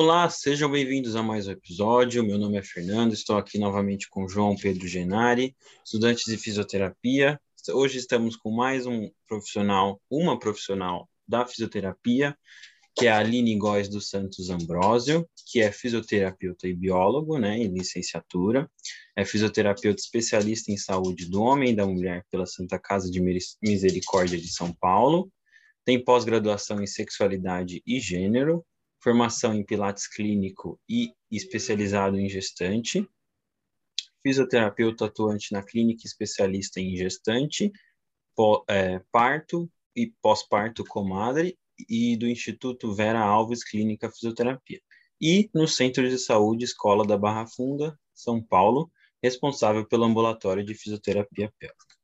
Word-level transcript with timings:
Olá, 0.00 0.30
sejam 0.30 0.70
bem-vindos 0.70 1.16
a 1.16 1.24
mais 1.24 1.48
um 1.48 1.50
episódio. 1.50 2.22
Meu 2.22 2.38
nome 2.38 2.56
é 2.56 2.62
Fernando, 2.62 3.12
estou 3.12 3.36
aqui 3.36 3.58
novamente 3.58 4.08
com 4.08 4.28
João 4.28 4.54
Pedro 4.54 4.86
Genari, 4.86 5.56
estudantes 5.84 6.22
de 6.24 6.36
fisioterapia. 6.36 7.36
Hoje 7.72 7.98
estamos 7.98 8.36
com 8.36 8.52
mais 8.52 8.86
um 8.86 9.10
profissional, 9.26 10.00
uma 10.08 10.38
profissional 10.38 11.10
da 11.26 11.44
fisioterapia, 11.44 12.38
que 12.96 13.08
é 13.08 13.10
a 13.10 13.18
Aline 13.18 13.58
Góes 13.58 13.88
dos 13.88 14.08
Santos 14.08 14.50
Ambrósio, 14.50 15.28
que 15.44 15.60
é 15.60 15.72
fisioterapeuta 15.72 16.68
e 16.68 16.74
biólogo, 16.74 17.36
né, 17.36 17.58
em 17.58 17.66
licenciatura. 17.66 18.70
É 19.16 19.24
fisioterapeuta 19.24 20.00
especialista 20.00 20.70
em 20.70 20.76
saúde 20.76 21.28
do 21.28 21.42
homem 21.42 21.70
e 21.72 21.76
da 21.76 21.84
mulher 21.84 22.24
pela 22.30 22.46
Santa 22.46 22.78
Casa 22.78 23.10
de 23.10 23.20
Misericórdia 23.60 24.38
de 24.38 24.48
São 24.48 24.72
Paulo. 24.72 25.28
Tem 25.84 26.00
pós-graduação 26.00 26.80
em 26.80 26.86
sexualidade 26.86 27.82
e 27.84 27.98
gênero, 27.98 28.64
formação 29.00 29.54
em 29.54 29.64
pilates 29.64 30.06
clínico 30.06 30.80
e 30.88 31.12
especializado 31.30 32.18
em 32.18 32.28
gestante. 32.28 33.08
Fisioterapeuta 34.22 35.06
atuante 35.06 35.52
na 35.52 35.62
clínica 35.62 36.02
especialista 36.06 36.80
em 36.80 36.96
gestante, 36.96 37.72
é, 38.68 39.00
parto 39.10 39.70
e 39.94 40.12
pós-parto 40.20 40.84
comadre 40.84 41.58
e 41.88 42.16
do 42.16 42.26
Instituto 42.26 42.94
Vera 42.94 43.20
Alves 43.20 43.64
Clínica 43.64 44.10
Fisioterapia. 44.10 44.80
E 45.20 45.50
no 45.54 45.66
Centro 45.66 46.08
de 46.08 46.18
Saúde 46.18 46.64
Escola 46.64 47.06
da 47.06 47.16
Barra 47.16 47.46
Funda, 47.46 47.98
São 48.14 48.42
Paulo, 48.42 48.90
responsável 49.22 49.86
pelo 49.86 50.04
ambulatório 50.04 50.64
de 50.64 50.74
fisioterapia 50.74 51.52
pélvica. 51.58 51.96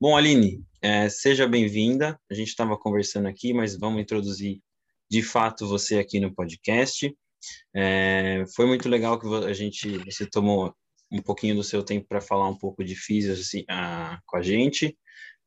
Bom, 0.00 0.16
Aline, 0.16 0.64
é, 0.80 1.08
seja 1.08 1.46
bem-vinda. 1.46 2.20
A 2.30 2.34
gente 2.34 2.48
estava 2.48 2.78
conversando 2.78 3.26
aqui, 3.26 3.52
mas 3.52 3.76
vamos 3.76 4.00
introduzir 4.00 4.62
de 5.10 5.22
fato 5.22 5.66
você 5.66 5.98
aqui 5.98 6.20
no 6.20 6.34
podcast. 6.34 7.14
É, 7.74 8.44
foi 8.54 8.66
muito 8.66 8.88
legal 8.88 9.18
que 9.18 9.26
a 9.46 9.52
gente, 9.52 9.98
você 10.04 10.26
tomou 10.26 10.74
um 11.10 11.22
pouquinho 11.22 11.56
do 11.56 11.64
seu 11.64 11.82
tempo 11.82 12.06
para 12.08 12.20
falar 12.20 12.48
um 12.48 12.58
pouco 12.58 12.84
de 12.84 12.94
física 12.94 13.34
assim, 13.34 13.64
a, 13.68 14.18
com 14.26 14.36
a 14.36 14.42
gente. 14.42 14.96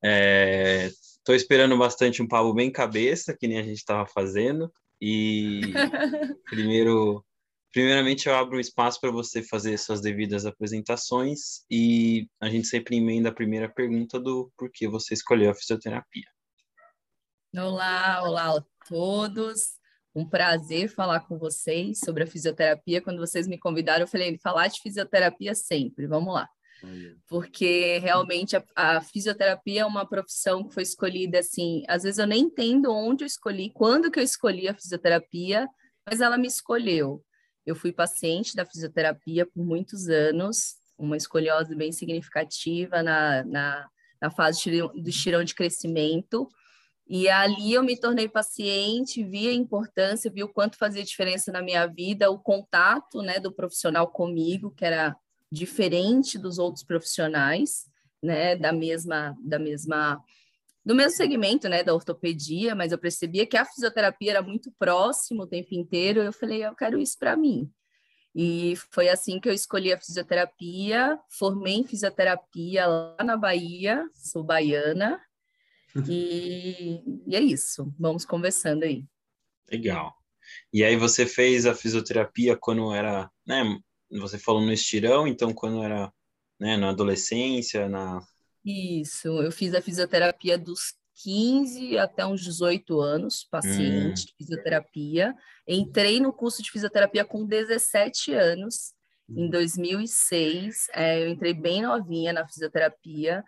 É, 0.03 0.89
Estou 1.21 1.35
esperando 1.35 1.77
bastante 1.77 2.19
um 2.19 2.27
papo 2.27 2.51
bem 2.51 2.71
cabeça, 2.71 3.37
que 3.37 3.47
nem 3.47 3.59
a 3.59 3.63
gente 3.63 3.77
estava 3.77 4.07
fazendo. 4.07 4.73
E 4.99 5.61
primeiro, 6.49 7.23
primeiramente 7.71 8.27
eu 8.27 8.35
abro 8.35 8.57
um 8.57 8.59
espaço 8.59 8.99
para 8.99 9.11
você 9.11 9.43
fazer 9.43 9.77
suas 9.77 10.01
devidas 10.01 10.47
apresentações 10.47 11.63
e 11.69 12.27
a 12.41 12.49
gente 12.49 12.67
sempre 12.67 12.97
emenda 12.97 13.29
a 13.29 13.33
primeira 13.33 13.69
pergunta 13.69 14.19
do 14.19 14.51
porquê 14.57 14.87
você 14.87 15.13
escolheu 15.13 15.51
a 15.51 15.55
fisioterapia. 15.55 16.25
Olá, 17.55 18.23
olá 18.23 18.57
a 18.57 18.63
todos. 18.87 19.77
Um 20.15 20.27
prazer 20.27 20.89
falar 20.89 21.21
com 21.21 21.37
vocês 21.37 21.99
sobre 21.99 22.23
a 22.23 22.27
fisioterapia. 22.27 23.01
Quando 23.01 23.19
vocês 23.19 23.47
me 23.47 23.57
convidaram, 23.57 24.03
eu 24.03 24.07
falei, 24.07 24.37
falar 24.37 24.67
de 24.67 24.81
fisioterapia 24.81 25.53
sempre. 25.53 26.07
Vamos 26.07 26.33
lá 26.33 26.47
porque 27.27 27.99
realmente 27.99 28.55
a, 28.55 28.63
a, 28.75 29.01
fisioterapia 29.01 29.81
é 29.81 29.85
uma 29.85 30.07
profissão 30.07 30.67
que 30.67 30.73
foi 30.73 30.83
escolhida 30.83 31.39
assim, 31.39 31.83
às 31.87 32.03
vezes 32.03 32.17
eu 32.17 32.27
nem 32.27 32.43
entendo 32.43 32.91
onde 32.91 33.23
eu 33.23 33.27
escolhi, 33.27 33.69
quando 33.69 34.09
que 34.09 34.19
eu 34.19 34.23
escolhi 34.23 34.67
a 34.67 34.73
fisioterapia, 34.73 35.67
mas 36.05 36.21
ela 36.21 36.37
me 36.37 36.47
escolheu. 36.47 37.23
Eu 37.65 37.75
fui 37.75 37.91
paciente 37.91 38.55
da 38.55 38.65
fisioterapia 38.65 39.45
por 39.45 39.63
muitos 39.63 40.09
anos, 40.09 40.75
uma 40.97 41.15
escoliose 41.15 41.75
bem 41.75 41.91
significativa 41.91 43.03
na, 43.03 43.43
na, 43.43 43.87
na 44.19 44.31
fase 44.31 44.81
do 44.81 45.09
estirão 45.09 45.43
de 45.43 45.53
crescimento, 45.53 46.49
e 47.07 47.27
ali 47.27 47.73
eu 47.73 47.83
me 47.83 47.97
tornei 47.97 48.29
paciente, 48.29 49.23
vi 49.23 49.47
a 49.47 49.53
importância, 49.53 50.31
vi 50.31 50.43
o 50.43 50.49
quanto 50.49 50.77
fazia 50.77 51.03
diferença 51.03 51.51
na 51.51 51.61
minha 51.61 51.85
vida, 51.85 52.31
o 52.31 52.39
contato 52.39 53.21
né, 53.21 53.39
do 53.39 53.51
profissional 53.51 54.07
comigo, 54.07 54.71
que 54.71 54.85
era 54.85 55.15
diferente 55.51 56.37
dos 56.37 56.57
outros 56.57 56.83
profissionais, 56.83 57.85
né, 58.23 58.55
da 58.55 58.71
mesma, 58.71 59.35
da 59.43 59.59
mesma, 59.59 60.23
do 60.85 60.95
mesmo 60.95 61.17
segmento, 61.17 61.67
né, 61.67 61.83
da 61.83 61.93
ortopedia, 61.93 62.73
mas 62.73 62.91
eu 62.91 62.97
percebia 62.97 63.45
que 63.45 63.57
a 63.57 63.65
fisioterapia 63.65 64.31
era 64.31 64.41
muito 64.41 64.71
próximo 64.79 65.43
o 65.43 65.47
tempo 65.47 65.75
inteiro, 65.75 66.21
eu 66.21 66.31
falei, 66.31 66.65
eu 66.65 66.75
quero 66.75 66.97
isso 66.97 67.17
para 67.19 67.35
mim. 67.35 67.69
E 68.33 68.75
foi 68.91 69.09
assim 69.09 69.39
que 69.39 69.49
eu 69.49 69.53
escolhi 69.53 69.91
a 69.91 69.99
fisioterapia, 69.99 71.19
formei 71.29 71.73
em 71.73 71.83
fisioterapia 71.83 72.87
lá 72.87 73.17
na 73.21 73.35
Bahia, 73.35 74.09
sou 74.13 74.41
baiana, 74.41 75.19
e, 76.07 77.01
e 77.27 77.35
é 77.35 77.39
isso, 77.39 77.93
vamos 77.99 78.25
conversando 78.25 78.83
aí. 78.83 79.05
Legal. 79.69 80.13
E 80.73 80.83
aí 80.83 80.95
você 80.95 81.25
fez 81.25 81.65
a 81.65 81.73
fisioterapia 81.73 82.57
quando 82.57 82.93
era, 82.93 83.29
né, 83.45 83.63
você 84.11 84.37
falou 84.37 84.61
no 84.61 84.73
estirão, 84.73 85.27
então 85.27 85.53
quando 85.53 85.83
era 85.83 86.11
né, 86.59 86.77
na 86.77 86.89
adolescência, 86.89 87.87
na... 87.87 88.21
Isso, 88.63 89.27
eu 89.27 89.51
fiz 89.51 89.73
a 89.73 89.81
fisioterapia 89.81 90.57
dos 90.57 90.93
15 91.23 91.97
até 91.97 92.25
uns 92.25 92.41
18 92.41 92.99
anos, 92.99 93.43
paciente 93.49 94.21
hum. 94.21 94.25
de 94.25 94.33
fisioterapia. 94.37 95.35
Entrei 95.67 96.19
no 96.19 96.33
curso 96.33 96.61
de 96.61 96.71
fisioterapia 96.71 97.25
com 97.25 97.45
17 97.45 98.33
anos, 98.33 98.93
em 99.29 99.49
2006. 99.49 100.67
Hum. 100.67 100.91
É, 100.93 101.23
eu 101.23 101.29
entrei 101.29 101.53
bem 101.53 101.81
novinha 101.81 102.33
na 102.33 102.47
fisioterapia, 102.47 103.43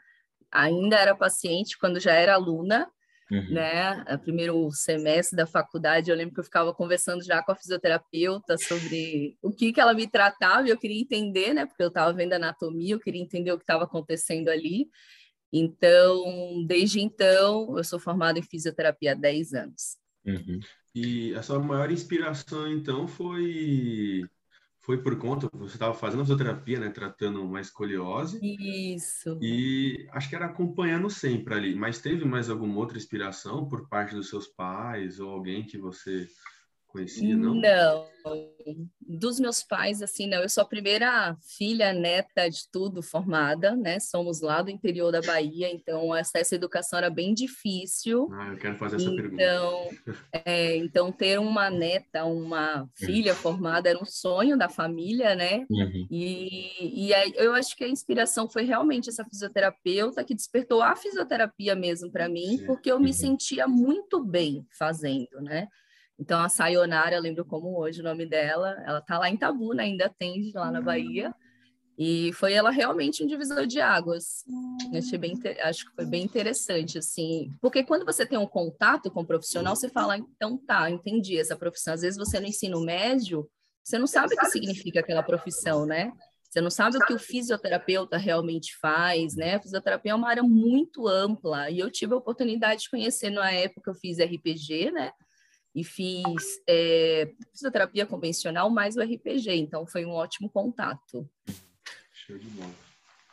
ainda 0.54 0.98
era 0.98 1.16
paciente 1.16 1.78
quando 1.78 2.00
já 2.00 2.14
era 2.14 2.36
aluna, 2.36 2.88
Uhum. 3.32 3.50
né? 3.52 4.04
O 4.14 4.20
primeiro 4.20 4.70
semestre 4.72 5.36
da 5.36 5.48
faculdade, 5.48 6.12
eu 6.12 6.16
lembro 6.16 6.34
que 6.36 6.40
eu 6.40 6.44
ficava 6.44 6.74
conversando 6.74 7.24
já 7.24 7.42
com 7.42 7.52
a 7.52 7.56
fisioterapeuta 7.56 8.58
sobre 8.58 9.38
o 9.42 9.50
que 9.52 9.74
que 9.74 9.82
ela 9.82 9.94
me 9.94 10.08
tratava, 10.08 10.68
e 10.68 10.72
eu 10.72 10.78
queria 10.78 11.02
entender, 11.02 11.54
né? 11.54 11.66
Porque 11.66 11.82
eu 11.82 11.88
estava 11.88 12.14
vendo 12.14 12.34
anatomia, 12.34 12.94
eu 12.94 13.00
queria 13.00 13.22
entender 13.22 13.52
o 13.52 13.58
que 13.58 13.64
estava 13.64 13.86
acontecendo 13.86 14.50
ali. 14.50 14.88
Então, 15.52 16.66
desde 16.68 17.00
então, 17.00 17.78
eu 17.78 17.84
sou 17.84 18.00
formada 18.00 18.38
em 18.38 18.44
fisioterapia 18.44 19.14
há 19.14 19.16
10 19.16 19.54
anos. 19.54 19.98
Uhum. 20.26 20.60
E 20.94 21.34
a 21.34 21.42
sua 21.42 21.60
maior 21.60 21.92
inspiração, 21.92 22.68
então, 22.72 23.08
foi 23.08 24.24
foi 24.84 25.02
por 25.02 25.18
conta, 25.18 25.50
você 25.54 25.76
estava 25.76 25.94
fazendo 25.94 26.22
fisioterapia, 26.22 26.78
né, 26.78 26.90
tratando 26.90 27.42
uma 27.42 27.62
escoliose. 27.62 28.38
Isso. 28.44 29.40
E 29.42 30.06
acho 30.12 30.28
que 30.28 30.36
era 30.36 30.46
acompanhando 30.46 31.10
sempre 31.10 31.54
ali. 31.54 31.74
Mas 31.74 32.02
teve 32.02 32.26
mais 32.26 32.50
alguma 32.50 32.78
outra 32.78 32.98
inspiração 32.98 33.66
por 33.66 33.88
parte 33.88 34.14
dos 34.14 34.28
seus 34.28 34.46
pais 34.46 35.22
ou 35.22 35.30
alguém 35.30 35.66
que 35.66 35.78
você 35.78 36.28
conhecia, 36.94 37.36
não? 37.36 37.56
Não. 37.56 38.14
Dos 39.02 39.38
meus 39.40 39.62
pais, 39.64 40.02
assim, 40.02 40.28
não. 40.28 40.42
Eu 40.42 40.48
sou 40.48 40.62
a 40.62 40.68
primeira 40.68 41.36
filha, 41.58 41.92
neta 41.92 42.48
de 42.48 42.70
tudo, 42.72 43.02
formada, 43.02 43.76
né? 43.76 44.00
Somos 44.00 44.40
lá 44.40 44.62
do 44.62 44.70
interior 44.70 45.12
da 45.12 45.22
Bahia, 45.22 45.70
então 45.70 46.16
essa 46.16 46.40
educação 46.56 47.00
era 47.00 47.10
bem 47.10 47.34
difícil. 47.34 48.30
Ah, 48.32 48.50
eu 48.50 48.58
quero 48.58 48.78
fazer 48.78 48.96
essa 48.96 49.06
então, 49.06 49.16
pergunta. 49.16 50.24
É, 50.32 50.78
então, 50.78 51.12
ter 51.12 51.40
uma 51.40 51.70
neta, 51.70 52.24
uma 52.24 52.88
filha 52.96 53.34
formada 53.34 53.90
era 53.90 54.00
um 54.00 54.06
sonho 54.06 54.58
da 54.58 54.70
família, 54.70 55.36
né? 55.36 55.66
Uhum. 55.70 56.08
E, 56.10 57.08
e 57.08 57.14
aí, 57.14 57.34
eu 57.36 57.54
acho 57.54 57.76
que 57.76 57.84
a 57.84 57.90
inspiração 57.90 58.48
foi 58.48 58.64
realmente 58.64 59.10
essa 59.10 59.26
fisioterapeuta 59.26 60.24
que 60.24 60.36
despertou 60.36 60.82
a 60.82 60.96
fisioterapia 60.96 61.76
mesmo 61.76 62.10
para 62.12 62.30
mim, 62.30 62.60
Sim. 62.60 62.66
porque 62.66 62.92
eu 62.92 63.00
me 63.00 63.08
uhum. 63.08 63.14
sentia 63.14 63.68
muito 63.68 64.24
bem 64.24 64.66
fazendo, 64.78 65.42
né? 65.42 65.68
Então, 66.20 66.40
a 66.42 66.50
Sayonara, 66.50 67.16
eu 67.16 67.22
lembro 67.22 67.44
como 67.44 67.78
hoje 67.78 68.02
o 68.02 68.04
nome 68.04 68.26
dela, 68.26 68.82
ela 68.86 69.02
tá 69.02 69.18
lá 69.18 69.30
em 69.30 69.38
Tabuna, 69.38 69.84
ainda 69.84 70.06
atende 70.06 70.52
lá 70.54 70.72
na 70.72 70.82
Bahia. 70.82 71.34
E 71.98 72.34
foi 72.34 72.54
ela 72.54 72.72
realmente 72.72 73.24
um 73.24 73.28
divisor 73.28 73.68
de 73.68 73.80
águas. 73.80 74.44
achei 74.96 75.18
bem, 75.18 75.40
acho 75.62 75.86
que 75.86 75.96
foi 75.96 76.06
bem 76.06 76.24
interessante, 76.24 76.98
assim. 76.98 77.52
Porque 77.62 77.84
quando 77.84 78.06
você 78.06 78.26
tem 78.26 78.38
um 78.38 78.48
contato 78.48 79.12
com 79.12 79.20
o 79.20 79.24
um 79.24 79.26
profissional, 79.26 79.76
você 79.76 79.90
fala, 79.90 80.18
então 80.18 80.58
tá, 80.58 80.90
entendi 80.90 81.38
essa 81.38 81.56
profissão. 81.56 81.94
Às 81.94 82.02
vezes 82.02 82.18
você 82.18 82.40
no 82.40 82.48
ensino 82.48 82.82
médio, 82.82 83.48
você 83.84 84.00
não 84.00 84.08
sabe 84.08 84.34
o 84.34 84.38
que 84.38 84.46
significa 84.48 85.02
aquela 85.02 85.22
profissão, 85.22 85.86
né? 85.86 86.12
Você 86.50 86.62
não 86.62 86.70
sabe 86.70 86.98
o 86.98 87.06
que 87.06 87.14
o 87.14 87.20
fisioterapeuta 87.20 88.16
realmente 88.16 88.78
faz, 88.78 89.36
né? 89.36 89.56
A 89.56 89.62
fisioterapia 89.62 90.12
é 90.12 90.16
uma 90.16 90.30
área 90.30 90.44
muito 90.44 91.08
ampla. 91.08 91.70
E 91.70 91.80
eu 91.80 91.92
tive 91.92 92.14
a 92.14 92.18
oportunidade 92.18 92.84
de 92.84 92.90
conhecer 92.90 93.30
na 93.30 93.52
época, 93.52 93.90
eu 93.90 93.96
fiz 93.96 94.20
RPG, 94.20 94.92
né? 94.92 95.12
E 95.76 95.84
fiz 95.84 96.62
é, 96.68 97.32
fisioterapia 97.52 98.06
convencional 98.06 98.70
mais 98.70 98.96
o 98.96 99.02
RPG, 99.02 99.56
então 99.56 99.86
foi 99.86 100.06
um 100.06 100.12
ótimo 100.12 100.50
contato. 100.50 101.28
Show 102.14 102.38
de 102.38 102.48
bola. 102.50 102.72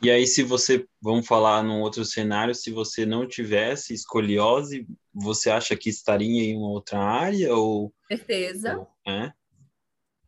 E 0.01 0.09
aí, 0.09 0.25
se 0.25 0.41
você, 0.41 0.87
vamos 0.99 1.27
falar 1.27 1.61
num 1.61 1.81
outro 1.81 2.03
cenário, 2.03 2.55
se 2.55 2.71
você 2.71 3.05
não 3.05 3.27
tivesse 3.27 3.93
escoliose, 3.93 4.87
você 5.13 5.51
acha 5.51 5.75
que 5.75 5.89
estaria 5.89 6.43
em 6.43 6.57
uma 6.57 6.69
outra 6.69 6.97
área 6.99 7.53
ou? 7.55 7.93
Certeza. 8.07 8.87
É? 9.07 9.31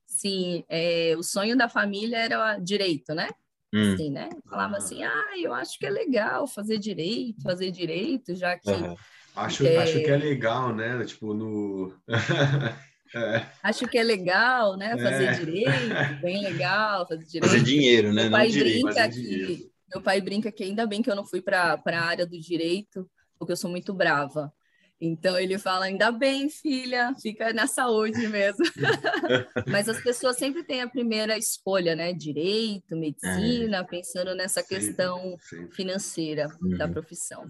Sim, 0.05 0.63
é, 0.69 1.15
o 1.17 1.23
sonho 1.23 1.57
da 1.57 1.67
família 1.67 2.17
era 2.17 2.59
direito, 2.59 3.15
né? 3.15 3.29
Hum. 3.73 3.93
Assim, 3.93 4.11
né? 4.11 4.29
Falava 4.47 4.77
assim, 4.77 5.03
ah, 5.03 5.33
eu 5.41 5.51
acho 5.51 5.79
que 5.79 5.87
é 5.87 5.89
legal 5.89 6.45
fazer 6.45 6.77
direito, 6.77 7.41
fazer 7.41 7.71
direito, 7.71 8.35
já 8.35 8.55
que 8.59 8.69
uhum 8.69 8.95
Acho, 9.35 9.65
é... 9.65 9.77
acho 9.77 9.99
que 9.99 10.09
é 10.09 10.17
legal, 10.17 10.73
né? 10.75 11.03
Tipo, 11.05 11.33
no. 11.33 11.93
É. 13.15 13.45
Acho 13.61 13.87
que 13.87 13.95
é 13.95 14.01
legal, 14.01 14.75
né? 14.75 14.97
Fazer 14.97 15.25
é. 15.25 15.33
direito, 15.33 16.19
bem 16.19 16.41
legal, 16.41 17.07
fazer 17.07 17.23
direito. 17.23 17.51
Fazer 17.51 17.63
dinheiro, 17.63 18.11
né? 18.11 18.23
Meu 18.23 18.31
pai 18.31 18.47
não 18.47 18.59
brinca 18.59 19.09
que 19.09 19.71
meu 19.93 20.01
pai 20.01 20.19
brinca 20.19 20.51
que 20.51 20.63
ainda 20.63 20.87
bem 20.87 21.03
que 21.03 21.11
eu 21.11 21.15
não 21.15 21.23
fui 21.23 21.39
para 21.39 21.79
a 21.85 21.99
área 21.99 22.25
do 22.25 22.39
direito, 22.39 23.07
porque 23.37 23.51
eu 23.51 23.57
sou 23.57 23.69
muito 23.69 23.93
brava. 23.93 24.51
Então 24.99 25.37
ele 25.37 25.59
fala: 25.59 25.85
ainda 25.85 26.11
bem, 26.11 26.49
filha, 26.49 27.13
fica 27.21 27.53
na 27.53 27.67
saúde 27.67 28.27
mesmo. 28.27 28.63
Mas 29.67 29.87
as 29.87 30.01
pessoas 30.01 30.37
sempre 30.37 30.63
têm 30.63 30.81
a 30.81 30.89
primeira 30.89 31.37
escolha, 31.37 31.95
né? 31.95 32.13
Direito, 32.13 32.95
medicina, 32.95 33.77
é. 33.77 33.83
pensando 33.83 34.33
nessa 34.33 34.63
questão 34.63 35.37
financeira 35.71 36.47
uhum. 36.61 36.77
da 36.77 36.87
profissão. 36.87 37.45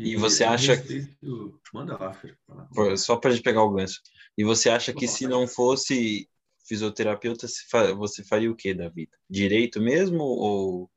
E, 0.00 0.16
você 0.16 0.44
acha 0.44 0.76
que. 0.76 1.06
Manda 1.72 1.96
lá, 1.96 2.12
filho. 2.14 2.36
Só 2.96 3.16
para 3.16 3.30
a 3.30 3.32
gente 3.34 3.42
pegar 3.42 3.62
o 3.62 3.70
gancho. 3.70 4.00
E 4.36 4.42
você 4.42 4.70
acha 4.70 4.92
que 4.92 5.06
se 5.06 5.26
não 5.26 5.46
fosse 5.46 6.28
fisioterapeuta, 6.64 7.46
você 7.96 8.24
faria 8.24 8.50
o 8.50 8.56
que 8.56 8.72
da 8.72 8.88
vida? 8.88 9.16
Direito 9.28 9.80
mesmo 9.80 10.22
ou. 10.22 10.90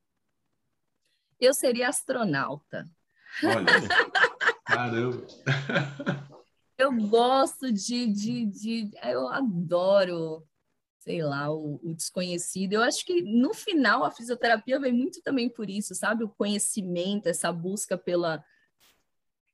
Eu 1.39 1.53
seria 1.53 1.89
astronauta. 1.89 2.85
Olha, 3.43 3.65
caramba. 4.65 5.25
Eu 6.77 6.91
gosto 7.07 7.71
de, 7.71 8.07
de, 8.07 8.45
de. 8.45 8.91
Eu 9.03 9.27
adoro 9.27 10.47
sei 11.03 11.21
lá, 11.21 11.51
o, 11.51 11.81
o, 11.83 11.93
desconhecido. 11.93 12.73
Eu 12.73 12.81
acho 12.81 13.05
que 13.05 13.21
no 13.21 13.53
final 13.53 14.05
a 14.05 14.11
fisioterapia 14.11 14.79
vem 14.79 14.93
muito 14.93 15.21
também 15.21 15.49
por 15.49 15.69
isso, 15.69 15.93
sabe? 15.93 16.23
O 16.23 16.29
conhecimento, 16.29 17.27
essa 17.27 17.51
busca 17.51 17.97
pela 17.97 18.41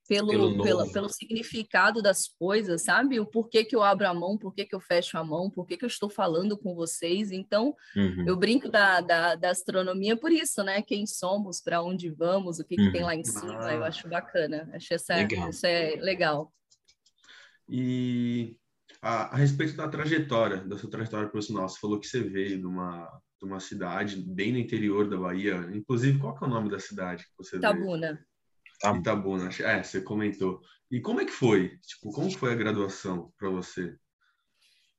pelo, 0.09 0.27
pelo, 0.29 0.63
pela, 0.63 0.91
pelo 0.91 1.07
significado 1.07 2.01
das 2.01 2.27
coisas, 2.27 2.81
sabe? 2.81 3.19
O 3.19 3.27
porquê 3.27 3.63
que 3.63 3.75
eu 3.75 3.83
abro 3.83 4.07
a 4.07 4.13
mão, 4.13 4.39
porquê 4.39 4.65
que 4.65 4.73
eu 4.73 4.79
fecho 4.79 5.19
a 5.19 5.23
mão, 5.23 5.51
porquê 5.51 5.77
que 5.77 5.85
eu 5.85 5.87
estou 5.87 6.09
falando 6.09 6.57
com 6.57 6.73
vocês. 6.73 7.31
Então, 7.31 7.75
uhum. 7.95 8.25
eu 8.27 8.35
brinco 8.35 8.67
da, 8.67 9.01
da, 9.01 9.35
da, 9.35 9.51
astronomia 9.51 10.17
por 10.17 10.31
isso, 10.31 10.63
né? 10.63 10.81
Quem 10.81 11.05
somos, 11.05 11.61
para 11.61 11.83
onde 11.83 12.09
vamos, 12.09 12.57
o 12.57 12.65
que, 12.65 12.75
uhum. 12.75 12.87
que, 12.87 12.91
tem 12.91 13.03
lá 13.03 13.15
em 13.15 13.23
cima. 13.23 13.67
Ah. 13.67 13.73
Eu 13.75 13.83
acho 13.83 14.09
bacana. 14.09 14.67
Acho 14.73 14.95
essa, 14.95 15.13
legal. 15.13 15.49
isso 15.51 15.67
é 15.67 15.95
legal. 15.97 16.51
E 17.69 18.57
a, 18.99 19.35
a, 19.35 19.35
respeito 19.35 19.77
da 19.77 19.87
trajetória, 19.87 20.57
da 20.57 20.75
sua 20.75 20.89
trajetória 20.89 21.29
profissional, 21.29 21.69
você 21.69 21.79
falou 21.79 21.99
que 21.99 22.07
você 22.07 22.21
veio 22.21 22.57
de 22.57 22.65
uma, 22.65 23.07
de 23.39 23.45
uma 23.45 23.59
cidade 23.59 24.15
bem 24.15 24.51
no 24.51 24.57
interior 24.57 25.07
da 25.07 25.17
Bahia. 25.17 25.69
Inclusive, 25.71 26.17
qual 26.17 26.35
que 26.35 26.43
é 26.43 26.47
o 26.47 26.49
nome 26.49 26.67
da 26.67 26.79
cidade 26.79 27.25
que 27.25 27.31
você 27.37 27.59
Tabuna. 27.59 28.13
Veio? 28.13 28.28
Tá. 28.79 28.95
Itabuna, 28.95 29.49
é, 29.63 29.83
você 29.83 30.01
comentou. 30.01 30.61
E 30.89 30.99
como 31.01 31.21
é 31.21 31.25
que 31.25 31.31
foi? 31.31 31.77
Tipo, 31.79 32.11
como 32.11 32.31
foi 32.31 32.51
a 32.51 32.55
graduação 32.55 33.31
para 33.37 33.49
você? 33.49 33.95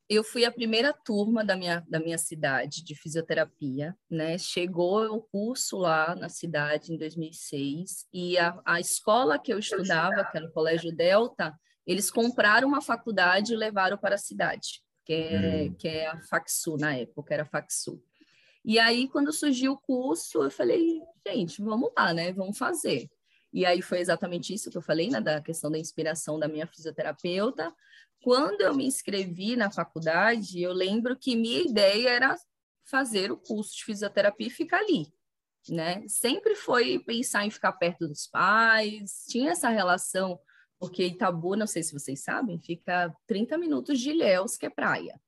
Eu 0.08 0.24
fui 0.24 0.44
a 0.44 0.50
primeira 0.50 0.92
turma 0.92 1.44
da 1.44 1.56
minha, 1.56 1.84
da 1.88 2.00
minha 2.00 2.18
cidade 2.18 2.82
de 2.82 2.96
fisioterapia, 2.96 3.96
né? 4.10 4.36
Chegou 4.38 5.04
o 5.06 5.22
curso 5.22 5.78
lá 5.78 6.16
na 6.16 6.28
cidade 6.28 6.92
em 6.92 6.98
2006 6.98 8.08
e 8.12 8.36
a, 8.36 8.60
a 8.64 8.80
escola 8.80 9.38
que 9.38 9.52
eu 9.52 9.58
estudava, 9.58 10.24
que 10.24 10.36
era 10.36 10.46
o 10.46 10.52
Colégio 10.52 10.94
Delta, 10.94 11.56
eles 11.86 12.10
compraram 12.10 12.66
uma 12.66 12.82
faculdade 12.82 13.52
e 13.52 13.56
levaram 13.56 13.96
para 13.96 14.16
a 14.16 14.18
cidade, 14.18 14.82
que 15.04 15.12
é, 15.12 15.68
hum. 15.68 15.74
que 15.78 15.88
é 15.88 16.06
a 16.08 16.20
Faxu 16.22 16.76
na 16.76 16.96
época, 16.96 17.32
era 17.32 17.44
a 17.44 17.46
Faxu. 17.46 18.02
E 18.64 18.78
aí, 18.78 19.08
quando 19.08 19.32
surgiu 19.32 19.72
o 19.72 19.78
curso, 19.78 20.42
eu 20.42 20.50
falei, 20.50 21.00
gente, 21.26 21.62
vamos 21.62 21.90
lá, 21.96 22.12
né? 22.12 22.32
Vamos 22.32 22.58
fazer. 22.58 23.08
E 23.52 23.66
aí 23.66 23.82
foi 23.82 23.98
exatamente 23.98 24.54
isso 24.54 24.70
que 24.70 24.78
eu 24.78 24.82
falei, 24.82 25.08
né, 25.08 25.20
da 25.20 25.40
questão 25.40 25.70
da 25.70 25.78
inspiração 25.78 26.38
da 26.38 26.48
minha 26.48 26.66
fisioterapeuta. 26.66 27.74
Quando 28.22 28.60
eu 28.60 28.74
me 28.74 28.86
inscrevi 28.86 29.56
na 29.56 29.70
faculdade, 29.70 30.62
eu 30.62 30.72
lembro 30.72 31.16
que 31.16 31.34
minha 31.34 31.62
ideia 31.62 32.10
era 32.10 32.36
fazer 32.84 33.32
o 33.32 33.36
curso 33.36 33.76
de 33.76 33.84
fisioterapia 33.84 34.48
e 34.48 34.50
ficar 34.50 34.78
ali, 34.78 35.06
né? 35.68 36.02
Sempre 36.06 36.54
foi 36.54 36.98
pensar 36.98 37.46
em 37.46 37.50
ficar 37.50 37.72
perto 37.72 38.06
dos 38.06 38.26
pais, 38.26 39.24
tinha 39.28 39.52
essa 39.52 39.68
relação, 39.68 40.38
porque 40.78 41.04
Itabu, 41.04 41.56
não 41.56 41.66
sei 41.66 41.82
se 41.82 41.92
vocês 41.92 42.22
sabem, 42.22 42.60
fica 42.60 43.14
30 43.26 43.56
minutos 43.58 43.98
de 43.98 44.10
Ilhéus, 44.10 44.56
que 44.56 44.66
é 44.66 44.70
praia. 44.70 45.20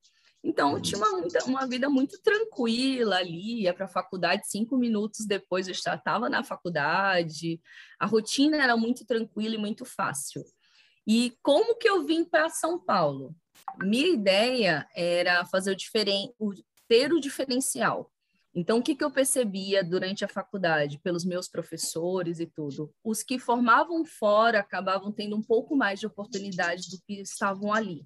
Então, 0.44 0.74
eu 0.74 0.82
tinha 0.82 0.98
uma, 0.98 1.24
uma 1.46 1.66
vida 1.68 1.88
muito 1.88 2.20
tranquila 2.20 3.16
ali, 3.16 3.62
ia 3.62 3.72
para 3.72 3.84
a 3.84 3.88
faculdade 3.88 4.48
cinco 4.48 4.76
minutos 4.76 5.24
depois 5.24 5.68
eu 5.68 5.74
já 5.74 5.94
estava 5.94 6.28
na 6.28 6.42
faculdade, 6.42 7.60
a 7.98 8.06
rotina 8.06 8.56
era 8.56 8.76
muito 8.76 9.06
tranquila 9.06 9.54
e 9.54 9.58
muito 9.58 9.84
fácil. 9.84 10.42
E 11.06 11.36
como 11.42 11.76
que 11.76 11.88
eu 11.88 12.04
vim 12.04 12.24
para 12.24 12.48
São 12.48 12.78
Paulo? 12.78 13.34
Minha 13.78 14.08
ideia 14.08 14.88
era 14.94 15.44
fazer 15.46 15.72
o 15.72 15.76
diferente, 15.76 16.34
ter 16.88 17.12
o 17.12 17.20
diferencial. 17.20 18.10
Então, 18.54 18.78
o 18.78 18.82
que, 18.82 18.94
que 18.94 19.02
eu 19.02 19.10
percebia 19.10 19.82
durante 19.82 20.24
a 20.24 20.28
faculdade, 20.28 20.98
pelos 20.98 21.24
meus 21.24 21.48
professores 21.48 22.38
e 22.38 22.46
tudo? 22.46 22.92
Os 23.02 23.22
que 23.22 23.38
formavam 23.38 24.04
fora 24.04 24.60
acabavam 24.60 25.10
tendo 25.10 25.34
um 25.34 25.42
pouco 25.42 25.74
mais 25.74 25.98
de 25.98 26.06
oportunidade 26.06 26.90
do 26.90 27.00
que 27.06 27.20
estavam 27.22 27.72
ali. 27.72 28.04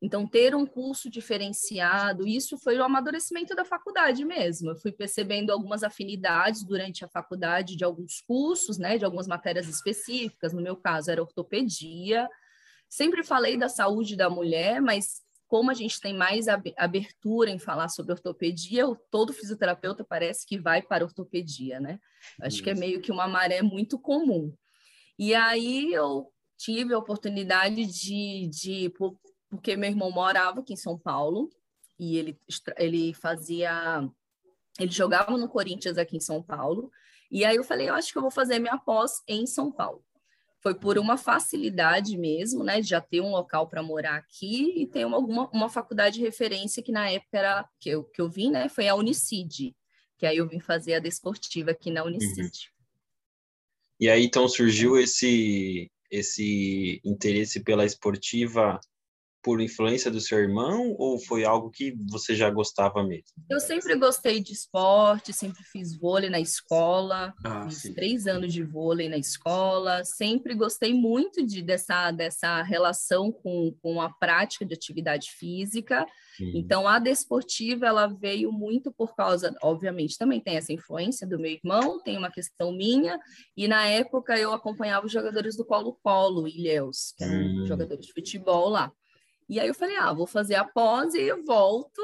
Então, 0.00 0.26
ter 0.26 0.54
um 0.54 0.64
curso 0.64 1.10
diferenciado, 1.10 2.26
isso 2.26 2.56
foi 2.56 2.78
o 2.78 2.84
amadurecimento 2.84 3.54
da 3.54 3.64
faculdade 3.64 4.24
mesmo. 4.24 4.70
Eu 4.70 4.76
fui 4.76 4.92
percebendo 4.92 5.50
algumas 5.50 5.82
afinidades 5.82 6.62
durante 6.62 7.04
a 7.04 7.08
faculdade 7.08 7.74
de 7.74 7.84
alguns 7.84 8.20
cursos, 8.20 8.78
né, 8.78 8.96
de 8.96 9.04
algumas 9.04 9.26
matérias 9.26 9.66
específicas. 9.66 10.52
No 10.52 10.62
meu 10.62 10.76
caso, 10.76 11.10
era 11.10 11.20
ortopedia. 11.20 12.28
Sempre 12.88 13.24
falei 13.24 13.56
da 13.56 13.68
saúde 13.68 14.14
da 14.14 14.30
mulher, 14.30 14.80
mas 14.80 15.20
como 15.48 15.70
a 15.70 15.74
gente 15.74 16.00
tem 16.00 16.14
mais 16.14 16.46
abertura 16.76 17.50
em 17.50 17.58
falar 17.58 17.88
sobre 17.88 18.12
ortopedia, 18.12 18.84
todo 19.10 19.32
fisioterapeuta 19.32 20.04
parece 20.04 20.46
que 20.46 20.58
vai 20.58 20.82
para 20.82 21.04
ortopedia, 21.04 21.80
né? 21.80 21.98
Acho 22.42 22.62
que 22.62 22.70
é 22.70 22.74
meio 22.74 23.00
que 23.00 23.10
uma 23.10 23.26
maré 23.26 23.62
muito 23.62 23.98
comum. 23.98 24.54
E 25.18 25.34
aí 25.34 25.92
eu 25.92 26.30
tive 26.58 26.92
a 26.92 26.98
oportunidade 26.98 27.86
de, 27.86 28.46
de 28.48 28.92
porque 29.48 29.76
meu 29.76 29.90
irmão 29.90 30.10
morava 30.10 30.60
aqui 30.60 30.74
em 30.74 30.76
São 30.76 30.98
Paulo 30.98 31.50
e 31.98 32.16
ele, 32.16 32.40
ele 32.76 33.14
fazia. 33.14 34.08
Ele 34.78 34.90
jogava 34.90 35.36
no 35.36 35.48
Corinthians 35.48 35.98
aqui 35.98 36.16
em 36.16 36.20
São 36.20 36.42
Paulo. 36.42 36.90
E 37.30 37.44
aí 37.44 37.56
eu 37.56 37.64
falei, 37.64 37.88
eu 37.88 37.94
acho 37.94 38.12
que 38.12 38.18
eu 38.18 38.22
vou 38.22 38.30
fazer 38.30 38.58
minha 38.58 38.78
pós 38.78 39.22
em 39.26 39.46
São 39.46 39.72
Paulo. 39.72 40.04
Foi 40.60 40.74
por 40.74 40.98
uma 40.98 41.16
facilidade 41.16 42.16
mesmo, 42.16 42.64
né, 42.64 42.80
de 42.80 42.88
já 42.88 43.00
ter 43.00 43.20
um 43.20 43.30
local 43.30 43.68
para 43.68 43.82
morar 43.82 44.16
aqui 44.16 44.82
e 44.82 44.86
ter 44.86 45.04
uma, 45.04 45.18
uma, 45.18 45.48
uma 45.50 45.68
faculdade 45.68 46.16
de 46.16 46.22
referência 46.22 46.82
que 46.82 46.90
na 46.90 47.10
época 47.10 47.38
era 47.38 47.68
que 47.78 47.90
eu, 47.90 48.04
que 48.04 48.20
eu 48.20 48.28
vim, 48.28 48.50
né, 48.50 48.68
foi 48.68 48.88
a 48.88 48.94
Unicid, 48.94 49.74
que 50.16 50.26
aí 50.26 50.36
eu 50.36 50.48
vim 50.48 50.58
fazer 50.58 50.94
a 50.94 50.98
desportiva 50.98 51.70
aqui 51.70 51.90
na 51.90 52.02
Unicid. 52.04 52.40
Uhum. 52.40 52.50
E 54.00 54.08
aí 54.08 54.24
então 54.24 54.48
surgiu 54.48 54.98
esse 54.98 55.90
esse 56.10 57.00
interesse 57.04 57.62
pela 57.62 57.84
esportiva 57.84 58.80
por 59.48 59.62
influência 59.62 60.10
do 60.10 60.20
seu 60.20 60.40
irmão 60.40 60.94
ou 60.98 61.18
foi 61.18 61.42
algo 61.42 61.70
que 61.70 61.96
você 62.10 62.34
já 62.34 62.50
gostava 62.50 63.02
mesmo? 63.02 63.24
Eu 63.48 63.58
sempre 63.58 63.96
gostei 63.96 64.40
de 64.40 64.52
esporte, 64.52 65.32
sempre 65.32 65.62
fiz 65.64 65.98
vôlei 65.98 66.28
na 66.28 66.38
escola, 66.38 67.32
ah, 67.42 67.64
fiz 67.64 67.80
sim. 67.80 67.94
três 67.94 68.26
anos 68.26 68.52
de 68.52 68.62
vôlei 68.62 69.08
na 69.08 69.16
escola, 69.16 70.04
sempre 70.04 70.54
gostei 70.54 70.92
muito 70.92 71.42
de, 71.46 71.62
dessa, 71.62 72.10
dessa 72.10 72.60
relação 72.60 73.32
com, 73.32 73.74
com 73.80 74.02
a 74.02 74.10
prática 74.10 74.66
de 74.66 74.74
atividade 74.74 75.30
física. 75.30 76.04
Hum. 76.38 76.52
Então, 76.54 76.86
a 76.86 76.98
desportiva, 76.98 77.86
ela 77.86 78.06
veio 78.06 78.52
muito 78.52 78.92
por 78.92 79.16
causa, 79.16 79.56
obviamente, 79.62 80.18
também 80.18 80.42
tem 80.42 80.58
essa 80.58 80.74
influência 80.74 81.26
do 81.26 81.38
meu 81.38 81.52
irmão, 81.52 82.02
tem 82.02 82.18
uma 82.18 82.30
questão 82.30 82.70
minha, 82.70 83.18
e 83.56 83.66
na 83.66 83.86
época 83.86 84.36
eu 84.38 84.52
acompanhava 84.52 85.06
os 85.06 85.12
jogadores 85.12 85.56
do 85.56 85.64
Colo-Colo, 85.64 86.46
Ilhéus, 86.46 87.14
que 87.16 87.24
eram 87.24 87.62
hum. 87.62 87.66
jogadores 87.66 88.04
de 88.04 88.12
futebol 88.12 88.68
lá. 88.68 88.92
E 89.48 89.58
aí 89.58 89.68
eu 89.68 89.74
falei, 89.74 89.96
ah, 89.96 90.12
vou 90.12 90.26
fazer 90.26 90.56
a 90.56 90.64
pós 90.64 91.14
e 91.14 91.22
eu 91.22 91.44
volto 91.44 92.02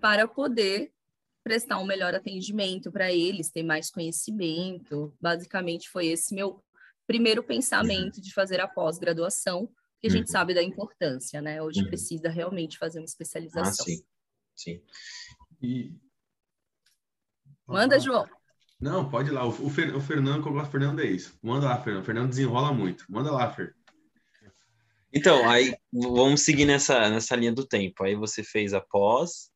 para 0.00 0.28
poder 0.28 0.92
prestar 1.42 1.78
um 1.78 1.86
melhor 1.86 2.14
atendimento 2.14 2.90
para 2.90 3.12
eles, 3.12 3.50
ter 3.50 3.62
mais 3.62 3.90
conhecimento. 3.90 5.14
Basicamente 5.20 5.88
foi 5.88 6.06
esse 6.06 6.34
meu 6.34 6.62
primeiro 7.06 7.42
pensamento 7.42 8.20
de 8.20 8.32
fazer 8.32 8.60
a 8.60 8.68
pós-graduação, 8.68 9.68
que 10.00 10.06
a 10.06 10.10
gente 10.10 10.26
uhum. 10.26 10.32
sabe 10.32 10.54
da 10.54 10.62
importância, 10.62 11.40
né? 11.40 11.62
Hoje 11.62 11.80
uhum. 11.80 11.86
precisa 11.86 12.28
realmente 12.28 12.78
fazer 12.78 12.98
uma 12.98 13.04
especialização. 13.04 13.84
Ah, 13.84 13.84
sim. 13.84 14.04
Sim. 14.54 14.82
E... 15.60 15.94
Manda, 17.66 17.98
João. 17.98 18.26
Não, 18.80 19.08
pode 19.08 19.30
ir 19.30 19.32
lá. 19.32 19.46
O, 19.46 19.70
Fer, 19.70 19.94
o 19.94 20.00
Fernando, 20.00 20.42
que 20.42 20.48
eu 20.48 20.52
gosto 20.52 20.66
do 20.66 20.72
Fernando 20.72 21.00
é 21.00 21.06
isso. 21.06 21.38
Manda 21.42 21.66
lá, 21.66 21.80
Fernando. 21.80 22.02
O 22.02 22.06
Fernando 22.06 22.28
desenrola 22.28 22.72
muito. 22.72 23.04
Manda 23.08 23.30
lá, 23.30 23.50
Fer. 23.50 23.74
Então, 25.14 25.48
aí 25.48 25.74
vamos 25.92 26.42
seguir 26.42 26.64
nessa, 26.64 27.08
nessa 27.08 27.36
linha 27.36 27.52
do 27.52 27.66
tempo. 27.66 28.02
Aí 28.02 28.16
você 28.16 28.42
fez 28.42 28.74
a 28.74 28.80
pós 28.80 29.50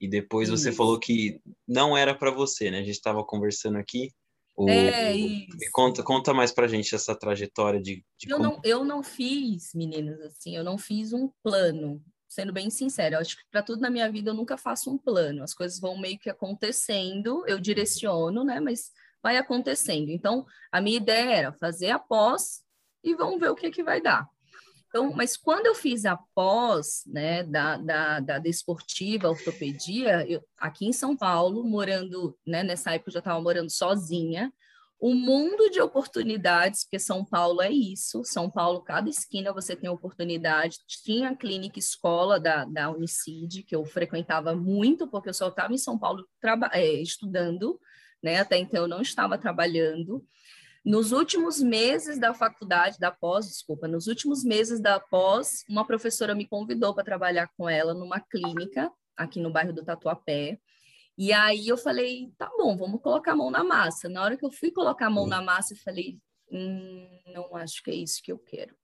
e 0.00 0.08
depois 0.08 0.48
isso. 0.48 0.56
você 0.56 0.72
falou 0.72 0.98
que 1.00 1.40
não 1.66 1.96
era 1.96 2.14
para 2.14 2.30
você, 2.30 2.70
né? 2.70 2.78
A 2.78 2.82
gente 2.82 2.94
estava 2.94 3.24
conversando 3.24 3.76
aqui. 3.76 4.12
O, 4.56 4.68
é, 4.68 5.12
isso. 5.14 5.46
Conta, 5.72 6.02
conta 6.02 6.32
mais 6.32 6.52
pra 6.52 6.68
gente 6.68 6.94
essa 6.94 7.14
trajetória 7.14 7.80
de. 7.80 8.04
de 8.18 8.30
eu, 8.30 8.36
como... 8.36 8.50
não, 8.50 8.60
eu 8.62 8.84
não 8.84 9.02
fiz, 9.02 9.72
meninas, 9.74 10.20
assim, 10.20 10.56
eu 10.56 10.62
não 10.62 10.78
fiz 10.78 11.12
um 11.12 11.30
plano. 11.42 12.02
sendo 12.28 12.52
bem 12.52 12.70
sincera, 12.70 13.16
eu 13.16 13.20
acho 13.20 13.36
que 13.36 13.42
para 13.50 13.62
tudo 13.62 13.80
na 13.80 13.90
minha 13.90 14.10
vida 14.10 14.30
eu 14.30 14.34
nunca 14.34 14.56
faço 14.56 14.90
um 14.90 14.98
plano. 14.98 15.42
As 15.42 15.54
coisas 15.54 15.80
vão 15.80 15.98
meio 15.98 16.18
que 16.18 16.30
acontecendo, 16.30 17.42
eu 17.46 17.58
direciono, 17.58 18.44
né? 18.44 18.60
Mas 18.60 18.90
vai 19.22 19.36
acontecendo. 19.36 20.10
Então, 20.10 20.46
a 20.70 20.80
minha 20.80 20.96
ideia 20.96 21.34
era 21.34 21.52
fazer 21.52 21.90
a 21.90 21.98
pós 21.98 22.62
e 23.02 23.14
vamos 23.14 23.40
ver 23.40 23.50
o 23.50 23.56
que 23.56 23.70
que 23.70 23.82
vai 23.82 24.00
dar. 24.00 24.28
Então, 24.90 25.12
mas 25.12 25.36
quando 25.36 25.66
eu 25.66 25.74
fiz 25.74 26.04
a 26.04 26.18
pós, 26.34 27.04
né, 27.06 27.44
da, 27.44 27.76
da, 27.76 28.18
da 28.18 28.38
desportiva, 28.40 29.30
ortopedia, 29.30 30.28
eu, 30.28 30.42
aqui 30.58 30.84
em 30.84 30.92
São 30.92 31.16
Paulo, 31.16 31.62
morando, 31.62 32.36
né, 32.44 32.64
nessa 32.64 32.92
época 32.92 33.08
eu 33.08 33.14
já 33.14 33.18
estava 33.20 33.40
morando 33.40 33.70
sozinha, 33.70 34.52
o 35.00 35.14
mundo 35.14 35.70
de 35.70 35.80
oportunidades, 35.80 36.82
porque 36.82 36.98
São 36.98 37.24
Paulo 37.24 37.62
é 37.62 37.70
isso, 37.70 38.22
São 38.24 38.50
Paulo, 38.50 38.82
cada 38.82 39.08
esquina 39.08 39.52
você 39.52 39.76
tem 39.76 39.88
oportunidade. 39.88 40.78
Tinha 40.86 41.30
a 41.30 41.36
clínica 41.36 41.78
escola 41.78 42.38
da, 42.38 42.64
da 42.64 42.90
Unicid, 42.90 43.62
que 43.62 43.74
eu 43.74 43.84
frequentava 43.86 44.54
muito, 44.56 45.06
porque 45.08 45.30
eu 45.30 45.34
só 45.34 45.48
estava 45.48 45.72
em 45.72 45.78
São 45.78 45.96
Paulo 45.96 46.28
é, 46.72 47.00
estudando, 47.00 47.80
né? 48.22 48.40
Até 48.40 48.58
então 48.58 48.82
eu 48.82 48.88
não 48.88 49.00
estava 49.00 49.38
trabalhando. 49.38 50.22
Nos 50.84 51.12
últimos 51.12 51.60
meses 51.60 52.18
da 52.18 52.32
faculdade, 52.32 52.98
da 52.98 53.10
pós, 53.10 53.46
desculpa, 53.46 53.86
nos 53.86 54.06
últimos 54.06 54.42
meses 54.42 54.80
da 54.80 54.98
pós, 54.98 55.62
uma 55.68 55.86
professora 55.86 56.34
me 56.34 56.46
convidou 56.46 56.94
para 56.94 57.04
trabalhar 57.04 57.50
com 57.56 57.68
ela 57.68 57.92
numa 57.92 58.18
clínica 58.18 58.90
aqui 59.14 59.40
no 59.40 59.52
bairro 59.52 59.74
do 59.74 59.84
Tatuapé. 59.84 60.58
E 61.18 61.34
aí 61.34 61.68
eu 61.68 61.76
falei, 61.76 62.32
tá 62.38 62.50
bom, 62.56 62.76
vamos 62.78 63.02
colocar 63.02 63.32
a 63.32 63.36
mão 63.36 63.50
na 63.50 63.62
massa. 63.62 64.08
Na 64.08 64.22
hora 64.22 64.38
que 64.38 64.44
eu 64.44 64.50
fui 64.50 64.70
colocar 64.70 65.08
a 65.08 65.10
mão 65.10 65.26
na 65.26 65.42
massa, 65.42 65.74
eu 65.74 65.78
falei, 65.78 66.18
hum, 66.50 67.06
não 67.26 67.54
acho 67.56 67.82
que 67.82 67.90
é 67.90 67.94
isso 67.94 68.22
que 68.22 68.32
eu 68.32 68.38
quero. 68.38 68.74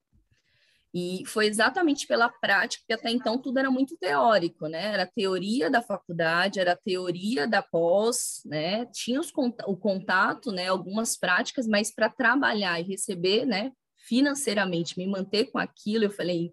E 0.99 1.23
foi 1.27 1.45
exatamente 1.45 2.07
pela 2.07 2.27
prática, 2.27 2.81
porque 2.81 2.99
até 2.99 3.11
então 3.11 3.37
tudo 3.37 3.59
era 3.59 3.69
muito 3.69 3.95
teórico, 3.97 4.67
né? 4.67 4.93
Era 4.93 5.05
teoria 5.05 5.69
da 5.69 5.79
faculdade, 5.79 6.59
era 6.59 6.75
teoria 6.75 7.47
da 7.47 7.61
pós, 7.61 8.41
né? 8.43 8.87
Tinha 8.87 9.19
os, 9.19 9.31
o 9.67 9.77
contato, 9.77 10.51
né? 10.51 10.69
Algumas 10.69 11.15
práticas, 11.15 11.67
mas 11.67 11.93
para 11.93 12.09
trabalhar 12.09 12.79
e 12.79 12.83
receber, 12.83 13.45
né? 13.45 13.71
Financeiramente, 14.07 14.97
me 14.97 15.05
manter 15.05 15.51
com 15.51 15.59
aquilo, 15.59 16.05
eu 16.05 16.09
falei, 16.09 16.51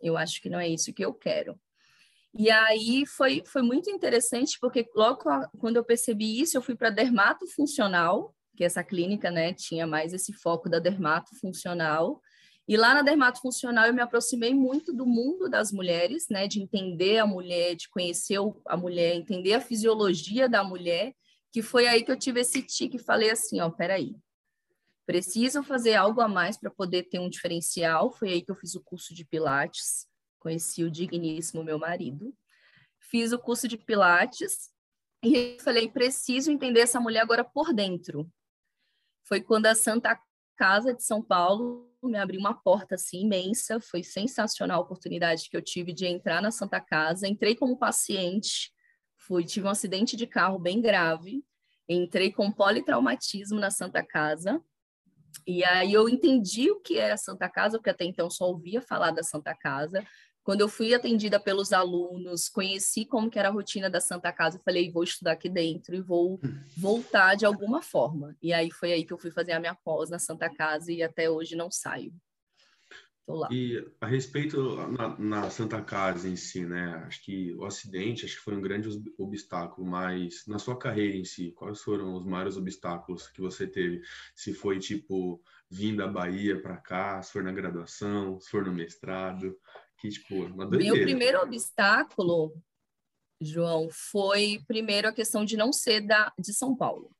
eu 0.00 0.16
acho 0.16 0.40
que 0.40 0.48
não 0.48 0.60
é 0.60 0.68
isso 0.68 0.94
que 0.94 1.04
eu 1.04 1.12
quero. 1.12 1.58
E 2.32 2.52
aí 2.52 3.04
foi, 3.04 3.42
foi 3.44 3.62
muito 3.62 3.90
interessante, 3.90 4.58
porque 4.60 4.88
logo 4.94 5.24
quando 5.58 5.76
eu 5.76 5.84
percebi 5.84 6.40
isso, 6.40 6.56
eu 6.56 6.62
fui 6.62 6.76
para 6.76 6.88
dermato 6.88 7.48
funcional, 7.48 8.32
que 8.56 8.62
essa 8.62 8.84
clínica 8.84 9.28
né, 9.28 9.52
tinha 9.52 9.88
mais 9.88 10.12
esse 10.12 10.32
foco 10.32 10.68
da 10.68 10.78
dermato 10.78 11.34
funcional. 11.40 12.22
E 12.68 12.76
lá 12.76 12.94
na 12.94 13.02
dermato 13.02 13.40
funcional 13.40 13.86
eu 13.86 13.94
me 13.94 14.00
aproximei 14.00 14.54
muito 14.54 14.92
do 14.92 15.04
mundo 15.04 15.48
das 15.48 15.72
mulheres, 15.72 16.28
né, 16.30 16.46
de 16.46 16.60
entender 16.60 17.18
a 17.18 17.26
mulher, 17.26 17.74
de 17.74 17.88
conhecer 17.88 18.38
a 18.66 18.76
mulher, 18.76 19.14
entender 19.14 19.54
a 19.54 19.60
fisiologia 19.60 20.48
da 20.48 20.62
mulher, 20.62 21.14
que 21.52 21.60
foi 21.60 21.86
aí 21.86 22.04
que 22.04 22.10
eu 22.10 22.18
tive 22.18 22.40
esse 22.40 22.62
tique 22.62 22.96
e 22.96 23.02
falei 23.02 23.30
assim, 23.30 23.60
ó, 23.60 23.68
peraí, 23.68 24.14
preciso 25.04 25.62
fazer 25.62 25.94
algo 25.94 26.20
a 26.20 26.28
mais 26.28 26.56
para 26.56 26.70
poder 26.70 27.04
ter 27.04 27.18
um 27.18 27.28
diferencial. 27.28 28.12
Foi 28.12 28.30
aí 28.30 28.42
que 28.42 28.50
eu 28.50 28.56
fiz 28.56 28.74
o 28.74 28.82
curso 28.82 29.12
de 29.12 29.24
Pilates 29.24 30.06
conheci 30.42 30.82
o 30.82 30.90
digníssimo 30.90 31.62
meu 31.62 31.78
marido, 31.78 32.34
fiz 32.98 33.32
o 33.32 33.38
curso 33.38 33.68
de 33.68 33.78
Pilates 33.78 34.70
e 35.22 35.56
falei, 35.60 35.88
preciso 35.88 36.50
entender 36.50 36.80
essa 36.80 37.00
mulher 37.00 37.20
agora 37.20 37.44
por 37.44 37.72
dentro. 37.72 38.28
Foi 39.22 39.40
quando 39.40 39.66
a 39.66 39.74
Santa 39.74 40.20
Casa 40.56 40.92
de 40.92 41.04
São 41.04 41.22
Paulo 41.22 41.91
me 42.08 42.18
abriu 42.18 42.40
uma 42.40 42.54
porta 42.54 42.96
assim 42.96 43.22
imensa, 43.22 43.80
foi 43.80 44.02
sensacional 44.02 44.80
a 44.80 44.84
oportunidade 44.84 45.48
que 45.48 45.56
eu 45.56 45.62
tive 45.62 45.92
de 45.92 46.06
entrar 46.06 46.42
na 46.42 46.50
Santa 46.50 46.80
Casa, 46.80 47.28
entrei 47.28 47.54
como 47.54 47.78
paciente, 47.78 48.72
fui 49.16 49.44
tive 49.44 49.66
um 49.66 49.70
acidente 49.70 50.16
de 50.16 50.26
carro 50.26 50.58
bem 50.58 50.80
grave, 50.80 51.44
entrei 51.88 52.32
com 52.32 52.50
politraumatismo 52.50 53.58
na 53.58 53.70
Santa 53.70 54.04
Casa. 54.04 54.60
E 55.46 55.64
aí 55.64 55.92
eu 55.92 56.08
entendi 56.08 56.70
o 56.70 56.80
que 56.80 56.98
era 56.98 57.14
a 57.14 57.18
Santa 57.18 57.48
Casa, 57.48 57.78
porque 57.78 57.90
até 57.90 58.04
então 58.04 58.28
só 58.28 58.46
ouvia 58.46 58.82
falar 58.82 59.12
da 59.12 59.22
Santa 59.22 59.54
Casa, 59.54 60.04
quando 60.42 60.60
eu 60.60 60.68
fui 60.68 60.94
atendida 60.94 61.38
pelos 61.38 61.72
alunos, 61.72 62.48
conheci 62.48 63.04
como 63.04 63.30
que 63.30 63.38
era 63.38 63.48
a 63.48 63.52
rotina 63.52 63.88
da 63.88 64.00
Santa 64.00 64.32
Casa, 64.32 64.58
eu 64.58 64.62
falei, 64.62 64.90
vou 64.90 65.04
estudar 65.04 65.32
aqui 65.32 65.48
dentro 65.48 65.94
e 65.94 66.00
vou 66.00 66.40
voltar 66.76 67.36
de 67.36 67.46
alguma 67.46 67.80
forma. 67.82 68.36
E 68.42 68.52
aí 68.52 68.70
foi 68.70 68.92
aí 68.92 69.04
que 69.04 69.12
eu 69.12 69.18
fui 69.18 69.30
fazer 69.30 69.52
a 69.52 69.60
minha 69.60 69.74
pós 69.74 70.10
na 70.10 70.18
Santa 70.18 70.50
Casa 70.50 70.92
e 70.92 71.02
até 71.02 71.30
hoje 71.30 71.54
não 71.54 71.70
saio. 71.70 72.12
E 73.50 73.82
a 74.00 74.06
respeito 74.06 74.76
na, 74.88 75.16
na, 75.16 75.50
Santa 75.50 75.80
Casa 75.80 76.28
em 76.28 76.34
si, 76.34 76.66
né? 76.66 77.04
Acho 77.06 77.24
que 77.24 77.54
o 77.54 77.64
acidente 77.64 78.24
acho 78.24 78.36
que 78.36 78.42
foi 78.42 78.56
um 78.56 78.60
grande 78.60 78.88
obstáculo, 79.16 79.86
mas 79.86 80.44
na 80.46 80.58
sua 80.58 80.76
carreira 80.76 81.16
em 81.16 81.24
si, 81.24 81.52
quais 81.52 81.80
foram 81.80 82.14
os 82.14 82.26
maiores 82.26 82.56
obstáculos 82.56 83.28
que 83.28 83.40
você 83.40 83.66
teve? 83.66 84.02
Se 84.34 84.52
foi 84.52 84.80
tipo 84.80 85.40
vindo 85.70 85.98
da 85.98 86.08
Bahia 86.08 86.60
para 86.60 86.76
cá, 86.76 87.22
se 87.22 87.32
for 87.32 87.44
na 87.44 87.52
graduação, 87.52 88.40
se 88.40 88.50
for 88.50 88.66
no 88.66 88.72
mestrado, 88.72 89.56
que, 90.02 90.08
tipo, 90.08 90.34
uma 90.34 90.66
doideira. 90.66 90.96
Meu 90.96 91.04
primeiro 91.04 91.40
obstáculo, 91.40 92.52
João, 93.40 93.88
foi 93.88 94.60
primeiro 94.66 95.06
a 95.06 95.12
questão 95.12 95.44
de 95.44 95.56
não 95.56 95.72
ser 95.72 96.00
da, 96.00 96.32
de 96.36 96.52
São 96.52 96.74
Paulo. 96.74 97.12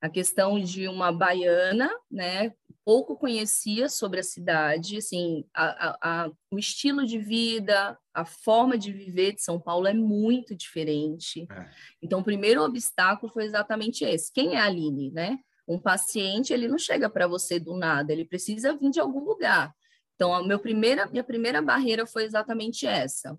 A 0.00 0.08
questão 0.08 0.58
de 0.58 0.88
uma 0.88 1.12
baiana, 1.12 1.90
né? 2.10 2.54
Pouco 2.84 3.16
conhecia 3.16 3.88
sobre 3.88 4.20
a 4.20 4.22
cidade, 4.22 4.96
assim, 4.96 5.44
a, 5.52 5.88
a, 5.88 6.24
a, 6.24 6.30
o 6.50 6.58
estilo 6.58 7.04
de 7.04 7.18
vida, 7.18 7.98
a 8.14 8.24
forma 8.24 8.78
de 8.78 8.92
viver 8.92 9.32
de 9.32 9.42
São 9.42 9.60
Paulo 9.60 9.86
é 9.86 9.92
muito 9.94 10.54
diferente. 10.54 11.46
É. 11.50 11.70
Então, 12.00 12.20
o 12.20 12.24
primeiro 12.24 12.62
obstáculo 12.62 13.30
foi 13.30 13.44
exatamente 13.44 14.04
esse. 14.04 14.32
Quem 14.32 14.54
é 14.54 14.60
a 14.60 14.64
Aline, 14.64 15.10
né? 15.10 15.38
Um 15.68 15.78
paciente, 15.78 16.52
ele 16.52 16.68
não 16.68 16.78
chega 16.78 17.10
para 17.10 17.26
você 17.26 17.58
do 17.58 17.76
nada, 17.76 18.12
ele 18.12 18.24
precisa 18.24 18.76
vir 18.76 18.90
de 18.90 19.00
algum 19.00 19.24
lugar. 19.24 19.74
Então, 20.16 20.34
a 20.34 20.42
meu 20.42 20.58
primeira, 20.58 21.06
minha 21.06 21.22
primeira 21.22 21.62
barreira 21.62 22.06
foi 22.06 22.24
exatamente 22.24 22.86
essa. 22.86 23.38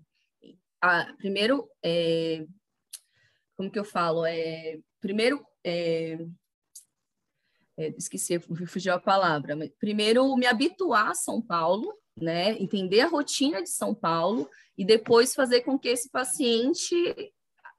A, 0.80 1.12
primeiro, 1.18 1.68
é, 1.84 2.46
como 3.56 3.70
que 3.70 3.78
eu 3.78 3.84
falo? 3.84 4.24
É, 4.24 4.78
primeiro, 5.00 5.44
é, 5.64 6.18
é, 7.76 7.88
esqueci, 7.98 8.38
fugiu 8.38 8.94
a 8.94 9.00
palavra. 9.00 9.56
Primeiro, 9.78 10.36
me 10.36 10.46
habituar 10.46 11.08
a 11.08 11.14
São 11.14 11.42
Paulo, 11.42 11.92
né? 12.16 12.52
Entender 12.60 13.00
a 13.00 13.08
rotina 13.08 13.60
de 13.60 13.70
São 13.70 13.92
Paulo 13.92 14.48
e 14.76 14.84
depois 14.84 15.34
fazer 15.34 15.62
com 15.62 15.76
que 15.76 15.88
esse 15.88 16.08
paciente 16.08 16.94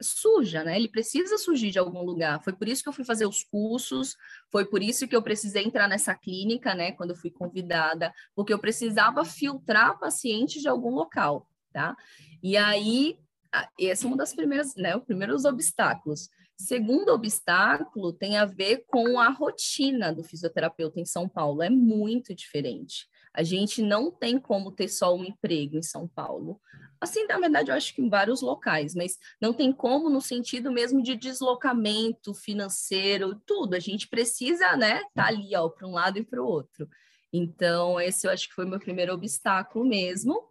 surja, 0.02 0.64
né? 0.64 0.76
Ele 0.76 0.88
precisa 0.88 1.38
surgir 1.38 1.72
de 1.72 1.80
algum 1.80 2.02
lugar. 2.04 2.42
Foi 2.44 2.54
por 2.54 2.68
isso 2.68 2.84
que 2.84 2.90
eu 2.90 2.94
fui 2.94 3.04
fazer 3.04 3.26
os 3.26 3.44
cursos, 3.44 4.16
foi 4.52 4.66
por 4.66 4.82
isso 4.82 5.08
que 5.08 5.16
eu 5.16 5.22
precisei 5.22 5.64
entrar 5.64 5.88
nessa 5.88 6.16
clínica, 6.16 6.74
né? 6.74 6.92
Quando 6.92 7.12
eu 7.12 7.16
fui 7.16 7.30
convidada, 7.30 8.14
porque 8.36 8.54
eu 8.54 8.60
precisava 8.60 9.26
filtrar 9.26 10.00
pacientes 10.00 10.62
de 10.62 10.68
algum 10.68 10.94
local, 10.96 11.48
tá? 11.72 11.96
E 12.42 12.56
aí, 12.56 13.20
esse 13.78 14.06
é 14.06 14.10
um 14.10 14.16
das 14.16 14.34
primeiras, 14.34 14.76
né? 14.76 14.96
Os 14.96 15.04
primeiros 15.04 15.46
obstáculos. 15.46 16.30
Segundo 16.58 17.14
obstáculo 17.14 18.12
tem 18.12 18.38
a 18.38 18.46
ver 18.46 18.84
com 18.88 19.20
a 19.20 19.30
rotina 19.30 20.14
do 20.14 20.24
fisioterapeuta 20.24 21.00
em 21.00 21.06
São 21.06 21.28
Paulo, 21.28 21.64
é 21.64 21.70
muito 21.70 22.36
diferente. 22.36 23.08
A 23.34 23.44
gente 23.44 23.82
não 23.82 24.12
tem 24.12 24.40
como 24.40 24.72
ter 24.72 24.88
só 24.88 25.16
um 25.16 25.24
emprego 25.24 25.78
em 25.78 25.82
São 25.82 26.08
Paulo. 26.08 26.60
Assim, 27.00 27.26
na 27.28 27.40
verdade, 27.40 27.72
eu 27.72 27.76
acho 27.76 27.94
que 27.96 28.02
em 28.02 28.10
vários 28.10 28.42
locais, 28.42 28.94
mas 28.94 29.18
não 29.42 29.54
tem 29.54 29.72
como 29.72 30.10
no 30.10 30.20
sentido 30.20 30.72
mesmo 30.72 31.02
de 31.02 31.16
deslocamento 31.16 32.34
financeiro, 32.34 33.40
tudo. 33.46 33.76
A 33.76 33.80
gente 33.80 34.08
precisa, 34.08 34.76
né, 34.76 35.02
tá 35.16 35.28
ali, 35.28 35.56
ó, 35.56 35.70
para 35.70 35.88
um 35.88 35.94
lado 35.94 36.18
e 36.18 36.26
para 36.26 36.42
o 36.42 36.46
outro. 36.46 36.90
Então, 37.32 38.00
esse 38.02 38.28
eu 38.28 38.32
acho 38.32 38.50
que 38.50 38.56
foi 38.56 38.66
meu 38.66 38.80
primeiro 38.80 39.14
obstáculo 39.14 39.86
mesmo. 39.86 40.50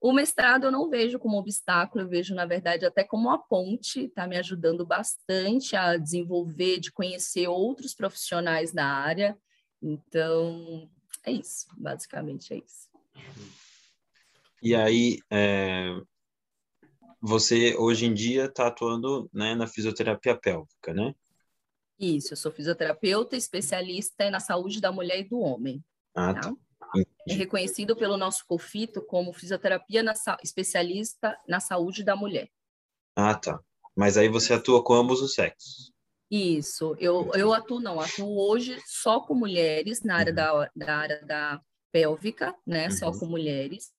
O 0.00 0.12
mestrado 0.12 0.64
eu 0.64 0.72
não 0.72 0.88
vejo 0.88 1.18
como 1.18 1.38
obstáculo, 1.38 2.04
eu 2.04 2.08
vejo, 2.08 2.34
na 2.34 2.46
verdade, 2.46 2.84
até 2.84 3.04
como 3.04 3.28
uma 3.28 3.38
ponte, 3.38 4.06
está 4.06 4.26
me 4.26 4.36
ajudando 4.36 4.84
bastante 4.86 5.76
a 5.76 5.96
desenvolver, 5.96 6.80
de 6.80 6.90
conhecer 6.90 7.46
outros 7.46 7.94
profissionais 7.94 8.72
da 8.72 8.84
área. 8.84 9.36
Então, 9.80 10.88
é 11.24 11.32
isso, 11.32 11.66
basicamente 11.76 12.54
é 12.54 12.58
isso. 12.58 12.88
E 14.62 14.74
aí, 14.74 15.18
é, 15.30 15.90
você 17.20 17.76
hoje 17.76 18.06
em 18.06 18.14
dia 18.14 18.46
está 18.46 18.66
atuando 18.66 19.30
né, 19.32 19.54
na 19.54 19.66
fisioterapia 19.66 20.36
pélvica, 20.36 20.92
né? 20.92 21.14
Isso, 21.98 22.32
eu 22.32 22.36
sou 22.36 22.50
fisioterapeuta 22.50 23.36
especialista 23.36 24.28
na 24.30 24.40
saúde 24.40 24.80
da 24.80 24.90
mulher 24.90 25.20
e 25.20 25.28
do 25.28 25.38
homem. 25.38 25.84
Ah, 26.14 26.34
tá? 26.34 26.40
tá. 26.40 26.56
É 27.28 27.34
reconhecido 27.34 27.94
pelo 27.94 28.16
nosso 28.16 28.44
COFITO 28.46 29.02
como 29.02 29.32
fisioterapia 29.32 30.02
na, 30.02 30.12
especialista 30.42 31.38
na 31.46 31.60
saúde 31.60 32.02
da 32.02 32.16
mulher. 32.16 32.50
Ah, 33.14 33.34
tá. 33.34 33.60
Mas 33.94 34.16
aí 34.16 34.28
você 34.28 34.54
atua 34.54 34.82
com 34.82 34.94
ambos 34.94 35.22
os 35.22 35.34
sexos. 35.34 35.91
Isso, 36.34 36.96
eu, 36.98 37.30
eu 37.34 37.52
atuo, 37.52 37.78
não, 37.78 38.00
atuo 38.00 38.38
hoje 38.38 38.80
só 38.86 39.20
com 39.20 39.34
mulheres 39.34 40.02
na 40.02 40.16
área 40.16 40.30
uhum. 40.30 40.36
da, 40.36 40.70
da 40.74 40.96
área 40.96 41.26
da 41.26 41.60
pélvica, 41.92 42.56
né? 42.66 42.86
Uhum. 42.86 42.90
Só 42.92 43.12
com 43.12 43.26
mulheres. 43.26 43.92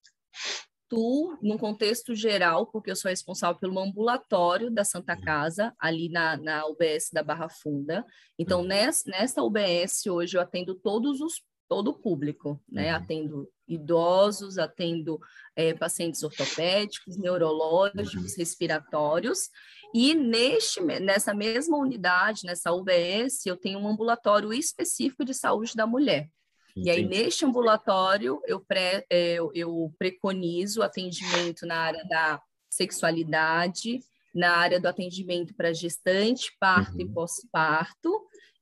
atuo 0.88 1.38
num 1.44 1.60
contexto 1.60 2.16
geral, 2.16 2.66
porque 2.66 2.90
eu 2.90 2.96
sou 2.96 3.10
responsável 3.10 3.60
pelo 3.60 3.80
ambulatório 3.80 4.72
da 4.72 4.84
Santa 4.84 5.16
Casa, 5.16 5.76
ali 5.78 6.10
na, 6.10 6.36
na 6.36 6.66
UBS 6.66 7.12
da 7.14 7.22
Barra 7.22 7.50
Funda. 7.50 8.04
Então, 8.40 8.62
uhum. 8.62 8.68
nessa, 8.68 9.08
nessa 9.12 9.44
UBS, 9.44 10.08
hoje, 10.08 10.36
eu 10.36 10.42
atendo 10.42 10.74
todos 10.74 11.22
os 11.22 11.36
todo 11.70 11.90
o 11.90 12.00
público, 12.00 12.60
né? 12.70 12.90
Uhum. 12.90 12.98
Atendo 12.98 13.50
idosos, 13.68 14.58
atendo 14.58 15.20
é, 15.56 15.74
pacientes 15.74 16.22
ortopédicos, 16.24 17.16
neurológicos, 17.18 18.32
uhum. 18.32 18.38
respiratórios, 18.38 19.50
e 19.94 20.16
neste, 20.16 20.82
nessa 20.82 21.34
mesma 21.34 21.78
unidade, 21.78 22.46
nessa 22.46 22.72
UBS, 22.72 23.46
eu 23.46 23.56
tenho 23.56 23.80
um 23.80 23.88
ambulatório 23.88 24.52
específico 24.52 25.24
de 25.24 25.34
saúde 25.34 25.76
da 25.76 25.86
mulher. 25.86 26.30
Entendi. 26.72 26.88
E 26.88 26.92
aí, 26.92 27.06
neste 27.06 27.46
ambulatório, 27.46 28.42
eu, 28.48 28.60
pré, 28.60 29.06
é, 29.10 29.34
eu, 29.36 29.52
eu 29.54 29.94
preconizo 30.00 30.82
atendimento 30.82 31.68
na 31.68 31.76
área 31.76 32.04
da 32.06 32.42
sexualidade, 32.70 34.00
na 34.34 34.58
área 34.58 34.80
do 34.80 34.88
atendimento 34.88 35.54
para 35.54 35.72
gestante, 35.72 36.52
parto 36.60 36.96
uhum. 36.96 37.02
e 37.02 37.10
pós-parto, 37.10 38.10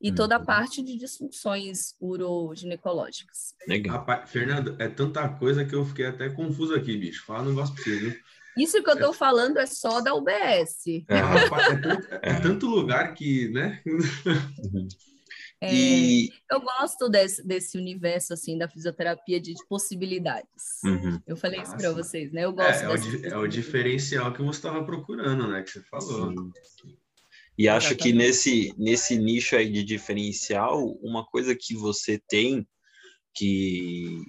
e 0.01 0.11
toda 0.11 0.35
a 0.35 0.39
uhum. 0.39 0.45
parte 0.45 0.81
de 0.81 0.97
disfunções 0.97 1.93
uroginecológicas. 2.01 3.55
Legal. 3.67 3.97
Rapaz, 3.97 4.29
Fernando, 4.29 4.75
é 4.79 4.89
tanta 4.89 5.29
coisa 5.29 5.63
que 5.63 5.75
eu 5.75 5.85
fiquei 5.85 6.07
até 6.07 6.29
confuso 6.29 6.75
aqui, 6.75 6.97
bicho. 6.97 7.23
Fala 7.25 7.43
um 7.43 7.49
negócio 7.49 7.73
pra 7.73 7.83
você, 7.83 7.95
viu? 7.97 8.19
Isso 8.57 8.83
que 8.83 8.89
eu 8.89 8.95
estou 8.95 9.11
é. 9.11 9.13
falando 9.13 9.57
é 9.57 9.65
só 9.65 10.01
da 10.01 10.13
UBS. 10.13 11.03
É, 11.07 11.15
rapaz, 11.15 11.67
é, 11.67 11.75
tanto, 11.77 12.07
é 12.11 12.39
tanto 12.39 12.65
lugar 12.67 13.13
que, 13.13 13.49
né? 13.49 13.81
É, 15.63 15.71
e... 15.71 16.33
Eu 16.49 16.59
gosto 16.59 17.07
desse, 17.07 17.45
desse 17.45 17.77
universo 17.77 18.33
assim 18.33 18.57
da 18.57 18.67
fisioterapia 18.67 19.39
de 19.39 19.53
possibilidades. 19.69 20.81
Uhum. 20.83 21.21
Eu 21.27 21.37
falei 21.37 21.61
isso 21.61 21.77
para 21.77 21.91
vocês, 21.91 22.31
né? 22.31 22.45
Eu 22.45 22.51
gosto. 22.51 22.81
É, 22.81 22.85
é, 22.85 22.89
o, 22.89 23.33
é 23.33 23.37
o 23.37 23.47
diferencial 23.47 24.33
que 24.33 24.41
você 24.41 24.57
estava 24.57 24.83
procurando, 24.83 25.47
né? 25.47 25.61
Que 25.61 25.69
você 25.69 25.81
falou. 25.83 26.33
Sim. 26.33 26.97
E 27.57 27.67
acho 27.67 27.93
Exatamente. 27.93 28.03
que 28.03 28.13
nesse, 28.13 28.73
nesse 28.75 29.19
nicho 29.19 29.55
aí 29.55 29.69
de 29.69 29.83
diferencial, 29.83 30.83
uma 31.03 31.23
coisa 31.23 31.55
que 31.55 31.75
você 31.75 32.19
tem 32.27 32.67
que, 33.35 34.19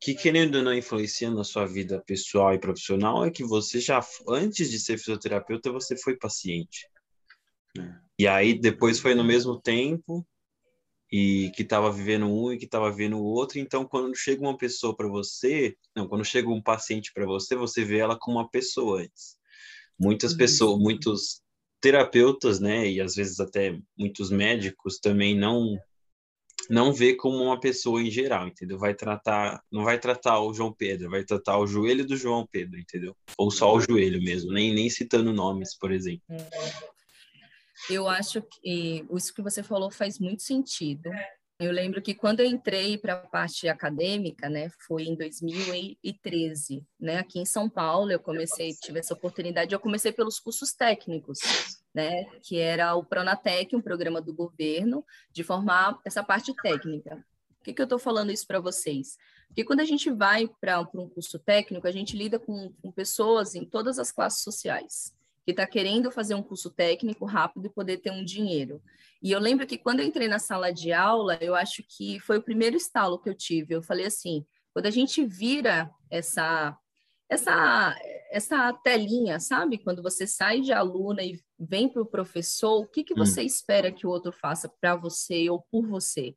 que 0.00 0.14
querendo 0.14 0.56
ou 0.56 0.62
não 0.62 0.72
influencia 0.72 1.30
na 1.30 1.44
sua 1.44 1.66
vida 1.66 2.02
pessoal 2.06 2.54
e 2.54 2.58
profissional 2.58 3.24
é 3.24 3.30
que 3.30 3.44
você 3.44 3.78
já, 3.78 4.00
antes 4.26 4.70
de 4.70 4.80
ser 4.80 4.96
fisioterapeuta, 4.96 5.70
você 5.70 5.94
foi 5.96 6.16
paciente. 6.16 6.88
É. 7.78 7.94
E 8.18 8.26
aí 8.26 8.58
depois 8.58 8.98
foi 8.98 9.14
no 9.14 9.22
mesmo 9.22 9.60
tempo 9.60 10.26
e 11.12 11.50
que 11.54 11.62
estava 11.62 11.92
vivendo 11.92 12.26
um 12.26 12.52
e 12.52 12.58
que 12.58 12.64
estava 12.64 12.90
vivendo 12.90 13.18
o 13.18 13.24
outro. 13.24 13.58
Então, 13.58 13.84
quando 13.84 14.16
chega 14.16 14.40
uma 14.40 14.56
pessoa 14.56 14.96
para 14.96 15.08
você, 15.08 15.76
não, 15.94 16.08
quando 16.08 16.24
chega 16.24 16.48
um 16.48 16.62
paciente 16.62 17.12
para 17.12 17.26
você, 17.26 17.54
você 17.54 17.84
vê 17.84 17.98
ela 17.98 18.18
como 18.18 18.38
uma 18.38 18.48
pessoa 18.48 19.02
antes. 19.02 19.36
Muitas 19.98 20.32
pessoas, 20.32 20.80
muitos 20.80 21.42
terapeutas, 21.80 22.60
né, 22.60 22.88
e 22.88 23.00
às 23.00 23.14
vezes 23.14 23.40
até 23.40 23.78
muitos 23.98 24.30
médicos 24.30 24.98
também 24.98 25.36
não 25.36 25.78
não 26.70 26.92
vê 26.92 27.16
como 27.16 27.42
uma 27.42 27.58
pessoa 27.58 28.00
em 28.00 28.08
geral, 28.08 28.46
entendeu? 28.46 28.78
Vai 28.78 28.94
tratar, 28.94 29.60
não 29.72 29.82
vai 29.82 29.98
tratar 29.98 30.40
o 30.40 30.54
João 30.54 30.72
Pedro, 30.72 31.10
vai 31.10 31.24
tratar 31.24 31.58
o 31.58 31.66
joelho 31.66 32.06
do 32.06 32.16
João 32.16 32.46
Pedro, 32.46 32.78
entendeu? 32.78 33.16
Ou 33.36 33.50
só 33.50 33.74
o 33.74 33.80
joelho 33.80 34.22
mesmo, 34.22 34.52
nem 34.52 34.72
nem 34.72 34.88
citando 34.88 35.32
nomes, 35.32 35.76
por 35.76 35.90
exemplo. 35.90 36.22
É. 36.30 36.48
Eu 37.90 38.08
acho 38.08 38.40
que 38.40 39.04
isso 39.12 39.34
que 39.34 39.42
você 39.42 39.64
falou 39.64 39.90
faz 39.90 40.20
muito 40.20 40.42
sentido. 40.44 41.10
Eu 41.58 41.72
lembro 41.72 42.00
que 42.00 42.14
quando 42.14 42.38
eu 42.38 42.46
entrei 42.46 42.96
para 42.96 43.14
a 43.14 43.16
parte 43.16 43.68
acadêmica, 43.68 44.48
né, 44.48 44.70
foi 44.86 45.02
em 45.04 45.16
2013, 45.16 46.86
né, 47.00 47.18
aqui 47.18 47.40
em 47.40 47.44
São 47.44 47.68
Paulo, 47.68 48.12
eu 48.12 48.20
comecei, 48.20 48.72
tive 48.80 49.00
essa 49.00 49.12
oportunidade, 49.12 49.74
eu 49.74 49.80
comecei 49.80 50.12
pelos 50.12 50.38
cursos 50.38 50.72
técnicos, 50.72 51.40
né, 51.94 52.24
que 52.42 52.58
era 52.58 52.94
o 52.94 53.04
Pronatec, 53.04 53.74
um 53.74 53.80
programa 53.80 54.20
do 54.20 54.32
governo, 54.32 55.04
de 55.32 55.42
formar 55.42 55.98
essa 56.04 56.22
parte 56.22 56.54
técnica. 56.54 57.16
Por 57.58 57.64
que, 57.64 57.74
que 57.74 57.82
eu 57.82 57.84
estou 57.84 57.98
falando 57.98 58.32
isso 58.32 58.46
para 58.46 58.60
vocês? 58.60 59.18
Porque 59.48 59.64
quando 59.64 59.80
a 59.80 59.84
gente 59.84 60.10
vai 60.10 60.48
para 60.60 60.80
um 60.80 61.08
curso 61.08 61.38
técnico, 61.38 61.86
a 61.86 61.92
gente 61.92 62.16
lida 62.16 62.38
com, 62.38 62.72
com 62.80 62.90
pessoas 62.92 63.54
em 63.54 63.64
todas 63.64 63.98
as 63.98 64.12
classes 64.12 64.42
sociais 64.42 65.14
que 65.44 65.50
está 65.50 65.66
querendo 65.66 66.10
fazer 66.10 66.34
um 66.34 66.42
curso 66.42 66.70
técnico 66.70 67.24
rápido 67.24 67.66
e 67.66 67.70
poder 67.70 67.98
ter 67.98 68.12
um 68.12 68.24
dinheiro. 68.24 68.80
E 69.22 69.32
eu 69.32 69.40
lembro 69.40 69.66
que 69.66 69.76
quando 69.76 70.00
eu 70.00 70.06
entrei 70.06 70.28
na 70.28 70.38
sala 70.38 70.72
de 70.72 70.92
aula, 70.92 71.36
eu 71.40 71.54
acho 71.54 71.82
que 71.82 72.20
foi 72.20 72.38
o 72.38 72.42
primeiro 72.42 72.76
estalo 72.76 73.18
que 73.18 73.28
eu 73.28 73.34
tive. 73.34 73.74
Eu 73.74 73.82
falei 73.82 74.06
assim, 74.06 74.44
quando 74.72 74.86
a 74.86 74.90
gente 74.90 75.24
vira 75.24 75.90
essa 76.08 76.76
essa 77.30 77.96
essa 78.30 78.72
telinha, 78.72 79.40
sabe? 79.40 79.76
Quando 79.76 80.02
você 80.02 80.24
sai 80.24 80.60
de 80.60 80.72
aluna 80.72 81.22
e 81.22 81.40
vem 81.58 81.88
para 81.88 82.00
o 82.00 82.06
professor, 82.06 82.80
o 82.80 82.86
que, 82.86 83.02
que 83.02 83.12
hum. 83.12 83.16
você 83.16 83.42
hum. 83.42 83.44
espera 83.44 83.90
que 83.90 84.06
o 84.06 84.10
outro 84.10 84.30
faça 84.30 84.68
para 84.80 84.94
você 84.94 85.50
ou 85.50 85.64
por 85.70 85.84
você? 85.86 86.36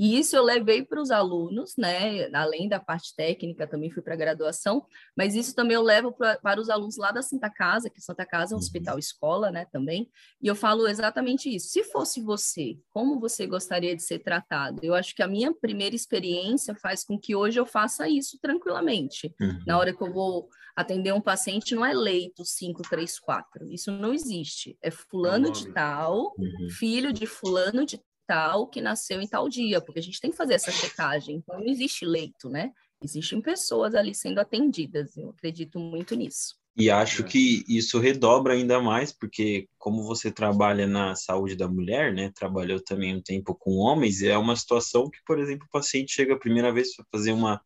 E 0.00 0.18
isso 0.18 0.34
eu 0.34 0.42
levei 0.42 0.82
para 0.82 0.98
os 0.98 1.10
alunos, 1.10 1.74
né? 1.76 2.30
Além 2.32 2.70
da 2.70 2.80
parte 2.80 3.14
técnica, 3.14 3.66
também 3.66 3.90
fui 3.90 4.02
para 4.02 4.14
a 4.14 4.16
graduação, 4.16 4.82
mas 5.14 5.34
isso 5.34 5.54
também 5.54 5.74
eu 5.74 5.82
levo 5.82 6.10
pra, 6.10 6.38
para 6.38 6.58
os 6.58 6.70
alunos 6.70 6.96
lá 6.96 7.12
da 7.12 7.20
Santa 7.20 7.50
Casa, 7.50 7.90
que 7.90 8.00
Santa 8.00 8.24
Casa 8.24 8.54
é 8.54 8.56
um 8.56 8.58
uhum. 8.58 8.64
hospital 8.64 8.98
escola, 8.98 9.50
né? 9.50 9.66
Também. 9.66 10.10
E 10.40 10.46
eu 10.46 10.54
falo 10.54 10.88
exatamente 10.88 11.54
isso. 11.54 11.68
Se 11.68 11.84
fosse 11.84 12.22
você, 12.22 12.78
como 12.88 13.20
você 13.20 13.46
gostaria 13.46 13.94
de 13.94 14.02
ser 14.02 14.20
tratado? 14.20 14.80
Eu 14.82 14.94
acho 14.94 15.14
que 15.14 15.22
a 15.22 15.28
minha 15.28 15.52
primeira 15.52 15.94
experiência 15.94 16.74
faz 16.74 17.04
com 17.04 17.18
que 17.18 17.36
hoje 17.36 17.60
eu 17.60 17.66
faça 17.66 18.08
isso 18.08 18.38
tranquilamente. 18.40 19.34
Uhum. 19.38 19.60
Na 19.66 19.76
hora 19.76 19.94
que 19.94 20.02
eu 20.02 20.10
vou 20.10 20.48
atender 20.74 21.12
um 21.12 21.20
paciente, 21.20 21.74
não 21.74 21.84
é 21.84 21.92
leito 21.92 22.42
534. 22.42 23.70
Isso 23.70 23.92
não 23.92 24.14
existe. 24.14 24.78
É 24.80 24.90
fulano 24.90 25.52
de 25.52 25.70
tal, 25.74 26.34
uhum. 26.38 26.70
filho 26.70 27.12
de 27.12 27.26
fulano 27.26 27.84
de 27.84 28.00
tal 28.30 28.68
que 28.68 28.80
nasceu 28.80 29.20
em 29.20 29.26
tal 29.26 29.48
dia, 29.48 29.80
porque 29.80 29.98
a 29.98 30.02
gente 30.02 30.20
tem 30.20 30.30
que 30.30 30.36
fazer 30.36 30.54
essa 30.54 30.70
checagem. 30.70 31.34
Então, 31.36 31.58
não 31.58 31.66
existe 31.66 32.04
leito, 32.04 32.48
né? 32.48 32.70
Existem 33.02 33.40
pessoas 33.40 33.92
ali 33.92 34.14
sendo 34.14 34.38
atendidas. 34.38 35.16
Eu 35.16 35.30
acredito 35.30 35.80
muito 35.80 36.14
nisso. 36.14 36.54
E 36.76 36.88
acho 36.88 37.24
que 37.24 37.64
isso 37.68 37.98
redobra 37.98 38.54
ainda 38.54 38.80
mais, 38.80 39.12
porque 39.12 39.68
como 39.76 40.04
você 40.04 40.30
trabalha 40.30 40.86
na 40.86 41.16
saúde 41.16 41.56
da 41.56 41.66
mulher, 41.66 42.14
né? 42.14 42.30
Trabalhou 42.32 42.80
também 42.80 43.16
um 43.16 43.20
tempo 43.20 43.52
com 43.52 43.78
homens, 43.78 44.22
é 44.22 44.38
uma 44.38 44.54
situação 44.54 45.10
que, 45.10 45.18
por 45.26 45.40
exemplo, 45.40 45.66
o 45.66 45.70
paciente 45.72 46.12
chega 46.12 46.34
a 46.34 46.38
primeira 46.38 46.72
vez 46.72 46.94
para 46.94 47.04
fazer 47.10 47.32
uma, 47.32 47.60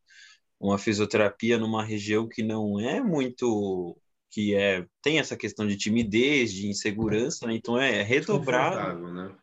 uma 0.59 0.79
fisioterapia 0.79 1.59
numa 1.59 1.85
região 1.85 2.27
que 2.27 2.43
não 2.43 2.81
é 2.81 3.03
muito 3.03 3.95
que 4.31 4.55
é 4.55 4.85
tem 5.01 5.21
essa 5.21 5.37
questão 5.37 5.65
de 5.65 5.77
timidez, 5.77 6.53
de 6.53 6.67
insegurança, 6.67 7.47
né? 7.47 7.55
Então 7.55 7.79
é 7.79 8.03
redobrado, 8.03 9.13
né? 9.13 9.37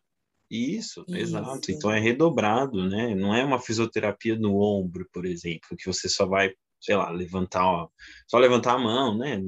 Isso, 0.52 1.02
Isso, 1.08 1.16
exato. 1.16 1.72
Então 1.72 1.90
é 1.90 1.98
redobrado, 1.98 2.86
né? 2.86 3.14
Não 3.14 3.34
é 3.34 3.42
uma 3.42 3.58
fisioterapia 3.58 4.36
no 4.36 4.60
ombro, 4.60 5.08
por 5.10 5.24
exemplo, 5.24 5.74
que 5.78 5.86
você 5.86 6.10
só 6.10 6.26
vai, 6.26 6.52
sei 6.78 6.94
lá, 6.94 7.08
levantar, 7.08 7.66
ó, 7.66 7.88
só 8.28 8.36
levantar 8.36 8.74
a 8.74 8.78
mão, 8.78 9.16
né? 9.16 9.42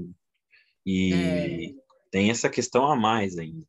E 0.87 1.13
é. 1.13 1.75
tem 2.11 2.31
essa 2.31 2.49
questão 2.49 2.91
a 2.91 2.97
mais 2.97 3.37
ainda. 3.37 3.67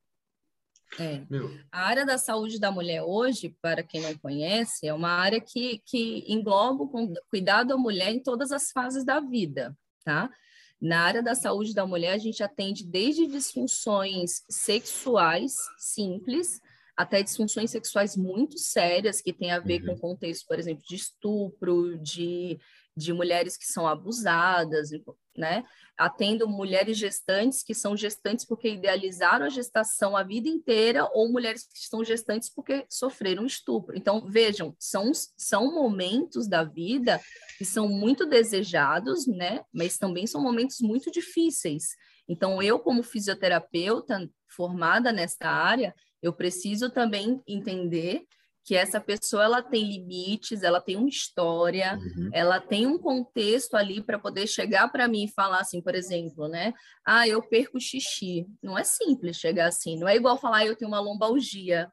É. 0.98 1.26
A 1.69 1.82
área 1.82 2.06
da 2.06 2.17
saúde 2.17 2.58
da 2.58 2.71
mulher 2.71 3.04
hoje, 3.04 3.54
para 3.62 3.84
quem 3.84 4.00
não 4.00 4.17
conhece, 4.17 4.88
é 4.88 4.93
uma 4.93 5.10
área 5.10 5.41
que, 5.41 5.82
que 5.86 6.24
engloba 6.32 6.86
o 6.86 7.13
cuidado 7.30 7.67
da 7.67 7.78
mulher 7.78 8.13
em 8.13 8.24
todas 8.24 8.54
as 8.54 8.71
fases 8.71 9.04
da 9.04 9.19
vida, 9.19 9.78
tá? 10.06 10.30
Na 10.80 11.02
área 11.02 11.21
da 11.21 11.36
saúde 11.36 11.74
da 11.74 11.86
mulher, 11.86 12.13
a 12.13 12.17
gente 12.17 12.41
atende 12.41 12.86
desde 12.86 13.28
disfunções 13.28 14.43
sexuais 14.50 15.58
simples 15.78 16.62
até 16.95 17.21
disfunções 17.21 17.71
sexuais 17.71 18.15
muito 18.15 18.58
sérias 18.58 19.21
que 19.21 19.34
têm 19.34 19.51
a 19.51 19.60
ver 19.60 19.81
uhum. 19.81 19.95
com 19.95 19.99
contexto, 19.99 20.45
por 20.47 20.58
exemplo, 20.58 20.84
de 20.88 20.95
estupro, 20.95 21.97
de, 21.97 22.58
de 22.95 23.12
mulheres 23.12 23.58
que 23.58 23.65
são 23.65 23.86
abusadas, 23.86 24.89
né? 25.38 25.65
Atendo 25.97 26.47
mulheres 26.47 26.97
gestantes 26.97 27.63
que 27.63 27.73
são 27.73 27.97
gestantes 27.97 28.45
porque 28.45 28.69
idealizaram 28.69 29.45
a 29.45 29.49
gestação 29.49 30.15
a 30.15 30.23
vida 30.23 30.47
inteira 30.47 31.10
ou 31.13 31.29
mulheres 31.29 31.67
que 31.67 31.77
estão 31.77 32.03
gestantes 32.03 32.49
porque 32.49 32.86
sofreram 32.89 33.45
estupro. 33.45 33.97
Então, 33.97 34.25
vejam, 34.25 34.73
são, 34.79 35.12
são 35.38 35.73
momentos 35.73 36.47
da 36.47 36.63
vida 36.63 37.19
que 37.58 37.65
são 37.65 37.89
muito 37.89 38.25
desejados, 38.25 39.27
né? 39.27 39.63
Mas 39.73 39.97
também 39.97 40.25
são 40.25 40.41
momentos 40.41 40.79
muito 40.79 41.12
difíceis. 41.12 41.89
Então, 42.27 42.62
eu, 42.62 42.79
como 42.79 43.03
fisioterapeuta 43.03 44.29
formada 44.47 45.12
nesta 45.12 45.49
área, 45.49 45.93
eu 46.25 46.33
preciso 46.33 46.89
também 46.89 47.41
entender 47.47 48.25
que 48.65 48.75
essa 48.75 48.99
pessoa 48.99 49.43
ela 49.43 49.61
tem 49.61 49.83
limites, 49.83 50.63
ela 50.63 50.81
tem 50.81 50.95
uma 50.95 51.07
história, 51.07 51.99
uhum. 51.99 52.29
ela 52.33 52.59
tem 52.59 52.88
um 52.88 52.97
contexto 52.97 53.75
ali 53.75 54.01
para 54.01 54.17
poder 54.17 54.47
chegar 54.47 54.91
para 54.91 55.07
mim 55.07 55.25
e 55.25 55.31
falar 55.31 55.59
assim, 55.59 55.79
por 55.79 55.93
exemplo, 55.93 56.47
né? 56.47 56.73
Ah, 57.05 57.27
eu 57.27 57.43
perco 57.43 57.79
xixi. 57.79 58.47
Não 58.63 58.75
é 58.75 58.83
simples 58.83 59.38
chegar 59.38 59.67
assim, 59.67 59.99
não 59.99 60.07
é 60.07 60.15
igual 60.15 60.39
falar 60.39 60.57
ah, 60.57 60.65
eu 60.65 60.75
tenho 60.75 60.89
uma 60.89 60.99
lombalgia. 60.99 61.91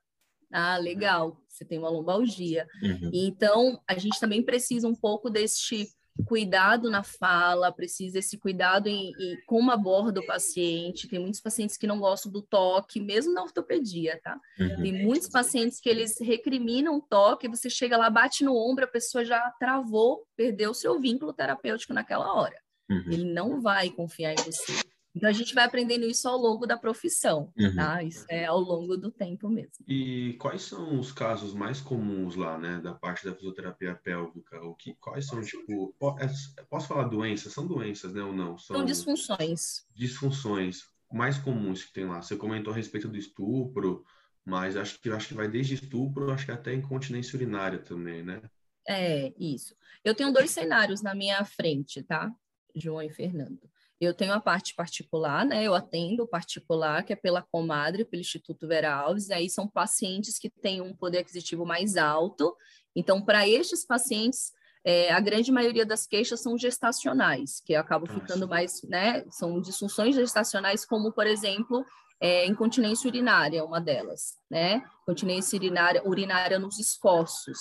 Ah, 0.50 0.78
legal, 0.78 1.38
você 1.46 1.62
tem 1.62 1.78
uma 1.78 1.90
lombalgia. 1.90 2.66
Uhum. 2.82 3.10
Então, 3.12 3.78
a 3.86 3.98
gente 3.98 4.18
também 4.18 4.42
precisa 4.42 4.88
um 4.88 4.94
pouco 4.94 5.28
deste 5.28 5.88
cuidado 6.26 6.90
na 6.90 7.02
fala, 7.02 7.72
precisa 7.72 8.18
esse 8.18 8.38
cuidado 8.38 8.88
em, 8.88 9.12
em, 9.18 9.36
como 9.46 9.70
aborda 9.70 10.20
o 10.20 10.26
paciente. 10.26 11.08
Tem 11.08 11.18
muitos 11.18 11.40
pacientes 11.40 11.76
que 11.76 11.86
não 11.86 11.98
gostam 11.98 12.30
do 12.30 12.42
toque, 12.42 13.00
mesmo 13.00 13.32
na 13.32 13.42
ortopedia, 13.42 14.20
tá? 14.22 14.38
Uhum. 14.58 14.82
Tem 14.82 15.04
muitos 15.04 15.28
pacientes 15.28 15.80
que 15.80 15.88
eles 15.88 16.18
recriminam 16.20 16.96
o 16.96 17.02
toque, 17.02 17.48
você 17.48 17.70
chega 17.70 17.96
lá, 17.96 18.10
bate 18.10 18.44
no 18.44 18.56
ombro, 18.56 18.84
a 18.84 18.88
pessoa 18.88 19.24
já 19.24 19.50
travou, 19.58 20.26
perdeu 20.36 20.70
o 20.70 20.74
seu 20.74 21.00
vínculo 21.00 21.32
terapêutico 21.32 21.94
naquela 21.94 22.34
hora. 22.34 22.56
Uhum. 22.90 23.04
Ele 23.10 23.32
não 23.32 23.60
vai 23.60 23.90
confiar 23.90 24.32
em 24.32 24.44
você. 24.44 24.91
Então 25.14 25.28
a 25.28 25.32
gente 25.32 25.54
vai 25.54 25.64
aprendendo 25.64 26.06
isso 26.06 26.26
ao 26.26 26.38
longo 26.38 26.66
da 26.66 26.76
profissão, 26.76 27.52
uhum. 27.58 27.74
tá? 27.74 28.02
Isso 28.02 28.24
é 28.30 28.46
ao 28.46 28.58
longo 28.58 28.96
do 28.96 29.10
tempo 29.10 29.48
mesmo. 29.48 29.84
E 29.86 30.34
quais 30.34 30.62
são 30.62 30.98
os 30.98 31.12
casos 31.12 31.52
mais 31.52 31.80
comuns 31.80 32.34
lá, 32.34 32.56
né, 32.58 32.80
da 32.80 32.94
parte 32.94 33.24
da 33.26 33.34
fisioterapia 33.34 33.94
pélvica? 33.94 34.62
O 34.62 34.74
que, 34.74 34.94
quais 34.94 35.26
são 35.26 35.42
tipo, 35.42 35.94
é, 36.18 36.62
posso 36.64 36.88
falar 36.88 37.04
doenças? 37.04 37.52
São 37.52 37.66
doenças, 37.66 38.14
né, 38.14 38.22
ou 38.22 38.32
não? 38.32 38.56
São, 38.56 38.76
são 38.76 38.86
disfunções. 38.86 39.86
Disfunções 39.94 40.84
mais 41.12 41.36
comuns 41.36 41.84
que 41.84 41.92
tem 41.92 42.06
lá. 42.06 42.22
Você 42.22 42.34
comentou 42.34 42.72
a 42.72 42.76
respeito 42.76 43.06
do 43.06 43.18
estupro, 43.18 44.04
mas 44.44 44.76
acho 44.76 44.98
que 44.98 45.10
acho 45.10 45.28
que 45.28 45.34
vai 45.34 45.48
desde 45.48 45.74
estupro, 45.74 46.30
acho 46.32 46.46
que 46.46 46.52
até 46.52 46.74
incontinência 46.74 47.36
urinária 47.36 47.78
também, 47.78 48.22
né? 48.22 48.40
É, 48.88 49.32
isso. 49.38 49.76
Eu 50.02 50.14
tenho 50.14 50.32
dois 50.32 50.50
cenários 50.50 51.02
na 51.02 51.14
minha 51.14 51.44
frente, 51.44 52.02
tá? 52.02 52.32
João 52.74 53.02
e 53.02 53.10
Fernando. 53.10 53.60
Eu 54.04 54.12
tenho 54.12 54.32
a 54.32 54.40
parte 54.40 54.74
particular, 54.74 55.46
né? 55.46 55.62
Eu 55.62 55.74
atendo 55.76 56.26
particular, 56.26 57.04
que 57.04 57.12
é 57.12 57.16
pela 57.16 57.40
Comadre, 57.40 58.04
pelo 58.04 58.20
Instituto 58.20 58.66
Vera 58.66 58.92
Alves, 58.92 59.28
e 59.28 59.32
aí 59.32 59.48
são 59.48 59.68
pacientes 59.68 60.40
que 60.40 60.50
têm 60.50 60.80
um 60.80 60.92
poder 60.92 61.18
aquisitivo 61.18 61.64
mais 61.64 61.96
alto. 61.96 62.56
Então, 62.96 63.22
para 63.22 63.48
estes 63.48 63.86
pacientes, 63.86 64.50
é, 64.84 65.12
a 65.12 65.20
grande 65.20 65.52
maioria 65.52 65.86
das 65.86 66.04
queixas 66.04 66.40
são 66.40 66.58
gestacionais, 66.58 67.62
que 67.64 67.76
acabam 67.76 68.12
ficando 68.12 68.48
mais, 68.48 68.82
né? 68.82 69.24
São 69.30 69.60
disfunções 69.60 70.16
gestacionais, 70.16 70.84
como, 70.84 71.12
por 71.12 71.28
exemplo, 71.28 71.86
é, 72.20 72.44
incontinência 72.46 73.06
urinária, 73.06 73.64
uma 73.64 73.80
delas, 73.80 74.36
né? 74.50 74.82
Incontinência 75.02 75.56
urinária, 75.56 76.02
urinária 76.04 76.58
nos 76.58 76.80
esforços, 76.80 77.60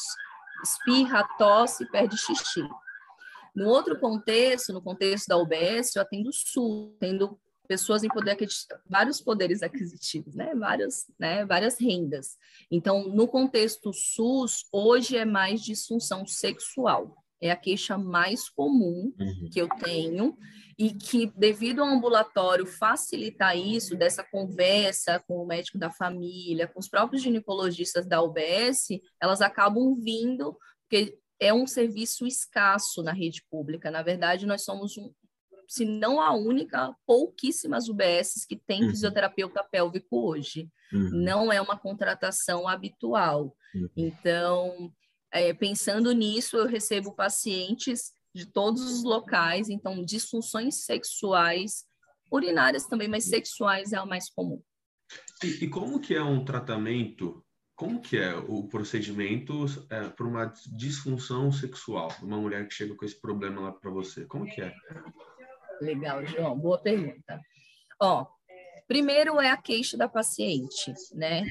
espirra, 0.64 1.24
tosse, 1.38 1.86
perde 1.92 2.18
xixi. 2.18 2.68
No 3.56 3.68
outro 3.68 4.00
contexto, 4.00 4.74
no 4.74 4.82
contexto 4.82 5.28
da 5.28 5.38
UBS, 5.38 5.96
eu 5.96 6.02
atendo 6.02 6.32
SUS, 6.32 6.96
tendo 7.00 7.40
pessoas 7.68 8.04
em 8.04 8.10
poder 8.10 8.38
vários 8.90 9.22
poderes 9.22 9.64
aquisitivos, 9.64 10.36
né? 10.36 10.54
Várias, 10.56 11.06
né? 11.18 11.46
Várias 11.46 11.80
rendas. 11.80 12.38
Então, 12.70 13.08
no 13.08 13.28
contexto 13.28 13.94
SUS, 13.94 14.66
hoje 14.74 15.16
é 15.16 15.24
mais 15.24 15.62
disfunção 15.62 16.26
sexual. 16.26 17.16
É 17.40 17.50
a 17.50 17.56
queixa 17.56 17.98
mais 17.98 18.50
comum 18.50 19.14
uhum. 19.18 19.50
que 19.52 19.60
eu 19.60 19.70
tenho 19.84 20.38
e 20.78 20.92
que, 20.94 21.32
devido 21.36 21.82
ao 21.82 21.88
ambulatório 21.88 22.66
facilitar 22.66 23.58
isso, 23.58 23.96
dessa 23.96 24.24
conversa 24.24 25.24
com 25.26 25.42
o 25.42 25.48
médico 25.48 25.78
da 25.78 25.90
família, 25.90 26.68
com 26.68 26.80
os 26.80 26.90
próprios 26.90 27.22
ginecologistas 27.22 28.06
da 28.06 28.22
UBS, 28.22 29.00
elas 29.22 29.42
acabam 29.42 29.96
vindo, 29.96 30.58
porque 30.82 31.18
é 31.42 31.52
um 31.52 31.66
serviço 31.66 32.28
escasso 32.28 33.02
na 33.02 33.12
rede 33.12 33.44
pública. 33.50 33.90
Na 33.90 34.04
verdade, 34.04 34.46
nós 34.46 34.64
somos 34.64 34.96
um, 34.96 35.12
se 35.68 35.84
não 35.84 36.22
a 36.22 36.34
única, 36.36 36.96
pouquíssimas 37.06 37.90
UBSs 37.90 38.46
que 38.48 38.56
têm 38.56 38.84
uhum. 38.84 38.90
fisioterapeuta 38.92 39.64
pélvico 39.64 40.30
hoje. 40.30 40.70
Uhum. 40.94 41.10
Não 41.24 41.52
é 41.52 41.60
uma 41.60 41.76
contratação 41.76 42.68
habitual. 42.68 43.56
Uhum. 43.74 43.90
Então, 43.98 44.94
é, 45.32 45.52
pensando 45.52 46.12
nisso, 46.12 46.58
eu 46.58 46.68
recebo 46.68 47.16
pacientes 47.16 48.12
de 48.36 48.46
todos 48.46 48.84
os 48.84 49.04
locais, 49.04 49.68
então, 49.68 50.06
disfunções 50.06 50.86
sexuais, 50.86 51.86
urinárias 52.32 52.86
também, 52.86 53.08
mas 53.08 53.26
sexuais 53.26 53.94
é 53.94 54.02
o 54.02 54.08
mais 54.08 54.30
comum. 54.30 54.62
E, 55.44 55.66
e 55.66 55.70
como 55.70 56.00
que 56.00 56.14
é 56.14 56.24
um 56.24 56.46
tratamento 56.46 57.44
como 57.82 58.00
que 58.00 58.16
é 58.16 58.36
o 58.36 58.62
procedimento 58.62 59.66
é, 59.90 60.08
para 60.08 60.28
uma 60.28 60.54
disfunção 60.68 61.52
sexual? 61.52 62.14
Uma 62.22 62.38
mulher 62.38 62.68
que 62.68 62.76
chega 62.76 62.94
com 62.94 63.04
esse 63.04 63.20
problema 63.20 63.60
lá 63.60 63.72
para 63.72 63.90
você, 63.90 64.24
como 64.26 64.46
que 64.46 64.62
é? 64.62 64.72
Legal, 65.82 66.24
João, 66.24 66.56
boa 66.60 66.78
pergunta. 66.78 67.42
Ó, 68.00 68.28
primeiro 68.88 69.42
é 69.42 69.50
a 69.50 69.58
queixa 69.58 69.98
da 69.98 70.08
paciente, 70.08 70.94
né? 71.16 71.44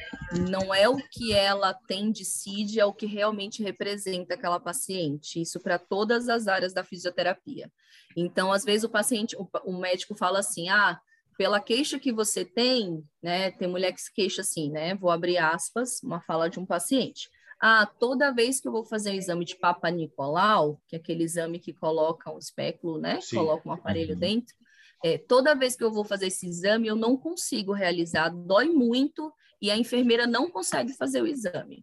Não 0.49 0.73
é 0.73 0.89
o 0.89 0.99
que 0.99 1.33
ela 1.33 1.75
tem 1.75 2.13
de 2.13 2.25
CID, 2.25 2.79
é 2.79 2.85
o 2.85 2.95
que 2.95 3.07
realmente 3.07 3.61
representa 3.61 4.35
aquela 4.35 4.61
paciente. 4.61 5.43
Isso 5.43 5.59
para 5.59 5.81
todas 5.81 6.29
as 6.29 6.47
áreas 6.47 6.73
da 6.73 6.85
fisioterapia. 6.85 7.69
Então, 8.17 8.53
às 8.53 8.65
vezes 8.65 8.85
o 8.85 8.89
paciente, 8.89 9.35
o, 9.37 9.49
o 9.65 9.77
médico 9.77 10.15
fala 10.15 10.39
assim, 10.39 10.69
ah, 10.69 11.01
pela 11.41 11.59
queixa 11.59 11.99
que 11.99 12.13
você 12.13 12.45
tem, 12.45 13.03
né? 13.23 13.51
Tem 13.53 13.67
mulher 13.67 13.95
que 13.95 14.03
se 14.03 14.13
queixa 14.13 14.43
assim, 14.43 14.71
né? 14.71 14.95
Vou 14.95 15.11
abrir 15.11 15.39
aspas, 15.39 16.03
uma 16.03 16.21
fala 16.21 16.51
de 16.51 16.61
um 16.61 16.67
paciente. 16.67 17.31
Ah, 17.59 17.87
toda 17.87 18.31
vez 18.31 18.61
que 18.61 18.69
eu 18.69 18.73
vou 18.73 18.85
fazer 18.85 19.13
o 19.13 19.15
exame 19.15 19.47
de 19.47 19.57
Papa 19.57 19.89
Nicolau, 19.89 20.83
que 20.87 20.97
é 20.97 20.99
aquele 20.99 21.25
exame 21.25 21.59
que 21.59 21.73
coloca 21.73 22.31
um 22.31 22.37
espéculo, 22.37 22.99
né? 22.99 23.23
Sim. 23.23 23.37
Coloca 23.37 23.67
um 23.67 23.73
aparelho 23.73 24.13
uhum. 24.13 24.21
dentro. 24.21 24.55
É, 25.03 25.17
toda 25.17 25.55
vez 25.55 25.75
que 25.75 25.83
eu 25.83 25.91
vou 25.91 26.05
fazer 26.05 26.27
esse 26.27 26.47
exame, 26.47 26.89
eu 26.89 26.95
não 26.95 27.17
consigo 27.17 27.73
realizar, 27.73 28.29
dói 28.29 28.69
muito 28.69 29.33
e 29.63 29.71
a 29.71 29.79
enfermeira 29.79 30.27
não 30.27 30.51
consegue 30.51 30.93
fazer 30.93 31.23
o 31.23 31.27
exame. 31.27 31.83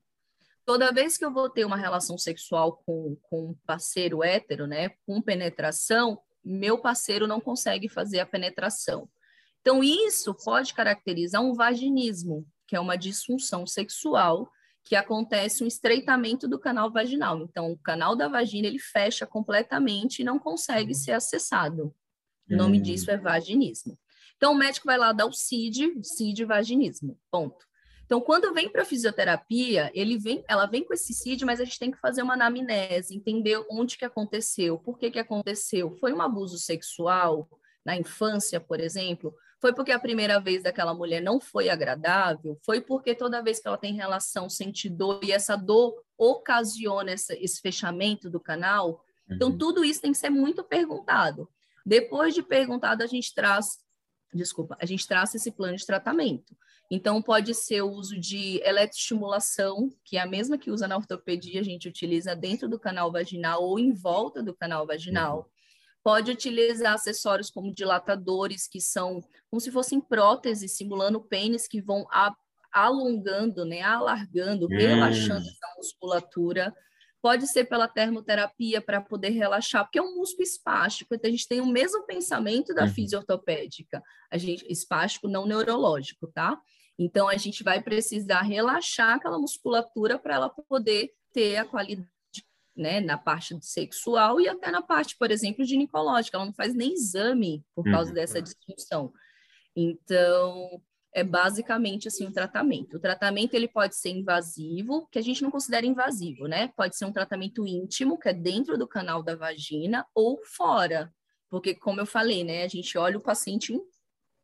Toda 0.67 0.91
vez 0.91 1.17
que 1.17 1.25
eu 1.25 1.33
vou 1.33 1.49
ter 1.49 1.65
uma 1.65 1.77
relação 1.77 2.15
sexual 2.15 2.79
com, 2.85 3.17
com 3.23 3.49
um 3.49 3.55
parceiro 3.65 4.23
hétero, 4.23 4.67
né, 4.67 4.89
com 5.03 5.19
penetração, 5.19 6.21
meu 6.45 6.77
parceiro 6.77 7.25
não 7.25 7.41
consegue 7.41 7.89
fazer 7.89 8.19
a 8.19 8.25
penetração. 8.27 9.09
Então, 9.67 9.83
isso 9.83 10.33
pode 10.33 10.73
caracterizar 10.73 11.41
um 11.41 11.53
vaginismo, 11.53 12.47
que 12.65 12.73
é 12.73 12.79
uma 12.79 12.95
disfunção 12.95 13.67
sexual 13.67 14.49
que 14.81 14.95
acontece 14.95 15.61
um 15.61 15.67
estreitamento 15.67 16.47
do 16.47 16.57
canal 16.57 16.89
vaginal. 16.89 17.41
Então, 17.41 17.73
o 17.73 17.77
canal 17.77 18.15
da 18.15 18.29
vagina 18.29 18.65
ele 18.65 18.79
fecha 18.79 19.25
completamente 19.25 20.21
e 20.21 20.23
não 20.23 20.39
consegue 20.39 20.95
ser 20.95 21.11
acessado. 21.11 21.93
O 22.49 22.55
nome 22.55 22.79
hum. 22.79 22.81
disso 22.81 23.11
é 23.11 23.17
vaginismo. 23.17 23.99
Então, 24.37 24.53
o 24.53 24.57
médico 24.57 24.85
vai 24.85 24.97
lá 24.97 25.11
dar 25.11 25.25
o 25.25 25.33
CID, 25.33 26.01
CID 26.01 26.45
vaginismo, 26.45 27.19
ponto. 27.29 27.67
Então, 28.05 28.21
quando 28.21 28.53
vem 28.53 28.69
para 28.69 28.85
fisioterapia, 28.85 29.91
ele 29.93 30.17
vem, 30.17 30.45
ela 30.47 30.65
vem 30.65 30.85
com 30.85 30.93
esse 30.93 31.13
CID, 31.13 31.43
mas 31.43 31.59
a 31.59 31.65
gente 31.65 31.77
tem 31.77 31.91
que 31.91 31.99
fazer 31.99 32.21
uma 32.21 32.35
anamnese, 32.35 33.13
entender 33.13 33.61
onde 33.69 33.97
que 33.97 34.05
aconteceu, 34.05 34.79
por 34.79 34.97
que 34.97 35.11
que 35.11 35.19
aconteceu. 35.19 35.91
Foi 35.99 36.13
um 36.13 36.21
abuso 36.21 36.57
sexual 36.57 37.49
na 37.85 37.97
infância, 37.97 38.61
por 38.61 38.79
exemplo? 38.79 39.35
Foi 39.59 39.73
porque 39.73 39.91
a 39.91 39.99
primeira 39.99 40.39
vez 40.39 40.63
daquela 40.63 40.93
mulher 40.93 41.21
não 41.21 41.39
foi 41.39 41.69
agradável? 41.69 42.59
Foi 42.63 42.79
porque 42.79 43.15
toda 43.15 43.41
vez 43.41 43.59
que 43.59 43.67
ela 43.67 43.77
tem 43.77 43.93
relação 43.93 44.49
sente 44.49 44.87
dor 44.87 45.19
e 45.23 45.31
essa 45.31 45.55
dor 45.55 45.95
ocasiona 46.17 47.11
essa, 47.11 47.33
esse 47.35 47.59
fechamento 47.59 48.29
do 48.29 48.39
canal? 48.39 49.03
Então, 49.29 49.49
uhum. 49.49 49.57
tudo 49.57 49.83
isso 49.83 50.01
tem 50.01 50.11
que 50.11 50.17
ser 50.17 50.29
muito 50.29 50.63
perguntado. 50.63 51.49
Depois 51.85 52.33
de 52.33 52.43
perguntado, 52.43 53.03
a 53.03 53.07
gente 53.07 53.33
traz, 53.33 53.79
desculpa, 54.33 54.77
a 54.79 54.85
gente 54.85 55.07
traz 55.07 55.33
esse 55.33 55.51
plano 55.51 55.75
de 55.75 55.85
tratamento. 55.85 56.55
Então, 56.89 57.21
pode 57.21 57.53
ser 57.53 57.81
o 57.81 57.89
uso 57.89 58.17
de 58.17 58.61
eletroestimulação, 58.63 59.89
que 60.05 60.17
é 60.17 60.21
a 60.21 60.25
mesma 60.25 60.57
que 60.57 60.71
usa 60.71 60.87
na 60.87 60.95
ortopedia, 60.95 61.59
a 61.59 61.63
gente 61.63 61.87
utiliza 61.87 62.35
dentro 62.35 62.69
do 62.69 62.79
canal 62.79 63.11
vaginal 63.11 63.61
ou 63.61 63.77
em 63.77 63.91
volta 63.91 64.41
do 64.41 64.55
canal 64.55 64.87
vaginal. 64.87 65.39
Uhum. 65.39 65.56
Pode 66.07 66.31
utilizar 66.31 66.93
acessórios 66.93 67.49
como 67.49 67.73
dilatadores, 67.73 68.65
que 68.65 68.79
são 68.79 69.21
como 69.51 69.59
se 69.59 69.69
fossem 69.69 69.99
próteses 69.99 70.71
simulando 70.71 71.19
pênis 71.19 71.67
que 71.67 71.81
vão 71.81 72.07
a, 72.09 72.33
alongando, 72.71 73.65
né, 73.65 73.81
alargando, 73.81 74.67
hum. 74.67 74.69
relaxando 74.69 75.45
essa 75.45 75.75
musculatura. 75.75 76.73
Pode 77.21 77.45
ser 77.47 77.65
pela 77.65 77.89
termoterapia 77.89 78.79
para 78.79 79.01
poder 79.01 79.31
relaxar, 79.31 79.83
porque 79.83 79.99
é 79.99 80.01
um 80.01 80.15
músculo 80.15 80.43
espástico. 80.43 81.13
Então, 81.13 81.27
a 81.27 81.31
gente 81.31 81.45
tem 81.45 81.59
o 81.59 81.67
mesmo 81.67 82.05
pensamento 82.05 82.73
da 82.73 82.83
uhum. 82.83 82.93
fisiortopédica, 82.93 84.01
a 84.31 84.37
gente 84.37 84.65
espástico 84.71 85.27
não 85.27 85.45
neurológico, 85.45 86.27
tá? 86.27 86.57
Então, 86.97 87.27
a 87.27 87.35
gente 87.35 87.65
vai 87.65 87.83
precisar 87.83 88.43
relaxar 88.43 89.15
aquela 89.15 89.37
musculatura 89.37 90.17
para 90.17 90.35
ela 90.35 90.49
poder 90.49 91.11
ter 91.33 91.57
a 91.57 91.65
qualidade 91.65 92.07
né, 92.77 93.01
na 93.01 93.17
parte 93.17 93.57
sexual 93.61 94.39
e 94.39 94.47
até 94.47 94.69
na 94.69 94.81
parte, 94.81 95.17
por 95.17 95.31
exemplo, 95.31 95.65
ginecológica. 95.65 96.37
Ela 96.37 96.45
não 96.45 96.53
faz 96.53 96.73
nem 96.73 96.93
exame 96.93 97.65
por 97.75 97.83
causa 97.83 98.09
uhum. 98.09 98.15
dessa 98.15 98.41
disfunção. 98.41 99.11
Então, 99.75 100.81
é 101.13 101.23
basicamente 101.23 102.07
assim 102.07 102.27
o 102.27 102.31
tratamento. 102.31 102.97
O 102.97 102.99
tratamento 102.99 103.55
ele 103.55 103.67
pode 103.67 103.95
ser 103.95 104.09
invasivo, 104.09 105.07
que 105.11 105.17
a 105.17 105.21
gente 105.21 105.41
não 105.41 105.49
considera 105.49 105.85
invasivo, 105.85 106.47
né? 106.47 106.67
Pode 106.77 106.95
ser 106.95 107.05
um 107.05 107.11
tratamento 107.11 107.65
íntimo, 107.65 108.19
que 108.19 108.29
é 108.29 108.33
dentro 108.33 108.77
do 108.77 108.87
canal 108.87 109.23
da 109.23 109.35
vagina 109.35 110.05
ou 110.13 110.39
fora, 110.43 111.11
porque 111.49 111.73
como 111.73 112.01
eu 112.01 112.05
falei, 112.05 112.43
né, 112.43 112.63
a 112.63 112.67
gente 112.67 112.97
olha 112.97 113.17
o 113.17 113.21
paciente 113.21 113.73
em 113.73 113.81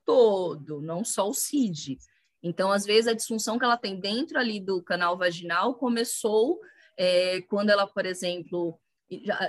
todo, 0.05 0.81
não 0.81 1.03
só 1.03 1.29
o 1.29 1.33
CID. 1.33 1.97
Então, 2.41 2.71
às 2.71 2.85
vezes 2.85 3.07
a 3.07 3.13
disfunção 3.13 3.57
que 3.57 3.65
ela 3.65 3.77
tem 3.77 3.99
dentro 3.99 4.37
ali 4.37 4.59
do 4.59 4.81
canal 4.83 5.17
vaginal 5.17 5.75
começou 5.75 6.59
é, 6.97 7.41
quando 7.43 7.69
ela, 7.69 7.87
por 7.87 8.05
exemplo, 8.05 8.79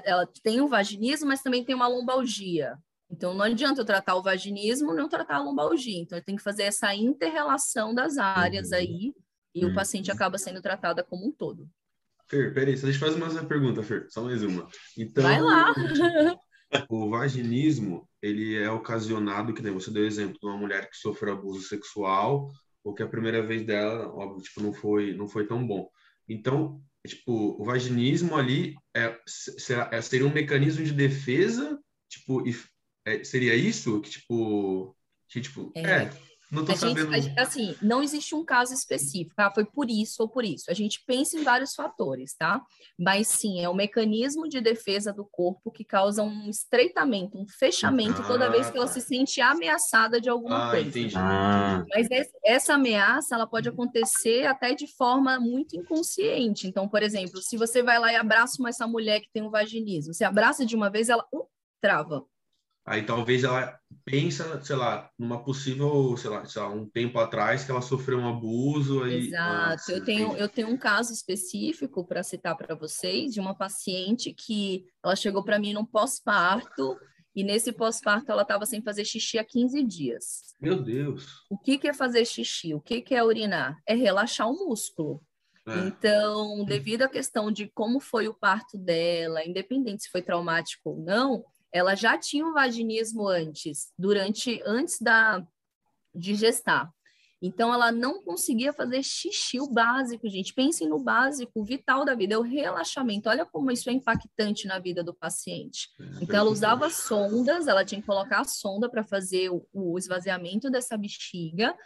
ela 0.05 0.27
tem 0.43 0.61
um 0.61 0.69
vaginismo, 0.69 1.29
mas 1.29 1.43
também 1.43 1.65
tem 1.65 1.75
uma 1.75 1.89
lombalgia. 1.89 2.77
Então, 3.11 3.35
não 3.35 3.45
adianta 3.45 3.81
eu 3.81 3.85
tratar 3.85 4.17
o 4.17 4.23
vaginismo 4.23 4.95
não 4.95 5.09
tratar 5.09 5.37
a 5.37 5.43
lombalgia. 5.43 5.99
Então, 6.01 6.19
eu 6.19 6.25
tenho 6.25 6.39
que 6.39 6.45
fazer 6.45 6.65
essa 6.65 6.95
inter-relação 6.95 7.95
das 7.95 8.19
áreas 8.19 8.71
uhum. 8.71 8.77
aí 8.77 9.15
e 9.55 9.65
uhum. 9.65 9.71
o 9.71 9.75
paciente 9.75 10.11
acaba 10.11 10.37
sendo 10.39 10.61
tratada 10.61 11.05
como 11.05 11.27
um 11.29 11.33
todo. 11.33 11.69
Fer, 12.29 12.53
peraí, 12.55 12.75
deixa 12.75 12.89
eu 12.89 12.95
fazer 12.95 13.19
mais 13.19 13.35
uma 13.35 13.45
pergunta, 13.45 13.83
Fer, 13.83 14.07
só 14.11 14.25
mais 14.25 14.43
uma. 14.43 14.67
Então, 14.99 15.23
Vai 15.23 15.41
lá! 15.41 15.73
o 16.89 17.11
vaginismo, 17.11 18.09
ele 18.21 18.57
é 18.57 18.71
ocasionado, 18.71 19.53
que 19.53 19.63
nem 19.63 19.73
você 19.73 19.91
deu 19.91 20.07
exemplo 20.07 20.39
de 20.41 20.47
uma 20.47 20.57
mulher 20.57 20.89
que 20.91 20.97
sofreu 20.97 21.35
abuso 21.35 21.63
sexual, 21.63 22.51
ou 22.83 22.95
que 22.95 23.03
a 23.03 23.09
primeira 23.09 23.47
vez 23.47 23.65
dela, 23.65 24.09
óbvio, 24.09 24.43
tipo, 24.43 24.61
não 24.61 24.73
foi, 24.73 25.15
não 25.15 25.29
foi 25.29 25.47
tão 25.47 25.65
bom. 25.65 25.89
Então, 26.29 26.83
tipo, 27.07 27.61
o 27.61 27.65
vaginismo 27.65 28.37
ali 28.37 28.75
é, 28.95 29.17
será, 29.27 29.89
é, 29.93 30.01
seria 30.01 30.27
um 30.27 30.33
mecanismo 30.33 30.85
de 30.85 30.93
defesa, 30.93 31.79
tipo, 32.09 32.43
é, 33.07 33.23
seria 33.23 33.55
isso? 33.55 34.01
Que, 34.01 34.11
tipo, 34.11 34.97
que, 35.29 35.41
tipo, 35.41 35.73
é, 35.75 35.81
é 35.81 36.11
não 36.55 36.65
tô 36.65 36.73
a 36.73 36.77
sabendo. 36.77 37.13
Gente, 37.13 37.39
assim, 37.39 37.75
não 37.83 38.03
existe 38.03 38.35
um 38.35 38.45
caso 38.45 38.73
específico, 38.73 39.35
tá? 39.35 39.51
Foi 39.51 39.65
por 39.65 39.91
isso 39.91 40.23
ou 40.23 40.29
por 40.29 40.45
isso. 40.45 40.71
A 40.71 40.75
gente 40.75 41.03
pensa 41.07 41.39
em 41.39 41.43
vários 41.43 41.75
fatores, 41.75 42.35
tá? 42.35 42.63
Mas 42.99 43.29
sim, 43.29 43.61
é 43.61 43.69
o 43.69 43.75
mecanismo 43.75 44.49
de 44.49 44.61
defesa 44.61 45.13
do 45.13 45.25
corpo 45.25 45.71
que 45.71 45.85
causa 45.85 46.23
um 46.23 46.49
estreitamento, 46.49 47.39
um 47.39 47.47
fechamento 47.47 48.23
ah, 48.23 48.27
toda 48.27 48.51
vez 48.51 48.71
que 48.71 48.77
ela 48.77 48.87
tá. 48.87 48.93
se 48.93 49.01
sente 49.01 49.41
ameaçada 49.41 50.21
de 50.21 50.29
alguma 50.29 50.69
ah, 50.69 50.71
coisa. 50.71 50.89
Entendi. 50.89 51.15
Ah. 51.17 51.85
Mas 51.93 52.09
essa 52.45 52.75
ameaça, 52.75 53.35
ela 53.35 53.47
pode 53.47 53.69
acontecer 53.69 54.47
até 54.47 54.75
de 54.75 54.87
forma 54.87 55.39
muito 55.41 55.77
inconsciente. 55.77 56.67
Então, 56.67 56.89
por 56.89 57.03
exemplo, 57.03 57.43
se 57.43 57.57
você 57.57 57.83
vai 57.83 57.99
lá 57.99 58.13
e 58.13 58.17
abraça 58.17 58.57
uma, 58.61 58.69
essa 58.69 58.87
mulher 58.87 59.21
que 59.21 59.31
tem 59.33 59.43
um 59.43 59.51
vaginismo, 59.51 60.15
você 60.15 60.25
abraça 60.25 60.65
de 60.65 60.77
uma 60.77 60.91
vez, 60.91 61.09
ela 61.09 61.27
uh, 61.33 61.47
trava. 61.81 62.25
Aí 62.87 63.03
talvez 63.07 63.45
ela 63.45 63.79
pensa, 64.05 64.63
sei 64.63 64.77
lá, 64.77 65.11
numa 65.19 65.43
possível, 65.43 66.15
sei 66.19 66.29
lá, 66.29 66.45
sei 66.45 66.61
lá 66.61 66.69
um 66.69 66.87
tempo 66.87 67.19
atrás 67.19 67.65
que 67.65 67.71
ela 67.71 67.81
sofreu 67.81 68.19
um 68.19 68.29
abuso. 68.29 69.03
Aí, 69.03 69.29
Exato. 69.29 69.91
Eu, 69.91 70.05
tenho, 70.05 70.37
eu 70.37 70.49
tenho 70.49 70.69
um 70.69 70.77
caso 70.77 71.11
específico 71.11 72.07
para 72.07 72.23
citar 72.23 72.55
para 72.57 72.75
vocês 72.75 73.33
de 73.33 73.41
uma 73.41 73.55
paciente 73.55 74.35
que 74.35 74.85
ela 75.03 75.17
chegou 75.17 75.43
para 75.43 75.59
mim 75.59 75.73
num 75.73 75.85
pós-parto 75.85 76.99
e 77.35 77.43
nesse 77.43 77.73
pós-parto 77.73 78.31
ela 78.31 78.43
estava 78.43 78.67
sem 78.67 78.83
fazer 78.83 79.07
xixi 79.07 79.39
há 79.39 79.45
15 79.45 79.83
dias. 79.83 80.55
Meu 80.61 80.83
Deus! 80.83 81.43
O 81.49 81.57
que, 81.57 81.79
que 81.79 81.89
é 81.89 81.95
fazer 81.95 82.27
xixi? 82.27 82.75
O 82.75 82.81
que, 82.81 83.01
que 83.01 83.15
é 83.15 83.25
urinar? 83.25 83.79
É 83.87 83.95
relaxar 83.95 84.47
o 84.49 84.69
músculo. 84.69 85.23
É. 85.67 85.79
Então, 85.87 86.63
devido 86.67 87.03
à 87.03 87.09
questão 87.09 87.51
de 87.51 87.67
como 87.69 87.99
foi 87.99 88.29
o 88.29 88.35
parto 88.35 88.77
dela, 88.77 89.43
independente 89.43 90.03
se 90.03 90.11
foi 90.11 90.21
traumático 90.21 90.91
ou 90.91 90.99
não, 90.99 91.43
ela 91.75 91.97
já 91.97 92.17
tinha 92.17 92.47
um 92.47 92.53
vaginismo 92.53 93.27
antes, 93.27 93.93
durante 93.99 94.63
antes 94.65 95.01
da 95.01 95.45
de 96.15 96.37
gestar. 96.37 96.89
Então 97.43 97.75
ela 97.75 97.91
não 97.91 98.23
conseguia 98.23 98.73
fazer 98.73 99.03
xixi 99.03 99.61
o 99.61 99.69
básico, 99.69 100.29
gente. 100.29 100.55
Pensem 100.55 100.89
no 100.89 101.01
básico, 101.01 101.65
vital 101.65 102.05
da 102.05 102.15
vida, 102.15 102.35
é 102.35 102.39
o 102.39 102.43
relaxamento. 102.43 103.29
Olha 103.29 103.45
como 103.45 103.73
isso 103.73 103.91
é 103.91 103.93
impactante 103.93 104.69
na 104.69 104.79
vida 104.79 105.03
do 105.03 105.13
paciente. 105.13 105.89
É, 106.01 106.23
então 106.23 106.37
ela 106.37 106.51
usava 106.51 106.89
sondas, 106.89 107.67
ela 107.67 107.85
tinha 107.85 108.01
que 108.01 108.07
colocar 108.07 108.43
a 108.43 108.45
sonda 108.45 108.89
para 108.89 109.03
fazer 109.03 109.51
o, 109.51 109.67
o 109.73 109.99
esvaziamento 109.99 110.71
dessa 110.71 110.97
bexiga 110.97 111.77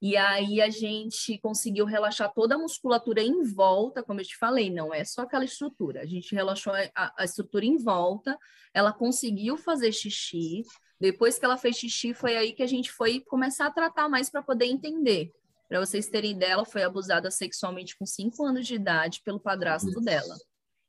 e 0.00 0.16
aí 0.16 0.60
a 0.60 0.70
gente 0.70 1.38
conseguiu 1.38 1.84
relaxar 1.84 2.32
toda 2.32 2.54
a 2.54 2.58
musculatura 2.58 3.20
em 3.20 3.42
volta, 3.42 4.02
como 4.02 4.20
eu 4.20 4.24
te 4.24 4.36
falei, 4.36 4.70
não 4.70 4.94
é 4.94 5.04
só 5.04 5.22
aquela 5.22 5.44
estrutura. 5.44 6.02
A 6.02 6.06
gente 6.06 6.32
relaxou 6.34 6.72
a, 6.72 7.12
a 7.18 7.24
estrutura 7.24 7.64
em 7.64 7.76
volta, 7.76 8.38
ela 8.72 8.92
conseguiu 8.92 9.56
fazer 9.56 9.90
xixi. 9.90 10.62
Depois 11.00 11.38
que 11.38 11.44
ela 11.44 11.56
fez 11.56 11.76
xixi, 11.76 12.14
foi 12.14 12.36
aí 12.36 12.52
que 12.52 12.62
a 12.62 12.66
gente 12.66 12.92
foi 12.92 13.20
começar 13.20 13.66
a 13.66 13.72
tratar 13.72 14.08
mais 14.08 14.30
para 14.30 14.42
poder 14.42 14.66
entender. 14.66 15.32
Para 15.68 15.80
vocês 15.80 16.08
terem 16.08 16.30
ideia, 16.30 16.52
ela 16.52 16.64
foi 16.64 16.82
abusada 16.84 17.30
sexualmente 17.30 17.96
com 17.98 18.06
5 18.06 18.44
anos 18.44 18.66
de 18.66 18.76
idade 18.76 19.20
pelo 19.24 19.40
padrasto 19.40 20.00
dela. 20.00 20.34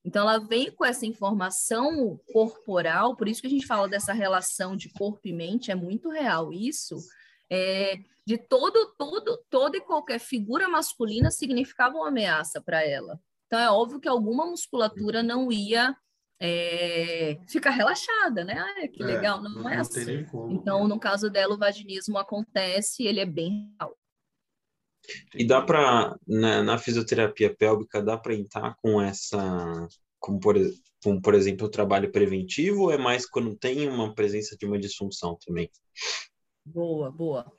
Então, 0.06 0.22
ela 0.22 0.40
vem 0.40 0.72
com 0.72 0.86
essa 0.86 1.06
informação 1.06 2.20
corporal, 2.32 3.16
por 3.18 3.28
isso 3.28 3.42
que 3.42 3.48
a 3.48 3.50
gente 3.50 3.66
fala 3.66 3.90
dessa 3.90 4.14
relação 4.14 4.78
de 4.78 4.90
corpo 4.94 5.20
e 5.26 5.34
mente, 5.34 5.72
é 5.72 5.76
muito 5.76 6.10
real 6.10 6.54
isso, 6.54 6.96
é, 7.50 8.00
de 8.26 8.38
todo, 8.38 8.94
todo, 8.98 9.44
toda 9.50 9.78
e 9.78 9.82
qualquer 9.82 10.20
figura 10.20 10.68
masculina 10.68 11.32
significava 11.32 11.98
uma 11.98 12.10
ameaça 12.10 12.62
para 12.62 12.86
ela. 12.86 13.20
Então 13.48 13.60
é 13.60 13.72
óbvio 13.72 14.00
que 14.00 14.08
alguma 14.08 14.46
musculatura 14.46 15.24
não 15.24 15.52
ia 15.52 15.96
é, 16.40 17.38
ficar 17.48 17.72
relaxada, 17.72 18.44
né? 18.44 18.58
Ah, 18.58 18.88
que 18.88 19.02
é, 19.04 19.06
legal, 19.06 19.42
não, 19.42 19.52
não 19.52 19.70
é 19.70 19.78
assim. 19.78 20.24
Como, 20.26 20.54
então, 20.54 20.84
né? 20.84 20.90
no 20.90 21.00
caso 21.00 21.30
dela, 21.30 21.56
o 21.56 21.58
vaginismo 21.58 22.18
acontece, 22.18 23.04
ele 23.04 23.20
é 23.20 23.26
bem 23.26 23.74
real. 23.80 23.98
E 25.34 25.46
dá 25.46 25.62
para, 25.62 26.16
na, 26.28 26.62
na, 26.62 26.78
fisioterapia 26.78 27.54
pélvica, 27.56 28.02
dá 28.02 28.18
para 28.18 28.36
entrar 28.36 28.76
com 28.82 29.02
essa, 29.02 29.88
como 30.20 30.40
por, 30.40 30.56
como 31.04 31.22
por 31.22 31.34
exemplo, 31.34 31.66
o 31.66 31.72
trabalho 31.72 32.12
preventivo, 32.12 32.84
ou 32.84 32.92
é 32.92 32.98
mais 32.98 33.28
quando 33.28 33.56
tem 33.56 33.90
uma 33.90 34.14
presença 34.14 34.56
de 34.56 34.66
uma 34.66 34.78
disfunção 34.78 35.38
também? 35.44 35.70
Boa, 36.74 37.12
boa 37.12 37.52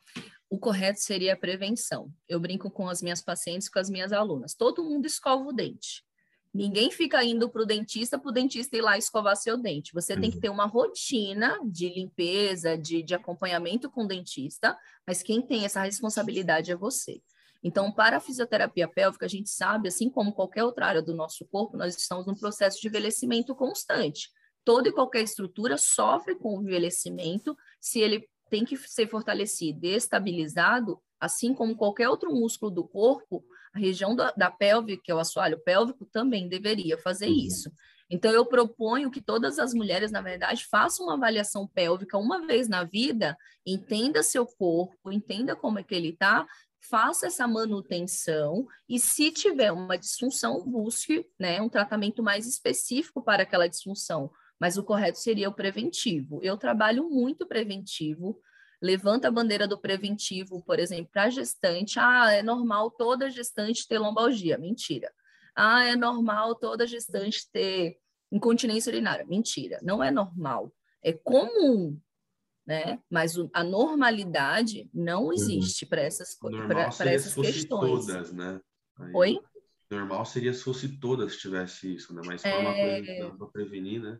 o 0.50 0.58
correto 0.58 1.00
seria 1.00 1.34
a 1.34 1.36
prevenção. 1.36 2.12
Eu 2.28 2.40
brinco 2.40 2.68
com 2.72 2.88
as 2.88 3.00
minhas 3.00 3.22
pacientes, 3.22 3.68
com 3.68 3.78
as 3.78 3.88
minhas 3.88 4.12
alunas. 4.12 4.52
Todo 4.52 4.82
mundo 4.82 5.06
escova 5.06 5.44
o 5.44 5.52
dente. 5.52 6.04
Ninguém 6.52 6.90
fica 6.90 7.22
indo 7.22 7.48
para 7.48 7.62
o 7.62 7.64
dentista 7.64 8.18
para 8.18 8.28
o 8.28 8.32
dentista 8.32 8.76
ir 8.76 8.80
lá 8.80 8.98
escovar 8.98 9.36
seu 9.36 9.56
dente. 9.56 9.92
Você 9.94 10.14
uhum. 10.14 10.20
tem 10.20 10.30
que 10.30 10.36
uhum. 10.38 10.42
ter 10.42 10.48
uma 10.48 10.66
rotina 10.66 11.56
de 11.64 11.88
limpeza, 11.88 12.76
de, 12.76 13.00
de 13.04 13.14
acompanhamento 13.14 13.88
com 13.88 14.02
o 14.02 14.08
dentista, 14.08 14.76
mas 15.06 15.22
quem 15.22 15.40
tem 15.40 15.64
essa 15.64 15.84
responsabilidade 15.84 16.72
é 16.72 16.76
você. 16.76 17.22
Então, 17.62 17.92
para 17.92 18.16
a 18.16 18.20
fisioterapia 18.20 18.88
pélvica, 18.88 19.26
a 19.26 19.28
gente 19.28 19.50
sabe, 19.50 19.86
assim 19.86 20.10
como 20.10 20.32
qualquer 20.32 20.64
outra 20.64 20.86
área 20.86 21.02
do 21.02 21.14
nosso 21.14 21.46
corpo, 21.46 21.76
nós 21.76 21.96
estamos 21.96 22.26
num 22.26 22.34
processo 22.34 22.80
de 22.80 22.88
envelhecimento 22.88 23.54
constante. 23.54 24.30
Toda 24.64 24.88
e 24.88 24.92
qualquer 24.92 25.22
estrutura 25.22 25.76
sofre 25.78 26.34
com 26.34 26.58
o 26.58 26.62
envelhecimento 26.62 27.56
se 27.80 28.00
ele 28.00 28.28
tem 28.50 28.64
que 28.64 28.76
ser 28.76 29.08
fortalecido 29.08 29.86
e 29.86 29.94
estabilizado, 29.94 31.00
assim 31.18 31.54
como 31.54 31.76
qualquer 31.76 32.08
outro 32.08 32.32
músculo 32.32 32.70
do 32.70 32.86
corpo, 32.86 33.44
a 33.72 33.78
região 33.78 34.16
da, 34.16 34.32
da 34.32 34.50
pelve, 34.50 34.96
que 34.96 35.12
é 35.12 35.14
o 35.14 35.20
assoalho 35.20 35.62
pélvico, 35.62 36.04
também 36.06 36.48
deveria 36.48 36.98
fazer 36.98 37.28
uhum. 37.28 37.36
isso. 37.46 37.70
Então, 38.10 38.32
eu 38.32 38.44
proponho 38.44 39.08
que 39.08 39.22
todas 39.22 39.60
as 39.60 39.72
mulheres, 39.72 40.10
na 40.10 40.20
verdade, 40.20 40.66
façam 40.66 41.06
uma 41.06 41.14
avaliação 41.14 41.68
pélvica 41.68 42.18
uma 42.18 42.44
vez 42.44 42.68
na 42.68 42.82
vida, 42.82 43.36
entenda 43.64 44.20
seu 44.24 44.44
corpo, 44.44 45.12
entenda 45.12 45.54
como 45.54 45.78
é 45.78 45.84
que 45.84 45.94
ele 45.94 46.08
está, 46.08 46.44
faça 46.80 47.28
essa 47.28 47.46
manutenção 47.46 48.66
e, 48.88 48.98
se 48.98 49.30
tiver 49.30 49.70
uma 49.70 49.96
disfunção, 49.96 50.64
busque 50.64 51.24
né, 51.38 51.60
um 51.60 51.68
tratamento 51.68 52.20
mais 52.20 52.48
específico 52.48 53.22
para 53.22 53.44
aquela 53.44 53.68
disfunção 53.68 54.28
mas 54.60 54.76
o 54.76 54.84
correto 54.84 55.18
seria 55.18 55.48
o 55.48 55.54
preventivo. 55.54 56.38
Eu 56.42 56.58
trabalho 56.58 57.08
muito 57.08 57.46
preventivo, 57.46 58.38
levanta 58.80 59.28
a 59.28 59.30
bandeira 59.30 59.66
do 59.66 59.80
preventivo, 59.80 60.62
por 60.62 60.78
exemplo, 60.78 61.08
para 61.10 61.30
gestante. 61.30 61.98
Ah, 61.98 62.30
é 62.30 62.42
normal 62.42 62.90
toda 62.90 63.30
gestante 63.30 63.88
ter 63.88 63.98
lombalgia. 63.98 64.58
Mentira. 64.58 65.10
Ah, 65.56 65.84
é 65.86 65.96
normal 65.96 66.54
toda 66.54 66.86
gestante 66.86 67.50
ter 67.50 67.98
incontinência 68.30 68.90
urinária. 68.90 69.24
Mentira. 69.24 69.78
Não 69.82 70.04
é 70.04 70.10
normal. 70.10 70.70
É 71.02 71.14
comum, 71.14 71.98
né? 72.66 73.00
Mas 73.08 73.34
a 73.54 73.64
normalidade 73.64 74.90
não 74.92 75.24
uhum. 75.24 75.32
existe 75.32 75.86
para 75.86 76.02
essas, 76.02 76.38
pra, 76.38 77.12
essas 77.12 77.34
questões. 77.34 78.06
Todas, 78.06 78.30
né? 78.30 78.60
Aí, 78.98 79.10
Oi? 79.14 79.40
Normal 79.90 80.24
seria 80.26 80.52
se 80.52 80.62
fosse 80.62 81.00
todas 81.00 81.36
tivesse 81.36 81.94
isso, 81.94 82.14
né? 82.14 82.20
Mas 82.24 82.44
é... 82.44 82.58
uma 82.58 82.74
coisa 82.74 83.36
para 83.36 83.46
prevenir, 83.48 84.00
né? 84.00 84.18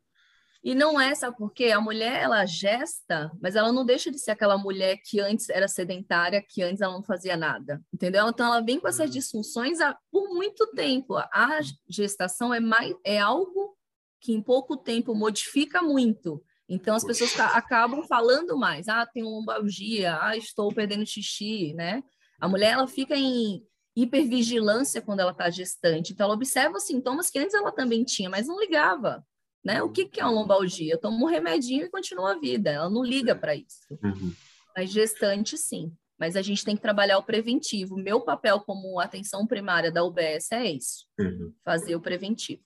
E 0.63 0.75
não 0.75 1.01
é, 1.01 1.15
sabe 1.15 1.37
por 1.39 1.53
quê? 1.53 1.71
A 1.71 1.81
mulher, 1.81 2.23
ela 2.23 2.45
gesta, 2.45 3.31
mas 3.41 3.57
ela 3.57 3.73
não 3.73 3.85
deixa 3.85 4.11
de 4.11 4.19
ser 4.19 4.33
aquela 4.33 4.59
mulher 4.59 4.99
que 5.03 5.19
antes 5.19 5.49
era 5.49 5.67
sedentária, 5.67 6.45
que 6.47 6.63
antes 6.63 6.83
ela 6.83 6.93
não 6.93 7.03
fazia 7.03 7.35
nada, 7.35 7.83
entendeu? 7.93 8.29
Então, 8.29 8.47
ela 8.47 8.61
vem 8.61 8.79
com 8.79 8.87
essas 8.87 9.07
uhum. 9.07 9.13
disfunções 9.13 9.79
por 10.13 10.29
muito 10.29 10.67
tempo. 10.73 11.17
A 11.17 11.61
gestação 11.89 12.53
é, 12.53 12.61
mais, 12.61 12.95
é 13.05 13.19
algo 13.19 13.75
que 14.21 14.35
em 14.35 14.43
pouco 14.43 14.77
tempo 14.77 15.15
modifica 15.15 15.81
muito. 15.81 16.45
Então, 16.69 16.95
as 16.95 17.05
pessoas 17.05 17.39
acabam 17.41 18.03
falando 18.07 18.57
mais. 18.57 18.87
Ah, 18.87 19.07
tenho 19.07 19.29
lombalgia, 19.29 20.19
ah, 20.21 20.37
estou 20.37 20.73
perdendo 20.73 21.07
xixi, 21.07 21.73
né? 21.73 22.03
A 22.39 22.47
mulher, 22.47 22.75
ela 22.75 22.87
fica 22.87 23.17
em 23.17 23.63
hipervigilância 23.97 25.01
quando 25.01 25.21
ela 25.21 25.33
está 25.33 25.49
gestante. 25.49 26.13
Então, 26.13 26.27
ela 26.27 26.35
observa 26.35 26.77
os 26.77 26.85
sintomas 26.85 27.31
que 27.31 27.39
antes 27.39 27.55
ela 27.55 27.73
também 27.73 28.05
tinha, 28.05 28.29
mas 28.29 28.47
não 28.47 28.61
ligava. 28.61 29.25
Né? 29.65 29.83
O 29.83 29.91
que, 29.91 30.07
que 30.07 30.21
é 30.21 30.25
uma 30.25 30.33
lombalgia? 30.33 30.95
Eu 30.95 31.01
tomo 31.01 31.25
um 31.25 31.29
remedinho 31.29 31.85
e 31.85 31.91
continuo 31.91 32.27
a 32.27 32.39
vida. 32.39 32.71
Ela 32.71 32.91
não 32.91 33.05
liga 33.05 33.35
para 33.35 33.55
isso. 33.55 33.87
Uhum. 34.03 34.33
Mas 34.77 34.91
gestante, 34.91 35.59
sim. 35.59 35.93
Mas 36.19 36.37
a 36.37 36.43
gente 36.43 36.65
tem 36.65 36.77
que 36.77 36.83
trabalhar 36.83 37.19
o 37.19 37.23
preventivo. 37.23 37.97
Meu 37.97 38.21
papel 38.21 38.61
como 38.61 39.01
atenção 39.01 39.47
primária 39.47 39.91
da 39.91 40.05
UBS 40.05 40.53
é 40.53 40.71
isso: 40.71 41.07
uhum. 41.19 41.53
fazer 41.65 41.97
o 41.97 42.01
preventivo. 42.01 42.63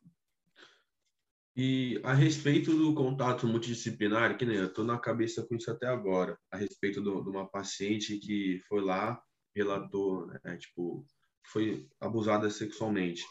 E 1.57 2.01
a 2.03 2.13
respeito 2.13 2.77
do 2.77 2.93
contato 2.95 3.47
multidisciplinar, 3.47 4.37
que 4.37 4.45
nem 4.45 4.57
eu 4.57 4.67
estou 4.67 4.85
na 4.85 4.99
cabeça 4.99 5.47
com 5.47 5.55
isso 5.55 5.71
até 5.71 5.87
agora, 5.87 6.37
a 6.51 6.57
respeito 6.57 7.01
do, 7.01 7.23
de 7.23 7.31
uma 7.31 7.49
paciente 7.49 8.19
que 8.19 8.61
foi 8.67 8.83
lá, 8.83 9.23
relatou, 9.55 10.27
né, 10.27 10.57
tipo, 10.57 11.07
foi 11.47 11.89
abusada 12.01 12.51
sexualmente. 12.51 13.25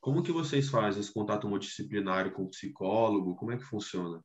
Como 0.00 0.22
que 0.22 0.32
vocês 0.32 0.68
fazem 0.68 1.00
esse 1.00 1.12
contato 1.12 1.48
multidisciplinar 1.48 2.32
com 2.32 2.44
o 2.44 2.48
psicólogo? 2.48 3.36
Como 3.36 3.52
é 3.52 3.56
que 3.56 3.64
funciona? 3.64 4.24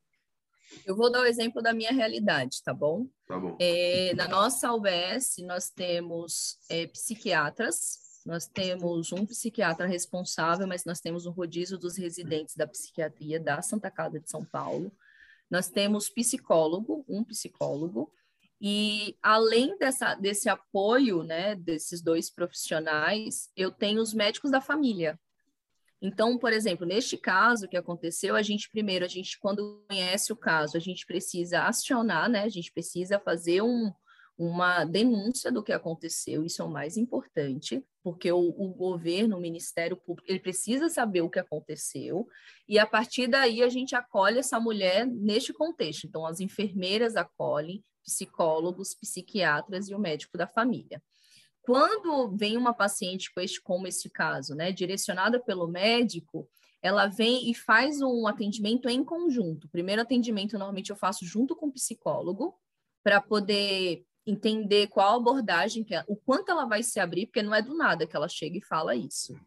Eu 0.85 0.95
vou 0.95 1.11
dar 1.11 1.21
o 1.21 1.25
exemplo 1.25 1.61
da 1.61 1.73
minha 1.73 1.91
realidade, 1.91 2.63
tá 2.63 2.73
bom? 2.73 3.07
Tá 3.27 3.39
bom. 3.39 3.55
É, 3.59 4.13
na 4.15 4.27
nossa 4.27 4.73
UBS, 4.73 5.37
nós 5.45 5.69
temos 5.69 6.57
é, 6.69 6.87
psiquiatras, 6.87 7.99
nós 8.25 8.47
temos 8.47 9.11
um 9.11 9.25
psiquiatra 9.25 9.85
responsável, 9.85 10.65
mas 10.65 10.85
nós 10.85 10.99
temos 10.99 11.25
um 11.25 11.31
rodízio 11.31 11.77
dos 11.77 11.97
residentes 11.97 12.55
da 12.55 12.65
psiquiatria 12.65 13.39
da 13.39 13.61
Santa 13.61 13.91
Casa 13.91 14.19
de 14.19 14.29
São 14.29 14.43
Paulo. 14.43 14.91
Nós 15.51 15.69
temos 15.69 16.09
psicólogo, 16.09 17.05
um 17.07 17.23
psicólogo, 17.23 18.11
e 18.59 19.15
além 19.21 19.77
dessa, 19.77 20.15
desse 20.15 20.49
apoio, 20.49 21.21
né, 21.23 21.55
desses 21.55 22.01
dois 22.01 22.31
profissionais, 22.31 23.49
eu 23.55 23.69
tenho 23.69 24.01
os 24.01 24.13
médicos 24.13 24.49
da 24.49 24.61
família. 24.61 25.19
Então, 26.01 26.37
por 26.37 26.51
exemplo, 26.51 26.85
neste 26.85 27.17
caso 27.17 27.67
que 27.67 27.77
aconteceu, 27.77 28.35
a 28.35 28.41
gente 28.41 28.69
primeiro, 28.69 29.05
a 29.05 29.07
gente 29.07 29.39
quando 29.39 29.83
conhece 29.87 30.31
o 30.31 30.35
caso, 30.35 30.77
a 30.77 30.79
gente 30.79 31.05
precisa 31.05 31.63
acionar, 31.63 32.29
né, 32.29 32.43
a 32.43 32.49
gente 32.49 32.71
precisa 32.71 33.19
fazer 33.19 33.61
um, 33.61 33.91
uma 34.37 34.83
denúncia 34.83 35.51
do 35.51 35.63
que 35.63 35.71
aconteceu, 35.71 36.43
isso 36.43 36.61
é 36.61 36.65
o 36.65 36.69
mais 36.69 36.97
importante, 36.97 37.83
porque 38.03 38.31
o, 38.31 38.37
o, 38.37 38.73
governo, 38.73 39.37
o 39.37 39.41
Ministério 39.41 39.95
Público, 39.95 40.29
ele 40.29 40.39
precisa 40.39 40.89
saber 40.89 41.21
o 41.21 41.29
que 41.29 41.39
aconteceu, 41.39 42.27
e 42.67 42.77
a 42.77 42.85
partir 42.85 43.27
daí 43.27 43.63
a 43.63 43.69
gente 43.69 43.95
acolhe 43.95 44.37
essa 44.37 44.59
mulher 44.59 45.07
neste 45.07 45.53
contexto. 45.53 46.05
Então, 46.05 46.25
as 46.25 46.39
enfermeiras 46.39 47.15
acolhem, 47.15 47.83
psicólogos, 48.03 48.93
psiquiatras 48.93 49.89
e 49.89 49.95
o 49.95 49.99
médico 49.99 50.37
da 50.37 50.45
família. 50.45 51.01
Quando 51.65 52.29
vem 52.35 52.57
uma 52.57 52.73
paciente 52.73 53.33
com 53.33 53.41
este, 53.41 53.61
como 53.61 53.87
este 53.87 54.09
caso, 54.09 54.53
né, 54.53 54.71
direcionada 54.71 55.39
pelo 55.39 55.67
médico, 55.67 56.47
ela 56.81 57.07
vem 57.07 57.49
e 57.49 57.55
faz 57.55 58.01
um 58.01 58.27
atendimento 58.27 58.87
em 58.87 59.03
conjunto. 59.03 59.65
O 59.65 59.69
primeiro 59.69 60.01
atendimento, 60.01 60.53
normalmente, 60.53 60.91
eu 60.91 60.95
faço 60.95 61.25
junto 61.25 61.55
com 61.55 61.67
o 61.67 61.71
psicólogo, 61.71 62.55
para 63.03 63.21
poder 63.21 64.03
entender 64.25 64.87
qual 64.87 65.17
abordagem, 65.17 65.83
que 65.83 65.93
é, 65.93 66.03
o 66.07 66.15
quanto 66.15 66.49
ela 66.49 66.65
vai 66.65 66.81
se 66.81 66.99
abrir, 66.99 67.27
porque 67.27 67.43
não 67.43 67.53
é 67.53 67.61
do 67.61 67.75
nada 67.75 68.07
que 68.07 68.15
ela 68.15 68.27
chega 68.27 68.57
e 68.57 68.65
fala 68.65 68.95
isso. 68.95 69.39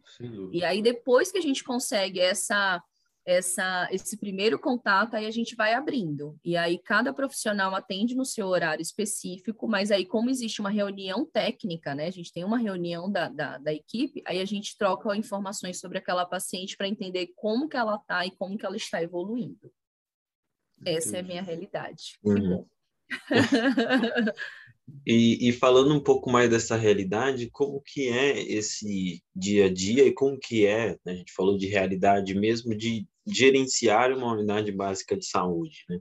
E 0.53 0.63
aí, 0.63 0.81
depois 0.81 1.31
que 1.31 1.37
a 1.37 1.41
gente 1.41 1.63
consegue 1.63 2.21
essa, 2.21 2.81
essa, 3.29 3.87
esse 3.91 4.17
primeiro 4.17 4.57
contato, 4.57 5.13
aí 5.13 5.27
a 5.27 5.31
gente 5.31 5.55
vai 5.55 5.73
abrindo. 5.73 6.35
E 6.43 6.57
aí, 6.57 6.79
cada 6.79 7.13
profissional 7.13 7.75
atende 7.75 8.15
no 8.15 8.25
seu 8.25 8.47
horário 8.47 8.81
específico, 8.81 9.67
mas 9.67 9.91
aí, 9.91 10.03
como 10.03 10.31
existe 10.31 10.59
uma 10.59 10.71
reunião 10.71 11.25
técnica, 11.25 11.93
né? 11.93 12.07
A 12.07 12.11
gente 12.11 12.33
tem 12.33 12.43
uma 12.43 12.57
reunião 12.57 13.11
da, 13.11 13.29
da, 13.29 13.57
da 13.59 13.71
equipe, 13.71 14.23
aí 14.25 14.39
a 14.39 14.45
gente 14.45 14.75
troca 14.77 15.15
informações 15.15 15.79
sobre 15.79 15.99
aquela 15.99 16.25
paciente 16.25 16.75
para 16.75 16.87
entender 16.87 17.31
como 17.35 17.69
que 17.69 17.77
ela 17.77 17.97
está 17.97 18.25
e 18.25 18.31
como 18.31 18.57
que 18.57 18.65
ela 18.65 18.77
está 18.77 19.01
evoluindo. 19.03 19.71
Essa 20.83 21.17
é 21.17 21.19
a 21.19 21.23
minha 21.23 21.43
realidade. 21.43 22.17
Uhum. 22.23 22.65
E, 25.05 25.49
e, 25.49 25.51
falando 25.51 25.93
um 25.93 25.99
pouco 25.99 26.31
mais 26.31 26.49
dessa 26.49 26.75
realidade, 26.75 27.49
como 27.51 27.81
que 27.81 28.09
é 28.09 28.39
esse 28.39 29.23
dia 29.35 29.67
a 29.67 29.73
dia 29.73 30.05
e 30.05 30.11
como 30.11 30.39
que 30.39 30.65
é, 30.65 30.97
né, 31.05 31.13
a 31.13 31.15
gente 31.15 31.31
falou 31.31 31.57
de 31.57 31.67
realidade 31.67 32.33
mesmo, 32.33 32.75
de 32.75 33.07
gerenciar 33.25 34.11
uma 34.11 34.33
unidade 34.33 34.71
básica 34.71 35.15
de 35.15 35.25
saúde, 35.25 35.85
né? 35.89 35.99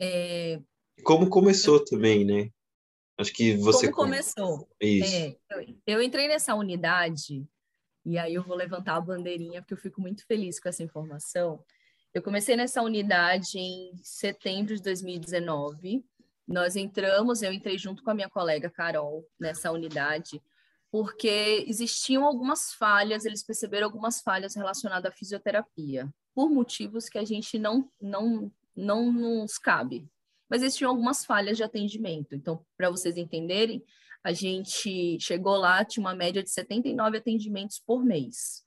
É... 0.00 0.60
Como 1.02 1.28
começou 1.28 1.84
também, 1.84 2.24
né? 2.24 2.50
Acho 3.18 3.32
que 3.32 3.56
você... 3.56 3.90
Como 3.90 4.08
começou? 4.08 4.68
Isso. 4.80 5.14
É, 5.14 5.36
eu, 5.50 5.76
eu 5.86 6.02
entrei 6.02 6.26
nessa 6.26 6.54
unidade, 6.54 7.46
e 8.04 8.18
aí 8.18 8.34
eu 8.34 8.42
vou 8.42 8.56
levantar 8.56 8.96
a 8.96 9.00
bandeirinha, 9.00 9.62
porque 9.62 9.74
eu 9.74 9.78
fico 9.78 10.00
muito 10.00 10.26
feliz 10.26 10.58
com 10.58 10.68
essa 10.68 10.82
informação. 10.82 11.64
Eu 12.12 12.22
comecei 12.22 12.56
nessa 12.56 12.82
unidade 12.82 13.58
em 13.58 13.92
setembro 14.02 14.74
de 14.74 14.82
2019, 14.82 16.04
nós 16.46 16.76
entramos, 16.76 17.42
eu 17.42 17.52
entrei 17.52 17.78
junto 17.78 18.02
com 18.02 18.10
a 18.10 18.14
minha 18.14 18.28
colega 18.28 18.70
Carol 18.70 19.26
nessa 19.40 19.70
unidade, 19.72 20.42
porque 20.94 21.64
existiam 21.66 22.24
algumas 22.24 22.72
falhas, 22.72 23.24
eles 23.24 23.42
perceberam 23.42 23.88
algumas 23.88 24.20
falhas 24.20 24.54
relacionadas 24.54 25.10
à 25.10 25.12
fisioterapia, 25.12 26.08
por 26.32 26.48
motivos 26.48 27.08
que 27.08 27.18
a 27.18 27.24
gente 27.24 27.58
não, 27.58 27.90
não, 28.00 28.48
não 28.76 29.12
nos 29.12 29.58
cabe. 29.58 30.08
Mas 30.48 30.62
existiam 30.62 30.88
algumas 30.88 31.24
falhas 31.24 31.56
de 31.56 31.64
atendimento. 31.64 32.36
Então, 32.36 32.64
para 32.76 32.90
vocês 32.90 33.16
entenderem, 33.16 33.84
a 34.22 34.32
gente 34.32 35.18
chegou 35.18 35.56
lá, 35.56 35.84
tinha 35.84 36.00
uma 36.00 36.14
média 36.14 36.44
de 36.44 36.50
79 36.50 37.18
atendimentos 37.18 37.82
por 37.84 38.04
mês 38.04 38.64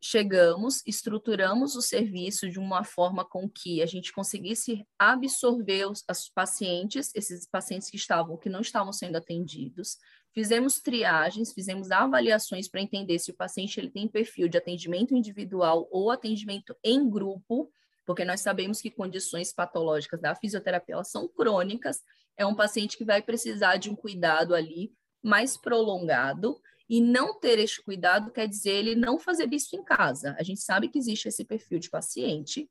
chegamos, 0.00 0.82
estruturamos 0.86 1.76
o 1.76 1.82
serviço 1.82 2.48
de 2.48 2.58
uma 2.58 2.82
forma 2.82 3.22
com 3.24 3.48
que 3.48 3.82
a 3.82 3.86
gente 3.86 4.12
conseguisse 4.12 4.84
absorver 4.98 5.86
os, 5.86 6.02
pacientes, 6.34 7.12
esses 7.14 7.46
pacientes 7.46 7.90
que 7.90 7.96
estavam, 7.96 8.38
que 8.38 8.48
não 8.48 8.60
estavam 8.60 8.92
sendo 8.92 9.16
atendidos, 9.16 9.98
fizemos 10.32 10.80
triagens, 10.80 11.52
fizemos 11.52 11.90
avaliações 11.90 12.68
para 12.68 12.80
entender 12.80 13.18
se 13.18 13.30
o 13.30 13.34
paciente 13.34 13.78
ele 13.78 13.90
tem 13.90 14.08
perfil 14.08 14.48
de 14.48 14.58
atendimento 14.58 15.14
individual 15.14 15.88
ou 15.90 16.10
atendimento 16.10 16.76
em 16.84 17.08
grupo, 17.08 17.70
porque 18.06 18.24
nós 18.24 18.40
sabemos 18.40 18.80
que 18.80 18.90
condições 18.90 19.52
patológicas 19.52 20.20
da 20.20 20.34
fisioterapia 20.34 21.02
são 21.04 21.28
crônicas, 21.28 22.00
é 22.36 22.46
um 22.46 22.54
paciente 22.54 22.96
que 22.96 23.04
vai 23.04 23.22
precisar 23.22 23.76
de 23.76 23.90
um 23.90 23.96
cuidado 23.96 24.54
ali 24.54 24.92
mais 25.22 25.56
prolongado 25.56 26.60
e 26.88 27.00
não 27.00 27.38
ter 27.38 27.58
este 27.58 27.82
cuidado 27.82 28.32
quer 28.32 28.48
dizer 28.48 28.72
ele 28.72 28.94
não 28.96 29.18
fazer 29.18 29.52
isso 29.52 29.76
em 29.76 29.84
casa. 29.84 30.34
A 30.38 30.42
gente 30.42 30.60
sabe 30.60 30.88
que 30.88 30.98
existe 30.98 31.28
esse 31.28 31.44
perfil 31.44 31.78
de 31.78 31.88
paciente. 31.88 32.68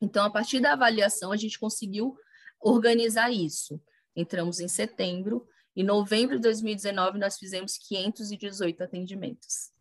Então, 0.00 0.24
a 0.24 0.30
partir 0.30 0.60
da 0.60 0.72
avaliação, 0.72 1.30
a 1.30 1.36
gente 1.36 1.58
conseguiu 1.58 2.16
organizar 2.58 3.30
isso. 3.30 3.78
Entramos 4.16 4.60
em 4.60 4.68
setembro. 4.68 5.46
Em 5.80 5.82
novembro 5.82 6.36
de 6.36 6.42
2019, 6.42 7.18
nós 7.18 7.38
fizemos 7.38 7.78
518 7.88 8.82
atendimentos. 8.82 9.72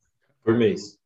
Por 0.41 0.57
mês. 0.57 0.97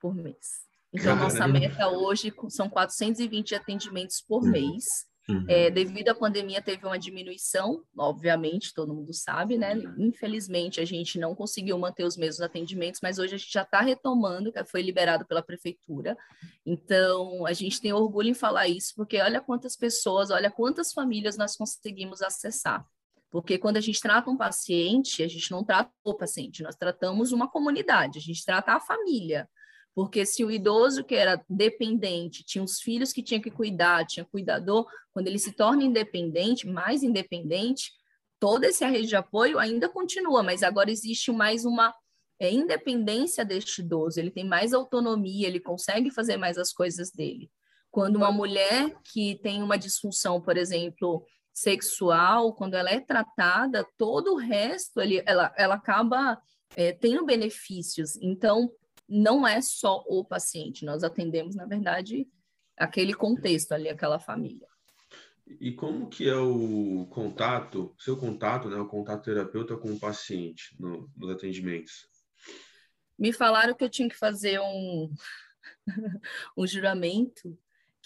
Por 0.00 0.14
mês. 0.14 0.62
Então, 0.90 1.14
nossa 1.14 1.46
meta 1.46 1.88
hoje 1.90 2.32
são 2.48 2.70
420 2.70 3.54
atendimentos 3.54 4.22
por 4.26 4.42
uhum. 4.42 4.50
mês. 4.50 4.82
Uhum. 5.28 5.44
É, 5.46 5.70
devido 5.70 6.08
à 6.08 6.14
pandemia, 6.14 6.62
teve 6.62 6.86
uma 6.86 6.98
diminuição, 6.98 7.84
obviamente, 7.98 8.72
todo 8.72 8.94
mundo 8.94 9.12
sabe, 9.12 9.58
né? 9.58 9.74
Infelizmente, 9.98 10.80
a 10.80 10.86
gente 10.86 11.18
não 11.18 11.34
conseguiu 11.34 11.76
manter 11.76 12.04
os 12.04 12.16
mesmos 12.16 12.40
atendimentos, 12.40 13.00
mas 13.02 13.18
hoje 13.18 13.34
a 13.34 13.36
gente 13.36 13.52
já 13.52 13.60
está 13.60 13.82
retomando, 13.82 14.50
que 14.50 14.64
foi 14.64 14.80
liberado 14.80 15.26
pela 15.26 15.42
prefeitura. 15.42 16.16
Então, 16.64 17.44
a 17.44 17.52
gente 17.52 17.78
tem 17.78 17.92
orgulho 17.92 18.30
em 18.30 18.34
falar 18.34 18.68
isso, 18.68 18.94
porque 18.96 19.20
olha 19.20 19.42
quantas 19.42 19.76
pessoas, 19.76 20.30
olha 20.30 20.50
quantas 20.50 20.94
famílias 20.94 21.36
nós 21.36 21.58
conseguimos 21.58 22.22
acessar. 22.22 22.88
Porque 23.30 23.58
quando 23.58 23.76
a 23.76 23.80
gente 23.80 24.00
trata 24.00 24.30
um 24.30 24.36
paciente, 24.36 25.22
a 25.22 25.28
gente 25.28 25.50
não 25.50 25.62
trata 25.62 25.90
o 26.02 26.14
paciente, 26.14 26.62
nós 26.62 26.76
tratamos 26.76 27.32
uma 27.32 27.48
comunidade, 27.48 28.18
a 28.18 28.22
gente 28.22 28.44
trata 28.44 28.72
a 28.72 28.80
família. 28.80 29.48
Porque 29.94 30.24
se 30.24 30.44
o 30.44 30.50
idoso 30.50 31.04
que 31.04 31.14
era 31.14 31.44
dependente, 31.48 32.44
tinha 32.44 32.62
os 32.62 32.80
filhos 32.80 33.12
que 33.12 33.22
tinha 33.22 33.40
que 33.40 33.50
cuidar, 33.50 34.06
tinha 34.06 34.24
cuidador, 34.24 34.86
quando 35.12 35.26
ele 35.26 35.38
se 35.38 35.52
torna 35.52 35.82
independente, 35.82 36.66
mais 36.66 37.02
independente, 37.02 37.90
toda 38.38 38.66
essa 38.68 38.86
rede 38.86 39.08
de 39.08 39.16
apoio 39.16 39.58
ainda 39.58 39.88
continua, 39.88 40.42
mas 40.42 40.62
agora 40.62 40.90
existe 40.90 41.32
mais 41.32 41.64
uma 41.64 41.92
é, 42.38 42.50
independência 42.50 43.44
deste 43.44 43.80
idoso, 43.80 44.20
ele 44.20 44.30
tem 44.30 44.44
mais 44.44 44.72
autonomia, 44.72 45.48
ele 45.48 45.60
consegue 45.60 46.10
fazer 46.10 46.36
mais 46.36 46.56
as 46.56 46.72
coisas 46.72 47.10
dele. 47.10 47.50
Quando 47.90 48.16
uma 48.16 48.30
mulher 48.30 48.94
que 49.12 49.40
tem 49.42 49.62
uma 49.62 49.76
disfunção, 49.76 50.40
por 50.40 50.56
exemplo, 50.56 51.24
sexual, 51.60 52.54
quando 52.54 52.74
ela 52.74 52.90
é 52.90 53.00
tratada, 53.00 53.84
todo 53.96 54.34
o 54.34 54.36
resto 54.36 55.00
ele, 55.00 55.22
ela, 55.26 55.52
ela 55.56 55.74
acaba 55.74 56.40
é, 56.76 56.92
tendo 56.92 57.26
benefícios. 57.26 58.16
Então, 58.16 58.70
não 59.08 59.46
é 59.46 59.60
só 59.60 60.04
o 60.06 60.24
paciente, 60.24 60.84
nós 60.84 61.02
atendemos, 61.02 61.56
na 61.56 61.66
verdade, 61.66 62.28
aquele 62.76 63.12
contexto 63.12 63.72
ali, 63.72 63.88
aquela 63.88 64.20
família. 64.20 64.68
E 65.60 65.72
como 65.72 66.08
que 66.08 66.28
é 66.28 66.36
o 66.36 67.06
contato, 67.10 67.94
seu 67.98 68.16
contato, 68.16 68.68
né, 68.68 68.76
o 68.76 68.86
contato 68.86 69.24
terapeuta 69.24 69.76
com 69.76 69.90
o 69.90 69.98
paciente 69.98 70.76
no, 70.78 71.10
nos 71.16 71.30
atendimentos? 71.30 72.06
Me 73.18 73.32
falaram 73.32 73.74
que 73.74 73.82
eu 73.82 73.90
tinha 73.90 74.08
que 74.08 74.16
fazer 74.16 74.60
um, 74.60 75.12
um 76.56 76.66
juramento, 76.66 77.58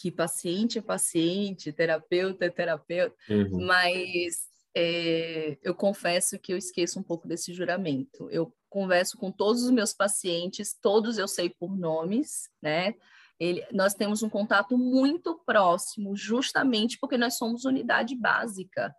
que 0.03 0.11
paciente 0.11 0.81
é 0.81 0.83
paciente, 0.83 1.73
terapeuta 1.73 2.45
é 2.45 2.51
terapeuta, 2.51 3.15
uhum. 3.31 3.65
mas 3.65 4.49
é, 4.75 5.57
eu 5.63 5.77
confesso 5.77 6.41
que 6.41 6.53
eu 6.53 6.57
esqueço 6.57 6.99
um 6.99 7.05
pouco 7.05 7.29
desse 7.29 7.55
juramento. 7.55 8.29
Eu 8.29 8.53
converso 8.69 9.17
com 9.17 9.31
todos 9.31 9.63
os 9.63 9.71
meus 9.71 9.95
pacientes, 9.95 10.75
todos 10.75 11.19
eu 11.19 11.29
sei 11.29 11.49
por 11.49 11.79
nomes, 11.79 12.51
né? 12.61 12.97
Ele, 13.39 13.65
nós 13.71 13.95
temos 13.95 14.25
um 14.25 14.29
contato 14.29 14.77
muito 14.77 15.41
próximo, 15.47 16.17
justamente 16.17 16.99
porque 16.99 17.17
nós 17.17 17.37
somos 17.37 17.65
unidade 17.65 18.17
básica. 18.17 18.93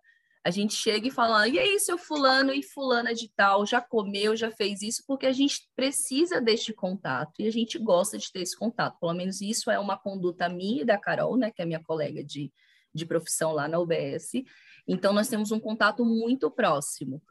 A 0.46 0.52
gente 0.52 0.74
chega 0.74 1.08
e 1.08 1.12
fala, 1.12 1.48
e 1.48 1.58
aí, 1.58 1.80
seu 1.80 1.98
fulano 1.98 2.54
e 2.54 2.62
fulana 2.62 3.14
de 3.14 3.30
tal, 3.34 3.66
já 3.66 3.80
comeu, 3.80 4.36
já 4.36 4.52
fez 4.52 4.82
isso, 4.82 5.04
porque 5.08 5.26
a 5.26 5.32
gente 5.32 5.70
precisa 5.74 6.42
deste 6.42 6.74
contato 6.74 7.34
e 7.40 7.48
a 7.48 7.52
gente 7.52 7.80
gosta 7.80 8.18
de 8.18 8.30
ter 8.30 8.42
esse 8.42 8.58
contato. 8.58 9.00
Pelo 9.00 9.14
menos 9.14 9.40
isso 9.40 9.72
é 9.72 9.80
uma 9.80 9.98
conduta 9.98 10.50
minha 10.50 10.82
e 10.82 10.86
da 10.86 10.98
Carol, 10.98 11.38
né, 11.38 11.50
que 11.50 11.62
é 11.62 11.66
minha 11.66 11.82
colega 11.82 12.22
de, 12.24 12.52
de 12.94 13.06
profissão 13.06 13.54
lá 13.54 13.70
na 13.70 13.80
UBS. 13.80 14.44
Então, 14.86 15.14
nós 15.14 15.30
temos 15.30 15.52
um 15.52 15.60
contato 15.60 16.04
muito 16.04 16.52
próximo. 16.52 17.22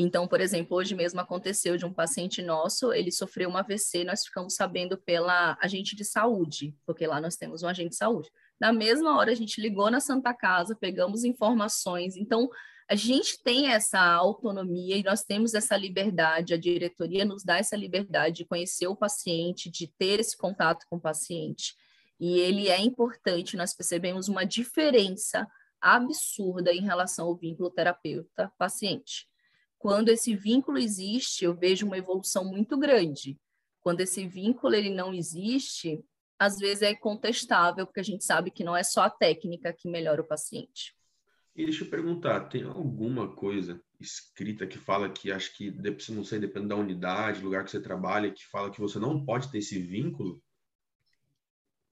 Então, 0.00 0.28
por 0.28 0.40
exemplo, 0.40 0.76
hoje 0.76 0.94
mesmo 0.94 1.20
aconteceu 1.20 1.76
de 1.76 1.84
um 1.84 1.92
paciente 1.92 2.40
nosso, 2.40 2.92
ele 2.92 3.10
sofreu 3.10 3.50
um 3.50 3.56
AVC, 3.56 4.04
nós 4.04 4.24
ficamos 4.24 4.54
sabendo 4.54 4.96
pela 4.96 5.58
agente 5.60 5.96
de 5.96 6.04
saúde, 6.04 6.72
porque 6.86 7.04
lá 7.04 7.20
nós 7.20 7.34
temos 7.34 7.64
um 7.64 7.68
agente 7.68 7.90
de 7.90 7.96
saúde. 7.96 8.30
Na 8.60 8.72
mesma 8.72 9.16
hora 9.16 9.32
a 9.32 9.34
gente 9.34 9.60
ligou 9.60 9.90
na 9.90 10.00
Santa 10.00 10.34
Casa, 10.34 10.74
pegamos 10.74 11.24
informações. 11.24 12.16
Então, 12.16 12.48
a 12.90 12.94
gente 12.94 13.42
tem 13.42 13.70
essa 13.70 14.00
autonomia 14.00 14.96
e 14.96 15.02
nós 15.02 15.22
temos 15.22 15.52
essa 15.52 15.76
liberdade, 15.76 16.54
a 16.54 16.58
diretoria 16.58 17.24
nos 17.24 17.44
dá 17.44 17.58
essa 17.58 17.76
liberdade 17.76 18.36
de 18.36 18.44
conhecer 18.46 18.86
o 18.86 18.96
paciente, 18.96 19.70
de 19.70 19.86
ter 19.98 20.20
esse 20.20 20.36
contato 20.36 20.86
com 20.88 20.96
o 20.96 21.00
paciente. 21.00 21.74
E 22.18 22.38
ele 22.38 22.68
é 22.68 22.80
importante, 22.80 23.56
nós 23.58 23.74
percebemos 23.74 24.26
uma 24.28 24.44
diferença 24.44 25.46
absurda 25.80 26.72
em 26.72 26.80
relação 26.80 27.26
ao 27.26 27.36
vínculo 27.36 27.70
terapeuta-paciente. 27.70 29.28
Quando 29.78 30.08
esse 30.08 30.34
vínculo 30.34 30.78
existe, 30.78 31.44
eu 31.44 31.54
vejo 31.54 31.86
uma 31.86 31.98
evolução 31.98 32.44
muito 32.44 32.76
grande. 32.76 33.38
Quando 33.80 34.00
esse 34.00 34.26
vínculo 34.26 34.74
ele 34.74 34.90
não 34.90 35.14
existe, 35.14 36.02
às 36.38 36.58
vezes 36.58 36.82
é 36.82 36.94
contestável, 36.94 37.86
porque 37.86 38.00
a 38.00 38.04
gente 38.04 38.24
sabe 38.24 38.50
que 38.50 38.62
não 38.64 38.76
é 38.76 38.82
só 38.82 39.02
a 39.02 39.10
técnica 39.10 39.72
que 39.72 39.88
melhora 39.88 40.22
o 40.22 40.26
paciente. 40.26 40.94
E 41.56 41.64
deixa 41.64 41.84
eu 41.84 41.90
perguntar, 41.90 42.48
tem 42.48 42.62
alguma 42.62 43.34
coisa 43.34 43.80
escrita 44.00 44.64
que 44.64 44.78
fala 44.78 45.10
que 45.10 45.32
acho 45.32 45.56
que, 45.56 45.74
não 46.10 46.22
sei, 46.22 46.38
depende 46.38 46.68
da 46.68 46.76
unidade, 46.76 47.42
lugar 47.42 47.64
que 47.64 47.70
você 47.70 47.80
trabalha, 47.80 48.30
que 48.30 48.46
fala 48.46 48.70
que 48.70 48.80
você 48.80 48.98
não 48.98 49.24
pode 49.24 49.50
ter 49.50 49.58
esse 49.58 49.80
vínculo? 49.80 50.40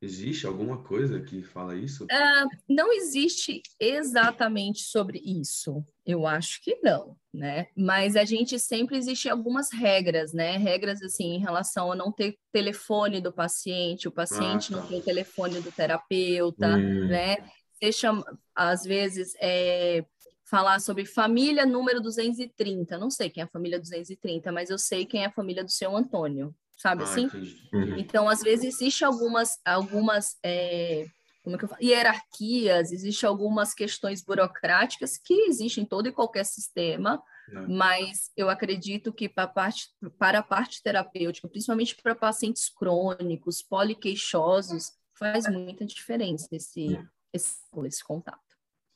Existe 0.07 0.46
alguma 0.46 0.78
coisa 0.84 1.20
que 1.20 1.42
fala 1.42 1.74
isso? 1.74 2.04
Uh, 2.04 2.48
não 2.68 2.92
existe 2.92 3.61
exatamente 3.80 4.82
sobre 4.82 5.18
isso. 5.18 5.84
Eu 6.07 6.28
acho 6.28 6.62
que 6.62 6.76
não, 6.76 7.16
né? 7.34 7.66
Mas 7.76 8.14
a 8.14 8.24
gente 8.24 8.57
sempre 8.57 8.96
existe 8.96 9.28
algumas 9.28 9.72
regras, 9.72 10.32
né? 10.32 10.57
Regras 10.59 11.02
assim 11.02 11.34
em 11.34 11.40
relação 11.40 11.90
a 11.90 11.96
não 11.96 12.12
ter 12.12 12.38
telefone 12.52 13.20
do 13.20 13.32
paciente, 13.32 14.07
o 14.07 14.12
paciente 14.12 14.72
ah, 14.72 14.76
tá. 14.76 14.80
não 14.80 14.88
ter 14.88 14.94
o 14.94 15.02
telefone 15.02 15.61
do 15.61 15.72
terapeuta, 15.72 16.68
hum. 16.68 17.09
né? 17.09 17.38
Deixa 17.80 18.12
às 18.54 18.84
vezes 18.84 19.34
é, 19.40 20.04
falar 20.48 20.78
sobre 20.78 21.04
família 21.04 21.66
número 21.66 22.00
230. 22.00 22.96
Não 22.96 23.11
sei 23.11 23.28
quem 23.28 23.40
é 23.40 23.44
a 23.44 23.50
família 23.50 23.80
230, 23.80 24.52
mas 24.52 24.70
eu 24.70 24.78
sei 24.78 25.04
quem 25.04 25.24
é 25.24 25.26
a 25.26 25.32
família 25.32 25.64
do 25.64 25.70
seu 25.70 25.96
Antônio 25.96 26.54
sabe 26.76 27.02
ah, 27.02 27.04
assim? 27.04 27.26
Uhum. 27.72 27.98
Então, 27.98 28.28
às 28.28 28.42
vezes, 28.42 28.74
existe 28.74 29.04
algumas, 29.04 29.58
algumas 29.64 30.36
é, 30.44 31.06
como 31.46 31.54
é 31.54 31.58
que 31.60 31.64
eu 31.64 31.68
falo? 31.68 31.80
hierarquias, 31.80 32.90
existe 32.90 33.24
algumas 33.24 33.72
questões 33.72 34.20
burocráticas 34.20 35.16
que 35.16 35.32
existem 35.42 35.84
em 35.84 35.86
todo 35.86 36.08
e 36.08 36.12
qualquer 36.12 36.44
sistema, 36.44 37.22
é. 37.48 37.60
mas 37.68 38.32
eu 38.36 38.50
acredito 38.50 39.12
que 39.12 39.28
para 39.28 39.44
a 39.44 39.48
parte, 39.48 39.84
para 40.18 40.40
a 40.40 40.42
parte 40.42 40.82
terapêutica, 40.82 41.46
principalmente 41.46 41.94
para 42.02 42.16
pacientes 42.16 42.68
crônicos, 42.68 43.62
poliqueixosos, 43.62 44.90
faz 45.16 45.48
muita 45.48 45.86
diferença 45.86 46.48
esse, 46.50 46.96
é. 46.96 47.04
esse, 47.32 47.58
esse 47.84 48.04
contato. 48.04 48.40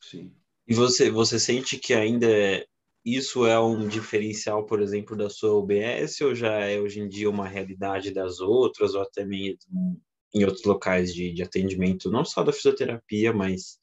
Sim. 0.00 0.34
E 0.66 0.74
você, 0.74 1.08
você 1.08 1.38
sente 1.38 1.78
que 1.78 1.94
ainda 1.94 2.26
é 2.26 2.66
isso 3.04 3.46
é 3.46 3.58
um 3.58 3.88
diferencial, 3.88 4.66
por 4.66 4.80
exemplo, 4.82 5.16
da 5.16 5.30
sua 5.30 5.54
UBS 5.54 6.20
ou 6.22 6.34
já 6.34 6.60
é 6.60 6.78
hoje 6.78 7.00
em 7.00 7.08
dia 7.08 7.30
uma 7.30 7.48
realidade 7.48 8.12
das 8.12 8.40
outras 8.40 8.94
ou 8.94 9.02
até 9.02 9.24
mesmo 9.24 10.00
em 10.34 10.44
outros 10.44 10.64
locais 10.64 11.14
de, 11.14 11.32
de 11.32 11.42
atendimento, 11.42 12.10
não 12.10 12.24
só 12.24 12.42
da 12.42 12.52
fisioterapia, 12.52 13.32
mas 13.32 13.78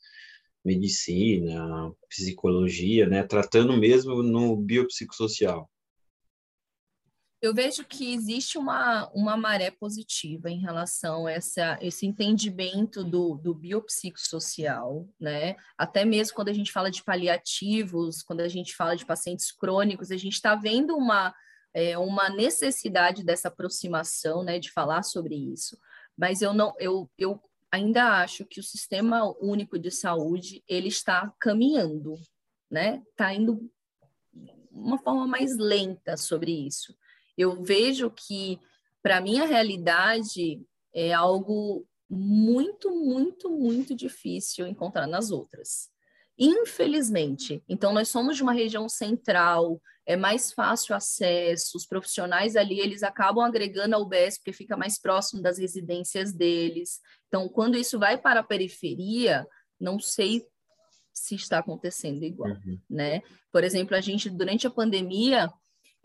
medicina, 0.63 1.91
psicologia, 2.09 3.07
né? 3.07 3.23
Tratando 3.23 3.75
mesmo 3.77 4.23
no 4.23 4.55
biopsicossocial 4.55 5.69
eu 7.41 7.53
vejo 7.53 7.85
que 7.85 8.13
existe 8.13 8.57
uma, 8.57 9.07
uma 9.13 9.37
maré 9.37 9.69
positiva 9.69 10.49
em 10.49 10.59
relação 10.59 11.27
a 11.27 11.31
essa, 11.31 11.77
esse 11.81 12.05
entendimento 12.05 13.03
do, 13.03 13.35
do 13.35 13.53
biopsicossocial, 13.53 15.07
né? 15.19 15.55
Até 15.77 16.03
mesmo 16.03 16.35
quando 16.35 16.49
a 16.49 16.53
gente 16.53 16.71
fala 16.71 16.89
de 16.89 17.03
paliativos, 17.03 18.23
quando 18.23 18.41
a 18.41 18.47
gente 18.47 18.75
fala 18.75 18.95
de 18.95 19.05
pacientes 19.05 19.51
crônicos, 19.51 20.11
a 20.11 20.17
gente 20.17 20.33
está 20.33 20.55
vendo 20.55 20.95
uma, 20.95 21.33
é, 21.73 21.95
uma 21.97 22.27
necessidade 22.29 23.23
dessa 23.23 23.49
aproximação, 23.49 24.43
né? 24.43 24.57
De 24.57 24.71
falar 24.71 25.03
sobre 25.03 25.35
isso. 25.35 25.77
Mas 26.17 26.41
eu 26.41 26.55
não, 26.55 26.73
eu, 26.79 27.07
eu 27.19 27.39
ainda 27.71 28.19
acho 28.21 28.45
que 28.45 28.59
o 28.59 28.63
sistema 28.63 29.31
único 29.39 29.77
de 29.77 29.91
saúde 29.91 30.63
ele 30.67 30.87
está 30.87 31.31
caminhando, 31.39 32.15
né? 32.71 33.03
Está 33.11 33.31
indo 33.31 33.71
uma 34.71 34.97
forma 34.97 35.27
mais 35.27 35.55
lenta 35.55 36.17
sobre 36.17 36.51
isso. 36.51 36.95
Eu 37.37 37.63
vejo 37.63 38.09
que, 38.09 38.59
para 39.01 39.21
minha 39.21 39.45
realidade, 39.45 40.61
é 40.93 41.13
algo 41.13 41.85
muito, 42.09 42.91
muito, 42.91 43.49
muito 43.49 43.95
difícil 43.95 44.65
encontrar 44.65 45.07
nas 45.07 45.29
outras. 45.31 45.89
Infelizmente. 46.37 47.63
Então, 47.67 47.93
nós 47.93 48.09
somos 48.09 48.35
de 48.37 48.43
uma 48.43 48.53
região 48.53 48.87
central, 48.87 49.81
é 50.05 50.15
mais 50.15 50.53
fácil 50.53 50.95
acesso, 50.95 51.77
os 51.77 51.85
profissionais 51.85 52.55
ali, 52.55 52.79
eles 52.79 53.03
acabam 53.03 53.43
agregando 53.43 53.95
ao 53.95 54.03
UBS 54.03 54.37
porque 54.37 54.53
fica 54.53 54.77
mais 54.77 54.99
próximo 54.99 55.41
das 55.41 55.57
residências 55.57 56.31
deles. 56.31 57.01
Então, 57.27 57.49
quando 57.49 57.77
isso 57.77 57.99
vai 57.99 58.17
para 58.17 58.39
a 58.39 58.43
periferia, 58.43 59.45
não 59.79 59.99
sei 59.99 60.45
se 61.11 61.35
está 61.35 61.57
acontecendo 61.57 62.23
igual, 62.23 62.51
uhum. 62.51 62.79
né? 62.89 63.21
Por 63.51 63.63
exemplo, 63.63 63.95
a 63.95 64.01
gente, 64.01 64.29
durante 64.29 64.67
a 64.67 64.71
pandemia, 64.71 65.51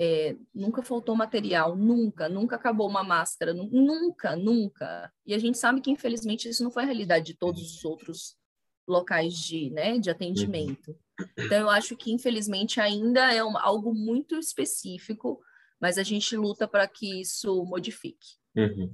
é, 0.04 0.34
nunca 0.52 0.82
faltou 0.82 1.14
material, 1.14 1.76
nunca, 1.76 2.28
nunca 2.28 2.56
acabou 2.56 2.88
uma 2.88 3.04
máscara, 3.04 3.54
nunca, 3.54 4.34
nunca. 4.34 5.12
E 5.24 5.32
a 5.32 5.38
gente 5.38 5.56
sabe 5.56 5.80
que, 5.80 5.92
infelizmente, 5.92 6.48
isso 6.48 6.64
não 6.64 6.72
foi 6.72 6.82
a 6.82 6.86
realidade 6.86 7.26
de 7.26 7.34
todos 7.34 7.62
os 7.76 7.84
outros 7.84 8.36
locais 8.84 9.32
de, 9.34 9.70
né, 9.70 9.98
de 9.98 10.10
atendimento. 10.10 10.98
Então, 11.38 11.60
eu 11.60 11.70
acho 11.70 11.96
que, 11.96 12.10
infelizmente, 12.10 12.80
ainda 12.80 13.32
é 13.32 13.44
um, 13.44 13.56
algo 13.56 13.94
muito 13.94 14.36
específico, 14.36 15.40
mas 15.80 15.98
a 15.98 16.02
gente 16.02 16.36
luta 16.36 16.66
para 16.66 16.88
que 16.88 17.20
isso 17.20 17.64
modifique. 17.64 18.38
Uhum. 18.56 18.92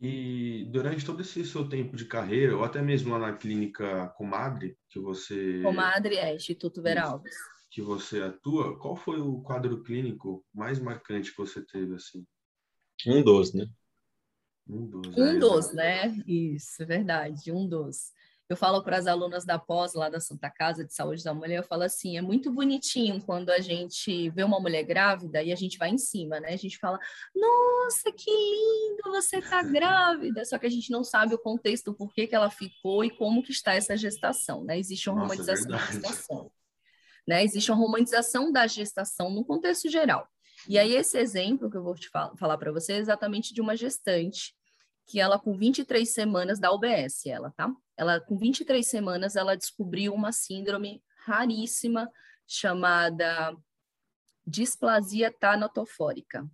E 0.00 0.66
durante 0.72 1.04
todo 1.04 1.20
esse 1.22 1.44
seu 1.44 1.68
tempo 1.68 1.94
de 1.94 2.06
carreira, 2.06 2.56
ou 2.56 2.64
até 2.64 2.82
mesmo 2.82 3.12
lá 3.12 3.20
na 3.20 3.36
clínica 3.36 4.08
Comadre, 4.16 4.76
que 4.88 4.98
você. 4.98 5.60
Comadre 5.62 6.16
é 6.16 6.34
Instituto 6.34 6.82
Vera 6.82 7.02
Alves 7.02 7.36
que 7.70 7.82
você 7.82 8.22
atua, 8.22 8.78
qual 8.78 8.96
foi 8.96 9.20
o 9.20 9.40
quadro 9.42 9.82
clínico 9.82 10.44
mais 10.54 10.78
marcante 10.78 11.30
que 11.30 11.36
você 11.38 11.64
teve 11.64 11.94
assim? 11.94 12.26
Um 13.06 13.22
dos, 13.22 13.52
né? 13.52 13.68
Um 14.66 14.86
dos. 14.86 15.16
Um 15.16 15.26
é, 15.26 15.38
dos, 15.38 15.72
né? 15.72 16.22
Isso, 16.26 16.82
é 16.82 16.86
verdade, 16.86 17.52
um 17.52 17.68
dos. 17.68 18.12
Eu 18.48 18.56
falo 18.56 18.82
para 18.82 18.96
as 18.96 19.06
alunas 19.06 19.44
da 19.44 19.58
pós 19.58 19.92
lá 19.92 20.08
da 20.08 20.20
Santa 20.20 20.48
Casa 20.48 20.82
de 20.82 20.94
Saúde 20.94 21.22
da 21.22 21.34
Mulher, 21.34 21.58
eu 21.58 21.62
falo 21.62 21.82
assim, 21.82 22.16
é 22.16 22.22
muito 22.22 22.50
bonitinho 22.50 23.20
quando 23.20 23.50
a 23.50 23.60
gente 23.60 24.30
vê 24.30 24.42
uma 24.42 24.58
mulher 24.58 24.84
grávida 24.84 25.42
e 25.42 25.52
a 25.52 25.54
gente 25.54 25.76
vai 25.76 25.90
em 25.90 25.98
cima, 25.98 26.40
né? 26.40 26.54
A 26.54 26.56
gente 26.56 26.78
fala, 26.78 26.98
nossa, 27.36 28.10
que 28.10 28.30
lindo, 28.30 29.02
você 29.10 29.42
tá 29.42 29.60
grávida. 29.70 30.46
Só 30.46 30.58
que 30.58 30.64
a 30.64 30.70
gente 30.70 30.90
não 30.90 31.04
sabe 31.04 31.34
o 31.34 31.38
contexto, 31.38 31.92
por 31.92 32.10
que, 32.14 32.26
que 32.26 32.34
ela 32.34 32.48
ficou 32.48 33.04
e 33.04 33.10
como 33.10 33.42
que 33.42 33.52
está 33.52 33.74
essa 33.74 33.94
gestação, 33.98 34.64
né? 34.64 34.78
Existe 34.78 35.10
uma 35.10 35.20
nossa, 35.20 35.34
é 35.34 35.36
romantização 35.36 35.70
da 35.70 35.78
gestação. 35.78 36.50
Né? 37.28 37.44
Existe 37.44 37.70
uma 37.70 37.76
romantização 37.76 38.50
da 38.50 38.66
gestação 38.66 39.28
no 39.30 39.44
contexto 39.44 39.86
geral. 39.90 40.26
E 40.66 40.78
aí, 40.78 40.94
esse 40.94 41.18
exemplo 41.18 41.70
que 41.70 41.76
eu 41.76 41.82
vou 41.82 41.94
te 41.94 42.08
fal 42.08 42.34
falar 42.38 42.56
para 42.56 42.72
você 42.72 42.94
é 42.94 42.96
exatamente 42.96 43.52
de 43.52 43.60
uma 43.60 43.76
gestante 43.76 44.56
que 45.06 45.20
ela, 45.20 45.38
com 45.38 45.54
23 45.54 46.08
semanas, 46.10 46.58
da 46.58 46.72
UBS, 46.72 47.26
ela, 47.26 47.52
tá? 47.54 47.70
Ela, 47.98 48.18
com 48.18 48.38
23 48.38 48.86
semanas, 48.86 49.36
ela 49.36 49.54
descobriu 49.56 50.14
uma 50.14 50.32
síndrome 50.32 51.02
raríssima 51.26 52.10
chamada 52.46 53.54
displasia 54.46 55.30
tanatofórica. 55.30 56.50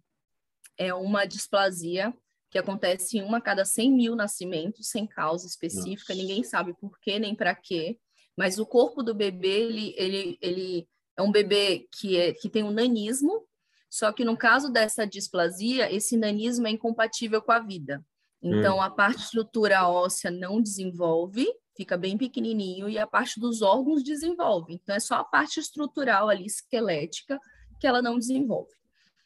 É 0.76 0.92
uma 0.92 1.24
displasia 1.24 2.12
que 2.50 2.58
acontece 2.58 3.18
em 3.18 3.22
uma 3.22 3.38
a 3.38 3.40
cada 3.40 3.64
100 3.64 3.92
mil 3.92 4.16
nascimentos, 4.16 4.88
sem 4.88 5.06
causa 5.06 5.46
específica, 5.46 6.12
Nossa. 6.12 6.20
ninguém 6.20 6.42
sabe 6.42 6.74
por 6.74 6.98
quê 6.98 7.20
nem 7.20 7.34
para 7.34 7.54
quê. 7.54 7.96
Mas 8.36 8.58
o 8.58 8.66
corpo 8.66 9.02
do 9.02 9.14
bebê, 9.14 9.62
ele, 9.62 9.94
ele, 9.96 10.38
ele 10.40 10.88
é 11.16 11.22
um 11.22 11.30
bebê 11.30 11.88
que, 11.92 12.16
é, 12.16 12.32
que 12.32 12.48
tem 12.48 12.62
um 12.62 12.70
nanismo, 12.70 13.46
Só 13.88 14.12
que 14.12 14.24
no 14.24 14.36
caso 14.36 14.70
dessa 14.72 15.06
displasia, 15.06 15.92
esse 15.92 16.16
nanismo 16.16 16.66
é 16.66 16.70
incompatível 16.70 17.40
com 17.40 17.52
a 17.52 17.60
vida. 17.60 18.04
Então, 18.42 18.78
hum. 18.78 18.82
a 18.82 18.90
parte 18.90 19.22
estrutura 19.22 19.88
óssea 19.88 20.30
não 20.30 20.60
desenvolve, 20.60 21.46
fica 21.76 21.96
bem 21.96 22.18
pequenininho, 22.18 22.88
e 22.88 22.98
a 22.98 23.06
parte 23.06 23.38
dos 23.40 23.62
órgãos 23.62 24.02
desenvolve. 24.02 24.74
Então, 24.74 24.94
é 24.94 25.00
só 25.00 25.16
a 25.16 25.24
parte 25.24 25.60
estrutural 25.60 26.28
ali, 26.28 26.44
esquelética, 26.44 27.38
que 27.80 27.86
ela 27.86 28.02
não 28.02 28.18
desenvolve. 28.18 28.74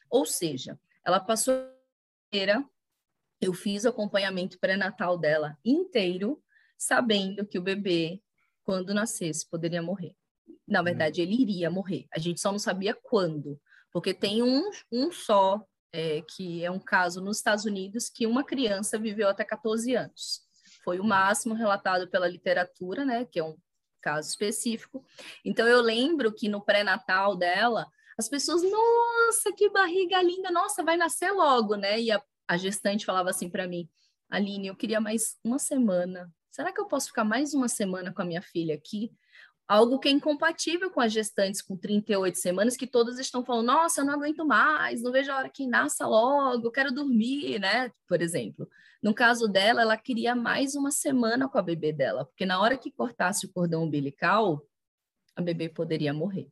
Ou 0.09 0.25
seja, 0.25 0.79
ela 1.03 1.19
passou 1.19 1.53
eu 3.41 3.53
fiz 3.53 3.85
o 3.85 3.89
acompanhamento 3.89 4.59
pré-natal 4.59 5.17
dela 5.17 5.57
inteiro, 5.63 6.41
sabendo 6.77 7.45
que 7.45 7.57
o 7.57 7.61
bebê, 7.61 8.21
quando 8.69 8.93
nascesse, 8.93 9.49
poderia 9.49 9.81
morrer. 9.81 10.15
Na 10.67 10.83
verdade, 10.83 11.23
ele 11.23 11.33
iria 11.41 11.71
morrer. 11.71 12.05
A 12.13 12.19
gente 12.19 12.39
só 12.39 12.51
não 12.51 12.59
sabia 12.59 12.93
quando, 12.93 13.59
porque 13.91 14.13
tem 14.13 14.43
um, 14.43 14.69
um 14.91 15.11
só, 15.11 15.65
é, 15.91 16.21
que 16.21 16.63
é 16.63 16.69
um 16.69 16.77
caso 16.77 17.19
nos 17.19 17.37
Estados 17.37 17.65
Unidos, 17.65 18.11
que 18.11 18.27
uma 18.27 18.43
criança 18.43 18.99
viveu 18.99 19.27
até 19.27 19.43
14 19.43 19.95
anos. 19.95 20.41
Foi 20.83 20.99
o 20.99 21.03
máximo 21.03 21.55
relatado 21.55 22.07
pela 22.11 22.27
literatura, 22.27 23.03
né, 23.03 23.25
que 23.25 23.39
é 23.39 23.43
um 23.43 23.57
caso 24.03 24.29
específico. 24.29 25.03
Então, 25.43 25.67
eu 25.67 25.81
lembro 25.81 26.31
que 26.31 26.47
no 26.47 26.63
pré-natal 26.63 27.35
dela, 27.35 27.87
as 28.19 28.29
pessoas, 28.29 28.61
nossa, 28.61 29.51
que 29.51 29.67
barriga 29.71 30.21
linda, 30.21 30.51
nossa, 30.51 30.83
vai 30.83 30.95
nascer 30.95 31.31
logo, 31.31 31.75
né? 31.75 31.99
E 31.99 32.11
a, 32.11 32.21
a 32.47 32.55
gestante 32.55 33.03
falava 33.03 33.31
assim 33.31 33.49
para 33.49 33.67
mim, 33.67 33.89
Aline, 34.29 34.67
eu 34.67 34.75
queria 34.75 35.01
mais 35.01 35.39
uma 35.43 35.57
semana. 35.57 36.31
Será 36.51 36.71
que 36.73 36.81
eu 36.81 36.87
posso 36.87 37.07
ficar 37.07 37.23
mais 37.23 37.53
uma 37.53 37.67
semana 37.67 38.13
com 38.13 38.21
a 38.21 38.25
minha 38.25 38.41
filha 38.41 38.75
aqui? 38.75 39.11
algo 39.69 39.99
que 39.99 40.09
é 40.09 40.11
incompatível 40.11 40.89
com 40.89 40.99
as 40.99 41.13
gestantes 41.13 41.61
com 41.61 41.77
38 41.77 42.35
semanas, 42.39 42.75
que 42.75 42.87
todas 42.87 43.19
estão 43.19 43.45
falando, 43.45 43.67
nossa, 43.67 44.01
eu 44.01 44.05
não 44.05 44.15
aguento 44.15 44.43
mais, 44.43 45.03
não 45.03 45.11
vejo 45.11 45.31
a 45.31 45.37
hora 45.37 45.49
que 45.49 45.67
nasça 45.67 46.07
logo, 46.07 46.71
quero 46.71 46.91
dormir, 46.91 47.59
né? 47.59 47.91
Por 48.07 48.19
exemplo. 48.19 48.67
No 49.01 49.13
caso 49.13 49.47
dela, 49.47 49.83
ela 49.83 49.95
queria 49.95 50.33
mais 50.33 50.73
uma 50.73 50.89
semana 50.89 51.47
com 51.47 51.59
a 51.59 51.61
bebê 51.61 51.93
dela, 51.93 52.25
porque 52.25 52.47
na 52.47 52.59
hora 52.59 52.79
que 52.79 52.91
cortasse 52.91 53.45
o 53.45 53.53
cordão 53.53 53.83
umbilical, 53.83 54.65
a 55.35 55.41
bebê 55.41 55.69
poderia 55.69 56.13
morrer. 56.13 56.49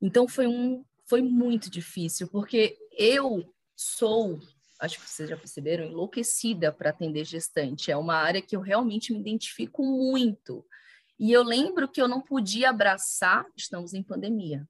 Então 0.00 0.28
foi 0.28 0.46
um 0.46 0.84
foi 1.04 1.22
muito 1.22 1.70
difícil, 1.70 2.28
porque 2.28 2.78
eu 2.92 3.52
sou, 3.74 4.38
acho 4.78 4.98
que 4.98 5.08
vocês 5.08 5.28
já 5.28 5.36
perceberam, 5.36 5.84
enlouquecida 5.84 6.72
para 6.72 6.90
atender 6.90 7.24
gestante. 7.24 7.90
É 7.90 7.96
uma 7.96 8.14
área 8.14 8.42
que 8.42 8.56
eu 8.56 8.60
realmente 8.60 9.12
me 9.12 9.20
identifico 9.20 9.82
muito. 9.82 10.64
E 11.18 11.32
eu 11.32 11.42
lembro 11.42 11.88
que 11.88 12.00
eu 12.00 12.06
não 12.06 12.20
podia 12.20 12.70
abraçar, 12.70 13.44
estamos 13.56 13.92
em 13.92 14.02
pandemia, 14.02 14.68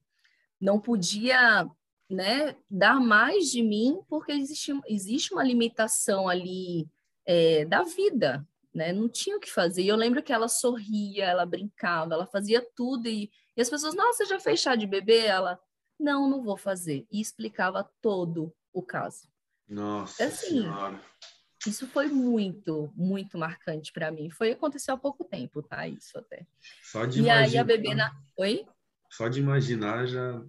não 0.61 0.81
podia 0.81 1.69
né, 2.09 2.57
dar 2.71 2.99
mais 2.99 3.51
de 3.51 3.63
mim, 3.63 4.01
porque 4.09 4.33
existe, 4.33 4.73
existe 4.87 5.35
uma 5.35 5.45
limitação 5.45 6.27
ali 6.27 6.89
é, 7.27 7.67
da 7.67 7.83
vida, 7.83 8.47
né? 8.75 8.93
Não 8.93 9.09
tinha 9.11 9.37
o 9.37 9.41
que 9.41 9.51
fazer. 9.51 9.83
E 9.83 9.89
eu 9.89 9.97
lembro 9.97 10.23
que 10.23 10.33
ela 10.33 10.49
sorria, 10.49 11.27
ela 11.27 11.45
brincava, 11.45 12.15
ela 12.15 12.27
fazia 12.27 12.67
tudo, 12.75 13.09
e, 13.09 13.31
e 13.55 13.61
as 13.61 13.69
pessoas, 13.69 13.95
nossa, 13.95 14.25
já 14.25 14.41
fez 14.41 14.61
chá 14.61 14.75
de 14.75 14.87
bebê? 14.87 15.27
Ela, 15.27 15.61
não, 16.01 16.31
não 16.31 16.43
vou 16.43 16.57
fazer. 16.57 17.07
E 17.13 17.21
explicava 17.21 17.91
todo 18.01 18.55
o 18.73 18.83
caso. 18.83 19.29
Nossa 19.69 20.25
assim, 20.25 20.63
senhora. 20.63 21.01
Isso 21.67 21.87
foi 21.89 22.07
muito, 22.07 22.91
muito 22.95 23.37
marcante 23.37 23.93
para 23.93 24.11
mim. 24.11 24.31
Foi 24.31 24.53
aconteceu 24.53 24.95
há 24.95 24.99
pouco 24.99 25.25
tempo, 25.25 25.63
tá? 25.63 25.87
Isso 25.87 26.17
até. 26.17 26.47
Só 26.83 27.05
de 27.05 27.19
e 27.19 27.23
imaginar. 27.25 27.47
aí 27.47 27.59
a 27.59 27.65
bebê 27.65 27.95
na. 27.95 28.17
Oi? 28.37 28.65
Só 29.11 29.29
de 29.29 29.41
imaginar 29.41 30.07
já. 30.07 30.43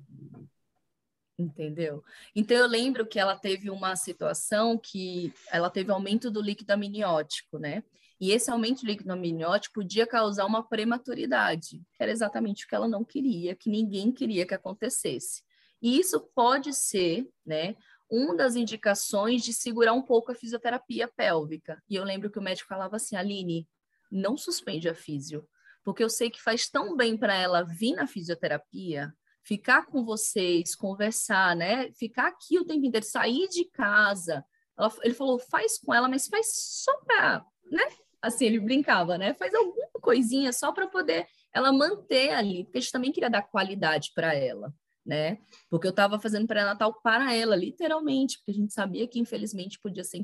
Entendeu? 1.38 2.04
Então 2.36 2.56
eu 2.56 2.68
lembro 2.68 3.08
que 3.08 3.18
ela 3.18 3.36
teve 3.36 3.70
uma 3.70 3.96
situação 3.96 4.78
que 4.78 5.34
ela 5.50 5.70
teve 5.70 5.92
aumento 5.92 6.30
do 6.30 6.42
líquido 6.42 6.72
amniótico, 6.72 7.58
né? 7.58 7.84
E 8.20 8.32
esse 8.32 8.52
aumento 8.52 8.82
do 8.82 8.88
líquido 8.88 9.12
amniótico 9.12 9.76
podia 9.76 10.06
causar 10.06 10.46
uma 10.46 10.62
prematuridade, 10.62 11.82
que 11.94 12.04
era 12.04 12.12
exatamente 12.12 12.66
o 12.66 12.68
que 12.68 12.76
ela 12.76 12.88
não 12.88 13.06
queria, 13.06 13.56
que 13.56 13.70
ninguém 13.70 14.12
queria 14.12 14.46
que 14.46 14.54
acontecesse. 14.54 15.42
E 15.82 15.98
isso 15.98 16.20
pode 16.36 16.74
ser, 16.74 17.26
né, 17.46 17.78
uma 18.10 18.36
das 18.36 18.56
indicações 18.56 19.44
de 19.44 19.54
segurar 19.54 19.94
um 19.94 20.02
pouco 20.02 20.32
a 20.32 20.36
fisioterapia 20.36 21.08
pélvica. 21.08 21.82
E 21.90 21.96
eu 21.96 22.04
lembro 22.04 22.30
que 22.30 22.40
o 22.40 22.42
médico 22.42 22.68
falava 22.68 22.96
assim, 22.96 23.16
Aline, 23.16 23.68
não 24.12 24.36
suspende 24.36 24.90
a 24.90 24.96
físio, 24.96 25.48
porque 25.84 26.04
eu 26.04 26.10
sei 26.10 26.30
que 26.30 26.42
faz 26.42 26.70
tão 26.70 26.96
bem 26.96 27.16
para 27.16 27.36
ela 27.36 27.64
vir 27.64 27.94
na 27.94 28.08
fisioterapia, 28.08 29.14
ficar 29.44 29.86
com 29.86 30.04
vocês, 30.04 30.76
conversar, 30.76 31.56
né? 31.56 31.92
Ficar 31.94 32.28
aqui 32.28 32.58
o 32.58 32.66
tempo 32.66 32.86
inteiro, 32.86 33.06
sair 33.06 33.48
de 33.48 33.66
casa. 33.66 34.44
Ela, 34.78 34.92
ele 35.04 35.14
falou, 35.14 35.40
faz 35.40 35.78
com 35.80 35.94
ela, 35.94 36.08
mas 36.08 36.28
faz 36.28 36.48
só 36.84 36.96
para, 37.02 37.46
né? 37.72 37.84
Assim, 38.22 38.46
ele 38.46 38.60
brincava, 38.60 39.18
né? 39.18 39.34
Faz 39.36 39.54
alguma 39.54 39.88
coisinha 40.02 40.52
só 40.52 40.72
para 40.72 40.88
poder 40.88 41.28
ela 41.54 41.72
manter 41.72 42.32
ali, 42.32 42.64
porque 42.64 42.80
a 42.80 42.82
gente 42.82 42.92
também 42.92 43.12
queria 43.12 43.30
dar 43.30 43.44
qualidade 43.44 44.12
para 44.14 44.34
ela 44.34 44.74
né? 45.10 45.40
Porque 45.70 45.88
eu 45.88 45.92
estava 45.92 46.20
fazendo 46.20 46.46
pré-natal 46.46 46.94
para 47.02 47.34
ela, 47.34 47.56
literalmente, 47.56 48.38
porque 48.38 48.52
a 48.52 48.54
gente 48.54 48.72
sabia 48.72 49.08
que 49.08 49.20
infelizmente 49.20 49.80
podia 49.80 50.04
ser 50.04 50.24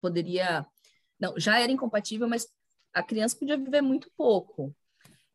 poderia 0.00 0.66
não, 1.20 1.38
já 1.38 1.60
era 1.60 1.70
incompatível, 1.70 2.26
mas 2.26 2.48
a 2.92 3.02
criança 3.02 3.38
podia 3.38 3.56
viver 3.56 3.82
muito 3.82 4.10
pouco. 4.16 4.74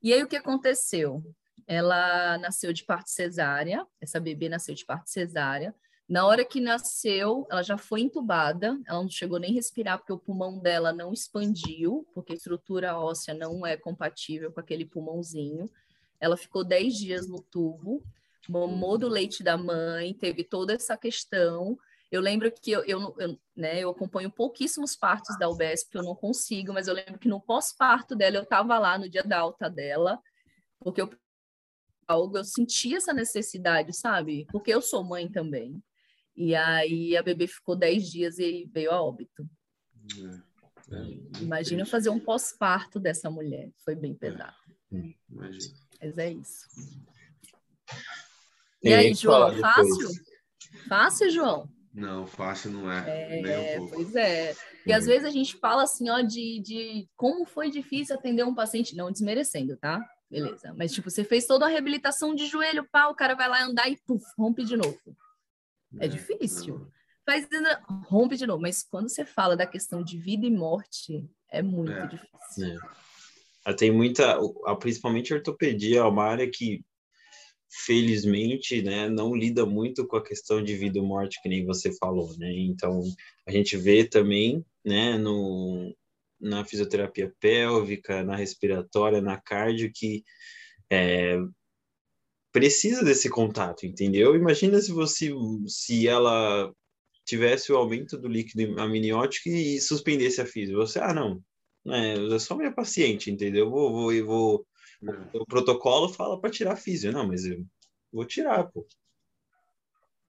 E 0.02 0.12
aí 0.12 0.22
o 0.22 0.28
que 0.28 0.36
aconteceu? 0.36 1.24
Ela 1.66 2.38
nasceu 2.40 2.74
de 2.74 2.84
parto 2.84 3.10
cesárea, 3.10 3.86
essa 4.02 4.20
bebê 4.20 4.50
nasceu 4.50 4.74
de 4.74 4.84
parto 4.84 5.10
cesárea. 5.10 5.74
Na 6.10 6.26
hora 6.26 6.44
que 6.44 6.60
nasceu, 6.60 7.46
ela 7.52 7.62
já 7.62 7.78
foi 7.78 8.02
entubada, 8.02 8.80
ela 8.86 9.02
não 9.02 9.10
chegou 9.10 9.40
nem 9.40 9.52
a 9.52 9.54
respirar 9.54 9.98
porque 9.98 10.14
o 10.14 10.20
pulmão 10.20 10.60
dela 10.60 10.92
não 10.92 11.14
expandiu, 11.14 12.08
porque 12.14 12.34
a 12.34 12.36
estrutura 12.36 12.98
óssea 12.98 13.34
não 13.34 13.66
é 13.66 13.78
compatível 13.78 14.52
com 14.52 14.60
aquele 14.60 14.86
pulmãozinho. 14.86 15.70
Ela 16.20 16.36
ficou 16.36 16.64
10 16.64 16.96
dias 16.96 17.28
no 17.28 17.42
tubo 17.42 18.04
mamou 18.48 18.98
do 18.98 19.08
leite 19.08 19.44
da 19.44 19.58
mãe, 19.58 20.14
teve 20.14 20.44
toda 20.44 20.74
essa 20.74 20.98
questão. 20.98 21.78
Eu 22.12 22.22
lembro 22.22 22.52
que 22.52 22.72
eu, 22.72 22.84
eu, 22.86 23.16
eu, 23.20 23.40
né, 23.56 23.80
eu 23.80 23.90
acompanho 23.90 24.32
pouquíssimos 24.32 24.96
partos 24.96 25.38
da 25.38 25.50
UBS, 25.50 25.84
porque 25.84 25.98
eu 25.98 26.04
não 26.04 26.16
consigo, 26.16 26.74
mas 26.74 26.88
eu 26.88 26.94
lembro 26.94 27.20
que 27.20 27.28
no 27.28 27.42
pós-parto 27.42 28.16
dela, 28.16 28.38
eu 28.38 28.44
estava 28.44 28.80
lá 28.80 28.98
no 28.98 29.10
dia 29.10 29.24
da 29.24 29.40
alta 29.40 29.70
dela, 29.70 30.22
porque 30.80 31.02
eu, 31.02 31.10
algo, 32.08 32.38
eu 32.38 32.46
senti 32.46 32.96
essa 32.96 33.12
necessidade, 33.12 33.94
sabe? 33.94 34.48
Porque 34.52 34.74
eu 34.74 34.82
sou 34.82 35.04
mãe 35.04 35.30
também. 35.30 35.84
E 36.36 36.56
aí 36.56 37.18
a 37.18 37.24
bebê 37.24 37.48
ficou 37.48 37.76
10 37.76 38.10
dias 38.10 38.40
e 38.40 38.70
veio 38.72 38.92
a 38.92 39.02
óbito. 39.02 39.50
É, 40.90 40.96
é, 40.96 41.42
Imagina 41.42 41.86
fazer 41.86 42.10
um 42.10 42.20
pós-parto 42.20 43.00
dessa 43.00 43.30
mulher, 43.30 43.70
foi 43.84 43.96
bem 43.96 44.14
pesado. 44.14 44.56
É, 44.94 45.14
Mas 45.28 46.18
é 46.18 46.32
isso. 46.32 46.68
E 48.84 48.94
aí, 48.94 49.14
João, 49.14 49.54
fácil? 49.58 50.10
Fácil, 50.88 51.30
João? 51.30 51.70
Não, 51.94 52.28
fácil 52.28 52.72
não 52.72 52.92
é. 52.92 53.74
É, 53.74 53.80
um 53.80 53.88
pois 53.88 54.16
é. 54.16 54.56
E 54.86 54.94
às 54.94 55.06
vezes 55.06 55.26
a 55.26 55.32
gente 55.32 55.58
fala 55.58 55.84
assim, 55.84 56.10
ó, 56.10 56.22
de, 56.22 56.62
de 56.62 57.10
como 57.16 57.44
foi 57.44 57.72
difícil 57.72 58.16
atender 58.16 58.44
um 58.44 58.54
paciente, 58.54 58.96
não 58.96 59.12
desmerecendo, 59.12 59.76
tá? 59.78 60.00
Beleza. 60.30 60.74
Mas, 60.78 60.92
tipo, 60.92 61.10
você 61.10 61.24
fez 61.24 61.48
toda 61.48 61.66
a 61.66 61.70
reabilitação 61.70 62.36
de 62.36 62.46
joelho, 62.46 62.88
pá, 62.92 63.08
o 63.08 63.16
cara 63.16 63.34
vai 63.34 63.50
lá 63.50 63.64
andar 63.64 63.90
e 63.90 63.98
puf, 64.06 64.24
rompe 64.38 64.64
de 64.64 64.78
novo. 64.78 65.00
É, 66.00 66.06
é 66.06 66.08
difícil. 66.08 66.80
Não. 66.80 66.92
Faz, 67.26 67.48
rompe 68.06 68.38
de 68.38 68.46
novo. 68.46 68.62
Mas 68.62 68.84
quando 68.84 69.10
você 69.10 69.26
fala 69.26 69.58
da 69.58 69.66
questão 69.66 70.04
de 70.04 70.18
vida 70.18 70.46
e 70.46 70.52
morte, 70.52 71.28
é 71.50 71.62
muito 71.62 71.92
é. 71.92 72.08
difícil. 72.08 72.80
É. 73.66 73.74
Tem 73.74 73.92
muita, 73.92 74.38
principalmente 74.80 75.34
a 75.34 75.38
ortopedia, 75.38 76.00
é 76.00 76.04
uma 76.04 76.26
área 76.26 76.50
que 76.50 76.86
felizmente, 77.70 78.82
né, 78.82 79.10
não 79.10 79.36
lida 79.36 79.66
muito 79.66 80.08
com 80.08 80.18
a 80.18 80.24
questão 80.24 80.64
de 80.64 80.76
vida 80.76 81.00
ou 81.00 81.06
morte, 81.06 81.42
que 81.42 81.50
nem 81.50 81.66
você 81.66 81.92
falou, 81.98 82.36
né? 82.38 82.52
Então, 82.54 83.04
a 83.46 83.52
gente 83.52 83.76
vê 83.78 84.04
também, 84.06 84.66
né, 84.86 85.18
no, 85.18 85.94
na 86.40 86.64
fisioterapia 86.66 87.34
pélvica, 87.40 88.24
na 88.24 88.36
respiratória, 88.36 89.22
na 89.22 89.40
cardio, 89.40 89.92
que 89.94 90.24
é, 90.90 91.38
precisa 92.52 93.04
desse 93.04 93.30
contato, 93.30 93.86
entendeu? 93.86 94.36
Imagina 94.36 94.80
se 94.80 94.92
você, 94.92 95.32
se 95.68 96.08
ela 96.08 96.72
tivesse 97.26 97.72
o 97.72 97.78
aumento 97.78 98.18
do 98.18 98.28
líquido 98.28 98.80
amniótico 98.80 99.50
e 99.50 99.82
suspendesse 99.82 100.40
a 100.40 100.46
física. 100.46 100.78
Você, 100.78 101.00
ah, 101.00 101.14
não, 101.14 101.44
é, 101.88 102.36
é 102.36 102.40
só 102.40 102.56
minha 102.56 102.72
paciente, 102.72 103.30
entendeu? 103.30 103.70
Vou, 103.70 103.92
vou, 103.92 104.26
vou 104.26 104.68
o 105.34 105.46
protocolo 105.46 106.10
fala 106.10 106.40
para 106.40 106.50
tirar 106.50 106.76
físio. 106.76 107.12
Não, 107.12 107.28
mas 107.28 107.46
eu 107.46 107.66
vou 108.12 108.26
tirar, 108.26 108.64
pô. 108.66 108.86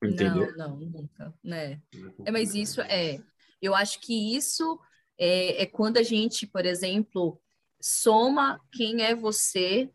Entendeu? 0.02 0.56
Não, 0.56 0.78
não, 0.78 0.90
nunca, 0.90 1.34
né? 1.42 1.80
É, 2.24 2.30
mas 2.30 2.54
isso 2.54 2.80
é... 2.82 3.20
Eu 3.60 3.74
acho 3.74 4.00
que 4.00 4.36
isso 4.36 4.78
é, 5.18 5.62
é 5.62 5.66
quando 5.66 5.98
a 5.98 6.02
gente, 6.02 6.46
por 6.46 6.64
exemplo, 6.64 7.40
soma 7.80 8.60
quem 8.72 9.02
é 9.02 9.14
você, 9.14 9.90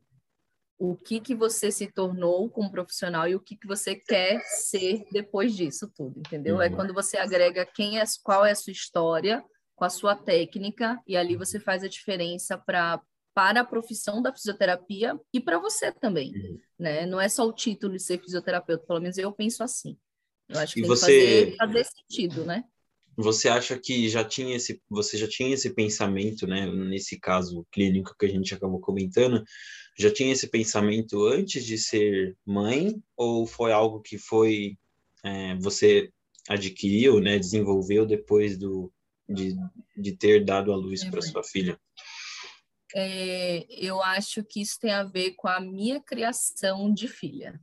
o 0.77 0.97
que 0.97 1.21
que 1.21 1.33
você 1.33 1.71
se 1.71 1.87
tornou 1.87 2.49
como 2.49 2.71
profissional 2.71 3.27
e 3.27 3.35
o 3.35 3.39
que 3.39 3.55
que 3.55 3.67
você 3.67 3.95
quer 3.95 4.41
ser 4.41 5.05
depois 5.11 5.55
disso 5.55 5.89
tudo, 5.95 6.19
entendeu? 6.19 6.61
É 6.61 6.67
uhum. 6.67 6.73
É 6.73 6.75
quando 6.75 6.93
você 6.93 7.17
agrega 7.17 7.65
quem 7.65 7.99
é, 7.99 8.03
qual 8.21 8.45
é 8.45 8.51
a 8.51 8.55
sua 8.55 8.71
história 8.71 9.43
com 9.75 9.85
a 9.85 9.89
sua 9.89 10.15
técnica 10.15 11.01
e 11.07 11.15
ali 11.15 11.37
você 11.37 11.59
faz 11.59 11.83
a 11.83 11.87
diferença 11.87 12.57
para 12.57 13.01
para 13.33 13.61
a 13.61 13.65
profissão 13.65 14.21
da 14.21 14.33
fisioterapia 14.33 15.19
e 15.33 15.39
para 15.39 15.59
você 15.59 15.91
também, 15.91 16.33
uhum. 16.35 16.59
né? 16.77 17.05
Não 17.05 17.19
é 17.19 17.27
só 17.27 17.47
o 17.47 17.53
título 17.53 17.93
de 17.93 18.03
ser 18.03 18.21
fisioterapeuta, 18.21 18.85
pelo 18.85 19.01
menos 19.01 19.17
eu 19.17 19.31
penso 19.31 19.63
assim. 19.63 19.97
Eu 20.47 20.59
acho 20.59 20.73
que 20.73 20.79
e 20.79 20.83
tem 20.83 20.89
você... 20.89 21.05
que 21.05 21.57
fazer, 21.57 21.57
fazer 21.57 21.85
sentido, 21.85 22.45
né? 22.45 22.63
Você 23.15 23.47
acha 23.47 23.77
que 23.77 24.09
já 24.09 24.23
tinha 24.23 24.55
esse, 24.55 24.81
você 24.89 25.17
já 25.17 25.27
tinha 25.27 25.53
esse 25.53 25.73
pensamento, 25.73 26.47
né? 26.47 26.65
Nesse 26.65 27.19
caso 27.19 27.65
clínico 27.71 28.15
que 28.17 28.25
a 28.25 28.29
gente 28.29 28.53
acabou 28.53 28.79
comentando, 28.79 29.43
já 29.97 30.11
tinha 30.11 30.33
esse 30.33 30.47
pensamento 30.47 31.25
antes 31.25 31.63
de 31.63 31.77
ser 31.77 32.35
mãe 32.45 33.01
ou 33.15 33.45
foi 33.45 33.71
algo 33.71 34.01
que 34.01 34.17
foi 34.17 34.77
é, 35.23 35.55
você 35.55 36.11
adquiriu, 36.49 37.19
né? 37.19 37.37
Desenvolveu 37.37 38.05
depois 38.05 38.57
do 38.57 38.91
de, 39.29 39.55
de 39.95 40.11
ter 40.11 40.43
dado 40.43 40.71
a 40.71 40.75
luz 40.75 41.03
é 41.03 41.09
para 41.09 41.21
sua 41.21 41.43
filha? 41.43 41.79
É, 42.95 43.65
eu 43.69 44.01
acho 44.01 44.43
que 44.43 44.61
isso 44.61 44.79
tem 44.79 44.91
a 44.91 45.03
ver 45.03 45.31
com 45.31 45.47
a 45.47 45.59
minha 45.59 45.99
criação 45.99 46.93
de 46.93 47.07
filha. 47.07 47.59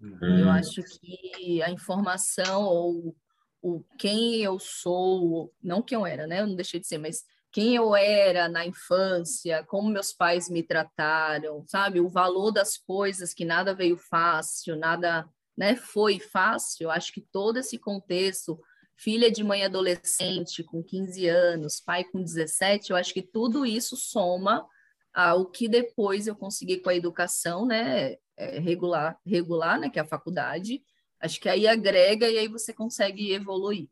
Uhum. 0.00 0.38
Eu 0.40 0.50
acho 0.50 0.82
que 0.82 1.62
a 1.62 1.70
informação 1.70 2.64
ou 2.64 3.16
o 3.62 3.82
quem 3.98 4.36
eu 4.42 4.58
sou, 4.58 5.52
não 5.62 5.82
quem 5.82 5.96
eu 5.96 6.06
era, 6.06 6.26
né? 6.26 6.40
Eu 6.40 6.46
não 6.46 6.54
deixei 6.54 6.78
de 6.78 6.86
ser, 6.86 6.98
mas 6.98 7.24
quem 7.50 7.74
eu 7.74 7.96
era 7.96 8.48
na 8.48 8.66
infância, 8.66 9.64
como 9.64 9.88
meus 9.88 10.12
pais 10.12 10.50
me 10.50 10.62
trataram, 10.62 11.64
sabe? 11.66 12.00
O 12.00 12.08
valor 12.08 12.50
das 12.50 12.76
coisas, 12.76 13.32
que 13.32 13.44
nada 13.44 13.74
veio 13.74 13.96
fácil, 13.96 14.76
nada 14.76 15.26
né, 15.56 15.74
foi 15.74 16.20
fácil. 16.20 16.84
Eu 16.84 16.90
acho 16.90 17.12
que 17.12 17.20
todo 17.20 17.56
esse 17.56 17.78
contexto, 17.78 18.60
filha 18.96 19.30
de 19.30 19.44
mãe 19.44 19.64
adolescente 19.64 20.64
com 20.64 20.82
15 20.82 21.28
anos, 21.28 21.80
pai 21.80 22.04
com 22.04 22.22
17, 22.22 22.90
eu 22.90 22.96
acho 22.96 23.12
que 23.12 23.22
tudo 23.22 23.66
isso 23.66 23.96
soma 23.96 24.66
ao 25.14 25.46
que 25.46 25.68
depois 25.68 26.26
eu 26.26 26.34
consegui 26.34 26.78
com 26.78 26.90
a 26.90 26.94
educação, 26.94 27.66
né, 27.66 28.16
é, 28.36 28.58
regular, 28.58 29.18
regular, 29.24 29.78
né, 29.78 29.88
que 29.88 29.98
é 29.98 30.02
a 30.02 30.06
faculdade, 30.06 30.82
Acho 31.20 31.40
que 31.40 31.48
aí 31.48 31.66
agrega 31.66 32.28
e 32.28 32.38
aí 32.38 32.48
você 32.48 32.72
consegue 32.72 33.32
evoluir. 33.32 33.88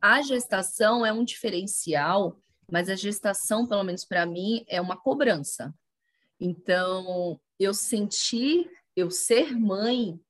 A 0.00 0.20
gestação 0.22 1.06
é 1.06 1.12
um 1.12 1.24
diferencial, 1.24 2.40
mas 2.70 2.88
a 2.88 2.96
gestação, 2.96 3.66
pelo 3.66 3.84
menos 3.84 4.04
para 4.04 4.26
mim, 4.26 4.64
é 4.68 4.80
uma 4.80 4.96
cobrança. 4.96 5.72
Então, 6.40 7.40
eu 7.58 7.72
senti, 7.72 8.68
eu 8.96 9.10
ser 9.10 9.56
mãe 9.56 10.20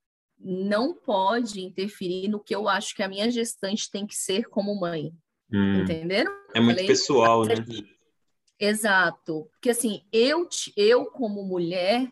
não 0.45 0.95
pode 0.95 1.61
interferir 1.61 2.29
no 2.29 2.41
que 2.41 2.55
eu 2.55 2.69
acho 2.69 2.95
que 2.95 3.03
a 3.03 3.09
minha 3.09 3.31
gestante 3.31 3.91
tem 3.91 4.07
que 4.07 4.17
ser 4.17 4.49
como 4.49 4.79
mãe. 4.79 5.13
Hum, 5.53 5.83
Entenderam? 5.83 6.33
É 6.55 6.61
muito 6.61 6.77
Falei, 6.77 6.87
pessoal, 6.87 7.45
né? 7.45 7.55
Exato. 8.59 9.49
Porque 9.53 9.71
assim, 9.71 10.03
eu, 10.13 10.49
eu 10.77 11.07
como 11.07 11.45
mulher, 11.45 12.11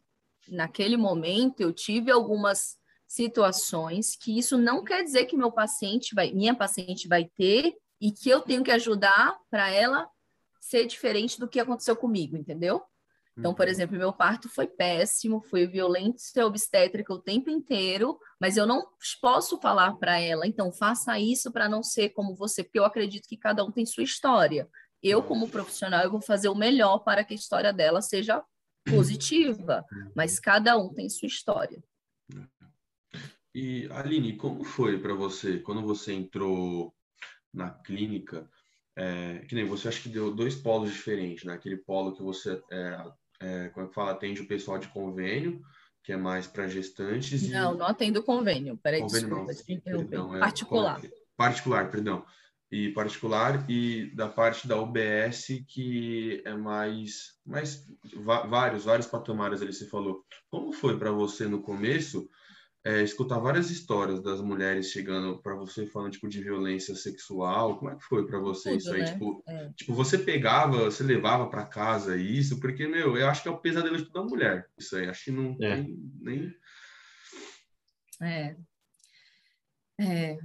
naquele 0.48 0.96
momento, 0.96 1.60
eu 1.60 1.72
tive 1.72 2.10
algumas 2.10 2.78
situações 3.06 4.16
que 4.16 4.38
isso 4.38 4.56
não 4.56 4.84
quer 4.84 5.02
dizer 5.02 5.24
que 5.24 5.36
meu 5.36 5.50
paciente 5.50 6.14
vai, 6.14 6.32
minha 6.32 6.54
paciente 6.54 7.08
vai 7.08 7.24
ter 7.24 7.74
e 8.00 8.12
que 8.12 8.30
eu 8.30 8.40
tenho 8.40 8.62
que 8.62 8.70
ajudar 8.70 9.36
para 9.50 9.68
ela 9.70 10.08
ser 10.60 10.86
diferente 10.86 11.38
do 11.40 11.48
que 11.48 11.58
aconteceu 11.58 11.96
comigo, 11.96 12.36
entendeu? 12.36 12.82
Então, 13.38 13.54
por 13.54 13.66
uhum. 13.66 13.70
exemplo, 13.70 13.96
meu 13.96 14.12
parto 14.12 14.48
foi 14.48 14.66
péssimo, 14.66 15.40
foi 15.48 15.66
violência 15.66 16.44
obstétrica 16.46 17.12
o 17.12 17.22
tempo 17.22 17.48
inteiro, 17.48 18.18
mas 18.40 18.56
eu 18.56 18.66
não 18.66 18.86
posso 19.20 19.58
falar 19.60 19.94
para 19.96 20.18
ela, 20.18 20.46
então 20.46 20.72
faça 20.72 21.18
isso 21.18 21.50
para 21.50 21.68
não 21.68 21.82
ser 21.82 22.10
como 22.10 22.34
você, 22.34 22.62
porque 22.62 22.78
eu 22.78 22.84
acredito 22.84 23.28
que 23.28 23.36
cada 23.36 23.64
um 23.64 23.70
tem 23.70 23.86
sua 23.86 24.04
história. 24.04 24.68
Eu, 25.02 25.22
como 25.22 25.48
profissional, 25.48 26.02
eu 26.02 26.10
vou 26.10 26.20
fazer 26.20 26.48
o 26.48 26.54
melhor 26.54 26.98
para 26.98 27.24
que 27.24 27.32
a 27.32 27.36
história 27.36 27.72
dela 27.72 28.02
seja 28.02 28.42
positiva, 28.84 29.84
mas 30.14 30.34
uhum. 30.34 30.40
cada 30.42 30.76
um 30.76 30.92
tem 30.92 31.08
sua 31.08 31.26
história. 31.26 31.82
E 33.54 33.88
Aline, 33.90 34.36
como 34.36 34.62
foi 34.62 34.98
para 35.00 35.14
você 35.14 35.58
quando 35.58 35.82
você 35.82 36.12
entrou 36.12 36.94
na 37.52 37.70
clínica? 37.70 38.48
É, 38.96 39.38
que 39.48 39.54
nem 39.54 39.64
você 39.64 39.88
acha 39.88 40.02
que 40.02 40.08
deu 40.08 40.34
dois 40.34 40.54
polos 40.54 40.92
diferentes, 40.92 41.44
né? 41.44 41.54
Aquele 41.54 41.76
polo 41.76 42.14
que 42.14 42.22
você, 42.22 42.62
é, 42.70 43.04
é, 43.40 43.68
como 43.70 43.86
é 43.86 43.88
que 43.88 43.94
fala, 43.94 44.12
atende 44.12 44.42
o 44.42 44.46
pessoal 44.46 44.78
de 44.78 44.88
convênio, 44.88 45.62
que 46.02 46.12
é 46.12 46.16
mais 46.16 46.46
para 46.46 46.68
gestantes. 46.68 47.48
Não, 47.48 47.74
e... 47.74 47.78
não 47.78 47.86
atendo 47.86 48.22
convênio. 48.22 48.76
Peraí, 48.76 49.00
convênio 49.00 49.46
desculpa, 49.46 49.90
não. 49.90 49.98
Perdão, 49.98 50.36
é 50.36 50.38
particular. 50.38 51.00
particular, 51.36 51.90
perdão. 51.90 52.24
E 52.70 52.90
particular 52.90 53.68
e 53.68 54.14
da 54.14 54.28
parte 54.28 54.68
da 54.68 54.80
UBS 54.80 55.64
que 55.66 56.40
é 56.44 56.54
mais, 56.54 57.32
mais 57.44 57.84
vários, 58.48 58.84
vários 58.84 59.06
patamares 59.08 59.60
ali 59.60 59.72
você 59.72 59.86
falou. 59.86 60.24
Como 60.48 60.72
foi 60.72 60.96
para 60.96 61.10
você 61.10 61.48
no 61.48 61.60
começo? 61.62 62.30
É, 62.84 63.02
escutar 63.02 63.38
várias 63.38 63.70
histórias 63.70 64.22
das 64.22 64.40
mulheres 64.40 64.90
chegando 64.90 65.38
para 65.42 65.54
você 65.54 65.86
falando 65.86 66.12
tipo 66.12 66.28
de 66.28 66.42
violência 66.42 66.94
sexual. 66.94 67.78
Como 67.78 67.90
é 67.90 67.96
que 67.96 68.04
foi 68.04 68.26
para 68.26 68.38
você 68.38 68.70
Tudo, 68.70 68.78
isso 68.78 68.92
aí? 68.92 69.00
Né? 69.00 69.12
Tipo, 69.12 69.42
é. 69.46 69.72
tipo, 69.76 69.94
você 69.94 70.16
pegava, 70.16 70.84
você 70.84 71.02
levava 71.02 71.48
para 71.48 71.66
casa 71.66 72.16
isso, 72.16 72.58
porque 72.58 72.86
meu, 72.86 73.16
eu 73.16 73.28
acho 73.28 73.42
que 73.42 73.48
é 73.48 73.52
o 73.52 73.58
pesadelo 73.58 73.96
de 73.96 74.06
toda 74.06 74.28
mulher. 74.28 74.68
Isso 74.78 74.96
aí, 74.96 75.08
acho 75.08 75.24
que 75.24 75.30
não 75.30 75.56
é. 75.60 75.76
tem 75.76 75.98
nem 76.20 76.54
É. 78.22 78.56
É. 80.00 80.38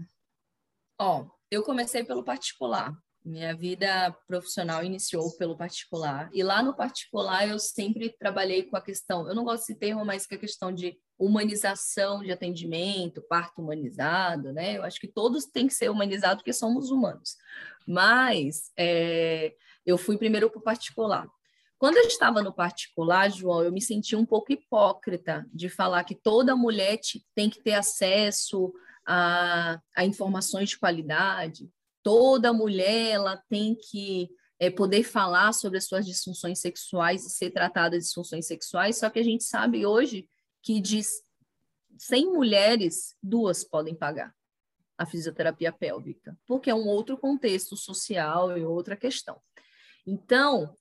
Ó, 0.99 1.25
eu 1.49 1.63
comecei 1.63 2.03
pelo 2.03 2.23
particular. 2.23 2.93
Minha 3.25 3.55
vida 3.55 4.15
profissional 4.27 4.83
iniciou 4.83 5.35
pelo 5.35 5.57
particular. 5.57 6.29
E 6.31 6.43
lá 6.43 6.61
no 6.61 6.75
particular 6.75 7.49
eu 7.49 7.57
sempre 7.57 8.15
trabalhei 8.19 8.61
com 8.61 8.77
a 8.77 8.81
questão, 8.81 9.27
eu 9.27 9.33
não 9.33 9.43
gosto 9.43 9.61
desse 9.61 9.79
termo, 9.79 10.05
mas 10.05 10.27
que 10.27 10.35
a 10.35 10.39
questão 10.39 10.71
de 10.71 10.95
humanização 11.17 12.21
de 12.21 12.31
atendimento, 12.31 13.23
parto 13.27 13.63
humanizado, 13.63 14.53
né? 14.53 14.77
Eu 14.77 14.83
acho 14.83 14.99
que 14.99 15.07
todos 15.07 15.45
têm 15.45 15.65
que 15.65 15.73
ser 15.73 15.89
humanizados 15.89 16.43
porque 16.43 16.53
somos 16.53 16.91
humanos. 16.91 17.35
Mas 17.87 18.71
é, 18.77 19.55
eu 19.83 19.97
fui 19.97 20.19
primeiro 20.19 20.47
para 20.51 20.59
o 20.59 20.63
particular. 20.63 21.27
Quando 21.79 21.97
eu 21.97 22.03
estava 22.03 22.43
no 22.43 22.53
particular, 22.53 23.31
João, 23.31 23.63
eu 23.63 23.71
me 23.71 23.81
senti 23.81 24.15
um 24.15 24.25
pouco 24.25 24.53
hipócrita 24.53 25.47
de 25.51 25.67
falar 25.67 26.03
que 26.03 26.13
toda 26.13 26.55
mulher 26.55 26.99
tem 27.33 27.49
que 27.49 27.59
ter 27.59 27.73
acesso 27.73 28.71
a, 29.05 29.79
a 29.95 30.05
informações 30.05 30.69
de 30.69 30.77
qualidade, 30.77 31.69
toda 32.05 32.53
mulher 32.53 33.13
ela 33.13 33.35
tem 33.49 33.73
que 33.73 34.29
é, 34.59 34.69
poder 34.69 35.03
falar 35.03 35.51
sobre 35.53 35.79
as 35.79 35.85
suas 35.85 36.05
disfunções 36.05 36.59
sexuais 36.59 37.25
e 37.25 37.31
ser 37.31 37.49
tratada 37.49 37.97
de 37.97 38.03
disfunções 38.03 38.45
sexuais, 38.45 38.99
só 38.99 39.09
que 39.09 39.17
a 39.17 39.23
gente 39.23 39.43
sabe 39.43 39.87
hoje 39.87 40.29
que 40.61 40.79
de 40.79 41.01
100 41.97 42.31
mulheres, 42.31 43.15
duas 43.23 43.63
podem 43.63 43.95
pagar 43.95 44.31
a 44.95 45.05
fisioterapia 45.07 45.71
pélvica, 45.71 46.37
porque 46.45 46.69
é 46.69 46.75
um 46.75 46.87
outro 46.87 47.17
contexto 47.17 47.75
social 47.75 48.55
e 48.55 48.63
outra 48.63 48.95
questão. 48.95 49.41
Então, 50.05 50.75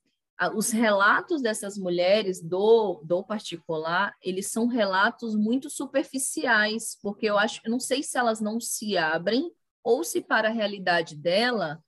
os 0.55 0.69
relatos 0.69 1.41
dessas 1.41 1.75
mulheres 1.75 2.39
do, 2.39 3.01
do 3.03 3.23
particular, 3.23 4.15
eles 4.21 4.51
são 4.51 4.67
relatos 4.67 5.35
muito 5.35 5.71
superficiais, 5.71 6.99
porque 7.01 7.25
eu 7.25 7.37
acho, 7.37 7.61
eu 7.65 7.71
não 7.71 7.79
sei 7.79 8.03
se 8.03 8.15
elas 8.15 8.39
não 8.39 8.59
se 8.59 8.95
abrem 8.95 9.51
ou 9.85 10.03
se 10.03 10.19
para 10.19 10.49
a 10.49 10.51
realidade 10.51 11.15
dela 11.15 11.81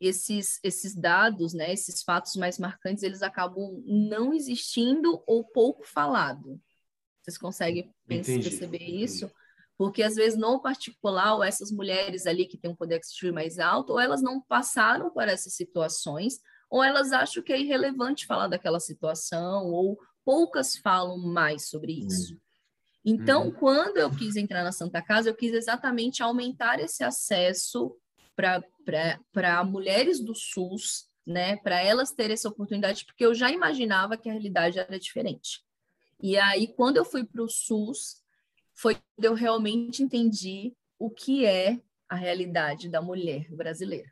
esses 0.00 0.58
esses 0.62 0.92
dados, 0.92 1.54
né, 1.54 1.72
esses 1.72 2.02
fatos 2.02 2.34
mais 2.34 2.58
marcantes, 2.58 3.04
eles 3.04 3.22
acabam 3.22 3.80
não 3.86 4.34
existindo 4.34 5.22
ou 5.24 5.44
pouco 5.44 5.84
falado. 5.86 6.60
Vocês 7.22 7.38
conseguem 7.38 7.94
Entendi. 8.10 8.42
perceber 8.42 8.82
isso? 8.82 9.30
Porque 9.78 10.02
às 10.02 10.16
vezes 10.16 10.38
no 10.38 10.60
particular, 10.60 11.40
essas 11.46 11.70
mulheres 11.70 12.26
ali 12.26 12.44
que 12.44 12.58
têm 12.58 12.72
um 12.72 12.76
poder 12.76 12.96
aquisitivo 12.96 13.32
mais 13.32 13.58
alto, 13.60 13.92
ou 13.94 14.00
elas 14.00 14.20
não 14.20 14.40
passaram 14.42 15.10
por 15.10 15.26
essas 15.28 15.54
situações, 15.54 16.40
ou 16.68 16.82
elas 16.82 17.12
acham 17.12 17.42
que 17.42 17.52
é 17.52 17.60
irrelevante 17.60 18.26
falar 18.26 18.48
daquela 18.48 18.80
situação, 18.80 19.66
ou 19.66 19.96
poucas 20.24 20.76
falam 20.76 21.18
mais 21.18 21.68
sobre 21.68 21.92
isso. 21.92 22.36
Então, 23.04 23.46
uhum. 23.46 23.52
quando 23.52 23.98
eu 23.98 24.10
quis 24.10 24.34
entrar 24.34 24.64
na 24.64 24.72
Santa 24.72 25.02
Casa, 25.02 25.28
eu 25.28 25.34
quis 25.34 25.52
exatamente 25.52 26.22
aumentar 26.22 26.80
esse 26.80 27.04
acesso 27.04 27.94
para 28.34 29.62
mulheres 29.64 30.20
do 30.20 30.34
SUS, 30.34 31.08
né, 31.26 31.56
para 31.56 31.80
elas 31.80 32.12
terem 32.12 32.32
essa 32.32 32.48
oportunidade, 32.48 33.04
porque 33.04 33.24
eu 33.24 33.34
já 33.34 33.50
imaginava 33.50 34.16
que 34.16 34.28
a 34.28 34.32
realidade 34.32 34.78
era 34.78 34.98
diferente. 34.98 35.62
E 36.20 36.36
aí, 36.38 36.66
quando 36.66 36.96
eu 36.96 37.04
fui 37.04 37.24
para 37.24 37.42
o 37.42 37.48
SUS, 37.48 38.22
foi 38.72 38.94
quando 38.94 39.24
eu 39.24 39.34
realmente 39.34 40.02
entendi 40.02 40.74
o 40.98 41.10
que 41.10 41.44
é 41.44 41.80
a 42.08 42.14
realidade 42.14 42.88
da 42.88 43.02
mulher 43.02 43.50
brasileira, 43.50 44.10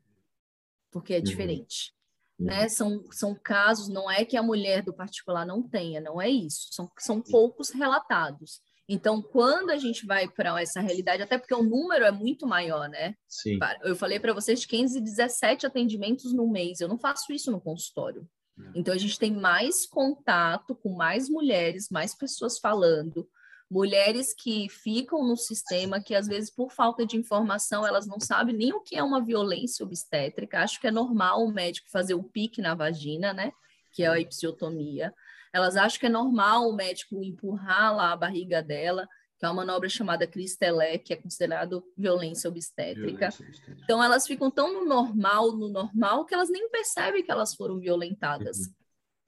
porque 0.90 1.14
é 1.14 1.18
uhum. 1.18 1.24
diferente. 1.24 1.94
né? 2.38 2.68
São, 2.68 3.04
são 3.10 3.34
casos, 3.34 3.88
não 3.88 4.10
é 4.10 4.24
que 4.24 4.36
a 4.36 4.42
mulher 4.42 4.82
do 4.82 4.92
particular 4.92 5.46
não 5.46 5.62
tenha, 5.62 6.00
não 6.00 6.20
é 6.20 6.28
isso, 6.28 6.68
são, 6.72 6.90
são 6.98 7.20
poucos 7.22 7.70
relatados. 7.70 8.60
Então, 8.88 9.22
quando 9.22 9.70
a 9.70 9.76
gente 9.76 10.04
vai 10.04 10.28
para 10.28 10.60
essa 10.60 10.80
realidade, 10.80 11.22
até 11.22 11.38
porque 11.38 11.54
o 11.54 11.62
número 11.62 12.04
é 12.04 12.10
muito 12.10 12.46
maior, 12.46 12.88
né? 12.88 13.14
Sim. 13.28 13.58
Eu 13.82 13.94
falei 13.94 14.18
para 14.18 14.34
vocês 14.34 14.66
15, 14.66 15.00
17 15.00 15.66
atendimentos 15.66 16.32
no 16.32 16.50
mês, 16.50 16.80
eu 16.80 16.88
não 16.88 16.98
faço 16.98 17.32
isso 17.32 17.50
no 17.50 17.60
consultório. 17.60 18.28
Então, 18.74 18.94
a 18.94 18.98
gente 18.98 19.18
tem 19.18 19.32
mais 19.32 19.86
contato 19.86 20.74
com 20.74 20.94
mais 20.94 21.28
mulheres, 21.28 21.88
mais 21.90 22.14
pessoas 22.14 22.58
falando, 22.58 23.28
mulheres 23.70 24.34
que 24.34 24.68
ficam 24.68 25.26
no 25.26 25.36
sistema, 25.36 26.02
que 26.02 26.14
às 26.14 26.26
vezes, 26.26 26.54
por 26.54 26.70
falta 26.70 27.06
de 27.06 27.16
informação, 27.16 27.86
elas 27.86 28.06
não 28.06 28.20
sabem 28.20 28.54
nem 28.54 28.72
o 28.72 28.82
que 28.82 28.94
é 28.94 29.02
uma 29.02 29.24
violência 29.24 29.84
obstétrica. 29.84 30.60
Acho 30.60 30.78
que 30.78 30.86
é 30.86 30.90
normal 30.90 31.42
o 31.42 31.52
médico 31.52 31.90
fazer 31.90 32.14
o 32.14 32.22
pique 32.22 32.60
na 32.60 32.74
vagina, 32.74 33.32
né? 33.32 33.50
Que 33.90 34.02
é 34.02 34.08
a 34.08 34.20
episiotomia. 34.20 35.12
Elas 35.52 35.76
acham 35.76 36.00
que 36.00 36.06
é 36.06 36.08
normal 36.08 36.68
o 36.68 36.74
médico 36.74 37.22
empurrar 37.22 37.94
lá 37.94 38.12
a 38.12 38.16
barriga 38.16 38.62
dela, 38.62 39.06
que 39.38 39.44
é 39.44 39.48
uma 39.48 39.56
manobra 39.56 39.88
chamada 39.88 40.26
Cristelé, 40.26 40.98
que 40.98 41.12
é 41.12 41.16
considerado 41.16 41.84
violência 41.96 42.48
obstétrica. 42.48 43.28
violência 43.28 43.44
obstétrica. 43.44 43.80
Então, 43.82 44.02
elas 44.02 44.26
ficam 44.26 44.50
tão 44.50 44.72
no 44.72 44.86
normal, 44.86 45.52
no 45.52 45.68
normal, 45.68 46.24
que 46.24 46.32
elas 46.32 46.48
nem 46.48 46.70
percebem 46.70 47.22
que 47.22 47.30
elas 47.30 47.54
foram 47.54 47.78
violentadas. 47.78 48.58
Uhum. 48.58 48.74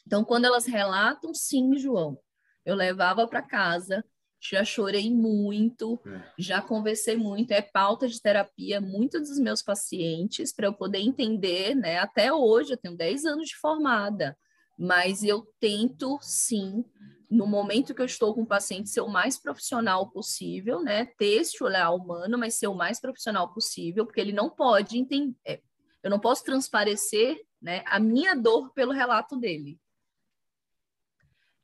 Então, 0.06 0.24
quando 0.24 0.44
elas 0.44 0.66
relatam, 0.66 1.34
sim, 1.34 1.76
João, 1.76 2.18
eu 2.64 2.74
levava 2.74 3.26
para 3.26 3.42
casa, 3.42 4.04
já 4.40 4.64
chorei 4.64 5.10
muito, 5.10 5.98
é. 6.06 6.32
já 6.38 6.60
conversei 6.60 7.16
muito, 7.16 7.52
é 7.52 7.62
pauta 7.62 8.06
de 8.06 8.20
terapia 8.20 8.80
muitos 8.80 9.28
dos 9.28 9.38
meus 9.38 9.62
pacientes 9.62 10.52
para 10.52 10.66
eu 10.66 10.74
poder 10.74 10.98
entender, 10.98 11.74
né? 11.74 11.98
Até 11.98 12.32
hoje, 12.32 12.72
eu 12.72 12.76
tenho 12.76 12.96
10 12.96 13.24
anos 13.24 13.48
de 13.48 13.56
formada, 13.56 14.36
mas 14.78 15.22
eu 15.22 15.46
tento 15.60 16.18
sim, 16.20 16.84
no 17.30 17.46
momento 17.46 17.94
que 17.94 18.00
eu 18.00 18.06
estou 18.06 18.34
com 18.34 18.42
o 18.42 18.46
paciente, 18.46 18.90
ser 18.90 19.00
o 19.00 19.08
mais 19.08 19.38
profissional 19.38 20.10
possível, 20.10 20.82
né? 20.82 21.06
Ter 21.18 21.40
esse 21.40 21.62
olhar 21.62 21.90
humano, 21.90 22.38
mas 22.38 22.54
ser 22.54 22.68
o 22.68 22.74
mais 22.74 23.00
profissional 23.00 23.52
possível, 23.52 24.04
porque 24.04 24.20
ele 24.20 24.32
não 24.32 24.50
pode 24.50 24.98
entender, 24.98 25.36
é, 25.46 25.60
eu 26.02 26.10
não 26.10 26.20
posso 26.20 26.44
transparecer 26.44 27.40
né, 27.60 27.82
a 27.86 27.98
minha 27.98 28.34
dor 28.34 28.72
pelo 28.74 28.92
relato 28.92 29.38
dele. 29.38 29.80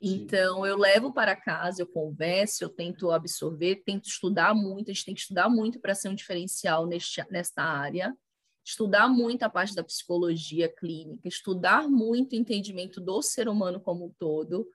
Então, 0.00 0.64
eu 0.64 0.78
levo 0.78 1.12
para 1.12 1.36
casa, 1.36 1.82
eu 1.82 1.86
converso, 1.86 2.64
eu 2.64 2.70
tento 2.70 3.10
absorver, 3.10 3.82
tento 3.84 4.08
estudar 4.08 4.54
muito, 4.54 4.90
a 4.90 4.94
gente 4.94 5.04
tem 5.04 5.14
que 5.14 5.20
estudar 5.20 5.50
muito 5.50 5.78
para 5.78 5.94
ser 5.94 6.08
um 6.08 6.14
diferencial 6.14 6.86
neste, 6.86 7.22
nesta 7.30 7.62
área, 7.62 8.16
estudar 8.64 9.08
muito 9.08 9.42
a 9.42 9.48
parte 9.48 9.74
da 9.74 9.82
psicologia 9.82 10.68
clínica, 10.68 11.28
estudar 11.28 11.88
muito 11.88 12.32
o 12.32 12.36
entendimento 12.36 13.00
do 13.00 13.22
ser 13.22 13.48
humano 13.48 13.80
como 13.80 14.06
um 14.06 14.14
todo, 14.18 14.66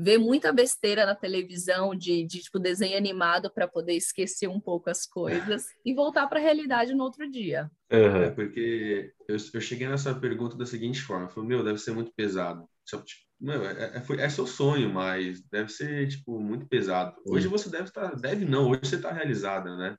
ver 0.00 0.18
muita 0.18 0.50
besteira 0.50 1.04
na 1.04 1.14
televisão 1.14 1.94
de, 1.94 2.24
de 2.24 2.40
tipo, 2.40 2.58
desenho 2.58 2.96
animado 2.96 3.50
para 3.52 3.68
poder 3.68 3.92
esquecer 3.94 4.48
um 4.48 4.58
pouco 4.58 4.88
as 4.88 5.04
coisas 5.04 5.66
e 5.84 5.94
voltar 5.94 6.26
para 6.26 6.38
a 6.38 6.42
realidade 6.42 6.94
no 6.94 7.04
outro 7.04 7.30
dia. 7.30 7.70
Uhum. 7.92 8.22
É 8.22 8.30
porque 8.30 9.12
eu, 9.28 9.36
eu 9.52 9.60
cheguei 9.60 9.86
nessa 9.86 10.14
pergunta 10.14 10.56
da 10.56 10.64
seguinte 10.64 11.02
forma, 11.02 11.28
falei, 11.28 11.50
meu, 11.50 11.62
deve 11.62 11.78
ser 11.78 11.92
muito 11.92 12.12
pesado. 12.16 12.66
Tipo, 12.86 13.04
meu, 13.38 13.64
é, 13.64 13.96
é, 13.96 14.20
é, 14.20 14.28
seu 14.28 14.46
sonho, 14.46 14.92
mas 14.92 15.42
deve 15.50 15.70
ser, 15.70 16.08
tipo, 16.08 16.40
muito 16.40 16.66
pesado. 16.66 17.14
Hoje 17.26 17.46
você 17.46 17.68
deve 17.68 17.84
estar... 17.84 18.14
Deve 18.16 18.44
não, 18.44 18.70
hoje 18.70 18.80
você 18.84 18.96
está 18.96 19.12
realizada, 19.12 19.76
né? 19.76 19.96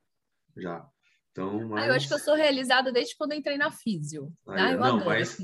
Já. 0.57 0.86
Então, 1.32 1.67
mas... 1.69 1.84
ah, 1.84 1.88
eu 1.88 1.93
acho 1.93 2.07
que 2.07 2.13
eu 2.13 2.19
sou 2.19 2.36
realizada 2.36 2.91
desde 2.91 3.15
quando 3.15 3.34
entrei 3.34 3.57
na 3.57 3.71
físio. 3.71 4.32
Ah, 4.47 4.71
eu 4.71 4.79
não, 4.79 5.05
mas, 5.05 5.38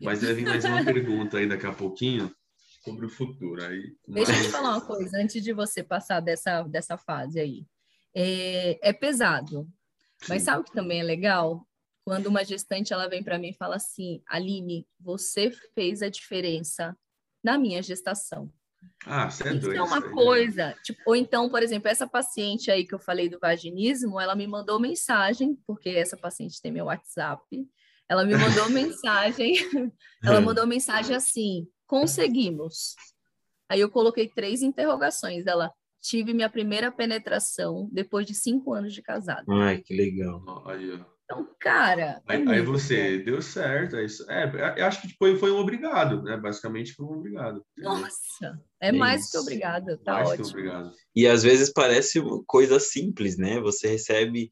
mas 0.00 0.20
deve 0.20 0.34
vir 0.34 0.44
mais 0.44 0.64
uma 0.64 0.84
pergunta 0.84 1.38
aí 1.38 1.48
daqui 1.48 1.66
a 1.66 1.72
pouquinho 1.72 2.30
sobre 2.84 3.06
o 3.06 3.10
futuro. 3.10 3.64
Aí, 3.64 3.94
Deixa 4.06 4.32
eu 4.32 4.42
te 4.42 4.48
falar 4.48 4.70
uma 4.70 4.80
coisa, 4.80 5.16
antes 5.18 5.42
de 5.42 5.52
você 5.52 5.82
passar 5.82 6.20
dessa, 6.20 6.62
dessa 6.64 6.98
fase 6.98 7.40
aí. 7.40 7.66
É, 8.14 8.90
é 8.90 8.92
pesado, 8.92 9.66
Sim. 10.22 10.26
mas 10.28 10.42
sabe 10.42 10.60
o 10.60 10.64
que 10.64 10.72
também 10.72 11.00
é 11.00 11.04
legal? 11.04 11.66
Quando 12.04 12.26
uma 12.26 12.44
gestante 12.44 12.92
ela 12.92 13.08
vem 13.08 13.22
para 13.22 13.38
mim 13.38 13.50
e 13.50 13.56
fala 13.56 13.76
assim, 13.76 14.22
Aline, 14.28 14.86
você 14.98 15.50
fez 15.74 16.02
a 16.02 16.08
diferença 16.08 16.96
na 17.42 17.56
minha 17.56 17.82
gestação. 17.82 18.52
Ah, 19.06 19.30
você 19.30 19.48
é 19.48 19.54
Isso 19.54 19.72
é 19.72 19.82
uma 19.82 20.00
né? 20.00 20.08
coisa. 20.08 20.76
Tipo, 20.82 21.00
ou 21.06 21.16
então, 21.16 21.48
por 21.48 21.62
exemplo, 21.62 21.88
essa 21.88 22.06
paciente 22.06 22.70
aí 22.70 22.86
que 22.86 22.94
eu 22.94 22.98
falei 22.98 23.28
do 23.28 23.38
vaginismo, 23.38 24.20
ela 24.20 24.34
me 24.34 24.46
mandou 24.46 24.78
mensagem, 24.80 25.58
porque 25.66 25.88
essa 25.90 26.16
paciente 26.16 26.60
tem 26.60 26.70
meu 26.72 26.86
WhatsApp. 26.86 27.42
Ela 28.08 28.24
me 28.24 28.36
mandou 28.36 28.68
mensagem, 28.70 29.54
ela 30.22 30.40
mandou 30.40 30.66
mensagem 30.66 31.16
assim: 31.16 31.66
conseguimos. 31.86 32.94
Aí 33.68 33.80
eu 33.80 33.90
coloquei 33.90 34.28
três 34.28 34.62
interrogações. 34.62 35.46
Ela, 35.46 35.72
tive 36.00 36.32
minha 36.32 36.48
primeira 36.48 36.90
penetração 36.90 37.88
depois 37.92 38.26
de 38.26 38.34
cinco 38.34 38.72
anos 38.72 38.94
de 38.94 39.02
casado. 39.02 39.50
Ai, 39.52 39.78
que 39.78 39.94
legal. 39.94 40.42
Aí, 40.66 40.92
ó. 40.92 41.04
Então, 41.30 41.48
cara. 41.60 42.20
Aí, 42.26 42.44
é 42.44 42.50
aí 42.50 42.60
você 42.60 43.18
deu 43.18 43.40
certo. 43.40 43.94
É, 43.94 44.04
isso. 44.04 44.28
é, 44.28 44.74
eu 44.76 44.84
acho 44.84 45.00
que 45.00 45.14
foi, 45.16 45.36
foi 45.38 45.52
um 45.52 45.58
obrigado, 45.58 46.22
né? 46.24 46.36
Basicamente 46.36 46.92
foi 46.92 47.06
um 47.06 47.12
obrigado. 47.12 47.64
Nossa, 47.78 48.60
é, 48.82 48.88
é 48.88 48.92
mais 48.92 49.22
isso. 49.22 49.30
que 49.30 49.38
obrigado. 49.38 49.96
Tá 49.98 50.14
mais 50.14 50.30
ótimo. 50.30 50.44
que 50.44 50.50
obrigado. 50.50 50.92
E 51.14 51.28
às 51.28 51.44
vezes 51.44 51.72
parece 51.72 52.20
coisa 52.48 52.80
simples, 52.80 53.38
né? 53.38 53.60
Você 53.60 53.86
recebe 53.86 54.50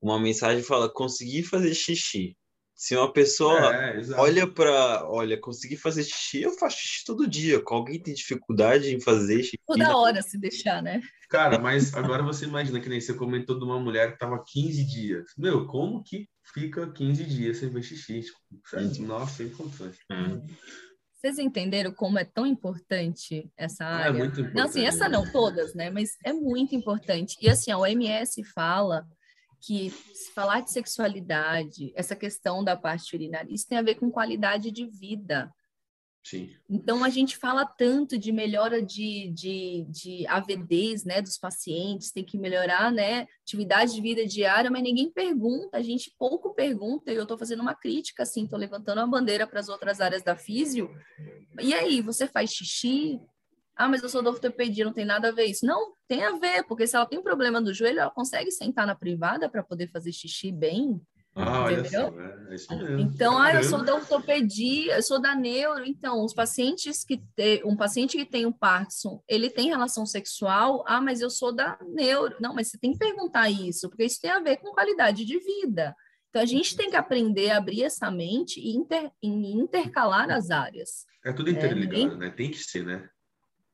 uma 0.00 0.20
mensagem 0.20 0.60
e 0.60 0.66
fala: 0.66 0.92
consegui 0.92 1.42
fazer 1.42 1.72
xixi. 1.74 2.36
Se 2.80 2.96
uma 2.96 3.12
pessoa 3.12 3.76
é, 3.76 4.00
olha 4.16 4.46
para, 4.46 5.06
olha, 5.06 5.38
conseguir 5.38 5.76
fazer 5.76 6.02
xixi, 6.02 6.40
eu 6.40 6.52
faço 6.52 6.78
xixi 6.78 7.04
todo 7.04 7.28
dia. 7.28 7.60
Com 7.62 7.74
alguém 7.74 8.02
tem 8.02 8.14
dificuldade 8.14 8.88
em 8.88 8.98
fazer 8.98 9.42
xixi? 9.42 9.58
Toda 9.66 9.94
hora 9.94 10.22
se 10.22 10.38
deixar, 10.38 10.82
né? 10.82 11.02
Cara, 11.28 11.58
mas 11.58 11.94
agora 11.94 12.22
você 12.22 12.46
imagina 12.46 12.80
que 12.80 12.88
nem 12.88 12.98
você 12.98 13.12
comentou 13.12 13.58
de 13.58 13.66
uma 13.66 13.78
mulher 13.78 14.12
que 14.12 14.18
tava 14.18 14.42
15 14.42 14.82
dias. 14.86 15.26
Meu, 15.36 15.66
como 15.66 16.02
que 16.02 16.26
fica 16.54 16.90
15 16.90 17.22
dias 17.24 17.58
sem 17.58 17.68
ver 17.68 17.82
xixi? 17.82 18.22
Tipo, 18.22 19.02
Nossa, 19.02 19.34
sem 19.34 19.50
condições. 19.50 19.98
Hum. 20.10 20.40
Vocês 21.12 21.38
entenderam 21.38 21.92
como 21.92 22.18
é 22.18 22.24
tão 22.24 22.46
importante 22.46 23.52
essa 23.58 23.84
área? 23.84 24.08
É 24.08 24.12
muito 24.12 24.40
importante. 24.40 24.56
Não, 24.56 24.64
assim, 24.64 24.86
essa 24.86 25.06
não, 25.06 25.30
todas, 25.30 25.74
né? 25.74 25.90
Mas 25.90 26.16
é 26.24 26.32
muito 26.32 26.74
importante. 26.74 27.36
E 27.42 27.50
assim, 27.50 27.70
a 27.70 27.76
OMS 27.76 28.42
fala 28.54 29.06
que 29.60 29.90
se 29.90 30.32
falar 30.32 30.60
de 30.60 30.72
sexualidade, 30.72 31.92
essa 31.94 32.16
questão 32.16 32.64
da 32.64 32.76
parte 32.76 33.14
urinária, 33.14 33.52
isso 33.52 33.68
tem 33.68 33.78
a 33.78 33.82
ver 33.82 33.96
com 33.96 34.10
qualidade 34.10 34.70
de 34.70 34.86
vida. 34.86 35.52
Sim. 36.22 36.50
Então, 36.68 37.02
a 37.02 37.08
gente 37.08 37.36
fala 37.36 37.64
tanto 37.64 38.18
de 38.18 38.30
melhora 38.30 38.82
de, 38.82 39.30
de, 39.32 39.86
de 39.88 40.26
AVDs, 40.26 41.04
né, 41.04 41.22
dos 41.22 41.38
pacientes, 41.38 42.12
tem 42.12 42.24
que 42.24 42.38
melhorar, 42.38 42.92
né, 42.92 43.26
atividade 43.42 43.94
de 43.94 44.02
vida 44.02 44.26
diária, 44.26 44.70
mas 44.70 44.82
ninguém 44.82 45.10
pergunta, 45.10 45.78
a 45.78 45.82
gente 45.82 46.14
pouco 46.18 46.54
pergunta, 46.54 47.10
e 47.10 47.16
eu 47.16 47.22
estou 47.22 47.38
fazendo 47.38 47.60
uma 47.60 47.74
crítica, 47.74 48.22
assim, 48.22 48.44
estou 48.44 48.58
levantando 48.58 49.00
a 49.00 49.06
bandeira 49.06 49.46
para 49.46 49.60
as 49.60 49.68
outras 49.68 50.00
áreas 50.00 50.22
da 50.22 50.36
físio. 50.36 50.90
E 51.58 51.72
aí, 51.72 52.02
você 52.02 52.26
faz 52.26 52.50
xixi? 52.50 53.18
Ah, 53.80 53.88
mas 53.88 54.02
eu 54.02 54.10
sou 54.10 54.20
da 54.20 54.28
ortopedia, 54.28 54.84
não 54.84 54.92
tem 54.92 55.06
nada 55.06 55.28
a 55.28 55.32
ver 55.32 55.46
isso. 55.46 55.64
Não, 55.64 55.94
tem 56.06 56.22
a 56.22 56.32
ver, 56.32 56.64
porque 56.64 56.86
se 56.86 56.94
ela 56.94 57.06
tem 57.06 57.22
problema 57.22 57.62
do 57.62 57.72
joelho, 57.72 58.00
ela 58.00 58.10
consegue 58.10 58.50
sentar 58.50 58.86
na 58.86 58.94
privada 58.94 59.48
para 59.48 59.62
poder 59.62 59.88
fazer 59.88 60.12
xixi 60.12 60.52
bem. 60.52 61.00
Ah, 61.34 61.64
entendeu? 61.72 62.12
só, 62.12 62.20
é, 62.20 62.54
isso 62.54 62.76
mesmo. 62.76 62.98
Então, 62.98 63.38
ah, 63.38 63.54
eu 63.54 63.64
sou 63.64 63.82
da 63.82 63.94
ortopedia, 63.94 64.96
eu 64.96 65.02
sou 65.02 65.18
da 65.18 65.34
neuro. 65.34 65.86
Então, 65.86 66.22
os 66.22 66.34
pacientes 66.34 67.02
que 67.02 67.22
tem, 67.34 67.62
um 67.64 67.74
paciente 67.74 68.18
que 68.18 68.26
tem 68.26 68.44
o 68.44 68.52
Parkinson, 68.52 69.22
ele 69.26 69.48
tem 69.48 69.70
relação 69.70 70.04
sexual. 70.04 70.84
Ah, 70.86 71.00
mas 71.00 71.22
eu 71.22 71.30
sou 71.30 71.50
da 71.50 71.78
neuro. 71.88 72.36
Não, 72.38 72.54
mas 72.54 72.68
você 72.68 72.76
tem 72.76 72.92
que 72.92 72.98
perguntar 72.98 73.48
isso, 73.48 73.88
porque 73.88 74.04
isso 74.04 74.20
tem 74.20 74.30
a 74.30 74.40
ver 74.40 74.58
com 74.58 74.74
qualidade 74.74 75.24
de 75.24 75.38
vida. 75.38 75.96
Então, 76.28 76.42
a 76.42 76.46
gente 76.46 76.76
tem 76.76 76.90
que 76.90 76.96
aprender 76.96 77.48
a 77.48 77.56
abrir 77.56 77.84
essa 77.84 78.10
mente 78.10 78.60
e 78.60 78.76
inter, 78.76 79.10
intercalar 79.22 80.30
as 80.30 80.50
áreas. 80.50 81.06
É 81.24 81.32
tudo 81.32 81.48
interligado, 81.48 82.16
é, 82.16 82.18
né? 82.18 82.30
Tem 82.30 82.50
que 82.50 82.58
ser, 82.58 82.84
né? 82.84 83.08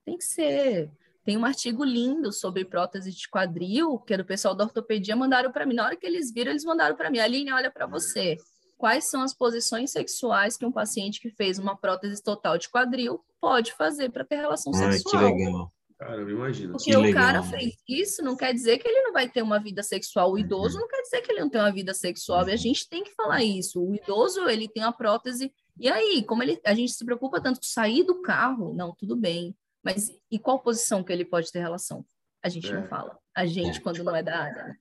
Tem 0.06 0.16
que 0.16 0.24
ser. 0.24 0.90
Tem 1.24 1.36
um 1.36 1.44
artigo 1.44 1.82
lindo 1.82 2.32
sobre 2.32 2.64
prótese 2.64 3.10
de 3.10 3.28
quadril, 3.28 3.98
que 3.98 4.14
é 4.14 4.16
do 4.16 4.24
pessoal 4.24 4.54
da 4.54 4.62
ortopedia, 4.62 5.16
mandaram 5.16 5.50
para 5.50 5.66
mim. 5.66 5.74
Na 5.74 5.84
hora 5.84 5.96
que 5.96 6.06
eles 6.06 6.32
viram, 6.32 6.52
eles 6.52 6.64
mandaram 6.64 6.94
para 6.94 7.10
mim. 7.10 7.18
Aline, 7.18 7.52
olha 7.52 7.68
para 7.68 7.84
você. 7.84 8.36
Quais 8.78 9.10
são 9.10 9.22
as 9.22 9.34
posições 9.34 9.90
sexuais 9.90 10.56
que 10.56 10.64
um 10.64 10.70
paciente 10.70 11.20
que 11.20 11.30
fez 11.30 11.58
uma 11.58 11.76
prótese 11.76 12.22
total 12.22 12.56
de 12.56 12.70
quadril 12.70 13.20
pode 13.40 13.72
fazer 13.72 14.10
para 14.10 14.24
ter 14.24 14.36
relação 14.36 14.72
Ai, 14.76 14.92
sexual? 14.92 15.34
Que 15.34 15.44
legal. 15.44 15.72
Cara, 15.98 16.20
eu 16.20 16.30
imagino. 16.30 16.72
Porque 16.74 16.90
que 16.90 16.96
o 16.96 17.00
legal. 17.00 17.24
cara 17.24 17.42
fez 17.42 17.74
isso, 17.88 18.22
não 18.22 18.36
quer 18.36 18.52
dizer 18.52 18.78
que 18.78 18.86
ele 18.86 19.02
não 19.02 19.12
vai 19.12 19.28
ter 19.28 19.42
uma 19.42 19.58
vida 19.58 19.82
sexual. 19.82 20.30
O 20.30 20.38
idoso 20.38 20.76
uhum. 20.76 20.82
não 20.82 20.88
quer 20.88 21.02
dizer 21.02 21.22
que 21.22 21.32
ele 21.32 21.40
não 21.40 21.50
tem 21.50 21.60
uma 21.60 21.72
vida 21.72 21.92
sexual. 21.92 22.42
Uhum. 22.42 22.50
E 22.50 22.52
a 22.52 22.56
gente 22.56 22.88
tem 22.88 23.02
que 23.02 23.14
falar 23.14 23.42
isso. 23.42 23.82
O 23.82 23.96
idoso, 23.96 24.48
ele 24.48 24.68
tem 24.68 24.84
a 24.84 24.92
prótese. 24.92 25.52
E 25.76 25.88
aí, 25.88 26.22
como 26.22 26.44
ele, 26.44 26.60
a 26.64 26.74
gente 26.74 26.92
se 26.92 27.04
preocupa 27.04 27.40
tanto 27.40 27.58
com 27.58 27.66
sair 27.66 28.04
do 28.04 28.20
carro, 28.22 28.74
não, 28.74 28.94
tudo 28.94 29.16
bem. 29.16 29.56
Mas 29.86 30.10
e 30.28 30.36
qual 30.36 30.58
posição 30.58 31.04
que 31.04 31.12
ele 31.12 31.24
pode 31.24 31.52
ter 31.52 31.60
relação? 31.60 32.04
A 32.42 32.48
gente 32.48 32.68
é. 32.68 32.72
não 32.72 32.88
fala. 32.88 33.16
A 33.32 33.46
gente, 33.46 33.78
é. 33.78 33.80
quando 33.80 34.02
não 34.02 34.16
é 34.16 34.20
da 34.20 34.36
área. 34.36 34.64
Né? 34.64 34.76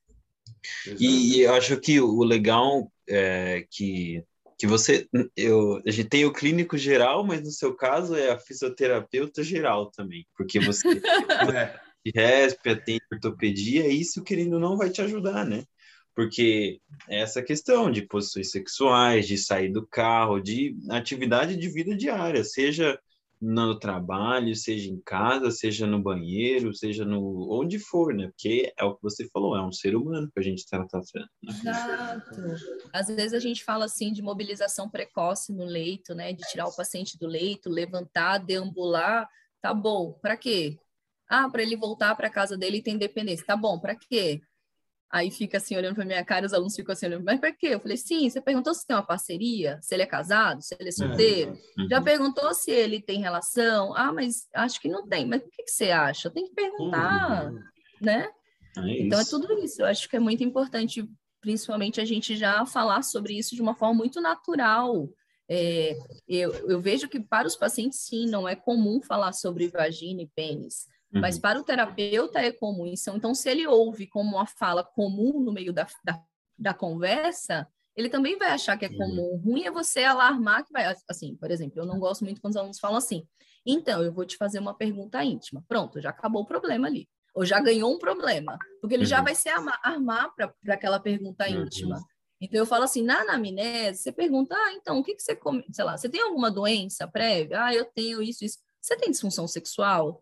E, 0.99 1.37
e, 1.37 1.41
eu 1.41 1.53
acho 1.53 1.79
que 1.79 2.01
o 2.01 2.23
legal 2.23 2.91
é 3.07 3.67
que 3.69 4.23
que 4.57 4.65
você, 4.65 5.05
eu, 5.35 5.81
a 5.85 5.91
gente 5.91 6.07
tem 6.07 6.23
o 6.23 6.31
clínico 6.31 6.77
geral, 6.77 7.25
mas 7.25 7.41
no 7.41 7.51
seu 7.51 7.75
caso 7.75 8.15
é 8.15 8.31
a 8.31 8.39
fisioterapeuta 8.39 9.43
geral 9.43 9.91
também, 9.91 10.25
porque 10.37 10.61
você 10.61 10.87
é. 11.53 11.77
respe, 12.15 12.73
tem 12.77 12.97
ortopedia, 13.11 13.85
isso 13.89 14.23
querendo 14.23 14.57
não 14.57 14.77
vai 14.77 14.89
te 14.89 15.01
ajudar, 15.01 15.45
né? 15.45 15.65
Porque 16.15 16.79
é 17.09 17.19
essa 17.19 17.43
questão 17.43 17.91
de 17.91 18.03
posições 18.03 18.49
sexuais, 18.49 19.27
de 19.27 19.37
sair 19.37 19.73
do 19.73 19.85
carro, 19.85 20.39
de 20.39 20.73
atividade 20.89 21.57
de 21.57 21.67
vida 21.67 21.93
diária, 21.93 22.41
seja 22.41 22.97
no 23.41 23.77
trabalho, 23.77 24.55
seja 24.55 24.89
em 24.89 24.99
casa, 25.01 25.51
seja 25.51 25.85
no 25.85 26.01
banheiro, 26.01 26.73
seja 26.73 27.05
no 27.05 27.51
onde 27.51 27.77
for, 27.77 28.13
né? 28.13 28.27
Porque 28.27 28.73
é 28.77 28.83
o 28.83 28.95
que 28.95 29.03
você 29.03 29.27
falou, 29.29 29.55
é 29.55 29.61
um 29.61 29.71
ser 29.71 29.95
humano 29.95 30.29
que 30.33 30.39
a 30.39 30.43
gente 30.43 30.59
está 30.59 30.85
tratando. 30.85 31.27
Né? 31.43 31.53
Exato. 31.53 32.41
Às 32.93 33.07
vezes 33.07 33.33
a 33.33 33.39
gente 33.39 33.63
fala 33.63 33.85
assim 33.85 34.11
de 34.11 34.21
mobilização 34.21 34.89
precoce 34.89 35.53
no 35.53 35.65
leito, 35.65 36.15
né? 36.15 36.33
De 36.33 36.43
tirar 36.49 36.67
o 36.67 36.75
paciente 36.75 37.17
do 37.17 37.27
leito, 37.27 37.69
levantar, 37.69 38.39
deambular, 38.39 39.27
tá 39.61 39.73
bom? 39.73 40.13
Para 40.21 40.37
quê? 40.37 40.77
Ah, 41.27 41.49
para 41.49 41.63
ele 41.63 41.75
voltar 41.75 42.15
para 42.15 42.29
casa 42.29 42.57
dele 42.57 42.77
e 42.77 42.83
ter 42.83 42.91
independência. 42.91 43.45
Tá 43.45 43.55
bom, 43.55 43.79
para 43.79 43.95
quê? 43.95 44.41
Aí 45.11 45.31
fica 45.31 45.57
assim 45.57 45.77
olhando 45.77 45.95
para 45.95 46.05
minha 46.05 46.25
cara, 46.25 46.45
os 46.45 46.53
alunos 46.53 46.75
ficam 46.75 46.93
assim 46.93 47.05
olhando, 47.05 47.23
mas 47.23 47.39
para 47.39 47.51
quê? 47.51 47.67
Eu 47.67 47.79
falei, 47.79 47.95
sim, 47.95 48.29
você 48.29 48.41
perguntou 48.41 48.73
se 48.73 48.85
tem 48.85 48.95
uma 48.95 49.05
parceria, 49.05 49.79
se 49.81 49.93
ele 49.93 50.03
é 50.03 50.07
casado, 50.07 50.61
se 50.61 50.75
ele 50.79 50.89
é, 50.89 50.89
é 50.89 50.91
solteiro. 50.91 51.57
É, 51.79 51.87
Já 51.87 52.01
perguntou 52.01 52.53
se 52.53 52.71
ele 52.71 53.01
tem 53.01 53.21
relação? 53.21 53.95
Ah, 53.95 54.11
mas 54.11 54.47
acho 54.53 54.81
que 54.81 54.89
não 54.89 55.07
tem. 55.07 55.25
Mas 55.25 55.41
o 55.41 55.49
que, 55.49 55.63
que 55.63 55.71
você 55.71 55.91
acha? 55.91 56.29
Tem 56.29 56.45
que 56.45 56.53
perguntar, 56.53 57.51
uhum. 57.51 57.59
né? 58.01 58.29
É 58.77 59.01
então 59.03 59.19
é 59.19 59.25
tudo 59.25 59.53
isso. 59.59 59.81
Eu 59.81 59.85
acho 59.85 60.09
que 60.09 60.15
é 60.15 60.19
muito 60.19 60.43
importante, 60.43 61.07
principalmente, 61.39 62.01
a 62.01 62.05
gente 62.05 62.35
já 62.35 62.65
falar 62.65 63.01
sobre 63.03 63.37
isso 63.37 63.55
de 63.55 63.61
uma 63.61 63.75
forma 63.75 63.93
muito 63.93 64.19
natural. 64.19 65.07
É, 65.47 65.95
eu, 66.27 66.51
eu 66.67 66.81
vejo 66.81 67.07
que 67.07 67.19
para 67.19 67.47
os 67.47 67.55
pacientes, 67.55 67.99
sim, 67.99 68.25
não 68.27 68.47
é 68.47 68.55
comum 68.55 69.01
falar 69.01 69.33
sobre 69.33 69.67
vagina 69.67 70.21
e 70.23 70.27
pênis. 70.35 70.87
Mas 71.19 71.35
uhum. 71.35 71.41
para 71.41 71.59
o 71.59 71.63
terapeuta 71.63 72.39
é 72.39 72.51
comum 72.51 72.85
isso. 72.85 73.09
Então, 73.11 73.33
se 73.33 73.49
ele 73.49 73.65
ouve 73.67 74.07
como 74.07 74.35
uma 74.35 74.45
fala 74.45 74.83
comum 74.83 75.39
no 75.39 75.51
meio 75.51 75.71
da, 75.71 75.87
da, 76.03 76.21
da 76.57 76.73
conversa, 76.73 77.67
ele 77.95 78.09
também 78.09 78.37
vai 78.37 78.49
achar 78.49 78.77
que 78.77 78.85
é 78.85 78.89
uhum. 78.89 78.97
comum. 78.97 79.37
Ruim 79.37 79.65
é 79.65 79.71
você 79.71 80.03
alarmar 80.03 80.65
que 80.65 80.73
vai. 80.73 80.93
Assim, 81.09 81.35
por 81.35 81.49
exemplo, 81.49 81.79
eu 81.79 81.85
não 81.85 81.99
gosto 81.99 82.25
muito 82.25 82.41
quando 82.41 82.51
os 82.51 82.57
alunos 82.57 82.79
falam 82.79 82.97
assim. 82.97 83.25
Então, 83.65 84.03
eu 84.03 84.13
vou 84.13 84.25
te 84.25 84.35
fazer 84.37 84.59
uma 84.59 84.75
pergunta 84.75 85.23
íntima. 85.23 85.63
Pronto, 85.67 86.01
já 86.01 86.09
acabou 86.09 86.43
o 86.43 86.45
problema 86.45 86.87
ali. 86.87 87.07
Ou 87.33 87.45
já 87.45 87.59
ganhou 87.59 87.93
um 87.93 87.97
problema. 87.97 88.57
Porque 88.81 88.95
ele 88.95 89.03
uhum. 89.03 89.09
já 89.09 89.21
vai 89.21 89.33
se 89.33 89.49
armar, 89.49 89.79
armar 89.83 90.33
para 90.35 90.53
aquela 90.67 90.99
pergunta 90.99 91.49
uhum. 91.49 91.63
íntima. 91.63 91.97
Então, 92.39 92.59
eu 92.59 92.65
falo 92.65 92.83
assim, 92.83 93.01
na 93.01 93.21
anamnese, 93.21 94.03
você 94.03 94.11
pergunta, 94.11 94.53
ah, 94.55 94.73
então, 94.73 94.99
o 94.99 95.03
que, 95.03 95.15
que 95.15 95.23
você 95.23 95.35
come? 95.35 95.65
Sei 95.71 95.85
lá, 95.85 95.97
você 95.97 96.09
tem 96.09 96.21
alguma 96.21 96.51
doença 96.51 97.07
prévia? 97.07 97.63
Ah, 97.63 97.73
eu 97.73 97.85
tenho 97.85 98.21
isso, 98.21 98.43
isso. 98.43 98.59
Você 98.81 98.95
tem 98.97 99.09
disfunção 99.09 99.47
sexual? 99.47 100.21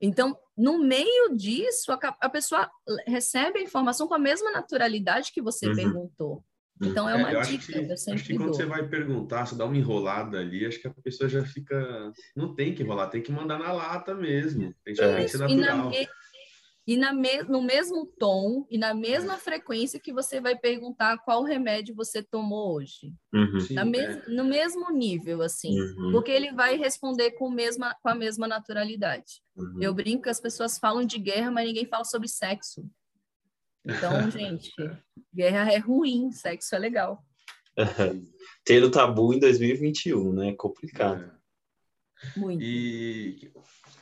Então, 0.00 0.36
no 0.56 0.78
meio 0.78 1.36
disso, 1.36 1.92
a, 1.92 1.98
a, 2.20 2.28
pessoa 2.28 2.70
recebe 3.06 3.58
a 3.58 3.62
informação 3.62 4.06
com 4.06 4.14
a 4.14 4.18
mesma 4.18 4.50
naturalidade 4.50 5.32
que 5.32 5.42
você 5.42 5.68
uhum. 5.68 5.74
perguntou. 5.74 6.44
Então, 6.82 7.08
é 7.08 7.14
uma 7.14 7.30
é, 7.30 7.40
dica. 7.42 7.72
Que, 7.72 7.90
eu 7.90 7.96
sempre 7.96 8.20
acho 8.20 8.24
que 8.24 8.36
quando 8.36 8.46
dou. 8.46 8.54
você 8.54 8.66
vai 8.66 8.86
perguntar, 8.86 9.46
você 9.46 9.54
dá 9.54 9.64
uma 9.64 9.76
enrolada 9.76 10.40
ali, 10.40 10.66
acho 10.66 10.80
que 10.80 10.88
a 10.88 10.94
pessoa 11.02 11.28
já 11.28 11.44
fica. 11.44 12.12
Não 12.34 12.54
tem 12.54 12.74
que 12.74 12.82
enrolar, 12.82 13.10
tem 13.10 13.22
que 13.22 13.32
mandar 13.32 13.58
na 13.58 13.72
lata 13.72 14.14
mesmo. 14.14 14.74
Tem 14.84 14.94
que 14.94 15.00
é. 15.00 15.28
ser 15.28 15.38
natural. 15.38 15.92
E 15.92 16.00
na, 16.00 16.08
e 16.86 16.98
na 16.98 17.12
me, 17.14 17.42
no 17.44 17.62
mesmo 17.62 18.06
tom 18.18 18.66
e 18.70 18.76
na 18.76 18.92
mesma 18.92 19.38
frequência 19.38 19.98
que 19.98 20.12
você 20.12 20.38
vai 20.40 20.54
perguntar 20.54 21.16
qual 21.18 21.42
remédio 21.42 21.94
você 21.94 22.22
tomou 22.22 22.74
hoje. 22.74 23.14
Uhum. 23.32 23.60
Sim, 23.60 23.84
me, 23.84 23.98
é. 23.98 24.28
No 24.28 24.44
mesmo 24.44 24.90
nível, 24.90 25.40
assim. 25.40 25.80
Uhum. 25.80 26.12
Porque 26.12 26.30
ele 26.30 26.52
vai 26.52 26.76
responder 26.76 27.32
com, 27.32 27.50
mesma, 27.50 27.96
com 28.02 28.08
a 28.10 28.14
mesma 28.14 28.46
naturalidade. 28.46 29.42
Uhum. 29.56 29.82
Eu 29.82 29.94
brinco 29.94 30.24
que 30.24 30.28
as 30.28 30.40
pessoas 30.40 30.78
falam 30.78 31.06
de 31.06 31.18
guerra, 31.18 31.50
mas 31.50 31.66
ninguém 31.66 31.86
fala 31.86 32.04
sobre 32.04 32.28
sexo. 32.28 32.86
Então, 33.82 34.30
gente, 34.30 34.70
guerra 35.34 35.72
é 35.72 35.78
ruim, 35.78 36.30
sexo 36.32 36.74
é 36.74 36.78
legal. 36.78 37.24
Ter 38.62 38.84
o 38.84 38.90
tabu 38.90 39.32
em 39.32 39.38
2021, 39.38 40.32
né? 40.34 40.54
Complicado. 40.54 41.24
É. 41.24 42.38
Muito. 42.38 42.62
E 42.62 43.52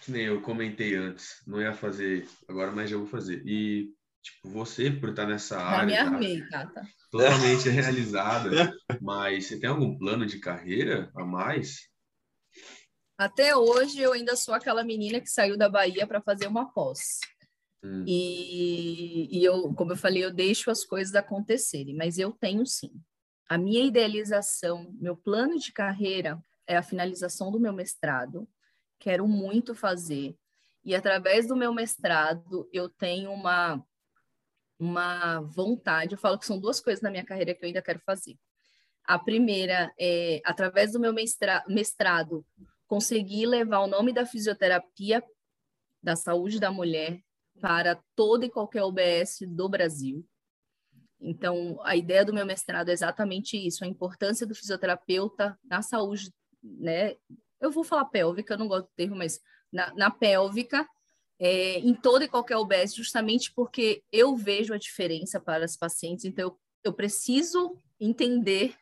que 0.03 0.11
nem 0.11 0.25
eu 0.25 0.43
comentei 0.43 0.97
antes, 0.97 1.41
não 1.47 1.61
ia 1.61 1.73
fazer 1.73 2.29
agora, 2.49 2.73
mas 2.73 2.91
já 2.91 2.97
vou 2.97 3.07
fazer. 3.07 3.41
E, 3.47 3.95
tipo, 4.21 4.49
você, 4.49 4.91
por 4.91 5.11
estar 5.11 5.27
nessa 5.27 5.57
já 5.57 5.65
área. 5.65 5.87
Me 5.87 5.95
tá 5.95 6.03
armei, 6.03 6.49
Tata. 6.49 6.83
Totalmente 7.11 7.69
realizada. 7.71 8.75
Mas 9.01 9.47
você 9.47 9.61
tem 9.61 9.71
algum 9.71 9.97
plano 9.97 10.27
de 10.27 10.41
carreira 10.41 11.11
a 11.15 11.25
mais? 11.25 11.89
Até 13.17 13.57
hoje 13.57 14.01
eu 14.01 14.13
ainda 14.13 14.35
sou 14.35 14.53
aquela 14.53 14.83
menina 14.83 15.21
que 15.21 15.31
saiu 15.31 15.57
da 15.57 15.69
Bahia 15.69 16.07
para 16.07 16.21
fazer 16.21 16.49
uma 16.49 16.73
pós. 16.73 17.21
Hum. 17.85 18.05
E, 18.07 19.29
e 19.39 19.45
eu, 19.45 19.73
como 19.75 19.93
eu 19.93 19.97
falei, 19.97 20.25
eu 20.25 20.33
deixo 20.33 20.71
as 20.71 20.85
coisas 20.85 21.15
acontecerem, 21.15 21.95
mas 21.95 22.19
eu 22.19 22.33
tenho 22.33 22.67
sim. 22.67 22.93
A 23.49 23.57
minha 23.57 23.85
idealização, 23.85 24.93
meu 24.99 25.17
plano 25.17 25.59
de 25.59 25.73
carreira 25.73 26.43
é 26.67 26.77
a 26.77 26.83
finalização 26.83 27.53
do 27.53 27.61
meu 27.61 27.73
mestrado 27.73 28.49
quero 29.03 29.27
muito 29.27 29.75
fazer. 29.75 30.37
E 30.85 30.95
através 30.95 31.49
do 31.49 31.57
meu 31.57 31.75
mestrado, 31.75 32.69
eu 32.73 32.89
tenho 32.89 33.33
uma, 33.33 33.85
uma 34.79 35.41
vontade. 35.41 36.15
Eu 36.15 36.19
falo 36.19 36.39
que 36.39 36.47
são 36.47 36.59
duas 36.59 36.81
coisas 36.81 37.03
na 37.03 37.11
minha 37.11 37.25
carreira 37.25 37.53
que 37.53 37.65
eu 37.65 37.67
ainda 37.67 37.83
quero 37.83 37.99
fazer. 37.99 38.39
A 39.05 39.19
primeira 39.19 39.93
é, 39.99 40.41
através 40.45 40.93
do 40.93 41.01
meu 41.01 41.13
mestrado, 41.13 41.69
mestrado 41.69 42.47
conseguir 42.87 43.47
levar 43.47 43.81
o 43.81 43.89
nome 43.89 44.13
da 44.13 44.25
fisioterapia 44.25 45.23
da 46.01 46.15
saúde 46.15 46.61
da 46.61 46.71
mulher 46.71 47.21
para 47.61 48.01
toda 48.15 48.47
e 48.47 48.51
qualquer 48.51 48.85
UBS 48.85 49.41
do 49.49 49.69
Brasil. 49.69 50.25
Então, 51.21 51.81
a 51.85 51.97
ideia 51.97 52.25
do 52.25 52.33
meu 52.33 52.47
mestrado 52.47 52.89
é 52.89 52.93
exatamente 52.93 53.57
isso, 53.57 53.85
a 53.85 53.89
importância 53.89 54.47
do 54.47 54.55
fisioterapeuta 54.55 55.59
na 55.65 55.83
saúde 55.83 56.33
né, 56.63 57.17
eu 57.63 57.71
vou 57.71 57.85
falar 57.85 58.05
pélvica, 58.07 58.55
eu 58.55 58.59
não 58.59 58.69
gosto 58.69 58.87
do 58.87 58.95
termo, 58.97 59.17
mas 59.17 59.41
na, 59.73 59.95
na 59.95 60.11
pélvica, 60.11 60.87
é, 61.39 61.79
em 61.79 61.95
toda 61.95 62.25
e 62.25 62.29
qualquer 62.29 62.57
UBS, 62.57 62.95
justamente 62.95 63.53
porque 63.53 64.03
eu 64.13 64.37
vejo 64.37 64.75
a 64.75 64.79
diferença 64.79 65.41
para 65.41 65.65
as 65.65 65.77
pacientes, 65.77 66.25
então 66.25 66.49
eu, 66.49 66.61
eu 66.85 66.93
preciso 66.93 67.77
entender, 67.99 68.75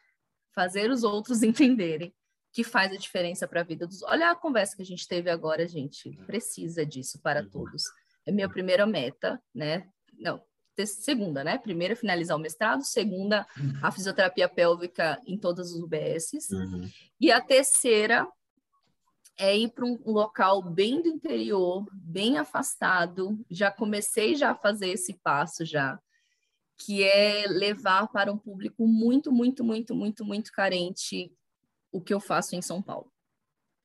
fazer 0.54 0.90
os 0.90 1.04
outros 1.04 1.42
entenderem 1.44 2.12
que 2.52 2.64
faz 2.64 2.92
a 2.92 2.96
diferença 2.96 3.46
para 3.46 3.60
a 3.60 3.64
vida 3.64 3.86
dos. 3.86 4.02
Olha 4.02 4.30
a 4.30 4.34
conversa 4.34 4.74
que 4.74 4.82
a 4.82 4.86
gente 4.86 5.06
teve 5.06 5.30
agora, 5.30 5.68
gente. 5.68 6.10
Precisa 6.26 6.84
disso 6.84 7.20
para 7.22 7.42
uhum. 7.42 7.48
todos. 7.48 7.84
É 8.26 8.32
minha 8.32 8.48
primeira 8.48 8.84
meta, 8.86 9.40
né? 9.54 9.88
Não, 10.18 10.42
segunda, 10.84 11.44
né? 11.44 11.58
Primeira, 11.58 11.94
finalizar 11.94 12.36
o 12.36 12.40
mestrado. 12.40 12.82
Segunda, 12.82 13.46
a 13.80 13.86
uhum. 13.86 13.92
fisioterapia 13.92 14.48
pélvica 14.48 15.20
em 15.24 15.38
todas 15.38 15.72
as 15.72 15.80
UBSs. 15.80 16.52
Uhum. 16.52 16.90
E 17.20 17.30
a 17.30 17.40
terceira 17.40 18.26
é 19.40 19.56
ir 19.56 19.72
para 19.72 19.86
um 19.86 19.98
local 20.04 20.62
bem 20.62 21.00
do 21.00 21.08
interior, 21.08 21.86
bem 21.94 22.36
afastado. 22.36 23.42
Já 23.50 23.70
comecei 23.70 24.36
já 24.36 24.50
a 24.50 24.54
fazer 24.54 24.90
esse 24.90 25.14
passo 25.14 25.64
já, 25.64 25.98
que 26.76 27.02
é 27.02 27.46
levar 27.48 28.06
para 28.08 28.30
um 28.30 28.36
público 28.36 28.86
muito, 28.86 29.32
muito, 29.32 29.64
muito, 29.64 29.94
muito, 29.94 30.24
muito 30.26 30.52
carente 30.52 31.32
o 31.90 32.02
que 32.02 32.12
eu 32.12 32.20
faço 32.20 32.54
em 32.54 32.60
São 32.60 32.82
Paulo. 32.82 33.10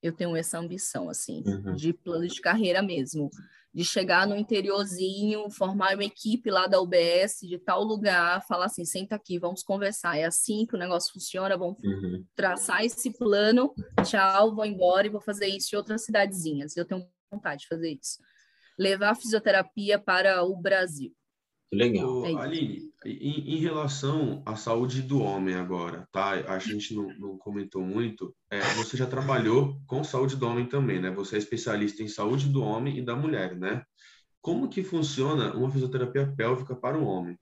Eu 0.04 0.12
tenho 0.12 0.36
essa 0.36 0.60
ambição 0.60 1.10
assim, 1.10 1.42
uhum. 1.48 1.74
de 1.74 1.94
plano 1.94 2.28
de 2.28 2.42
carreira 2.42 2.82
mesmo 2.82 3.32
de 3.76 3.84
chegar 3.84 4.26
no 4.26 4.38
interiorzinho, 4.38 5.50
formar 5.50 5.96
uma 5.96 6.06
equipe 6.06 6.50
lá 6.50 6.66
da 6.66 6.80
UBS 6.80 7.42
de 7.42 7.60
tal 7.60 7.84
lugar, 7.84 8.42
falar 8.48 8.68
assim, 8.68 8.86
senta 8.86 9.16
aqui, 9.16 9.38
vamos 9.38 9.64
conversar, 9.64 10.18
é 10.18 10.24
assim 10.24 10.66
que 10.66 10.76
o 10.76 10.80
negócio 10.80 11.12
funciona, 11.12 11.58
vamos 11.58 11.76
uhum. 11.84 12.26
traçar 12.34 12.86
esse 12.86 13.12
plano, 13.18 13.74
tchau, 14.06 14.56
vou 14.56 14.66
embora 14.66 15.08
e 15.08 15.10
vou 15.10 15.20
fazer 15.20 15.48
isso 15.48 15.76
em 15.76 15.78
outras 15.78 16.06
cidadezinhas. 16.06 16.78
Eu 16.78 16.86
tenho 16.86 17.06
vontade 17.30 17.64
de 17.64 17.68
fazer 17.68 18.00
isso. 18.02 18.18
Levar 18.80 19.10
a 19.10 19.16
fisioterapia 19.16 20.00
para 20.00 20.42
o 20.46 20.56
Brasil. 20.56 21.14
Legal. 21.72 22.26
É 22.26 22.34
Aline, 22.36 22.92
em, 23.06 23.56
em, 23.56 23.58
relação 23.58 24.42
à 24.46 24.56
saúde 24.56 25.02
do 25.02 25.22
homem 25.22 25.56
agora, 25.56 26.08
tá? 26.12 26.32
A 26.32 26.60
gente 26.60 26.94
não, 26.94 27.08
não 27.18 27.38
comentou 27.38 27.82
muito. 27.82 28.36
É, 28.50 28.62
você 28.76 28.96
já 28.96 29.06
trabalhou 29.06 29.80
com 29.86 30.04
saúde 30.04 30.36
do 30.36 30.48
homem 30.48 30.66
também, 30.66 31.00
né? 31.02 31.10
Você 31.12 31.36
é 31.36 31.40
especialista 31.40 32.04
em 32.04 32.08
saúde 32.08 32.48
do 32.48 32.64
homem 32.64 32.98
e 32.98 33.02
da 33.02 33.16
mulher, 33.16 33.56
né? 33.56 33.84
Como 34.42 34.70
que 34.70 34.84
funciona 34.84 35.54
uma 35.56 35.72
fisioterapia 35.72 36.32
pélvica 36.36 36.76
para 36.76 36.98
o 36.98 37.06
homem? 37.06 37.38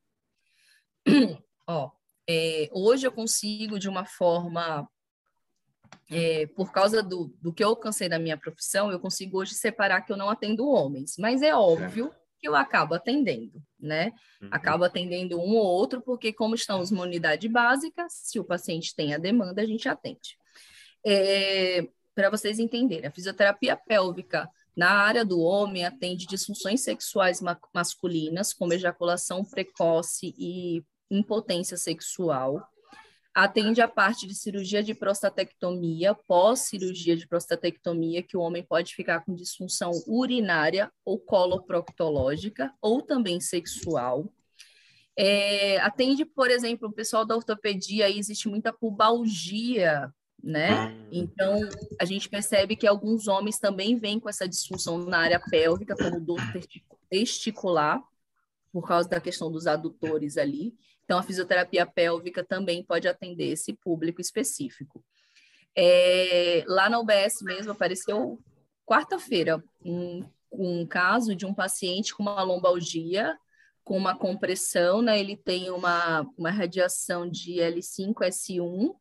Ó, 1.67 1.91
é, 2.27 2.69
hoje 2.71 3.05
eu 3.05 3.11
consigo 3.11 3.77
de 3.77 3.89
uma 3.89 4.05
forma 4.05 4.87
é, 6.09 6.47
por 6.47 6.71
causa 6.71 7.03
do, 7.03 7.33
do 7.41 7.53
que 7.53 7.63
eu 7.63 7.69
alcancei 7.69 8.09
da 8.09 8.17
minha 8.17 8.37
profissão, 8.37 8.91
eu 8.91 8.99
consigo 8.99 9.39
hoje 9.39 9.53
separar 9.53 10.01
que 10.01 10.11
eu 10.11 10.17
não 10.17 10.29
atendo 10.29 10.67
homens. 10.67 11.15
Mas 11.19 11.41
é 11.41 11.53
óbvio 11.53 12.11
que 12.43 12.49
eu 12.49 12.57
acabo 12.57 12.93
atendendo, 12.93 13.63
né? 13.79 14.11
Uhum. 14.41 14.49
Acabo 14.51 14.83
atendendo 14.83 15.39
um 15.39 15.55
ou 15.55 15.65
outro, 15.65 16.01
porque 16.01 16.33
como 16.33 16.55
estamos 16.55 16.91
numa 16.91 17.03
unidade 17.03 17.47
básica, 17.47 18.05
se 18.09 18.37
o 18.37 18.43
paciente 18.43 18.93
tem 18.93 19.13
a 19.13 19.17
demanda, 19.17 19.61
a 19.61 19.65
gente 19.65 19.87
atende. 19.87 20.37
É, 21.05 21.87
Para 22.13 22.29
vocês 22.29 22.59
entenderem, 22.59 23.07
a 23.07 23.11
fisioterapia 23.11 23.77
pélvica 23.77 24.49
na 24.75 24.91
área 24.91 25.23
do 25.23 25.39
homem 25.39 25.85
atende 25.85 26.25
disfunções 26.27 26.81
sexuais 26.81 27.39
ma 27.39 27.57
masculinas, 27.73 28.51
como 28.53 28.73
ejaculação 28.73 29.45
precoce 29.45 30.35
e 30.37 30.83
impotência 31.09 31.77
sexual, 31.77 32.61
atende 33.33 33.81
a 33.81 33.87
parte 33.87 34.27
de 34.27 34.35
cirurgia 34.35 34.83
de 34.83 34.93
prostatectomia, 34.93 36.13
pós-cirurgia 36.13 37.17
de 37.17 37.27
prostatectomia, 37.27 38.21
que 38.21 38.37
o 38.37 38.41
homem 38.41 38.63
pode 38.63 38.93
ficar 38.93 39.25
com 39.25 39.33
disfunção 39.33 39.91
urinária 40.07 40.91
ou 41.03 41.19
coloproctológica, 41.19 42.71
ou 42.81 43.01
também 43.01 43.39
sexual. 43.41 44.31
É, 45.17 45.79
atende, 45.81 46.25
por 46.25 46.49
exemplo, 46.49 46.89
o 46.89 46.93
pessoal 46.93 47.25
da 47.25 47.35
ortopedia, 47.35 48.05
aí 48.05 48.19
existe 48.19 48.47
muita 48.47 48.71
pubalgia, 48.71 50.11
né? 50.43 50.69
Ah. 50.71 51.07
Então, 51.11 51.59
a 51.99 52.05
gente 52.05 52.29
percebe 52.29 52.75
que 52.75 52.85
alguns 52.85 53.27
homens 53.27 53.57
também 53.57 53.97
vêm 53.97 54.19
com 54.19 54.29
essa 54.29 54.47
disfunção 54.47 54.97
na 54.97 55.19
área 55.19 55.39
pélvica, 55.39 55.95
como 55.95 56.19
dor 56.19 56.39
testicular, 57.09 58.03
por 58.71 58.87
causa 58.87 59.07
da 59.07 59.21
questão 59.21 59.51
dos 59.51 59.67
adutores 59.67 60.37
ali. 60.37 60.75
Então, 61.03 61.17
a 61.17 61.23
fisioterapia 61.23 61.85
pélvica 61.85 62.43
também 62.43 62.83
pode 62.83 63.07
atender 63.07 63.51
esse 63.51 63.73
público 63.73 64.21
específico. 64.21 65.03
É, 65.75 66.63
lá 66.67 66.89
na 66.89 66.99
UBS 66.99 67.41
mesmo 67.41 67.71
apareceu 67.71 68.39
quarta-feira 68.85 69.63
um, 69.83 70.23
um 70.51 70.85
caso 70.85 71.35
de 71.35 71.45
um 71.45 71.53
paciente 71.53 72.13
com 72.13 72.23
uma 72.23 72.43
lombalgia, 72.43 73.37
com 73.83 73.97
uma 73.97 74.17
compressão, 74.17 75.01
né? 75.01 75.19
Ele 75.19 75.35
tem 75.35 75.69
uma, 75.71 76.21
uma 76.37 76.51
radiação 76.51 77.29
de 77.29 77.55
L5S1 77.55 78.95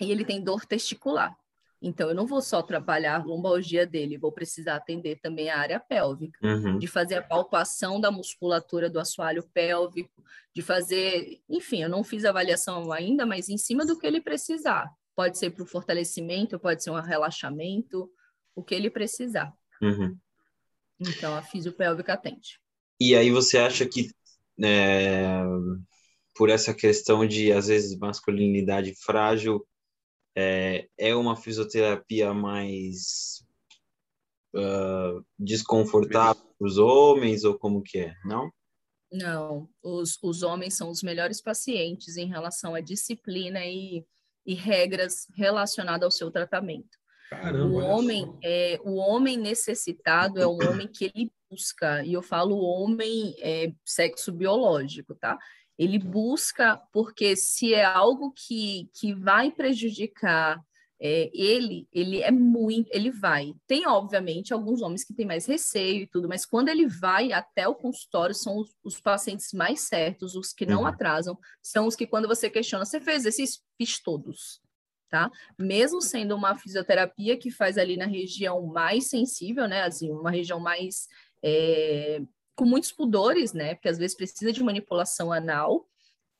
e 0.00 0.10
ele 0.10 0.24
tem 0.24 0.42
dor 0.42 0.64
testicular. 0.64 1.36
Então, 1.82 2.08
eu 2.08 2.14
não 2.14 2.26
vou 2.26 2.40
só 2.40 2.62
trabalhar 2.62 3.16
a 3.16 3.24
lombalgia 3.24 3.84
dele, 3.84 4.16
vou 4.16 4.30
precisar 4.30 4.76
atender 4.76 5.18
também 5.20 5.50
a 5.50 5.58
área 5.58 5.80
pélvica, 5.80 6.38
uhum. 6.46 6.78
de 6.78 6.86
fazer 6.86 7.16
a 7.16 7.22
palpação 7.22 8.00
da 8.00 8.10
musculatura 8.10 8.88
do 8.88 9.00
assoalho 9.00 9.42
pélvico, 9.52 10.22
de 10.54 10.62
fazer, 10.62 11.40
enfim, 11.48 11.82
eu 11.82 11.88
não 11.88 12.04
fiz 12.04 12.24
avaliação 12.24 12.92
ainda, 12.92 13.26
mas 13.26 13.48
em 13.48 13.58
cima 13.58 13.84
do 13.84 13.98
que 13.98 14.06
ele 14.06 14.20
precisar. 14.20 14.88
Pode 15.16 15.38
ser 15.38 15.50
para 15.50 15.64
o 15.64 15.66
fortalecimento, 15.66 16.58
pode 16.58 16.84
ser 16.84 16.90
um 16.90 17.00
relaxamento, 17.00 18.08
o 18.54 18.62
que 18.62 18.74
ele 18.74 18.88
precisar. 18.88 19.52
Uhum. 19.82 20.16
Então, 21.00 21.34
a 21.36 21.42
fisiopélvica 21.42 22.12
atende. 22.12 22.60
E 23.00 23.16
aí 23.16 23.30
você 23.30 23.58
acha 23.58 23.84
que 23.84 24.08
é, 24.62 25.42
por 26.34 26.48
essa 26.48 26.72
questão 26.72 27.26
de, 27.26 27.52
às 27.52 27.66
vezes, 27.66 27.98
masculinidade 27.98 28.94
frágil, 29.02 29.66
é, 30.36 30.88
é 30.98 31.14
uma 31.14 31.36
fisioterapia 31.36 32.32
mais 32.32 33.44
uh, 34.54 35.24
desconfortável 35.38 36.42
para 36.58 36.66
os 36.66 36.78
homens 36.78 37.44
ou 37.44 37.58
como 37.58 37.82
que 37.82 37.98
é, 37.98 38.14
não? 38.24 38.50
Não, 39.10 39.68
os, 39.82 40.18
os 40.22 40.42
homens 40.42 40.74
são 40.74 40.90
os 40.90 41.02
melhores 41.02 41.40
pacientes 41.42 42.16
em 42.16 42.26
relação 42.26 42.74
à 42.74 42.80
disciplina 42.80 43.64
e, 43.64 44.06
e 44.46 44.54
regras 44.54 45.26
relacionadas 45.34 46.04
ao 46.04 46.10
seu 46.10 46.30
tratamento. 46.30 46.98
Caramba, 47.28 47.66
o 47.66 47.74
homem 47.76 48.38
é 48.42 48.78
o 48.84 48.96
homem 48.96 49.36
necessitado 49.36 50.40
é 50.40 50.46
um 50.46 50.58
homem 50.68 50.86
que 50.86 51.06
ele 51.14 51.30
busca 51.50 52.04
e 52.04 52.12
eu 52.12 52.22
falo 52.22 52.58
homem 52.58 53.34
é, 53.38 53.72
sexo 53.84 54.32
biológico, 54.32 55.14
tá? 55.14 55.38
Ele 55.82 55.98
busca, 55.98 56.76
porque 56.92 57.34
se 57.36 57.74
é 57.74 57.84
algo 57.84 58.32
que, 58.32 58.88
que 58.94 59.12
vai 59.12 59.50
prejudicar 59.50 60.62
é, 61.04 61.32
ele, 61.34 61.88
ele 61.92 62.22
é 62.22 62.30
muito, 62.30 62.88
ele 62.92 63.10
vai. 63.10 63.52
Tem, 63.66 63.88
obviamente, 63.88 64.54
alguns 64.54 64.80
homens 64.80 65.02
que 65.02 65.12
têm 65.12 65.26
mais 65.26 65.46
receio 65.46 66.02
e 66.02 66.06
tudo, 66.06 66.28
mas 66.28 66.46
quando 66.46 66.68
ele 66.68 66.86
vai 66.86 67.32
até 67.32 67.66
o 67.66 67.74
consultório, 67.74 68.32
são 68.32 68.58
os, 68.58 68.72
os 68.84 69.00
pacientes 69.00 69.52
mais 69.52 69.80
certos, 69.80 70.36
os 70.36 70.52
que 70.52 70.64
não 70.64 70.82
uhum. 70.82 70.86
atrasam, 70.86 71.36
são 71.60 71.88
os 71.88 71.96
que, 71.96 72.06
quando 72.06 72.28
você 72.28 72.48
questiona, 72.48 72.84
você 72.84 73.00
fez 73.00 73.22
exercício? 73.26 73.60
Fiz 73.76 74.00
todos. 74.00 74.60
Tá? 75.10 75.28
Mesmo 75.58 76.00
sendo 76.00 76.36
uma 76.36 76.54
fisioterapia 76.54 77.36
que 77.36 77.50
faz 77.50 77.76
ali 77.76 77.96
na 77.96 78.06
região 78.06 78.64
mais 78.64 79.08
sensível, 79.08 79.66
né? 79.66 79.82
Assim, 79.82 80.10
uma 80.10 80.30
região 80.30 80.60
mais 80.60 81.08
é, 81.42 82.22
com 82.54 82.64
muitos 82.64 82.92
pudores, 82.92 83.52
né? 83.52 83.74
Porque 83.74 83.88
às 83.88 83.98
vezes 83.98 84.16
precisa 84.16 84.52
de 84.52 84.62
manipulação 84.62 85.32
anal. 85.32 85.88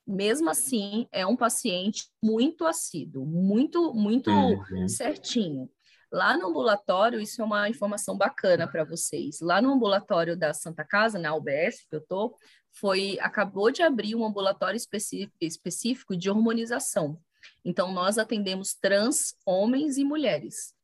Mesmo 0.05 0.49
assim, 0.49 1.07
é 1.11 1.25
um 1.25 1.35
paciente 1.35 2.09
muito 2.21 2.65
assíduo, 2.65 3.25
muito, 3.25 3.93
muito 3.93 4.29
uhum. 4.29 4.87
certinho. 4.87 5.69
Lá 6.11 6.37
no 6.37 6.47
ambulatório, 6.47 7.19
isso 7.19 7.41
é 7.41 7.45
uma 7.45 7.69
informação 7.69 8.15
bacana 8.15 8.67
para 8.67 8.83
vocês. 8.83 9.39
Lá 9.41 9.61
no 9.61 9.71
ambulatório 9.71 10.37
da 10.37 10.53
Santa 10.53 10.83
Casa, 10.83 11.17
na 11.17 11.33
UBS 11.33 11.87
que 11.89 11.95
eu 11.95 12.01
tô, 12.01 12.37
foi 12.71 13.17
acabou 13.19 13.71
de 13.71 13.81
abrir 13.81 14.13
um 14.13 14.25
ambulatório 14.25 14.77
específico, 14.77 15.35
específico 15.41 16.15
de 16.15 16.29
hormonização. 16.29 17.19
Então, 17.63 17.91
nós 17.91 18.17
atendemos 18.17 18.73
trans, 18.73 19.35
homens 19.45 19.97
e 19.97 20.03
mulheres. 20.03 20.75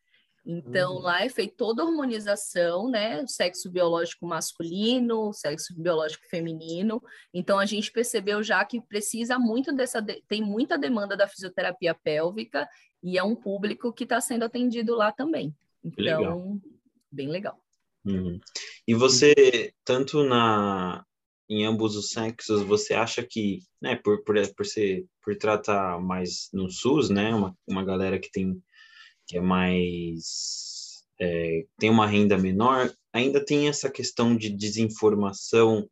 Então, 0.51 0.95
uhum. 0.95 1.01
lá 1.01 1.23
é 1.23 1.29
feita 1.29 1.53
toda 1.55 1.83
a 1.83 1.85
hormonização, 1.85 2.89
né? 2.89 3.21
O 3.21 3.27
sexo 3.27 3.69
biológico 3.69 4.25
masculino, 4.25 5.29
o 5.29 5.33
sexo 5.33 5.79
biológico 5.79 6.27
feminino. 6.27 6.99
Então, 7.31 7.59
a 7.59 7.67
gente 7.67 7.91
percebeu 7.91 8.41
já 8.41 8.65
que 8.65 8.81
precisa 8.81 9.37
muito 9.37 9.71
dessa, 9.71 10.03
tem 10.27 10.41
muita 10.41 10.75
demanda 10.75 11.15
da 11.15 11.27
fisioterapia 11.27 11.93
pélvica 11.93 12.67
e 13.03 13.15
é 13.15 13.23
um 13.23 13.35
público 13.35 13.93
que 13.93 14.05
está 14.05 14.19
sendo 14.19 14.43
atendido 14.43 14.95
lá 14.95 15.11
também. 15.11 15.55
Então, 15.83 16.19
legal. 16.19 16.57
bem 17.11 17.27
legal. 17.27 17.63
Uhum. 18.03 18.39
E 18.87 18.95
você, 18.95 19.71
tanto 19.85 20.23
na 20.23 21.05
em 21.47 21.65
ambos 21.65 21.95
os 21.95 22.09
sexos, 22.09 22.61
você 22.61 22.93
acha 22.95 23.23
que, 23.23 23.59
né, 23.81 23.95
por, 23.95 24.23
por, 24.23 24.35
por 24.55 24.65
ser, 24.65 25.05
por 25.23 25.35
tratar 25.35 25.99
mais 25.99 26.47
no 26.53 26.69
SUS, 26.69 27.09
né, 27.09 27.33
uma, 27.33 27.55
uma 27.67 27.83
galera 27.83 28.19
que 28.19 28.31
tem 28.31 28.61
que 29.29 29.37
é 29.37 29.41
mais 29.41 31.03
é, 31.21 31.65
tem 31.77 31.89
uma 31.89 32.07
renda 32.07 32.37
menor, 32.37 32.91
ainda 33.13 33.43
tem 33.43 33.69
essa 33.69 33.89
questão 33.91 34.35
de 34.35 34.49
desinformação, 34.49 35.87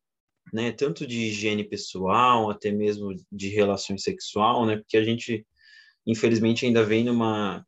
né, 0.54 0.72
tanto 0.72 1.06
de 1.06 1.28
higiene 1.28 1.64
pessoal, 1.64 2.50
até 2.50 2.72
mesmo 2.72 3.14
de 3.32 3.50
relações 3.50 4.04
sexual, 4.04 4.66
né, 4.66 4.78
porque 4.78 4.98
a 4.98 5.04
gente 5.04 5.46
infelizmente 6.06 6.66
ainda 6.66 6.84
vem 6.84 7.04
numa 7.06 7.66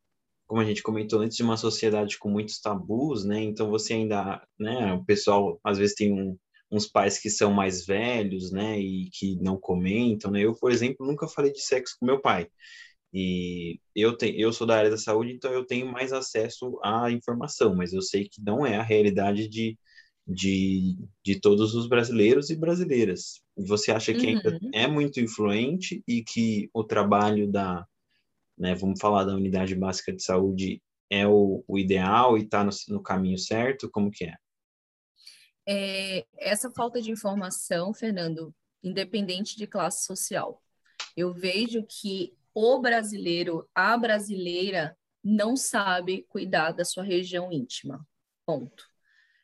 como 0.48 0.62
a 0.62 0.66
gente 0.66 0.82
comentou 0.82 1.20
antes 1.22 1.38
de 1.38 1.44
uma 1.44 1.58
sociedade 1.58 2.18
com 2.18 2.30
muitos 2.30 2.60
tabus, 2.60 3.24
né? 3.24 3.40
Então 3.44 3.70
você 3.70 3.94
ainda, 3.94 4.42
né, 4.60 4.94
o 4.94 5.06
pessoal 5.06 5.60
às 5.64 5.78
vezes 5.78 5.96
tem 5.96 6.12
um, 6.12 6.36
uns 6.72 6.88
pais 6.88 7.20
que 7.20 7.30
são 7.30 7.52
mais 7.54 7.86
velhos, 7.86 8.52
né, 8.52 8.80
e 8.80 9.10
que 9.12 9.36
não 9.42 9.60
comentam, 9.60 10.32
né? 10.32 10.42
Eu, 10.42 10.56
por 10.56 10.72
exemplo, 10.72 11.06
nunca 11.06 11.28
falei 11.28 11.52
de 11.52 11.62
sexo 11.62 11.96
com 12.00 12.06
meu 12.08 12.20
pai. 12.20 12.48
E 13.14 13.80
eu, 13.96 14.16
tenho, 14.16 14.40
eu 14.40 14.54
sou 14.54 14.68
da 14.68 14.78
área 14.78 14.92
da 14.92 14.98
saúde, 14.98 15.34
então 15.34 15.52
eu 15.52 15.66
tenho 15.66 15.92
mais 15.92 16.14
acesso 16.14 16.80
à 16.84 17.12
informação, 17.12 17.76
mas 17.76 17.92
eu 17.92 18.02
sei 18.02 18.30
que 18.30 18.42
não 18.42 18.66
é 18.66 18.78
a 18.78 18.84
realidade 18.84 19.48
de, 19.48 19.78
de, 20.28 20.96
de 21.26 21.40
todos 21.40 21.74
os 21.74 21.88
brasileiros 21.88 22.50
e 22.50 22.56
brasileiras. 22.56 23.42
Você 23.58 23.92
acha 23.92 24.14
que 24.14 24.28
uhum. 24.28 24.38
ainda 24.38 24.60
é 24.74 24.88
muito 24.88 25.20
influente 25.20 26.04
e 26.08 26.24
que 26.24 26.70
o 26.72 26.84
trabalho 26.84 27.52
da, 27.52 27.84
né, 28.58 28.76
vamos 28.76 29.00
falar 29.00 29.24
da 29.24 29.36
unidade 29.36 29.74
básica 29.74 30.14
de 30.14 30.22
saúde, 30.22 30.82
é 31.10 31.26
o, 31.26 31.64
o 31.68 31.80
ideal 31.80 32.38
e 32.38 32.44
está 32.44 32.64
no, 32.64 32.70
no 32.90 33.02
caminho 33.02 33.38
certo? 33.38 33.90
Como 33.90 34.12
que 34.12 34.26
é? 34.26 34.36
é? 35.68 36.26
Essa 36.38 36.70
falta 36.70 37.02
de 37.02 37.10
informação, 37.10 37.94
Fernando, 37.94 38.54
independente 38.84 39.58
de 39.58 39.66
classe 39.66 40.06
social, 40.06 40.62
eu 41.18 41.34
vejo 41.34 41.84
que 41.84 42.38
o 42.60 42.82
brasileiro, 42.82 43.68
a 43.74 43.98
brasileira, 43.98 44.96
não 45.24 45.56
sabe 45.56 46.26
cuidar 46.30 46.72
da 46.72 46.86
sua 46.86 47.04
região 47.04 47.52
íntima. 47.52 48.06
Ponto. 48.46 48.90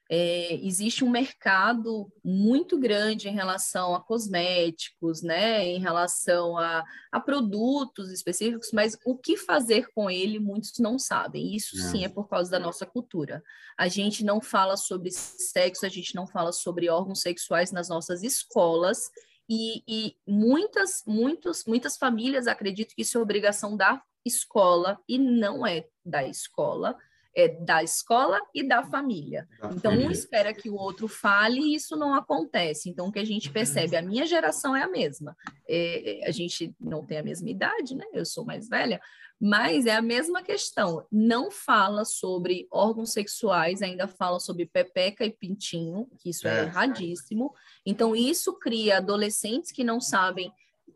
É, 0.07 0.53
existe 0.63 1.03
um 1.03 1.09
mercado 1.09 2.11
muito 2.24 2.78
grande 2.80 3.28
em 3.28 3.34
relação 3.34 3.95
a 3.95 3.99
cosméticos, 3.99 5.24
né, 5.24 5.66
em 5.66 5.80
relação 5.80 6.59
a, 6.59 6.84
a 7.11 7.20
produtos 7.20 8.11
específicos, 8.11 8.70
mas 8.72 8.95
o 9.03 9.18
que 9.18 9.36
fazer 9.36 9.88
com 9.95 10.07
ele 10.07 10.38
muitos 10.38 10.74
não 10.78 10.99
sabem. 10.99 11.55
Isso 11.55 11.76
sim 11.78 12.05
é 12.05 12.09
por 12.09 12.30
causa 12.30 12.51
da 12.51 12.59
nossa 12.59 12.86
cultura. 12.86 13.43
A 13.76 13.88
gente 13.88 14.24
não 14.24 14.39
fala 14.39 14.78
sobre 14.78 15.09
sexo, 15.09 15.88
a 15.88 15.89
gente 15.89 16.13
não 16.13 16.28
fala 16.28 16.51
sobre 16.51 16.88
órgãos 16.88 17.22
sexuais 17.22 17.72
nas 17.72 17.89
nossas 17.89 18.22
escolas 18.22 19.09
e, 19.49 19.83
e 19.87 20.17
muitas, 20.27 21.03
muitos, 21.05 21.65
muitas 21.65 21.97
famílias 21.97 22.47
acreditam 22.47 22.95
que 22.95 23.01
isso 23.01 23.17
é 23.17 23.21
obrigação 23.21 23.77
da 23.77 24.01
escola 24.25 24.99
e 25.07 25.19
não 25.19 25.65
é 25.65 25.87
da 26.03 26.23
escola. 26.27 26.97
É 27.36 27.49
da 27.49 27.83
escola 27.83 28.39
e 28.53 28.63
da 28.63 28.83
família. 28.83 29.47
Da 29.59 29.69
então, 29.69 29.91
família. 29.91 30.07
um 30.07 30.11
espera 30.11 30.53
que 30.53 30.69
o 30.69 30.75
outro 30.75 31.07
fale 31.07 31.59
e 31.59 31.75
isso 31.75 31.95
não 31.97 32.13
acontece. 32.13 32.89
Então, 32.89 33.07
o 33.07 33.11
que 33.11 33.19
a 33.19 33.25
gente 33.25 33.51
percebe, 33.51 33.97
a 33.97 34.01
minha 34.01 34.25
geração 34.25 34.75
é 34.75 34.83
a 34.83 34.88
mesma. 34.88 35.36
É, 35.67 36.21
a 36.25 36.31
gente 36.31 36.73
não 36.79 37.05
tem 37.05 37.17
a 37.17 37.23
mesma 37.23 37.49
idade, 37.49 37.93
né? 37.95 38.05
Eu 38.13 38.25
sou 38.25 38.45
mais 38.45 38.69
velha, 38.69 39.01
mas 39.39 39.86
é 39.86 39.93
a 39.93 40.01
mesma 40.01 40.41
questão. 40.41 41.05
Não 41.11 41.51
fala 41.51 42.05
sobre 42.05 42.67
órgãos 42.71 43.11
sexuais, 43.11 43.81
ainda 43.81 44.07
fala 44.07 44.39
sobre 44.39 44.65
pepeca 44.65 45.25
e 45.25 45.31
pintinho, 45.31 46.07
que 46.19 46.29
isso 46.29 46.47
é, 46.47 46.59
é 46.59 46.63
erradíssimo. 46.63 47.53
Então, 47.86 48.15
isso 48.15 48.53
cria 48.53 48.97
adolescentes 48.97 49.71
que 49.71 49.83
não 49.83 49.99
sabem 49.99 50.51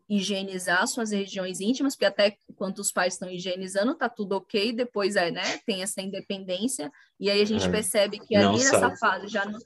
higienizar 0.08 0.86
suas 0.88 1.12
regiões 1.12 1.60
íntimas, 1.60 1.94
porque 1.94 2.04
até 2.04 2.36
quando 2.56 2.80
os 2.80 2.90
pais 2.90 3.14
estão 3.14 3.30
higienizando, 3.30 3.94
tá 3.94 4.08
tudo 4.08 4.36
ok, 4.36 4.72
depois 4.72 5.14
é, 5.14 5.30
né, 5.30 5.58
tem 5.64 5.82
essa 5.82 6.02
independência, 6.02 6.90
e 7.18 7.30
aí 7.30 7.40
a 7.40 7.44
gente 7.44 7.66
é. 7.66 7.70
percebe 7.70 8.18
que 8.18 8.34
ali 8.34 8.58
nessa 8.58 8.96
fase 8.96 9.28
já 9.28 9.44
não, 9.44 9.58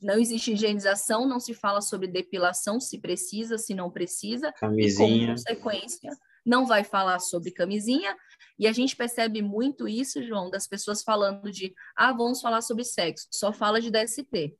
não 0.00 0.18
existe 0.18 0.52
higienização, 0.52 1.28
não 1.28 1.38
se 1.38 1.52
fala 1.52 1.82
sobre 1.82 2.08
depilação, 2.08 2.80
se 2.80 2.98
precisa, 2.98 3.58
se 3.58 3.74
não 3.74 3.90
precisa, 3.90 4.52
Camisinha. 4.52 5.06
e 5.06 5.18
como 5.18 5.28
consequência 5.32 6.10
não 6.44 6.66
vai 6.66 6.84
falar 6.84 7.18
sobre 7.20 7.50
camisinha, 7.50 8.14
e 8.58 8.66
a 8.66 8.72
gente 8.72 8.94
percebe 8.94 9.42
muito 9.42 9.88
isso, 9.88 10.22
João, 10.22 10.50
das 10.50 10.66
pessoas 10.66 11.02
falando 11.02 11.50
de, 11.50 11.74
ah, 11.96 12.12
vamos 12.12 12.40
falar 12.40 12.60
sobre 12.60 12.84
sexo, 12.84 13.26
só 13.30 13.52
fala 13.52 13.80
de 13.80 13.90
DST. 13.90 14.54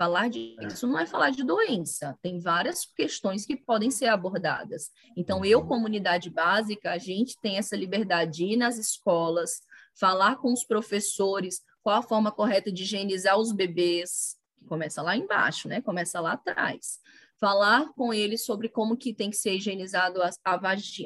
Falar 0.00 0.30
de 0.30 0.56
isso 0.66 0.86
não 0.86 0.98
é 0.98 1.04
falar 1.04 1.28
de 1.28 1.44
doença, 1.44 2.18
tem 2.22 2.38
várias 2.40 2.86
questões 2.86 3.44
que 3.44 3.54
podem 3.54 3.90
ser 3.90 4.06
abordadas. 4.06 4.90
Então, 5.14 5.44
eu, 5.44 5.58
uhum. 5.60 5.66
comunidade 5.66 6.30
básica, 6.30 6.92
a 6.92 6.96
gente 6.96 7.38
tem 7.38 7.58
essa 7.58 7.76
liberdade 7.76 8.38
de 8.38 8.44
ir 8.46 8.56
nas 8.56 8.78
escolas, 8.78 9.60
falar 9.94 10.36
com 10.36 10.54
os 10.54 10.64
professores 10.64 11.60
qual 11.82 11.98
a 11.98 12.02
forma 12.02 12.32
correta 12.32 12.72
de 12.72 12.82
higienizar 12.82 13.38
os 13.38 13.52
bebês, 13.52 14.38
que 14.58 14.64
começa 14.64 15.02
lá 15.02 15.14
embaixo, 15.14 15.68
né? 15.68 15.82
Começa 15.82 16.18
lá 16.18 16.32
atrás. 16.32 16.98
Falar 17.38 17.92
com 17.92 18.14
eles 18.14 18.42
sobre 18.42 18.70
como 18.70 18.96
que 18.96 19.12
tem 19.12 19.28
que 19.28 19.36
ser 19.36 19.56
higienizado 19.56 20.22
a, 20.22 20.30
a, 20.46 20.58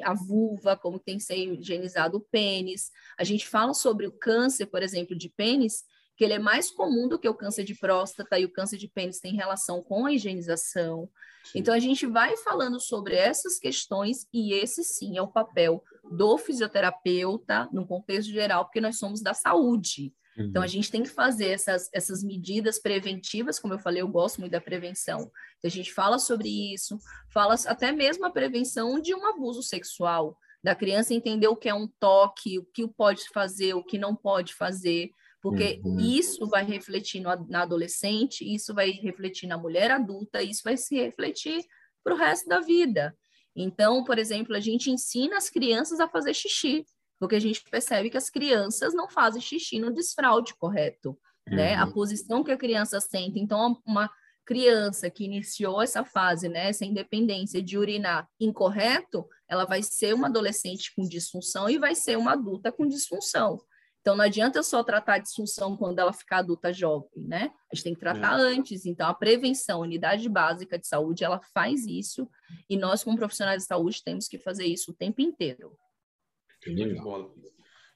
a 0.05 0.13
vulva, 0.13 0.77
como 0.77 0.99
tem 0.99 1.17
que 1.17 1.23
ser 1.25 1.35
higienizado 1.35 2.15
o 2.15 2.25
pênis. 2.31 2.91
A 3.19 3.25
gente 3.25 3.45
fala 3.45 3.73
sobre 3.73 4.07
o 4.07 4.11
câncer, 4.13 4.67
por 4.67 4.81
exemplo, 4.81 5.17
de 5.17 5.27
pênis, 5.27 5.83
que 6.15 6.23
ele 6.23 6.33
é 6.33 6.39
mais 6.39 6.71
comum 6.71 7.07
do 7.07 7.19
que 7.19 7.27
o 7.27 7.33
câncer 7.33 7.63
de 7.63 7.75
próstata 7.75 8.39
e 8.39 8.45
o 8.45 8.51
câncer 8.51 8.77
de 8.77 8.87
pênis 8.87 9.19
tem 9.19 9.35
relação 9.35 9.81
com 9.83 10.05
a 10.05 10.13
higienização. 10.13 11.09
Sim. 11.43 11.59
Então 11.59 11.73
a 11.73 11.79
gente 11.79 12.05
vai 12.05 12.35
falando 12.37 12.79
sobre 12.79 13.15
essas 13.15 13.59
questões 13.59 14.27
e 14.33 14.53
esse 14.53 14.83
sim 14.83 15.17
é 15.17 15.21
o 15.21 15.27
papel 15.27 15.83
do 16.11 16.37
fisioterapeuta 16.37 17.69
no 17.71 17.85
contexto 17.85 18.31
geral, 18.31 18.65
porque 18.65 18.81
nós 18.81 18.97
somos 18.97 19.21
da 19.21 19.33
saúde. 19.33 20.13
Uhum. 20.37 20.45
Então 20.45 20.63
a 20.63 20.67
gente 20.67 20.89
tem 20.89 21.03
que 21.03 21.09
fazer 21.09 21.49
essas, 21.49 21.89
essas 21.93 22.23
medidas 22.23 22.79
preventivas, 22.79 23.59
como 23.59 23.73
eu 23.73 23.79
falei, 23.79 24.01
eu 24.01 24.07
gosto 24.07 24.39
muito 24.39 24.51
da 24.51 24.61
prevenção. 24.61 25.19
Então, 25.57 25.65
a 25.65 25.69
gente 25.69 25.93
fala 25.93 26.17
sobre 26.17 26.73
isso, 26.73 26.97
fala 27.31 27.55
até 27.67 27.91
mesmo 27.91 28.25
a 28.25 28.31
prevenção 28.31 28.99
de 28.99 29.13
um 29.13 29.25
abuso 29.25 29.61
sexual, 29.61 30.37
da 30.63 30.73
criança 30.73 31.13
entender 31.13 31.47
o 31.47 31.55
que 31.55 31.69
é 31.69 31.73
um 31.73 31.87
toque, 31.99 32.57
o 32.57 32.65
que 32.65 32.87
pode 32.87 33.27
fazer, 33.29 33.73
o 33.73 33.83
que 33.83 33.99
não 33.99 34.15
pode 34.15 34.53
fazer 34.53 35.09
porque 35.45 35.79
uhum. 35.85 35.99
isso 35.99 36.47
vai 36.47 36.65
refletir 36.65 37.19
no, 37.19 37.29
na 37.47 37.61
adolescente, 37.61 38.43
isso 38.43 38.73
vai 38.73 38.89
refletir 38.89 39.45
na 39.45 39.55
mulher 39.55 39.91
adulta, 39.91 40.41
isso 40.41 40.63
vai 40.63 40.75
se 40.75 40.95
refletir 40.95 41.63
para 42.03 42.15
o 42.15 42.17
resto 42.17 42.49
da 42.49 42.61
vida. 42.61 43.15
Então, 43.55 44.03
por 44.03 44.17
exemplo, 44.17 44.55
a 44.55 44.59
gente 44.59 44.89
ensina 44.89 45.37
as 45.37 45.47
crianças 45.47 45.99
a 45.99 46.09
fazer 46.09 46.33
xixi, 46.33 46.83
porque 47.19 47.35
a 47.35 47.39
gente 47.39 47.61
percebe 47.69 48.09
que 48.09 48.17
as 48.17 48.27
crianças 48.27 48.95
não 48.95 49.07
fazem 49.07 49.39
xixi 49.39 49.77
no 49.77 49.93
desfraude 49.93 50.55
correto, 50.55 51.09
uhum. 51.47 51.55
né? 51.57 51.75
A 51.75 51.85
uhum. 51.85 51.91
posição 51.91 52.43
que 52.43 52.51
a 52.51 52.57
criança 52.57 52.99
sente. 52.99 53.39
Então, 53.39 53.79
uma 53.85 54.09
criança 54.43 55.11
que 55.11 55.25
iniciou 55.25 55.79
essa 55.79 56.03
fase, 56.03 56.49
né, 56.49 56.69
essa 56.69 56.85
independência 56.85 57.61
de 57.61 57.77
urinar 57.77 58.27
incorreto, 58.39 59.27
ela 59.47 59.65
vai 59.65 59.83
ser 59.83 60.15
uma 60.15 60.25
adolescente 60.25 60.91
com 60.95 61.07
disfunção 61.07 61.69
e 61.69 61.77
vai 61.77 61.93
ser 61.93 62.17
uma 62.17 62.33
adulta 62.33 62.71
com 62.71 62.87
disfunção. 62.87 63.59
Então, 64.05 64.15
não 64.15 64.23
adianta 64.23 64.61
só 64.61 64.83
tratar 64.83 65.15
a 65.15 65.17
disfunção 65.17 65.75
quando 65.75 65.97
ela 65.97 66.13
ficar 66.13 66.37
adulta 66.37 66.71
jovem, 66.71 67.09
né? 67.15 67.51
A 67.73 67.75
gente 67.75 67.85
tem 67.85 67.93
que 67.95 67.99
tratar 67.99 68.39
é. 68.39 68.43
antes. 68.43 68.85
Então, 68.85 69.09
a 69.09 69.15
prevenção, 69.15 69.79
a 69.79 69.81
unidade 69.83 70.29
básica 70.29 70.77
de 70.77 70.85
saúde, 70.85 71.23
ela 71.23 71.41
faz 71.55 71.87
isso. 71.87 72.29
E 72.69 72.77
nós, 72.77 73.03
como 73.03 73.17
profissionais 73.17 73.63
de 73.63 73.67
saúde, 73.67 74.03
temos 74.03 74.27
que 74.27 74.37
fazer 74.37 74.67
isso 74.67 74.91
o 74.91 74.93
tempo 74.93 75.21
inteiro. 75.21 75.75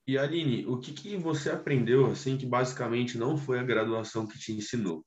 E, 0.07 0.17
Aline, 0.17 0.65
o 0.65 0.79
que, 0.79 0.93
que 0.93 1.15
você 1.15 1.51
aprendeu, 1.51 2.07
assim, 2.07 2.39
que 2.39 2.45
basicamente 2.47 3.15
não 3.15 3.37
foi 3.37 3.59
a 3.59 3.63
graduação 3.63 4.25
que 4.25 4.39
te 4.39 4.51
ensinou? 4.51 5.05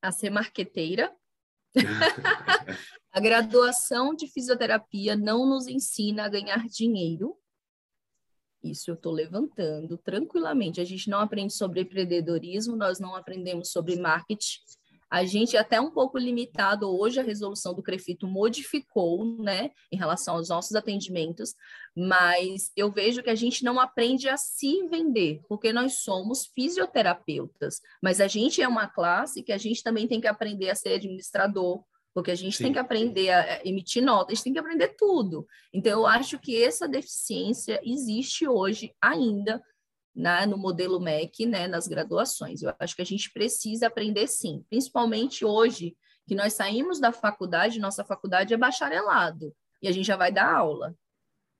A 0.00 0.12
ser 0.12 0.30
marqueteira. 0.30 1.12
a 3.10 3.18
graduação 3.18 4.14
de 4.14 4.28
fisioterapia 4.28 5.16
não 5.16 5.48
nos 5.48 5.66
ensina 5.66 6.26
a 6.26 6.28
ganhar 6.28 6.64
dinheiro, 6.68 7.41
isso 8.62 8.90
eu 8.90 8.94
estou 8.94 9.12
levantando 9.12 9.98
tranquilamente. 9.98 10.80
A 10.80 10.84
gente 10.84 11.08
não 11.10 11.20
aprende 11.20 11.52
sobre 11.52 11.80
empreendedorismo, 11.80 12.76
nós 12.76 12.98
não 13.00 13.14
aprendemos 13.14 13.70
sobre 13.70 13.96
marketing. 13.96 14.60
A 15.12 15.26
gente 15.26 15.58
é 15.58 15.60
até 15.60 15.78
um 15.78 15.90
pouco 15.90 16.16
limitado 16.16 16.88
hoje, 16.88 17.20
a 17.20 17.22
resolução 17.22 17.74
do 17.74 17.82
CREFITO 17.82 18.26
modificou, 18.26 19.36
né, 19.42 19.70
em 19.92 19.96
relação 19.98 20.36
aos 20.36 20.48
nossos 20.48 20.74
atendimentos, 20.74 21.54
mas 21.94 22.70
eu 22.74 22.90
vejo 22.90 23.22
que 23.22 23.28
a 23.28 23.34
gente 23.34 23.62
não 23.62 23.78
aprende 23.78 24.26
a 24.26 24.38
se 24.38 24.88
vender, 24.88 25.42
porque 25.50 25.70
nós 25.70 26.02
somos 26.02 26.46
fisioterapeutas, 26.54 27.82
mas 28.02 28.22
a 28.22 28.26
gente 28.26 28.62
é 28.62 28.66
uma 28.66 28.88
classe 28.88 29.42
que 29.42 29.52
a 29.52 29.58
gente 29.58 29.82
também 29.82 30.08
tem 30.08 30.18
que 30.18 30.26
aprender 30.26 30.70
a 30.70 30.74
ser 30.74 30.94
administrador, 30.94 31.84
porque 32.14 32.30
a 32.30 32.34
gente 32.34 32.56
Sim. 32.56 32.64
tem 32.64 32.72
que 32.72 32.78
aprender 32.78 33.30
a 33.30 33.60
emitir 33.64 34.02
notas, 34.02 34.32
a 34.32 34.34
gente 34.34 34.44
tem 34.44 34.52
que 34.52 34.58
aprender 34.58 34.88
tudo. 34.98 35.46
Então, 35.72 35.92
eu 35.92 36.06
acho 36.06 36.38
que 36.38 36.62
essa 36.62 36.86
deficiência 36.86 37.80
existe 37.82 38.46
hoje 38.46 38.94
ainda 39.00 39.62
né, 40.14 40.44
no 40.44 40.58
modelo 40.58 41.00
MEC, 41.00 41.46
né, 41.46 41.66
nas 41.66 41.88
graduações. 41.88 42.62
Eu 42.62 42.74
acho 42.78 42.94
que 42.94 43.02
a 43.02 43.06
gente 43.06 43.32
precisa 43.32 43.86
aprender 43.86 44.26
sim, 44.26 44.64
principalmente 44.68 45.44
hoje 45.44 45.96
que 46.26 46.34
nós 46.34 46.52
saímos 46.52 47.00
da 47.00 47.12
faculdade, 47.12 47.80
nossa 47.80 48.04
faculdade 48.04 48.54
é 48.54 48.56
bacharelado, 48.56 49.54
e 49.80 49.88
a 49.88 49.92
gente 49.92 50.06
já 50.06 50.16
vai 50.16 50.30
dar 50.30 50.54
aula. 50.54 50.94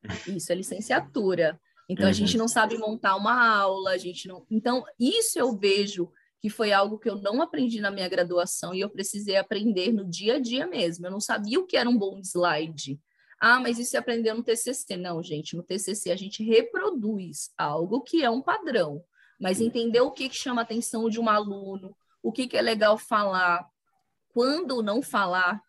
Isso 0.28 0.52
é 0.52 0.54
licenciatura. 0.54 1.60
Então, 1.88 2.04
uhum. 2.04 2.10
a 2.10 2.14
gente 2.14 2.38
não 2.38 2.46
sabe 2.46 2.78
montar 2.78 3.16
uma 3.16 3.56
aula, 3.56 3.90
a 3.90 3.98
gente 3.98 4.28
não. 4.28 4.46
Então, 4.50 4.84
isso 4.98 5.38
eu 5.38 5.58
vejo 5.58 6.10
que 6.42 6.50
foi 6.50 6.72
algo 6.72 6.98
que 6.98 7.08
eu 7.08 7.14
não 7.14 7.40
aprendi 7.40 7.80
na 7.80 7.88
minha 7.88 8.08
graduação 8.08 8.74
e 8.74 8.80
eu 8.80 8.90
precisei 8.90 9.36
aprender 9.36 9.92
no 9.92 10.04
dia 10.04 10.34
a 10.34 10.38
dia 10.40 10.66
mesmo. 10.66 11.06
Eu 11.06 11.10
não 11.12 11.20
sabia 11.20 11.60
o 11.60 11.64
que 11.64 11.76
era 11.76 11.88
um 11.88 11.96
bom 11.96 12.18
slide. 12.18 13.00
Ah, 13.40 13.60
mas 13.60 13.78
isso 13.78 13.94
é 13.94 14.00
aprender 14.00 14.34
no 14.34 14.42
TCC. 14.42 14.96
Não, 14.96 15.22
gente, 15.22 15.54
no 15.54 15.62
TCC 15.62 16.10
a 16.10 16.16
gente 16.16 16.42
reproduz 16.42 17.50
algo 17.56 18.00
que 18.02 18.24
é 18.24 18.28
um 18.28 18.42
padrão, 18.42 19.04
mas 19.40 19.60
entender 19.60 20.00
o 20.00 20.10
que, 20.10 20.28
que 20.28 20.34
chama 20.34 20.62
a 20.62 20.64
atenção 20.64 21.08
de 21.08 21.20
um 21.20 21.28
aluno, 21.28 21.96
o 22.20 22.32
que, 22.32 22.48
que 22.48 22.56
é 22.56 22.62
legal 22.62 22.98
falar, 22.98 23.64
quando 24.34 24.82
não 24.82 25.00
falar, 25.00 25.62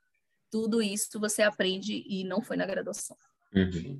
tudo 0.50 0.82
isso 0.82 1.20
você 1.20 1.44
aprende 1.44 2.04
e 2.08 2.24
não 2.24 2.42
foi 2.42 2.58
na 2.58 2.66
graduação. 2.66 3.16
Uhum 3.56 4.00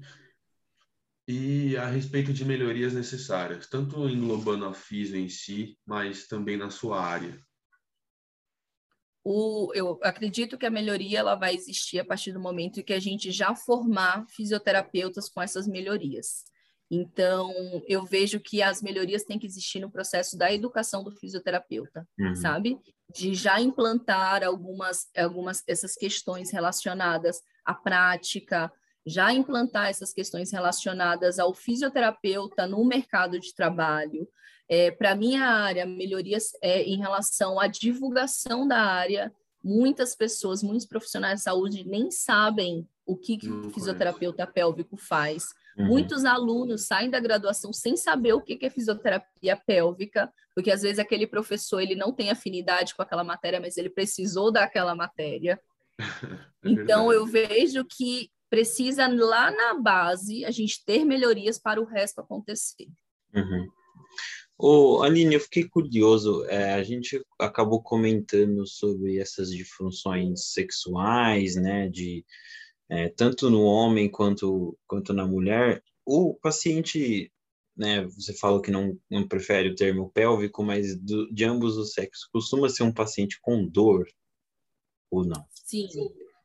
e 1.28 1.78
a 1.78 1.86
respeito 1.86 2.34
de 2.34 2.44
melhorias 2.44 2.94
necessárias, 2.94 3.68
tanto 3.68 4.10
englobando 4.10 4.66
a 4.66 4.74
FISO 4.74 5.16
em 5.16 5.30
si, 5.30 5.78
mas 5.86 6.28
também 6.28 6.58
na 6.58 6.70
sua 6.70 7.02
área. 7.02 7.40
O, 9.26 9.72
eu 9.74 9.98
acredito 10.04 10.58
que 10.58 10.66
a 10.66 10.72
melhoria 10.72 11.20
ela 11.20 11.36
vai 11.36 11.56
existir 11.56 11.98
a 12.00 12.06
partir 12.06 12.34
do 12.34 12.42
momento 12.42 12.82
em 12.82 12.84
que 12.84 12.92
a 12.92 13.00
gente 13.00 13.32
já 13.32 13.56
formar 13.56 14.26
fisioterapeutas 14.28 15.30
com 15.30 15.42
essas 15.42 15.66
melhorias. 15.66 16.44
Então, 16.92 17.52
eu 17.88 18.04
vejo 18.04 18.40
que 18.40 18.62
as 18.62 18.82
melhorias 18.82 19.24
têm 19.24 19.40
que 19.40 19.48
existir 19.48 19.80
no 19.80 19.90
processo 19.90 20.38
da 20.38 20.54
educação 20.54 21.04
do 21.04 21.12
fisioterapeuta, 21.12 22.06
uhum. 22.20 22.36
sabe? 22.36 22.78
De 23.16 23.34
já 23.34 23.62
implantar 23.62 24.44
algumas, 24.44 25.08
algumas 25.16 25.64
essas 25.68 25.96
questões 25.96 26.52
relacionadas 26.52 27.42
à 27.66 27.74
prática, 27.74 28.72
já 29.06 29.34
implantar 29.34 29.90
essas 29.90 30.14
questões 30.14 30.52
relacionadas 30.52 31.40
ao 31.40 31.54
fisioterapeuta 31.54 32.66
no 32.66 32.84
mercado 32.86 33.40
de 33.40 33.54
trabalho. 33.54 34.28
É, 34.70 34.92
Para 34.92 35.16
minha 35.16 35.46
área, 35.46 35.86
melhorias 35.86 36.52
é, 36.62 36.84
em 36.84 36.98
relação 36.98 37.60
à 37.60 37.68
divulgação 37.68 38.68
da 38.68 38.80
área. 38.80 39.34
Muitas 39.64 40.16
pessoas, 40.16 40.64
muitos 40.64 40.86
profissionais 40.86 41.40
de 41.40 41.44
saúde 41.44 41.88
nem 41.88 42.12
sabem 42.12 42.88
o 43.06 43.16
que, 43.18 43.38
que 43.38 43.50
o 43.50 43.70
fisioterapeuta 43.72 44.48
pélvico 44.48 44.96
faz. 44.96 45.50
Uhum. 45.78 45.88
Muitos 45.88 46.24
alunos 46.26 46.86
saem 46.86 47.10
da 47.10 47.20
graduação 47.20 47.74
sem 47.74 47.98
saber 47.98 48.34
o 48.34 48.42
que, 48.42 48.58
é 48.62 48.70
fisioterapia 48.70 49.58
pélvica, 49.58 50.32
porque 50.54 50.72
às 50.72 50.82
vezes 50.82 51.00
aquele 51.00 51.28
professor 51.28 51.82
ele 51.82 51.96
não 51.96 52.14
tem 52.14 52.30
afinidade 52.30 52.96
com 52.96 53.02
aquela 53.02 53.24
matéria, 53.24 53.60
mas 53.60 53.78
ele 53.78 53.90
precisou 53.90 54.52
daquela 54.52 54.96
matéria. 54.96 55.60
É 56.66 56.70
então, 56.70 57.12
eu 57.12 57.26
vejo 57.26 57.84
que 57.84 58.32
precisa 58.54 59.08
lá 59.08 59.50
na 59.50 59.74
base 59.74 60.46
a 60.46 60.52
gente 60.52 60.86
ter 60.86 61.04
melhorias 61.04 61.58
para 61.58 61.82
o 61.82 61.86
resto 61.86 62.22
acontecer. 62.22 62.88
Uhum. 63.34 63.68
Ô, 64.56 65.02
Aline, 65.02 65.34
eu 65.34 65.40
fiquei 65.40 65.68
curioso, 65.68 66.46
é, 66.46 66.74
a 66.74 66.84
gente 66.84 67.20
acabou 67.40 67.82
comentando 67.82 68.68
sobre 68.68 69.18
essas 69.18 69.50
disfunções 69.50 70.52
sexuais, 70.52 71.56
né, 71.56 71.90
de 71.90 72.24
é, 72.88 73.10
tanto 73.10 73.50
no 73.50 73.64
homem 73.64 74.08
quanto, 74.08 74.78
quanto 74.86 75.14
na 75.14 75.26
mulher. 75.26 75.84
O 76.06 76.36
paciente, 76.36 77.32
né, 77.76 78.06
você 78.06 78.36
falou 78.36 78.62
que 78.62 78.70
não, 78.70 78.96
não 79.10 79.28
prefere 79.28 79.70
o 79.70 79.76
termo 79.76 80.12
pélvico, 80.12 80.64
mas 80.64 80.96
do, 80.96 81.28
de 81.34 81.44
ambos 81.44 81.76
os 81.76 81.94
sexos, 81.94 82.30
costuma 82.32 82.70
ser 82.70 82.84
um 82.84 82.94
paciente 82.94 83.40
com 83.42 83.68
dor 83.68 84.06
ou 85.10 85.26
não? 85.26 85.44
Sim, 85.50 85.88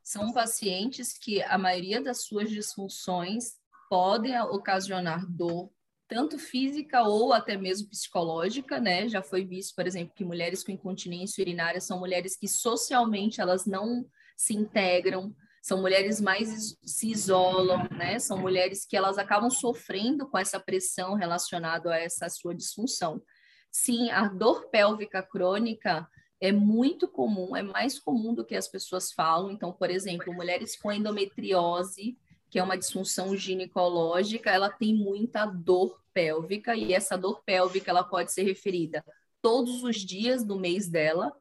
são 0.09 0.32
pacientes 0.32 1.18
que 1.18 1.43
a 1.43 1.59
maioria 1.59 2.01
das 2.01 2.22
suas 2.22 2.48
disfunções 2.48 3.59
podem 3.90 4.40
ocasionar 4.40 5.26
dor 5.30 5.70
tanto 6.09 6.39
física 6.39 7.02
ou 7.02 7.30
até 7.35 7.59
mesmo 7.59 7.90
psicológica, 7.90 8.80
né? 8.80 9.06
Já 9.06 9.22
foi 9.22 9.44
visto, 9.44 9.74
por 9.74 9.86
exemplo, 9.86 10.14
que 10.16 10.24
mulheres 10.24 10.64
com 10.64 10.72
incontinência 10.72 11.43
urinária 11.43 11.78
são 11.78 11.98
mulheres 11.98 12.39
que 12.39 12.48
socialmente 12.48 13.39
elas 13.39 13.66
não 13.66 14.06
se 14.35 14.55
integram, 14.55 15.36
são 15.60 15.82
mulheres 15.82 16.22
mais 16.22 16.74
se 16.82 17.10
isolam, 17.10 17.86
né? 17.90 18.18
São 18.18 18.39
mulheres 18.39 18.86
que 18.86 18.97
elas 18.97 19.18
acabam 19.18 19.51
sofrendo 19.51 20.26
com 20.26 20.39
essa 20.39 20.59
pressão 20.59 21.16
relacionada 21.16 21.93
a 21.93 21.98
essa 21.98 22.30
sua 22.30 22.55
disfunção. 22.55 23.22
Sim, 23.70 24.09
a 24.09 24.26
dor 24.26 24.70
pélvica 24.70 25.22
crônica 25.22 26.09
é 26.40 26.52
muito 26.52 27.09
comum, 27.09 27.56
é 27.56 27.62
mais 27.62 27.98
comum 27.98 28.35
do 28.35 28.44
que 28.44 28.55
as 28.55 28.69
pessoas 28.69 29.12
falam. 29.12 29.51
Então, 29.51 29.73
por 29.73 29.90
exemplo, 29.90 30.32
mulheres 30.32 30.77
com 30.77 30.93
endometriose, 30.93 32.16
que 32.51 32.59
é 32.59 32.62
uma 32.62 32.78
disfunção 32.78 33.36
ginecológica, 33.36 34.51
ela 34.51 34.70
tem 34.70 34.94
muita 34.94 35.44
dor 35.44 36.01
pélvica 36.12 36.74
e 36.74 36.93
essa 36.93 37.16
dor 37.16 37.43
pélvica 37.44 37.90
ela 37.90 38.05
pode 38.05 38.32
ser 38.32 38.43
referida 38.43 39.05
todos 39.43 39.82
os 39.82 39.97
dias 39.97 40.44
do 40.44 40.59
mês 40.59 40.89
dela, 40.89 41.32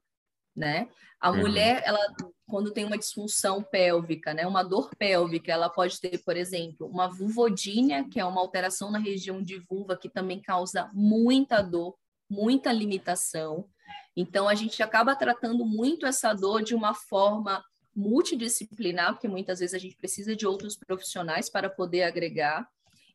né? 0.55 0.89
A 1.19 1.31
uhum. 1.31 1.37
mulher, 1.37 1.81
ela 1.85 1.99
quando 2.47 2.71
tem 2.71 2.85
uma 2.85 2.97
disfunção 2.97 3.61
pélvica, 3.61 4.33
né, 4.33 4.47
uma 4.47 4.63
dor 4.63 4.89
pélvica, 4.95 5.51
ela 5.51 5.69
pode 5.69 5.99
ter, 5.99 6.17
por 6.19 6.37
exemplo, 6.37 6.87
uma 6.87 7.07
vulvodínia, 7.07 8.07
que 8.07 8.19
é 8.19 8.25
uma 8.25 8.39
alteração 8.39 8.89
na 8.89 8.99
região 8.99 9.43
de 9.43 9.59
vulva 9.59 9.97
que 9.97 10.07
também 10.07 10.41
causa 10.41 10.89
muita 10.93 11.61
dor, 11.61 11.97
muita 12.29 12.71
limitação. 12.71 13.67
Então 14.17 14.49
a 14.49 14.55
gente 14.55 14.81
acaba 14.81 15.15
tratando 15.15 15.63
muito 15.63 16.07
essa 16.07 16.33
dor 16.33 16.63
de 16.63 16.73
uma 16.73 16.95
forma 16.95 17.63
multidisciplinar, 17.95 19.13
porque 19.13 19.27
muitas 19.27 19.59
vezes 19.59 19.75
a 19.75 19.77
gente 19.77 19.95
precisa 19.95 20.35
de 20.35 20.47
outros 20.47 20.75
profissionais 20.75 21.49
para 21.51 21.69
poder 21.69 22.01
agregar. 22.01 22.67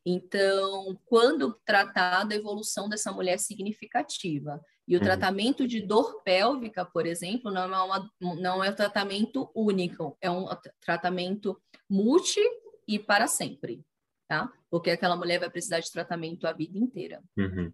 Então, 0.05 0.97
quando 1.05 1.53
tratada, 1.65 2.33
a 2.33 2.37
evolução 2.37 2.87
dessa 2.87 3.11
mulher 3.11 3.33
é 3.33 3.37
significativa. 3.37 4.61
E 4.87 4.95
o 4.95 4.99
uhum. 4.99 5.05
tratamento 5.05 5.67
de 5.67 5.81
dor 5.81 6.21
pélvica, 6.23 6.85
por 6.85 7.05
exemplo, 7.05 7.51
não 7.51 7.63
é, 7.63 7.81
uma, 7.81 8.11
não 8.19 8.63
é 8.63 8.69
um 8.69 8.75
tratamento 8.75 9.49
único, 9.53 10.17
é 10.21 10.29
um 10.29 10.45
tratamento 10.81 11.57
multi 11.89 12.41
e 12.85 12.99
para 12.99 13.27
sempre, 13.27 13.85
tá? 14.27 14.51
Porque 14.69 14.91
aquela 14.91 15.15
mulher 15.15 15.39
vai 15.39 15.49
precisar 15.49 15.79
de 15.79 15.91
tratamento 15.91 16.45
a 16.45 16.51
vida 16.51 16.77
inteira. 16.77 17.21
Uhum. 17.37 17.71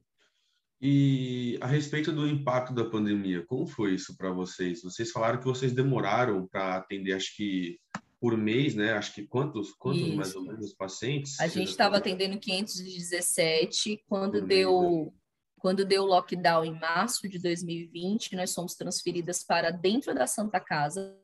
E 0.82 1.58
a 1.60 1.68
respeito 1.68 2.12
do 2.12 2.26
impacto 2.26 2.74
da 2.74 2.86
pandemia, 2.86 3.46
como 3.46 3.68
foi 3.68 3.96
isso 3.96 4.16
para 4.16 4.32
vocês? 4.32 4.82
Vocês 4.82 5.12
falaram 5.12 5.40
que 5.40 5.46
vocês 5.46 5.74
demoraram 5.74 6.48
para 6.48 6.78
atender, 6.78 7.14
acho 7.14 7.36
que 7.36 7.78
por 8.20 8.38
mês, 8.38 8.76
né? 8.76 8.94
Acho 8.94 9.14
que 9.14 9.28
quantos, 9.28 9.74
quantos 9.74 10.14
mais 10.14 10.36
ou 10.36 10.44
menos 10.44 10.74
pacientes? 10.74 11.40
A 11.40 11.48
gente 11.48 11.70
estava 11.70 11.98
atendendo 11.98 12.40
517 12.40 14.04
quando 14.08 14.42
deu 14.42 15.06
né? 15.06 15.20
quando 15.58 15.84
deu 15.84 16.04
o 16.04 16.06
lockdown 16.06 16.64
em 16.64 16.80
março 16.80 17.28
de 17.28 17.38
2020, 17.38 18.34
nós 18.38 18.54
fomos 18.54 18.76
transferidas 18.76 19.44
para 19.44 19.72
dentro 19.72 20.16
da 20.16 20.26
Santa 20.26 20.58
Casa, 20.58 21.18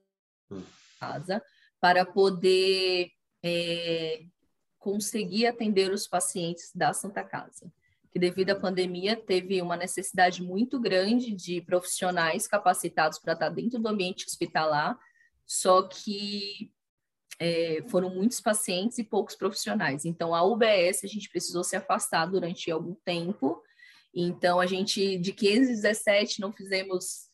hum. 0.52 0.62
casa 1.00 1.42
para 1.80 2.06
poder 2.06 3.12
é, 3.42 4.26
conseguir 4.78 5.46
atender 5.46 5.90
os 5.90 6.06
pacientes 6.06 6.70
da 6.76 6.92
Santa 6.92 7.24
Casa 7.24 7.72
que 8.16 8.20
devido 8.20 8.52
à 8.52 8.56
pandemia 8.56 9.14
teve 9.14 9.62
uma 9.62 9.76
necessidade 9.76 10.42
muito 10.42 10.80
grande 10.80 11.34
de 11.34 11.60
profissionais 11.60 12.48
capacitados 12.48 13.20
para 13.20 13.34
estar 13.34 13.50
dentro 13.50 13.78
do 13.78 13.90
ambiente 13.90 14.26
hospitalar, 14.26 14.98
só 15.46 15.82
que 15.82 16.72
é, 17.38 17.84
foram 17.90 18.10
muitos 18.10 18.40
pacientes 18.40 18.98
e 19.00 19.04
poucos 19.04 19.36
profissionais. 19.36 20.06
Então, 20.06 20.34
a 20.34 20.42
UBS 20.46 21.04
a 21.04 21.08
gente 21.08 21.28
precisou 21.28 21.62
se 21.62 21.76
afastar 21.76 22.26
durante 22.26 22.72
algum 22.72 22.96
tempo. 23.04 23.62
Então, 24.14 24.62
a 24.62 24.66
gente, 24.66 25.18
de 25.18 25.34
15 25.34 25.72
a 25.72 25.76
17, 25.76 26.40
não 26.40 26.54
fizemos 26.54 27.26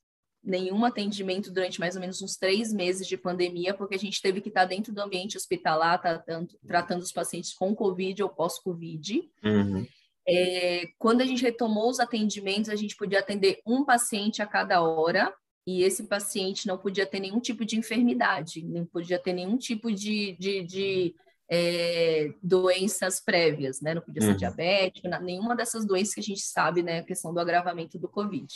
nenhum 0.44 0.84
atendimento 0.84 1.52
durante 1.52 1.80
mais 1.80 1.94
ou 1.94 2.02
menos 2.02 2.24
uns 2.24 2.38
três 2.38 2.74
meses 2.74 3.08
de 3.08 3.16
pandemia, 3.18 3.76
porque 3.76 3.94
a 3.94 3.99
gente 3.99 4.20
teve 4.20 4.41
que 4.41 4.49
estar 4.49 4.66
dentro 4.66 4.91
do 4.91 4.99
ambiente 4.99 5.38
hospitalar, 5.38 6.02
tratando, 6.02 6.58
tratando 6.66 7.03
os 7.03 7.12
pacientes 7.12 7.53
com 7.53 7.76
Covid 7.76 8.24
ou 8.24 8.30
pós-Covid. 8.30 9.30
Uhum. 9.44 9.86
É, 10.34 10.88
quando 10.98 11.22
a 11.22 11.26
gente 11.26 11.44
retomou 11.44 11.90
os 11.90 11.99
atendimentos, 11.99 12.70
a 12.70 12.76
gente 12.76 12.95
podia 12.95 13.20
atender 13.20 13.60
um 13.66 13.84
paciente 13.84 14.41
a 14.41 14.48
cada 14.48 14.82
hora, 14.82 15.34
e 15.68 15.84
esse 15.84 16.08
paciente 16.08 16.68
não 16.68 16.78
podia 16.78 17.06
ter 17.06 17.20
nenhum 17.20 17.40
tipo 17.40 17.66
de 17.66 17.78
enfermidade, 17.78 18.64
nem 18.64 18.86
podia 18.86 19.20
ter 19.20 19.34
nenhum 19.34 19.58
tipo 19.58 19.91
de, 19.91 20.36
de, 20.40 20.64
de 20.64 21.16
é, 21.52 22.34
doenças 22.41 23.20
prévias, 23.20 23.82
né? 23.82 23.94
Não 23.94 24.02
podia 24.02 24.22
ser 24.22 24.30
uhum. 24.30 24.38
diabético, 24.38 25.10
nenhuma 25.22 25.56
dessas 25.56 25.86
doenças 25.86 26.14
que 26.14 26.22
a 26.22 26.24
gente 26.24 26.41
sabe, 26.41 26.82
né? 26.82 26.99
A 26.99 27.03
questão 27.03 27.34
do 27.34 27.40
agravamento 27.40 27.99
do 27.99 28.08
Covid. 28.08 28.48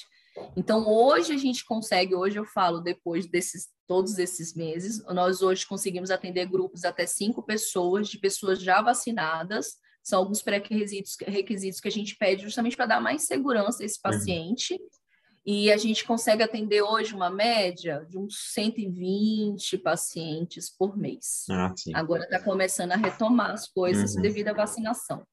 Então, 0.56 0.88
hoje 0.88 1.34
a 1.34 1.38
gente 1.38 1.66
consegue, 1.66 2.16
hoje 2.16 2.38
eu 2.38 2.46
falo, 2.46 2.80
depois 2.80 3.28
desses 3.28 3.68
todos 3.88 4.18
esses 4.18 4.56
meses, 4.56 5.04
nós 5.08 5.42
hoje 5.42 5.68
conseguimos 5.68 6.10
atender 6.10 6.46
grupos 6.48 6.86
até 6.86 7.06
cinco 7.06 7.44
pessoas, 7.44 8.08
de 8.08 8.18
pessoas 8.18 8.62
já 8.62 8.82
vacinadas, 8.82 9.78
são 10.06 10.20
alguns 10.20 10.44
pré-requisitos 10.44 11.18
requisitos 11.28 11.80
que 11.82 11.88
a 11.88 11.92
gente 11.92 12.16
pede 12.16 12.44
justamente 12.44 12.76
para 12.78 12.86
dar 12.86 13.02
mais 13.02 13.24
segurança 13.24 13.82
a 13.82 13.86
esse 13.86 13.98
uhum. 13.98 14.12
paciente. 14.12 14.74
Uhum. 14.76 14.90
E 15.48 15.72
a 15.72 15.78
gente 15.78 16.06
consegue 16.06 16.44
atender 16.44 16.82
hoje 16.82 17.14
uma 17.14 17.30
média 17.30 18.06
de 18.08 18.18
uns 18.18 18.52
120 18.54 19.80
pacientes 19.80 20.70
por 20.70 20.96
mês. 20.96 21.46
Ah, 21.50 21.74
Agora 21.94 22.24
está 22.24 22.40
começando 22.40 22.92
a 22.92 22.96
retomar 22.96 23.52
as 23.52 23.68
coisas 23.68 24.16
uhum. 24.16 24.22
devido 24.22 24.50
à 24.50 24.54
vacinação. 24.54 25.26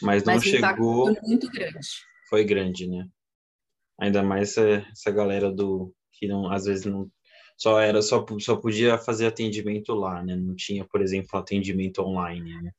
Mas 0.00 0.24
não 0.24 0.34
Mas 0.34 0.44
chegou. 0.44 1.14
Foi 1.14 1.28
muito 1.28 1.50
grande. 1.50 1.88
Foi 2.28 2.44
grande, 2.44 2.86
né? 2.86 3.06
Ainda 4.00 4.22
mais 4.22 4.50
essa, 4.50 4.86
essa 4.92 5.10
galera 5.10 5.52
do 5.52 5.94
que 6.12 6.26
não, 6.26 6.50
às 6.50 6.64
vezes 6.64 6.86
não 6.86 7.10
só 7.56 7.78
era 7.78 8.00
só, 8.00 8.24
só 8.38 8.56
podia 8.56 8.96
fazer 8.96 9.26
atendimento 9.26 9.92
lá, 9.92 10.22
né? 10.22 10.36
Não 10.36 10.54
tinha, 10.54 10.86
por 10.86 11.02
exemplo, 11.02 11.38
atendimento 11.38 12.00
online, 12.00 12.62
né? 12.62 12.72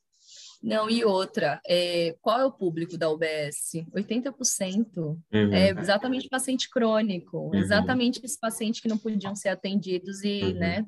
Não, 0.61 0.87
e 0.89 1.03
outra, 1.03 1.59
é, 1.67 2.15
qual 2.21 2.39
é 2.39 2.45
o 2.45 2.51
público 2.51 2.95
da 2.95 3.09
UBS? 3.09 3.83
80% 3.95 4.87
uhum. 4.97 5.19
é 5.31 5.71
exatamente 5.71 6.29
paciente 6.29 6.69
crônico, 6.69 7.37
uhum. 7.37 7.55
exatamente 7.55 8.21
esse 8.23 8.39
paciente 8.39 8.81
que 8.81 8.87
não 8.87 8.97
podiam 8.97 9.35
ser 9.35 9.49
atendidos 9.49 10.23
e, 10.23 10.43
uhum. 10.43 10.53
né? 10.53 10.85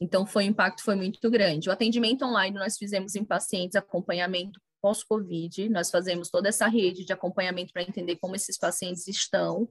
Então, 0.00 0.26
foi, 0.26 0.44
o 0.44 0.48
impacto 0.48 0.82
foi 0.82 0.96
muito 0.96 1.30
grande. 1.30 1.68
O 1.68 1.72
atendimento 1.72 2.24
online 2.24 2.58
nós 2.58 2.76
fizemos 2.76 3.14
em 3.14 3.24
pacientes 3.24 3.76
acompanhamento 3.76 4.60
pós-Covid, 4.82 5.68
nós 5.70 5.90
fazemos 5.90 6.28
toda 6.28 6.48
essa 6.48 6.66
rede 6.66 7.06
de 7.06 7.12
acompanhamento 7.12 7.72
para 7.72 7.82
entender 7.82 8.16
como 8.16 8.36
esses 8.36 8.58
pacientes 8.58 9.06
estão. 9.06 9.68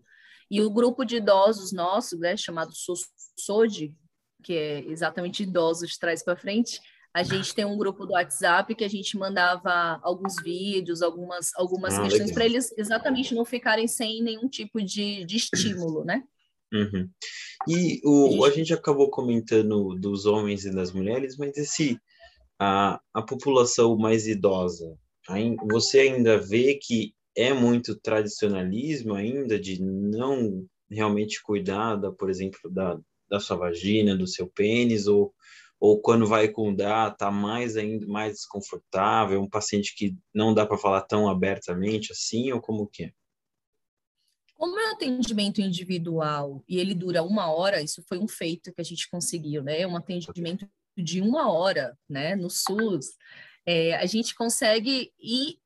E 0.50 0.62
o 0.62 0.72
grupo 0.72 1.04
de 1.04 1.18
idosos 1.18 1.72
nosso, 1.72 2.18
né, 2.18 2.36
chamado 2.38 2.72
SOD, 3.38 3.94
que 4.44 4.54
é 4.54 4.80
exatamente 4.86 5.44
idosos 5.44 5.92
de 5.92 6.00
trás 6.00 6.24
para 6.24 6.36
frente, 6.36 6.80
a 7.14 7.22
gente 7.22 7.54
tem 7.54 7.64
um 7.64 7.78
grupo 7.78 8.06
do 8.06 8.14
WhatsApp 8.14 8.74
que 8.74 8.84
a 8.84 8.90
gente 8.90 9.16
mandava 9.18 10.00
alguns 10.02 10.42
vídeos, 10.42 11.02
algumas, 11.02 11.52
algumas 11.56 11.94
ah, 11.94 12.04
questões 12.04 12.32
para 12.32 12.46
eles 12.46 12.74
exatamente 12.76 13.36
não 13.36 13.46
ficarem 13.46 13.88
sem 13.88 14.24
nenhum 14.24 14.50
tipo 14.50 14.82
de, 14.82 15.24
de 15.24 15.38
estímulo, 15.38 16.04
né? 16.04 16.24
Uhum. 16.74 17.08
E 17.68 18.02
o, 18.04 18.44
a 18.44 18.50
gente 18.50 18.74
acabou 18.74 19.12
comentando 19.12 19.94
dos 19.94 20.26
homens 20.26 20.66
e 20.66 20.72
das 20.72 20.92
mulheres, 20.92 21.38
mas 21.38 21.56
esse 21.56 22.00
a, 22.60 23.00
a 23.14 23.22
população 23.22 23.96
mais 23.96 24.26
idosa, 24.26 24.98
você 25.70 26.00
ainda 26.00 26.38
vê 26.38 26.76
que 26.82 27.14
é 27.36 27.54
muito 27.54 27.96
tradicionalismo 27.96 29.14
ainda 29.14 29.60
de 29.60 29.82
não 29.82 30.66
realmente 30.90 31.42
cuidar, 31.44 31.96
da, 31.96 32.12
por 32.12 32.30
exemplo, 32.30 32.72
da, 32.72 33.00
da 33.30 33.40
sua 33.40 33.58
vagina, 33.58 34.16
do 34.16 34.28
seu 34.28 34.48
pênis, 34.48 35.08
ou 35.08 35.34
ou 35.84 36.00
quando 36.00 36.26
vai 36.26 36.48
DA, 36.48 37.10
está 37.10 37.30
mais 37.30 37.76
ainda 37.76 38.08
mais 38.08 38.36
desconfortável, 38.36 39.42
um 39.42 39.50
paciente 39.50 39.94
que 39.94 40.16
não 40.34 40.54
dá 40.54 40.66
para 40.66 40.78
falar 40.78 41.02
tão 41.02 41.28
abertamente 41.28 42.14
assim, 42.14 42.54
ou 42.54 42.62
como 42.62 42.88
que 42.88 43.04
é? 43.04 43.12
Como 44.56 44.80
é 44.80 44.88
um 44.88 44.94
atendimento 44.94 45.60
individual 45.60 46.64
e 46.70 46.80
ele 46.80 46.96
dura 46.96 47.22
uma 47.22 47.52
hora, 47.52 47.82
isso 47.82 48.02
foi 48.08 48.18
um 48.18 48.30
feito 48.30 48.74
que 48.74 48.80
a 48.80 48.84
gente 48.86 49.10
conseguiu, 49.10 49.62
né? 49.62 49.86
Um 49.86 49.98
atendimento 49.98 50.66
de 50.98 51.20
uma 51.20 51.52
hora, 51.52 51.98
né? 52.08 52.34
No 52.34 52.50
SUS. 52.50 53.18
é, 53.66 53.98
a 53.98 54.06
gente 54.06 54.34
consegue 54.36 55.12
ir, 55.20 55.60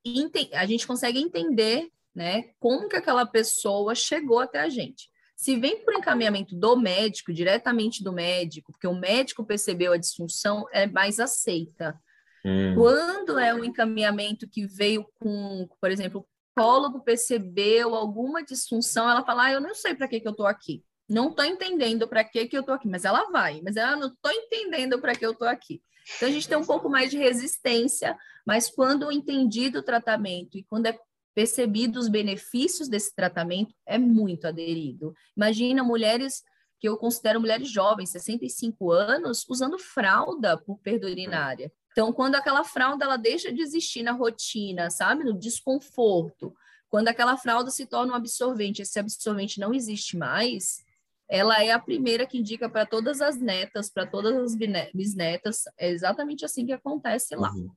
a 0.54 0.66
gente 0.66 0.88
consegue 0.88 1.20
entender 1.20 1.92
né, 2.16 2.50
como 2.60 2.90
que 2.90 2.96
aquela 2.96 3.28
pessoa 3.28 3.94
chegou 3.94 4.40
até 4.40 4.62
a 4.62 4.70
gente. 4.70 5.12
Se 5.38 5.56
vem 5.56 5.86
por 5.86 5.94
encaminhamento 5.94 6.56
do 6.56 6.76
médico, 6.76 7.32
diretamente 7.32 8.04
do 8.04 8.12
médico, 8.12 8.72
porque 8.72 8.88
o 8.88 9.00
médico 9.00 9.46
percebeu 9.46 9.94
a 9.94 9.98
disfunção, 9.98 10.66
é 10.74 10.88
mais 10.88 11.20
aceita. 11.20 11.96
Hum. 12.44 12.74
Quando 12.74 13.38
é 13.38 13.54
um 13.54 13.64
encaminhamento 13.64 14.50
que 14.50 14.66
veio 14.66 15.06
com, 15.20 15.70
por 15.80 15.92
exemplo, 15.92 16.22
o 16.22 16.26
psicólogo 16.56 17.04
percebeu 17.04 17.94
alguma 17.94 18.44
disfunção, 18.44 19.08
ela 19.08 19.24
fala: 19.24 19.46
ah, 19.46 19.52
eu 19.52 19.62
não 19.62 19.76
sei 19.76 19.94
para 19.94 20.08
que, 20.08 20.20
que 20.20 20.28
eu 20.28 20.32
estou 20.32 20.48
aqui. 20.48 20.84
Não 21.08 21.30
estou 21.30 21.46
entendendo 21.46 22.08
para 22.08 22.24
que, 22.24 22.48
que 22.48 22.58
eu 22.58 22.62
estou 22.62 22.74
aqui, 22.74 22.88
mas 22.88 23.06
ela 23.06 23.30
vai, 23.30 23.62
mas 23.64 23.78
ela 23.78 23.96
não 23.96 24.08
estou 24.08 24.32
entendendo 24.32 25.00
para 25.00 25.16
que 25.16 25.26
eu 25.26 25.32
estou 25.32 25.48
aqui. 25.48 25.82
Então, 26.16 26.28
a 26.28 26.32
gente 26.32 26.48
tem 26.48 26.58
um 26.58 26.66
pouco 26.66 26.90
mais 26.90 27.12
de 27.12 27.18
resistência, 27.18 28.18
mas 28.46 28.70
quando 28.70 29.12
entendido 29.12 29.80
o 29.80 29.84
tratamento 29.84 30.58
e 30.58 30.64
quando 30.64 30.88
é 30.88 30.98
percebido 31.38 32.00
os 32.00 32.10
benefícios 32.10 32.90
desse 32.90 33.14
tratamento, 33.14 33.72
é 33.86 33.96
muito 33.96 34.48
aderido. 34.48 35.14
Imagina 35.36 35.84
mulheres 35.84 36.42
que 36.80 36.90
eu 36.90 36.98
considero 36.98 37.40
mulheres 37.40 37.70
jovens, 37.70 38.10
65 38.10 38.92
anos, 38.92 39.46
usando 39.48 39.78
fralda 39.78 40.58
por 40.58 40.80
perda 40.80 41.06
urinária. 41.06 41.72
Então, 41.92 42.12
quando 42.12 42.34
aquela 42.34 42.64
fralda 42.64 43.06
ela 43.06 43.18
deixa 43.18 43.54
de 43.54 43.62
existir 43.62 44.02
na 44.02 44.14
rotina, 44.14 44.90
sabe, 44.90 45.24
no 45.24 45.38
desconforto, 45.38 46.56
quando 46.90 47.10
aquela 47.10 47.38
fralda 47.38 47.70
se 47.70 47.86
torna 47.86 48.14
um 48.14 48.16
absorvente, 48.16 48.82
esse 48.82 48.98
absorvente 48.98 49.60
não 49.60 49.76
existe 49.76 50.18
mais, 50.18 50.84
ela 51.30 51.64
é 51.64 51.70
a 51.70 51.78
primeira 51.78 52.26
que 52.26 52.40
indica 52.40 52.68
para 52.68 52.84
todas 52.84 53.22
as 53.22 53.38
netas, 53.38 53.92
para 53.92 54.08
todas 54.08 54.36
as 54.36 54.56
bisnetas, 54.92 55.66
é 55.78 55.92
exatamente 55.92 56.44
assim 56.44 56.66
que 56.66 56.74
acontece 56.74 57.36
lá. 57.36 57.52
Uhum. 57.52 57.70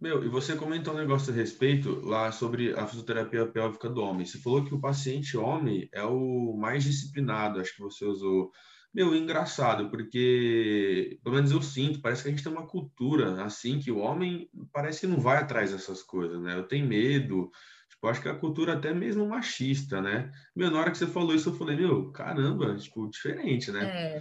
Meu, 0.00 0.24
e 0.24 0.28
você 0.28 0.56
comentou 0.56 0.94
um 0.94 0.98
negócio 0.98 1.32
a 1.32 1.36
respeito 1.36 2.00
lá 2.00 2.32
sobre 2.32 2.72
a 2.72 2.86
fisioterapia 2.86 3.46
pélvica 3.46 3.88
do 3.88 4.02
homem. 4.02 4.24
Você 4.24 4.38
falou 4.38 4.64
que 4.64 4.74
o 4.74 4.80
paciente 4.80 5.36
homem 5.36 5.88
é 5.92 6.02
o 6.02 6.56
mais 6.56 6.84
disciplinado, 6.84 7.60
acho 7.60 7.74
que 7.74 7.82
você 7.82 8.04
usou. 8.04 8.50
Meu, 8.92 9.14
engraçado, 9.14 9.88
porque 9.90 11.18
pelo 11.22 11.36
menos 11.36 11.52
eu 11.52 11.62
sinto, 11.62 12.00
parece 12.00 12.22
que 12.22 12.28
a 12.28 12.30
gente 12.32 12.42
tem 12.42 12.52
uma 12.52 12.66
cultura 12.66 13.42
assim 13.44 13.78
que 13.78 13.90
o 13.90 13.98
homem 13.98 14.48
parece 14.72 15.00
que 15.00 15.06
não 15.06 15.20
vai 15.20 15.38
atrás 15.38 15.70
dessas 15.70 16.02
coisas, 16.02 16.40
né? 16.40 16.56
Eu 16.56 16.64
tenho 16.64 16.86
medo, 16.86 17.50
tipo, 17.88 18.08
acho 18.08 18.20
que 18.20 18.28
a 18.28 18.34
cultura 18.34 18.72
até 18.72 18.92
mesmo 18.92 19.28
machista, 19.28 20.00
né? 20.00 20.32
Meu, 20.56 20.70
na 20.70 20.80
hora 20.80 20.90
que 20.90 20.98
você 20.98 21.06
falou 21.06 21.34
isso, 21.34 21.50
eu 21.50 21.54
falei, 21.54 21.76
meu, 21.76 22.10
caramba, 22.10 22.74
tipo, 22.76 23.08
diferente, 23.08 23.70
né? 23.70 23.84
É, 23.84 24.20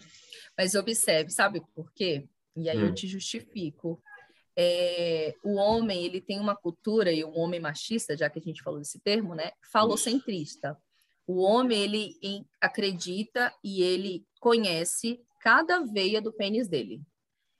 mas 0.57 0.76
observe, 0.76 1.32
sabe 1.32 1.64
por 1.74 1.91
quê? 1.94 2.28
E 2.56 2.70
aí 2.70 2.78
hum. 2.78 2.88
eu 2.88 2.94
te 2.94 3.07
justifico 3.07 3.99
é, 4.61 5.34
o 5.41 5.56
homem 5.56 6.03
ele 6.03 6.19
tem 6.19 6.38
uma 6.38 6.53
cultura 6.53 7.14
e 7.14 7.23
o 7.23 7.31
homem 7.31 7.61
machista, 7.61 8.18
já 8.18 8.30
que 8.30 8.40
a 8.40 8.41
gente 8.41 8.61
falou 8.61 8.77
desse 8.77 8.99
termo, 8.99 9.34
né, 9.34 9.53
falocentrista. 9.72 10.77
O 11.26 11.41
homem 11.41 11.81
ele 11.81 12.18
em, 12.22 12.45
acredita 12.60 13.53
e 13.64 13.81
ele 13.81 14.26
conhece 14.41 15.22
cada 15.40 15.80
veia 15.86 16.22
do 16.22 16.34
pênis 16.34 16.68
dele. 16.68 17.02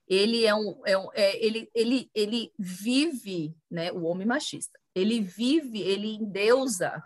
Ele 0.10 0.46
é 0.46 0.54
um, 0.54 0.82
é 0.86 0.98
um 0.98 1.10
é, 1.14 1.42
ele, 1.42 1.72
ele, 1.74 2.12
ele 2.14 2.52
vive, 2.60 3.56
né, 3.72 3.94
o 3.94 4.04
homem 4.04 4.28
machista. 4.28 4.78
Ele 4.94 5.22
vive, 5.22 5.80
ele 5.80 6.16
endeusa 6.16 7.02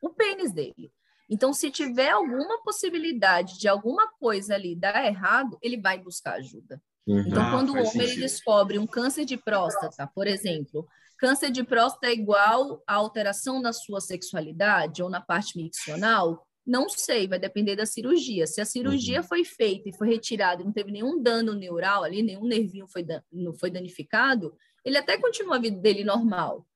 o 0.00 0.10
pênis 0.10 0.52
dele. 0.52 0.92
Então, 1.28 1.52
se 1.52 1.68
tiver 1.68 2.10
alguma 2.10 2.62
possibilidade 2.62 3.58
de 3.58 3.66
alguma 3.66 4.06
coisa 4.20 4.54
ali 4.54 4.76
dar 4.76 5.04
errado, 5.04 5.58
ele 5.60 5.80
vai 5.80 5.98
buscar 5.98 6.34
ajuda. 6.34 6.80
Uhum. 7.06 7.24
Então, 7.26 7.42
ah, 7.42 7.50
quando 7.50 7.70
o 7.70 7.76
homem 7.76 8.02
ele 8.02 8.20
descobre 8.20 8.78
um 8.78 8.86
câncer 8.86 9.24
de 9.24 9.36
próstata, 9.36 10.08
por 10.14 10.26
exemplo, 10.26 10.86
câncer 11.18 11.50
de 11.50 11.64
próstata 11.64 12.06
é 12.06 12.12
igual 12.12 12.82
a 12.86 12.94
alteração 12.94 13.60
na 13.60 13.72
sua 13.72 14.00
sexualidade 14.00 15.02
ou 15.02 15.10
na 15.10 15.20
parte 15.20 15.56
miccional? 15.56 16.46
Não 16.64 16.88
sei, 16.88 17.26
vai 17.26 17.40
depender 17.40 17.74
da 17.74 17.84
cirurgia. 17.84 18.46
Se 18.46 18.60
a 18.60 18.64
cirurgia 18.64 19.20
uhum. 19.20 19.26
foi 19.26 19.44
feita 19.44 19.88
e 19.88 19.96
foi 19.96 20.08
retirada 20.08 20.62
e 20.62 20.64
não 20.64 20.72
teve 20.72 20.92
nenhum 20.92 21.20
dano 21.20 21.54
neural 21.54 22.04
ali, 22.04 22.22
nenhum 22.22 22.46
nervinho 22.46 22.86
foi, 22.86 23.04
não 23.32 23.52
foi 23.52 23.70
danificado, 23.70 24.56
ele 24.84 24.96
até 24.96 25.18
continua 25.18 25.56
a 25.56 25.60
vida 25.60 25.76
dele 25.76 26.04
normal. 26.04 26.66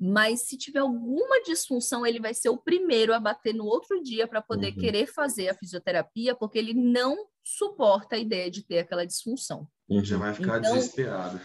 Mas 0.00 0.42
se 0.42 0.56
tiver 0.58 0.80
alguma 0.80 1.42
disfunção, 1.42 2.06
ele 2.06 2.20
vai 2.20 2.34
ser 2.34 2.48
o 2.48 2.58
primeiro 2.58 3.14
a 3.14 3.20
bater 3.20 3.54
no 3.54 3.64
outro 3.64 4.02
dia 4.02 4.26
para 4.26 4.42
poder 4.42 4.72
uhum. 4.72 4.78
querer 4.78 5.06
fazer 5.06 5.48
a 5.48 5.54
fisioterapia, 5.54 6.34
porque 6.34 6.58
ele 6.58 6.74
não 6.74 7.16
suporta 7.42 8.16
a 8.16 8.18
ideia 8.18 8.50
de 8.50 8.62
ter 8.62 8.80
aquela 8.80 9.06
disfunção. 9.06 9.68
Já 10.02 10.16
vai 10.16 10.32
ficar 10.32 10.58
então, 10.58 10.74
desesperado. 10.74 11.40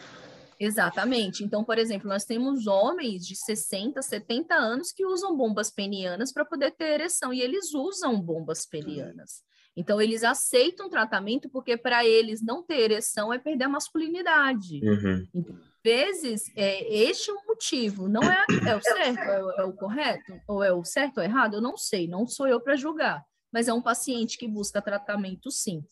Exatamente. 0.59 1.43
Então, 1.43 1.63
por 1.63 1.77
exemplo, 1.77 2.09
nós 2.09 2.25
temos 2.25 2.67
homens 2.67 3.25
de 3.25 3.35
60, 3.35 4.01
70 4.01 4.53
anos 4.53 4.91
que 4.91 5.05
usam 5.05 5.35
bombas 5.35 5.71
penianas 5.71 6.33
para 6.33 6.43
poder 6.43 6.71
ter 6.71 6.95
ereção, 6.95 7.33
e 7.33 7.41
eles 7.41 7.73
usam 7.73 8.19
bombas 8.19 8.65
penianas. 8.65 9.41
Então, 9.75 10.01
eles 10.01 10.23
aceitam 10.23 10.89
tratamento 10.89 11.49
porque 11.49 11.77
para 11.77 12.05
eles 12.05 12.41
não 12.41 12.61
ter 12.61 12.81
ereção 12.81 13.31
é 13.31 13.39
perder 13.39 13.65
a 13.65 13.69
masculinidade. 13.69 14.81
Uhum. 14.83 15.27
Então, 15.33 15.55
vezes, 15.83 16.51
é, 16.55 16.93
este 16.93 17.29
é 17.29 17.33
o 17.33 17.45
motivo. 17.47 18.09
Não 18.09 18.21
é, 18.23 18.43
é 18.67 18.75
o 18.75 18.81
certo, 18.81 19.19
é 19.19 19.43
o, 19.43 19.51
é 19.51 19.63
o 19.63 19.73
correto, 19.73 20.41
ou 20.47 20.63
é 20.63 20.73
o 20.73 20.83
certo 20.83 21.19
ou 21.19 21.23
errado, 21.23 21.55
eu 21.55 21.61
não 21.61 21.77
sei, 21.77 22.07
não 22.07 22.27
sou 22.27 22.47
eu 22.47 22.59
para 22.59 22.75
julgar. 22.75 23.23
Mas 23.51 23.67
é 23.67 23.73
um 23.73 23.81
paciente 23.81 24.37
que 24.37 24.47
busca 24.47 24.81
tratamento, 24.81 25.49
sim. 25.49 25.83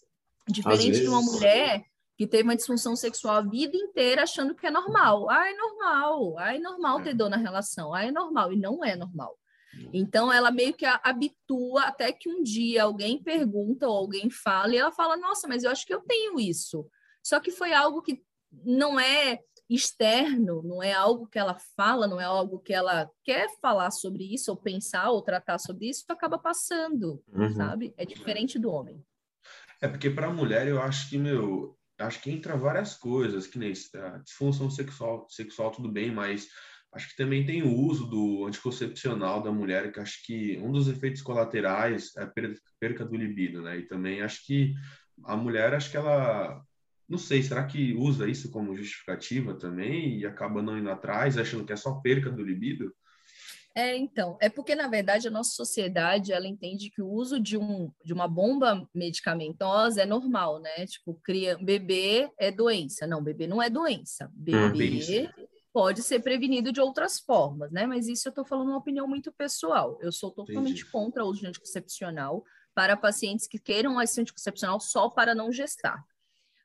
Diferente 0.47 0.87
vezes... 0.87 1.01
de 1.03 1.07
uma 1.07 1.21
mulher 1.21 1.83
que 2.17 2.25
teve 2.25 2.43
uma 2.43 2.55
disfunção 2.55 2.95
sexual 2.95 3.35
a 3.35 3.41
vida 3.41 3.77
inteira 3.77 4.23
achando 4.23 4.55
que 4.55 4.65
é 4.65 4.71
normal. 4.71 5.29
Ah, 5.29 5.47
é 5.47 5.53
normal. 5.53 6.39
Ah, 6.39 6.55
é 6.55 6.59
normal 6.59 7.01
ter 7.01 7.11
é. 7.11 7.13
dor 7.13 7.29
na 7.29 7.37
relação. 7.37 7.93
Ah, 7.93 8.03
é 8.03 8.11
normal. 8.11 8.51
E 8.51 8.57
não 8.57 8.83
é 8.83 8.95
normal. 8.95 9.37
Então, 9.93 10.33
ela 10.33 10.49
meio 10.49 10.73
que 10.73 10.85
habitua 10.85 11.83
até 11.83 12.11
que 12.11 12.27
um 12.27 12.41
dia 12.41 12.83
alguém 12.83 13.21
pergunta 13.21 13.87
ou 13.87 13.95
alguém 13.95 14.29
fala 14.29 14.73
e 14.73 14.77
ela 14.77 14.91
fala: 14.91 15.15
Nossa, 15.15 15.47
mas 15.47 15.63
eu 15.63 15.69
acho 15.69 15.85
que 15.85 15.93
eu 15.93 16.01
tenho 16.01 16.39
isso. 16.39 16.89
Só 17.21 17.39
que 17.39 17.51
foi 17.51 17.73
algo 17.73 18.01
que 18.01 18.23
não 18.65 18.99
é 18.99 19.39
externo, 19.69 20.63
não 20.63 20.81
é 20.81 20.93
algo 20.93 21.27
que 21.27 21.37
ela 21.37 21.57
fala, 21.75 22.07
não 22.07 22.19
é 22.19 22.23
algo 22.23 22.59
que 22.59 22.73
ela 22.73 23.11
quer 23.23 23.47
falar 23.61 23.91
sobre 23.91 24.23
isso, 24.33 24.49
ou 24.49 24.57
pensar, 24.57 25.11
ou 25.11 25.21
tratar 25.21 25.59
sobre 25.59 25.89
isso, 25.89 26.05
acaba 26.07 26.39
passando, 26.39 27.21
uhum. 27.27 27.53
sabe? 27.53 27.93
É 27.97 28.05
diferente 28.05 28.57
do 28.57 28.71
homem. 28.71 29.03
É 29.81 29.87
porque 29.87 30.09
para 30.09 30.27
a 30.27 30.33
mulher 30.33 30.67
eu 30.67 30.81
acho 30.81 31.09
que, 31.09 31.17
meu, 31.17 31.76
acho 31.99 32.21
que 32.21 32.31
entra 32.31 32.55
várias 32.55 32.95
coisas, 32.95 33.47
que 33.47 33.57
nem 33.57 33.71
disfunção 34.23 34.69
sexual, 34.69 35.27
sexual 35.29 35.71
tudo 35.71 35.91
bem, 35.91 36.11
mas 36.11 36.47
acho 36.93 37.09
que 37.09 37.15
também 37.15 37.45
tem 37.45 37.63
o 37.63 37.73
uso 37.73 38.07
do 38.07 38.45
anticoncepcional 38.45 39.41
da 39.41 39.51
mulher, 39.51 39.91
que 39.91 39.99
acho 39.99 40.25
que 40.25 40.57
um 40.59 40.71
dos 40.71 40.87
efeitos 40.87 41.21
colaterais 41.21 42.15
é 42.17 42.23
a 42.23 42.33
perca 42.79 43.05
do 43.05 43.15
libido, 43.15 43.61
né? 43.61 43.79
E 43.79 43.87
também 43.87 44.21
acho 44.21 44.45
que 44.45 44.73
a 45.25 45.35
mulher, 45.35 45.73
acho 45.73 45.89
que 45.91 45.97
ela, 45.97 46.63
não 47.07 47.17
sei, 47.17 47.41
será 47.41 47.65
que 47.65 47.93
usa 47.93 48.27
isso 48.27 48.51
como 48.51 48.75
justificativa 48.75 49.53
também 49.55 50.19
e 50.19 50.25
acaba 50.25 50.61
não 50.61 50.77
indo 50.77 50.89
atrás, 50.89 51.37
achando 51.37 51.65
que 51.65 51.73
é 51.73 51.77
só 51.77 51.95
perca 51.95 52.29
do 52.29 52.43
libido? 52.43 52.93
É, 53.77 53.95
então, 53.95 54.35
é 54.41 54.49
porque, 54.49 54.73
na 54.73 54.87
verdade, 54.87 55.27
a 55.27 55.31
nossa 55.31 55.51
sociedade, 55.51 56.33
ela 56.33 56.47
entende 56.47 56.89
que 56.89 56.99
o 56.99 57.07
uso 57.07 57.39
de, 57.39 57.59
um, 57.59 57.91
de 58.03 58.11
uma 58.11 58.27
bomba 58.27 58.89
medicamentosa 58.91 60.01
é 60.01 60.05
normal, 60.05 60.57
né? 60.57 60.87
Tipo, 60.87 61.13
cria, 61.23 61.55
bebê 61.59 62.27
é 62.39 62.51
doença. 62.51 63.05
Não, 63.05 63.23
bebê 63.23 63.45
não 63.45 63.61
é 63.61 63.69
doença. 63.69 64.31
Bebê 64.33 65.29
ah, 65.29 65.43
pode 65.71 66.01
ser 66.01 66.21
prevenido 66.21 66.71
de 66.71 66.81
outras 66.81 67.19
formas, 67.19 67.71
né? 67.71 67.85
Mas 67.85 68.07
isso 68.07 68.27
eu 68.27 68.31
estou 68.31 68.43
falando 68.43 68.69
uma 68.69 68.79
opinião 68.79 69.07
muito 69.07 69.31
pessoal. 69.31 69.99
Eu 70.01 70.11
sou 70.11 70.31
totalmente 70.31 70.81
Entendi. 70.81 70.91
contra 70.91 71.23
o 71.23 71.27
uso 71.27 71.41
de 71.41 71.45
anticoncepcional 71.47 72.43
para 72.73 72.97
pacientes 72.97 73.45
que 73.45 73.59
queiram 73.59 74.01
esse 74.01 74.19
anticoncepcional 74.19 74.79
só 74.79 75.07
para 75.07 75.35
não 75.35 75.51
gestar. 75.51 76.03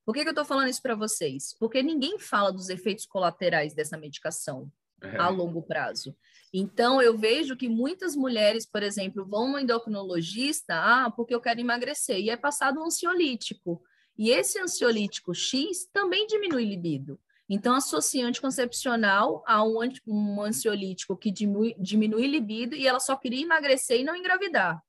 Por 0.06 0.14
que, 0.14 0.22
que 0.22 0.28
eu 0.28 0.32
estou 0.32 0.46
falando 0.46 0.70
isso 0.70 0.80
para 0.80 0.94
vocês? 0.94 1.54
Porque 1.60 1.82
ninguém 1.82 2.18
fala 2.18 2.50
dos 2.50 2.70
efeitos 2.70 3.04
colaterais 3.04 3.74
dessa 3.74 3.98
medicação 3.98 4.72
é. 5.02 5.18
a 5.18 5.28
longo 5.28 5.60
prazo. 5.60 6.16
Então, 6.52 7.00
eu 7.00 7.16
vejo 7.16 7.56
que 7.56 7.68
muitas 7.68 8.14
mulheres, 8.14 8.66
por 8.66 8.82
exemplo, 8.82 9.24
vão 9.24 9.50
no 9.50 9.58
endocrinologista, 9.58 10.74
ah, 10.74 11.10
porque 11.10 11.34
eu 11.34 11.40
quero 11.40 11.60
emagrecer, 11.60 12.18
e 12.18 12.28
é 12.28 12.36
passado 12.36 12.80
um 12.80 12.84
ansiolítico. 12.84 13.82
E 14.18 14.30
esse 14.30 14.60
ansiolítico 14.60 15.34
X 15.34 15.86
também 15.90 16.26
diminui 16.26 16.64
libido. 16.64 17.18
Então, 17.48 17.74
associa 17.74 18.26
anticoncepcional 18.26 19.42
a 19.46 19.64
um, 19.64 19.78
um 20.06 20.42
ansiolítico 20.42 21.16
que 21.16 21.30
diminui, 21.30 21.74
diminui 21.78 22.26
libido 22.26 22.74
e 22.74 22.86
ela 22.86 23.00
só 23.00 23.16
queria 23.16 23.42
emagrecer 23.42 24.00
e 24.00 24.04
não 24.04 24.14
engravidar. 24.14 24.82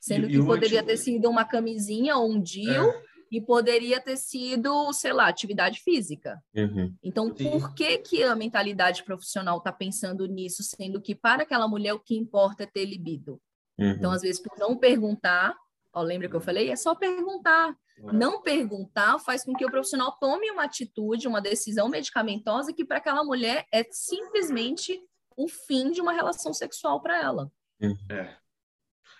Sendo 0.00 0.26
e, 0.26 0.30
que 0.30 0.36
e 0.36 0.44
poderia 0.44 0.80
anti... 0.80 0.86
ter 0.86 0.96
sido 0.98 1.28
uma 1.28 1.44
camisinha 1.44 2.16
ou 2.16 2.30
um 2.30 2.40
DIU, 2.40 2.90
é 2.90 3.02
e 3.30 3.40
poderia 3.40 4.00
ter 4.00 4.16
sido, 4.16 4.92
sei 4.92 5.12
lá, 5.12 5.28
atividade 5.28 5.80
física. 5.80 6.42
Uhum. 6.54 6.94
Então, 7.02 7.34
Sim. 7.36 7.50
por 7.50 7.74
que, 7.74 7.98
que 7.98 8.22
a 8.22 8.36
mentalidade 8.36 9.02
profissional 9.04 9.58
está 9.58 9.72
pensando 9.72 10.26
nisso, 10.26 10.62
sendo 10.62 11.00
que 11.00 11.14
para 11.14 11.42
aquela 11.42 11.66
mulher 11.66 11.94
o 11.94 12.00
que 12.00 12.16
importa 12.16 12.62
é 12.62 12.66
ter 12.66 12.84
libido? 12.84 13.40
Uhum. 13.78 13.90
Então, 13.90 14.12
às 14.12 14.22
vezes, 14.22 14.40
por 14.40 14.58
não 14.58 14.76
perguntar, 14.76 15.54
Ó, 15.96 16.02
lembra 16.02 16.28
que 16.28 16.36
eu 16.36 16.40
falei? 16.42 16.70
É 16.70 16.76
só 16.76 16.94
perguntar. 16.94 17.74
É. 17.98 18.12
Não 18.12 18.42
perguntar 18.42 19.18
faz 19.18 19.42
com 19.42 19.54
que 19.54 19.64
o 19.64 19.70
profissional 19.70 20.12
tome 20.20 20.50
uma 20.50 20.64
atitude, 20.64 21.26
uma 21.26 21.40
decisão 21.40 21.88
medicamentosa 21.88 22.70
que 22.70 22.84
para 22.84 22.98
aquela 22.98 23.24
mulher 23.24 23.66
é 23.72 23.82
simplesmente 23.90 25.00
o 25.34 25.48
fim 25.48 25.90
de 25.90 26.02
uma 26.02 26.12
relação 26.12 26.52
sexual 26.52 27.00
para 27.00 27.18
ela. 27.18 27.50
É. 28.10 28.36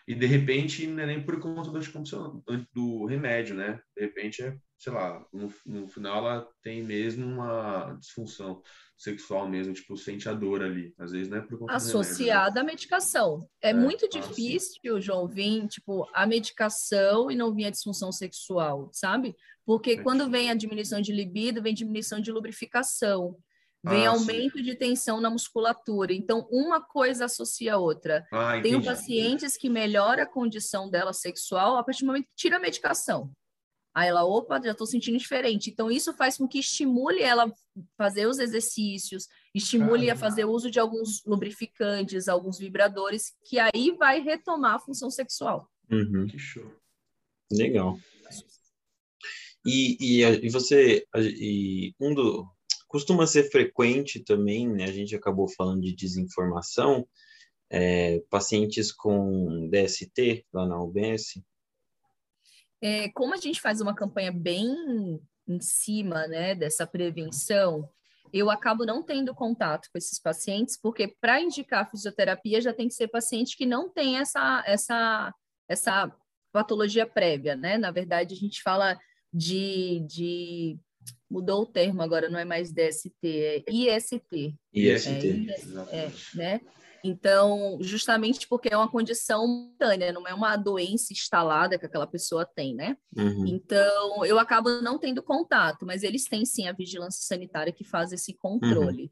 E 0.06 0.14
de 0.14 0.26
repente 0.26 0.86
não 0.86 1.02
é 1.02 1.06
nem 1.06 1.24
por 1.24 1.40
conta 1.40 1.70
do, 1.70 2.66
do 2.72 3.06
remédio, 3.06 3.56
né? 3.56 3.80
De 3.96 4.04
repente 4.04 4.42
é, 4.42 4.56
sei 4.78 4.92
lá, 4.92 5.24
no, 5.32 5.52
no 5.66 5.88
final 5.88 6.18
ela 6.18 6.48
tem 6.62 6.82
mesmo 6.82 7.26
uma 7.26 7.96
disfunção 8.00 8.62
sexual 8.96 9.48
mesmo, 9.48 9.74
tipo, 9.74 9.96
sente 9.96 10.28
a 10.28 10.32
dor 10.32 10.62
ali. 10.62 10.94
Às 10.98 11.10
vezes 11.10 11.28
não 11.28 11.38
é 11.38 11.40
por 11.40 11.58
conta 11.58 11.74
Associada 11.74 12.54
né? 12.54 12.60
à 12.60 12.64
medicação. 12.64 13.48
É, 13.60 13.70
é 13.70 13.74
muito 13.74 14.08
difícil, 14.08 15.00
João, 15.00 15.26
vir, 15.26 15.66
tipo, 15.66 16.08
a 16.14 16.26
medicação 16.26 17.30
e 17.30 17.34
não 17.34 17.52
vir 17.52 17.66
a 17.66 17.70
disfunção 17.70 18.12
sexual, 18.12 18.88
sabe? 18.92 19.34
Porque 19.64 19.92
é 19.92 20.02
quando 20.02 20.30
vem 20.30 20.50
a 20.50 20.54
diminuição 20.54 21.00
de 21.00 21.12
libido, 21.12 21.62
vem 21.62 21.74
diminuição 21.74 22.20
de 22.20 22.30
lubrificação 22.30 23.36
vem 23.86 24.06
ah, 24.06 24.10
aumento 24.10 24.58
sim. 24.58 24.64
de 24.64 24.74
tensão 24.74 25.20
na 25.20 25.30
musculatura. 25.30 26.12
Então, 26.12 26.48
uma 26.50 26.80
coisa 26.80 27.26
associa 27.26 27.74
a 27.74 27.78
outra. 27.78 28.26
Ah, 28.32 28.60
Tenho 28.60 28.82
pacientes 28.84 29.56
que 29.56 29.68
melhora 29.68 30.24
a 30.24 30.26
condição 30.26 30.90
dela 30.90 31.12
sexual 31.12 31.76
a 31.76 31.84
partir 31.84 32.00
do 32.00 32.08
momento 32.08 32.26
que 32.26 32.34
tira 32.36 32.56
a 32.56 32.60
medicação. 32.60 33.30
Aí 33.94 34.08
ela, 34.08 34.24
opa, 34.24 34.60
já 34.62 34.72
estou 34.72 34.86
sentindo 34.86 35.16
diferente. 35.16 35.70
Então, 35.70 35.90
isso 35.90 36.12
faz 36.12 36.36
com 36.36 36.46
que 36.46 36.58
estimule 36.58 37.22
ela 37.22 37.50
fazer 37.96 38.26
os 38.26 38.38
exercícios, 38.38 39.26
estimule 39.54 40.10
a 40.10 40.16
fazer 40.16 40.44
uso 40.44 40.70
de 40.70 40.78
alguns 40.78 41.24
lubrificantes, 41.24 42.28
alguns 42.28 42.58
vibradores, 42.58 43.32
que 43.44 43.58
aí 43.58 43.96
vai 43.98 44.20
retomar 44.20 44.74
a 44.74 44.80
função 44.80 45.10
sexual. 45.10 45.70
Uhum. 45.90 46.26
Que 46.26 46.38
show. 46.38 46.70
Legal. 47.50 47.96
E, 49.64 49.96
e, 49.98 50.22
e 50.22 50.50
você, 50.50 51.06
e 51.16 51.94
um 51.98 52.14
do, 52.14 52.46
costuma 52.96 53.26
ser 53.26 53.50
frequente 53.50 54.24
também, 54.24 54.66
né? 54.66 54.84
A 54.84 54.90
gente 54.90 55.14
acabou 55.14 55.46
falando 55.46 55.82
de 55.82 55.94
desinformação, 55.94 57.06
é, 57.68 58.20
pacientes 58.30 58.90
com 58.90 59.68
DST 59.68 60.46
lá 60.50 60.66
na 60.66 60.82
UBS. 60.82 61.42
É, 62.80 63.10
como 63.10 63.34
a 63.34 63.36
gente 63.36 63.60
faz 63.60 63.82
uma 63.82 63.94
campanha 63.94 64.32
bem 64.32 65.20
em 65.46 65.60
cima, 65.60 66.26
né, 66.26 66.54
dessa 66.54 66.86
prevenção, 66.86 67.86
eu 68.32 68.50
acabo 68.50 68.86
não 68.86 69.02
tendo 69.02 69.34
contato 69.34 69.90
com 69.92 69.98
esses 69.98 70.18
pacientes, 70.18 70.80
porque 70.80 71.14
para 71.20 71.38
indicar 71.38 71.90
fisioterapia 71.90 72.62
já 72.62 72.72
tem 72.72 72.88
que 72.88 72.94
ser 72.94 73.08
paciente 73.08 73.58
que 73.58 73.66
não 73.66 73.90
tem 73.90 74.16
essa, 74.16 74.64
essa, 74.66 75.34
essa 75.68 76.10
patologia 76.50 77.06
prévia, 77.06 77.54
né? 77.54 77.76
Na 77.76 77.90
verdade, 77.90 78.32
a 78.32 78.38
gente 78.38 78.62
fala 78.62 78.98
de, 79.30 80.00
de 80.08 80.78
mudou 81.30 81.62
o 81.62 81.66
termo 81.66 82.02
agora, 82.02 82.28
não 82.28 82.38
é 82.38 82.44
mais 82.44 82.72
DST, 82.72 83.12
é 83.24 83.64
IST. 83.68 84.54
IST, 84.72 85.46
é, 85.90 85.98
é, 85.98 86.12
né? 86.34 86.60
Então, 87.04 87.78
justamente 87.80 88.48
porque 88.48 88.68
é 88.72 88.76
uma 88.76 88.90
condição 88.90 89.46
momentânea, 89.46 90.12
não 90.12 90.26
é 90.26 90.34
uma 90.34 90.56
doença 90.56 91.12
instalada 91.12 91.78
que 91.78 91.86
aquela 91.86 92.06
pessoa 92.06 92.44
tem, 92.44 92.74
né? 92.74 92.96
Uhum. 93.16 93.46
Então, 93.46 94.24
eu 94.24 94.38
acabo 94.38 94.80
não 94.82 94.98
tendo 94.98 95.22
contato, 95.22 95.86
mas 95.86 96.02
eles 96.02 96.24
têm 96.24 96.44
sim 96.44 96.66
a 96.66 96.72
vigilância 96.72 97.24
sanitária 97.24 97.72
que 97.72 97.84
faz 97.84 98.12
esse 98.12 98.34
controle. 98.34 99.02
Uhum. 99.02 99.08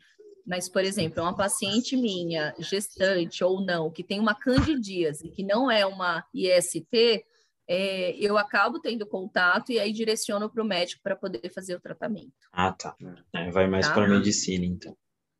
Mas, 0.47 0.69
por 0.69 0.85
exemplo, 0.85 1.23
uma 1.23 1.37
paciente 1.37 1.97
minha, 1.97 2.55
gestante 2.59 3.43
ou 3.43 3.65
não, 3.65 3.91
que 3.91 4.03
tem 4.03 4.21
uma 4.21 4.35
candidíase, 4.35 5.31
que 5.31 5.43
não 5.43 5.71
é 5.71 5.87
uma 5.87 6.25
IST, 6.35 7.25
é, 7.69 8.17
eu 8.17 8.37
acabo 8.37 8.79
tendo 8.81 9.07
contato 9.07 9.73
e 9.73 9.79
aí 9.79 9.93
direciono 9.93 10.51
para 10.51 10.63
o 10.63 10.67
médico 10.67 11.03
para 11.03 11.17
poder 11.17 11.49
fazer 11.51 11.75
o 11.75 11.81
tratamento. 11.81 12.33
Ah, 12.53 12.73
tá. 12.73 12.95
É, 13.35 13.51
vai 13.51 13.67
mais 13.67 13.89
tá? 13.89 13.95
para 13.95 14.09
medicina, 14.09 14.65
então. 14.65 14.97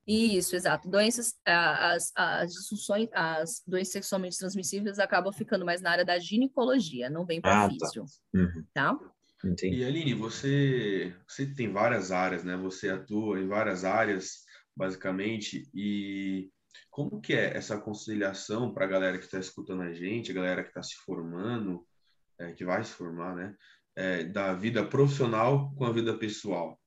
Isso, 0.07 0.55
exato. 0.55 0.89
Doenças, 0.89 1.35
as, 1.47 2.13
as 2.15 2.53
disfunções, 2.53 3.09
as 3.13 3.63
doenças 3.67 3.93
sexualmente 3.93 4.39
transmissíveis 4.39 4.99
acabam 4.99 5.33
ficando 5.33 5.65
mais 5.65 5.81
na 5.81 5.91
área 5.91 6.05
da 6.05 6.19
ginecologia, 6.19 7.09
não 7.09 7.25
vem 7.25 7.41
para 7.41 7.65
ah, 7.65 7.71
físio. 7.71 8.05
Tá. 8.05 8.39
Uhum. 8.39 8.65
tá? 8.75 8.99
Entendi. 9.45 9.77
E 9.77 9.85
Aline, 9.85 10.15
você, 10.15 11.15
você 11.27 11.47
tem 11.47 11.73
várias 11.73 12.11
áreas, 12.11 12.45
né? 12.45 12.57
Você 12.57 12.91
atua 12.91 13.41
em 13.41 13.47
várias 13.47 13.85
áreas, 13.85 14.45
basicamente, 14.77 15.69
e 15.75 16.51
como 16.91 17.21
que 17.21 17.35
é 17.35 17.57
essa 17.57 17.79
conciliação 17.79 18.73
para 18.73 18.85
a 18.85 18.89
galera 18.89 19.19
que 19.19 19.25
está 19.25 19.39
escutando 19.39 19.83
a 19.83 19.93
gente, 19.93 20.31
a 20.31 20.35
galera 20.35 20.63
que 20.63 20.69
está 20.69 20.83
se 20.83 20.95
formando, 20.97 21.85
é, 22.45 22.53
que 22.53 22.65
vai 22.65 22.83
se 22.85 22.93
formar, 22.93 23.35
né? 23.35 23.55
É, 23.97 24.25
da 24.25 24.53
vida 24.53 24.85
profissional 24.85 25.73
com 25.77 25.85
a 25.85 25.93
vida 25.93 26.17
pessoal. 26.19 26.79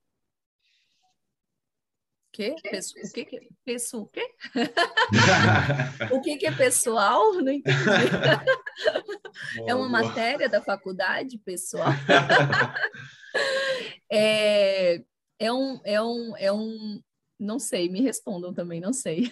Que? 2.33 2.55
Pesso, 2.61 2.93
o 2.99 3.11
que 3.11 3.25
que 3.25 3.49
pesso, 3.65 4.01
o 4.01 4.07
quê? 4.07 4.27
o 6.11 6.21
que 6.21 6.37
que 6.37 6.45
é 6.45 6.51
pessoal? 6.51 7.33
Não 7.33 7.51
entendi. 7.51 7.73
é 9.65 9.73
uma 9.73 9.89
matéria 9.89 10.47
da 10.47 10.61
faculdade 10.61 11.39
pessoal. 11.39 11.89
é, 14.11 15.01
é 15.39 15.51
um 15.51 15.81
é 15.83 16.01
um 16.01 16.37
é 16.37 16.51
um 16.51 17.01
não 17.39 17.57
sei, 17.57 17.89
me 17.89 18.01
respondam 18.01 18.53
também, 18.53 18.81
não 18.81 18.93
sei. 18.93 19.31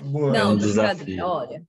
Boa, 0.00 0.32
não, 0.32 0.40
é 0.40 0.44
um 0.46 0.56
desafio. 0.56 1.24
Olha, 1.24 1.64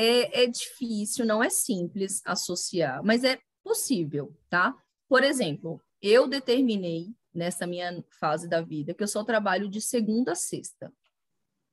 é, 0.00 0.44
é 0.44 0.46
difícil, 0.46 1.26
não 1.26 1.42
é 1.42 1.50
simples 1.50 2.22
associar, 2.24 3.04
mas 3.04 3.22
é 3.22 3.38
possível, 3.62 4.34
tá? 4.48 4.74
Por 5.06 5.22
exemplo, 5.22 5.78
eu 6.00 6.26
determinei 6.26 7.08
nessa 7.34 7.66
minha 7.66 8.02
fase 8.18 8.48
da 8.48 8.62
vida 8.62 8.94
que 8.94 9.02
eu 9.02 9.08
só 9.08 9.22
trabalho 9.22 9.68
de 9.68 9.80
segunda 9.80 10.32
a 10.32 10.34
sexta. 10.34 10.90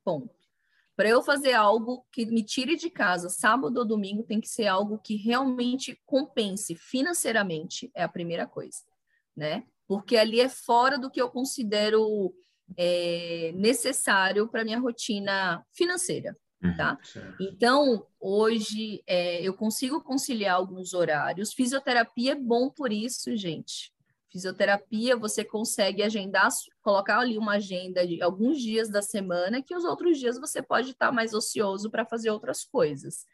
Ponto. 0.04 0.36
Para 0.94 1.08
eu 1.08 1.24
fazer 1.24 1.54
algo 1.54 2.06
que 2.12 2.26
me 2.26 2.44
tire 2.44 2.76
de 2.76 2.90
casa 2.90 3.30
sábado 3.30 3.78
ou 3.78 3.86
domingo, 3.86 4.24
tem 4.24 4.42
que 4.42 4.50
ser 4.50 4.68
algo 4.68 4.98
que 4.98 5.16
realmente 5.16 5.98
compense 6.06 6.76
financeiramente, 6.76 7.90
é 7.96 8.04
a 8.04 8.10
primeira 8.10 8.46
coisa, 8.46 8.80
né? 9.36 9.64
Porque 9.88 10.18
ali 10.18 10.42
é 10.42 10.50
fora 10.50 10.98
do 10.98 11.10
que 11.10 11.22
eu 11.22 11.30
considero 11.30 12.34
é, 12.76 13.54
necessário 13.56 14.50
para 14.50 14.66
minha 14.66 14.80
rotina 14.80 15.64
financeira, 15.72 16.36
Uhum. 16.62 16.76
tá? 16.76 16.98
Então, 17.40 18.08
hoje 18.20 19.04
é, 19.06 19.42
eu 19.42 19.54
consigo 19.54 20.02
conciliar 20.02 20.56
alguns 20.56 20.94
horários. 20.94 21.54
Fisioterapia 21.54 22.32
é 22.32 22.36
bom 22.36 22.70
por 22.70 22.92
isso, 22.92 23.36
gente. 23.38 23.94
Fisioterapia, 24.32 25.16
você 25.16 25.44
consegue 25.44 26.04
agendar, 26.04 26.50
colocar 26.82 27.20
ali 27.20 27.38
uma 27.38 27.54
agenda 27.54 28.06
de 28.06 28.22
alguns 28.22 28.60
dias 28.60 28.90
da 28.90 29.02
semana, 29.02 29.62
que 29.62 29.76
os 29.76 29.84
outros 29.84 30.18
dias 30.18 30.38
você 30.38 30.62
pode 30.62 30.92
estar 30.92 31.12
mais 31.12 31.34
ocioso 31.34 31.90
para 31.90 32.06
fazer 32.06 32.30
outras 32.30 32.64
coisas. 32.64 33.26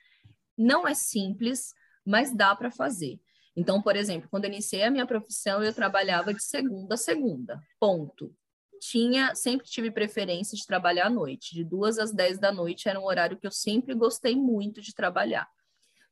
Não 0.58 0.88
é 0.88 0.94
simples, 0.94 1.74
mas 2.06 2.36
dá 2.36 2.56
para 2.56 2.70
fazer. 2.70 3.20
Então, 3.56 3.82
por 3.82 3.96
exemplo, 3.96 4.30
quando 4.30 4.46
eu 4.46 4.52
iniciei 4.52 4.84
a 4.84 4.92
minha 4.92 5.06
profissão, 5.06 5.64
eu 5.64 5.74
trabalhava 5.74 6.34
de 6.34 6.44
segunda 6.44 6.96
a 6.96 6.98
segunda, 6.98 7.62
ponto 7.80 8.34
tinha, 8.84 9.34
sempre 9.34 9.66
tive 9.66 9.90
preferência 9.90 10.58
de 10.58 10.66
trabalhar 10.66 11.08
à 11.08 11.10
noite. 11.10 11.56
De 11.56 11.64
duas 11.64 11.98
às 11.98 12.12
dez 12.12 12.38
da 12.38 12.52
noite 12.52 12.90
era 12.90 13.00
um 13.00 13.06
horário 13.06 13.38
que 13.38 13.48
eu 13.48 13.52
sempre 13.52 13.96
gostei 13.96 14.36
muito 14.36 14.82
de 14.82 14.94
trabalhar. 14.94 15.48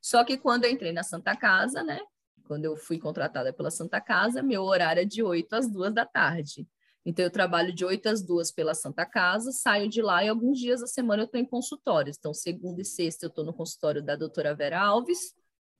Só 0.02 0.24
que 0.24 0.38
quando 0.38 0.64
eu 0.64 0.72
entrei 0.72 0.94
na 0.94 1.04
Santa 1.04 1.36
Casa, 1.36 1.84
né? 1.84 2.00
Quando 2.48 2.66
eu 2.66 2.78
fui 2.78 2.98
contratada 2.98 3.52
pela 3.52 3.70
Santa 3.70 4.00
Casa, 4.00 4.42
meu 4.42 4.64
horário 4.64 5.02
é 5.02 5.06
de 5.06 5.22
oito 5.22 5.54
às 5.54 5.70
duas 5.70 5.94
da 5.94 6.06
tarde. 6.06 6.66
Então, 7.06 7.26
eu 7.26 7.32
trabalho 7.32 7.74
de 7.74 7.84
oito 7.84 8.08
às 8.08 8.24
duas 8.24 8.52
pela 8.52 8.74
Santa 8.74 9.06
Casa, 9.06 9.52
saio 9.52 9.90
de 9.90 10.02
lá 10.02 10.24
e 10.24 10.30
alguns 10.30 10.60
dias 10.60 10.82
da 10.82 10.88
semana 10.88 11.24
eu 11.24 11.26
estou 11.26 11.42
em 11.42 11.46
consultórios. 11.46 12.16
Então, 12.18 12.34
segunda 12.34 12.82
e 12.82 12.86
sexta 12.86 13.26
eu 13.26 13.30
estou 13.30 13.44
no 13.44 13.54
consultório 13.54 14.02
da 14.02 14.16
doutora 14.16 14.56
Vera 14.56 14.80
Alves, 14.80 15.34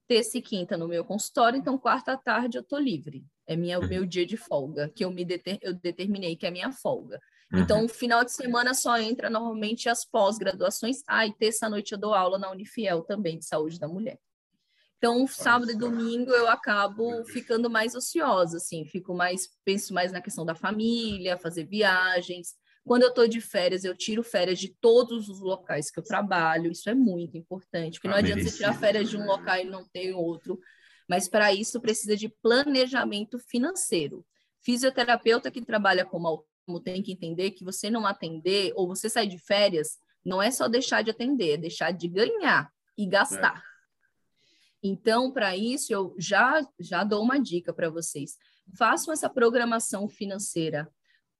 terça 0.06 0.36
e 0.36 0.42
quinta 0.42 0.76
no 0.76 0.88
meu 0.88 1.04
consultório, 1.04 1.58
então 1.58 1.78
quarta 1.78 2.12
à 2.12 2.16
tarde 2.18 2.58
eu 2.58 2.62
estou 2.62 2.78
livre. 2.78 3.24
É 3.46 3.56
minha, 3.56 3.78
uhum. 3.78 3.88
meu 3.88 4.06
dia 4.06 4.24
de 4.24 4.36
folga, 4.36 4.88
que 4.88 5.04
eu 5.04 5.10
me 5.10 5.24
deter, 5.24 5.58
eu 5.62 5.74
determinei 5.74 6.36
que 6.36 6.46
é 6.46 6.50
minha 6.50 6.72
folga. 6.72 7.20
Uhum. 7.52 7.60
Então, 7.60 7.88
final 7.88 8.24
de 8.24 8.32
semana 8.32 8.72
só 8.72 8.98
entra 8.98 9.28
normalmente 9.28 9.88
as 9.88 10.04
pós-graduações. 10.04 11.02
Ah, 11.06 11.26
e 11.26 11.32
terça-noite 11.32 11.92
eu 11.92 11.98
dou 11.98 12.14
aula 12.14 12.38
na 12.38 12.50
Unifiel 12.50 13.02
também, 13.02 13.38
de 13.38 13.44
saúde 13.44 13.78
da 13.78 13.88
mulher. 13.88 14.18
Então, 15.02 15.26
sábado 15.26 15.72
e 15.72 15.76
domingo 15.76 16.30
eu 16.30 16.48
acabo 16.48 17.24
ficando 17.24 17.68
mais 17.68 17.92
ociosa, 17.96 18.58
assim, 18.58 18.84
fico 18.84 19.12
mais, 19.12 19.48
penso 19.64 19.92
mais 19.92 20.12
na 20.12 20.20
questão 20.20 20.46
da 20.46 20.54
família, 20.54 21.36
fazer 21.36 21.64
viagens. 21.64 22.54
Quando 22.84 23.02
eu 23.02 23.08
estou 23.08 23.26
de 23.26 23.40
férias, 23.40 23.82
eu 23.82 23.96
tiro 23.96 24.22
férias 24.22 24.60
de 24.60 24.68
todos 24.80 25.28
os 25.28 25.40
locais 25.40 25.90
que 25.90 25.98
eu 25.98 26.04
trabalho, 26.04 26.70
isso 26.70 26.88
é 26.88 26.94
muito 26.94 27.36
importante, 27.36 27.94
porque 27.94 28.06
não 28.06 28.14
ah, 28.14 28.18
adianta 28.18 28.44
você 28.44 28.58
tirar 28.58 28.78
férias 28.78 29.10
de 29.10 29.16
um 29.16 29.26
local 29.26 29.56
e 29.58 29.64
não 29.64 29.84
ter 29.88 30.12
outro. 30.12 30.60
Mas 31.12 31.28
para 31.28 31.52
isso 31.52 31.78
precisa 31.78 32.16
de 32.16 32.26
planejamento 32.26 33.38
financeiro. 33.38 34.24
Fisioterapeuta 34.62 35.50
que 35.50 35.60
trabalha 35.60 36.06
como 36.06 36.26
autônomo 36.26 36.82
tem 36.82 37.02
que 37.02 37.12
entender 37.12 37.50
que 37.50 37.62
você 37.62 37.90
não 37.90 38.06
atender 38.06 38.72
ou 38.76 38.88
você 38.88 39.10
sair 39.10 39.28
de 39.28 39.36
férias 39.36 39.98
não 40.24 40.40
é 40.42 40.50
só 40.50 40.68
deixar 40.68 41.02
de 41.02 41.10
atender, 41.10 41.50
é 41.50 41.56
deixar 41.58 41.90
de 41.90 42.08
ganhar 42.08 42.72
e 42.96 43.06
gastar. 43.06 43.58
É. 43.58 44.88
Então, 44.88 45.30
para 45.30 45.54
isso, 45.54 45.92
eu 45.92 46.14
já, 46.18 46.66
já 46.80 47.04
dou 47.04 47.22
uma 47.22 47.38
dica 47.38 47.74
para 47.74 47.90
vocês. 47.90 48.38
Façam 48.78 49.12
essa 49.12 49.28
programação 49.28 50.08
financeira. 50.08 50.90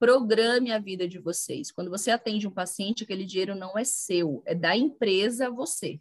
Programe 0.03 0.73
a 0.73 0.81
vida 0.81 1.07
de 1.07 1.21
vocês. 1.21 1.71
Quando 1.71 1.89
você 1.89 2.11
atende 2.11 2.49
um 2.49 2.51
paciente, 2.51 3.05
aquele 3.05 3.25
dinheiro 3.25 3.55
não 3.55 3.79
é 3.79 3.85
seu, 3.85 4.43
é 4.45 4.53
da 4.53 4.77
empresa 4.77 5.47
a 5.47 5.51
você. 5.51 6.01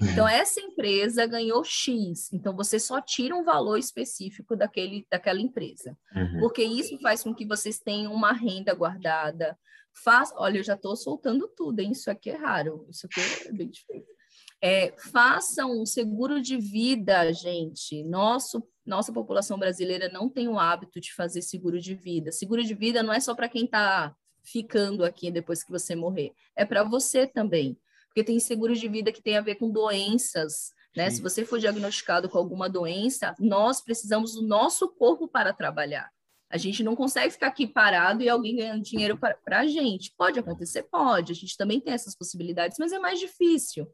então, 0.00 0.26
essa 0.26 0.58
empresa 0.58 1.26
ganhou 1.26 1.62
X, 1.62 2.32
então 2.32 2.56
você 2.56 2.80
só 2.80 2.98
tira 2.98 3.36
um 3.36 3.44
valor 3.44 3.76
específico 3.76 4.56
daquele, 4.56 5.06
daquela 5.10 5.38
empresa. 5.38 5.94
Uhum. 6.16 6.40
Porque 6.40 6.64
isso 6.64 6.98
faz 7.00 7.22
com 7.22 7.34
que 7.34 7.44
vocês 7.44 7.78
tenham 7.78 8.10
uma 8.10 8.32
renda 8.32 8.72
guardada. 8.72 9.54
Faz... 9.92 10.32
Olha, 10.34 10.56
eu 10.56 10.64
já 10.64 10.72
estou 10.72 10.96
soltando 10.96 11.46
tudo, 11.46 11.80
hein? 11.80 11.90
Isso 11.90 12.10
aqui 12.10 12.30
é 12.30 12.36
raro, 12.36 12.86
isso 12.88 13.06
aqui 13.06 13.20
é 13.48 13.52
bem 13.52 13.68
difícil. 13.68 14.17
É, 14.60 14.92
façam 15.12 15.80
um 15.80 15.86
seguro 15.86 16.42
de 16.42 16.56
vida, 16.56 17.32
gente. 17.32 18.02
Nosso, 18.02 18.62
nossa 18.84 19.12
população 19.12 19.58
brasileira 19.58 20.08
não 20.08 20.28
tem 20.28 20.48
o 20.48 20.58
hábito 20.58 21.00
de 21.00 21.14
fazer 21.14 21.42
seguro 21.42 21.80
de 21.80 21.94
vida. 21.94 22.32
Seguro 22.32 22.64
de 22.64 22.74
vida 22.74 23.02
não 23.02 23.12
é 23.12 23.20
só 23.20 23.34
para 23.34 23.48
quem 23.48 23.64
está 23.64 24.14
ficando 24.42 25.04
aqui 25.04 25.30
depois 25.30 25.62
que 25.62 25.70
você 25.70 25.94
morrer, 25.94 26.32
é 26.56 26.64
para 26.64 26.82
você 26.82 27.26
também. 27.26 27.78
Porque 28.08 28.24
tem 28.24 28.40
seguro 28.40 28.74
de 28.74 28.88
vida 28.88 29.12
que 29.12 29.22
tem 29.22 29.36
a 29.36 29.42
ver 29.42 29.56
com 29.56 29.70
doenças, 29.70 30.72
né? 30.96 31.10
Se 31.10 31.20
você 31.20 31.44
for 31.44 31.58
diagnosticado 31.58 32.28
com 32.28 32.38
alguma 32.38 32.68
doença, 32.68 33.34
nós 33.38 33.80
precisamos 33.80 34.34
do 34.34 34.42
nosso 34.42 34.88
corpo 34.88 35.28
para 35.28 35.52
trabalhar. 35.52 36.10
A 36.50 36.56
gente 36.56 36.82
não 36.82 36.96
consegue 36.96 37.30
ficar 37.30 37.48
aqui 37.48 37.66
parado 37.66 38.22
e 38.22 38.28
alguém 38.28 38.56
ganhando 38.56 38.82
dinheiro 38.82 39.18
para 39.18 39.60
a 39.60 39.66
gente. 39.66 40.14
Pode 40.16 40.38
acontecer? 40.38 40.82
Pode. 40.84 41.32
A 41.32 41.34
gente 41.34 41.56
também 41.58 41.78
tem 41.78 41.92
essas 41.92 42.16
possibilidades, 42.16 42.78
mas 42.78 42.90
é 42.90 42.98
mais 42.98 43.20
difícil. 43.20 43.86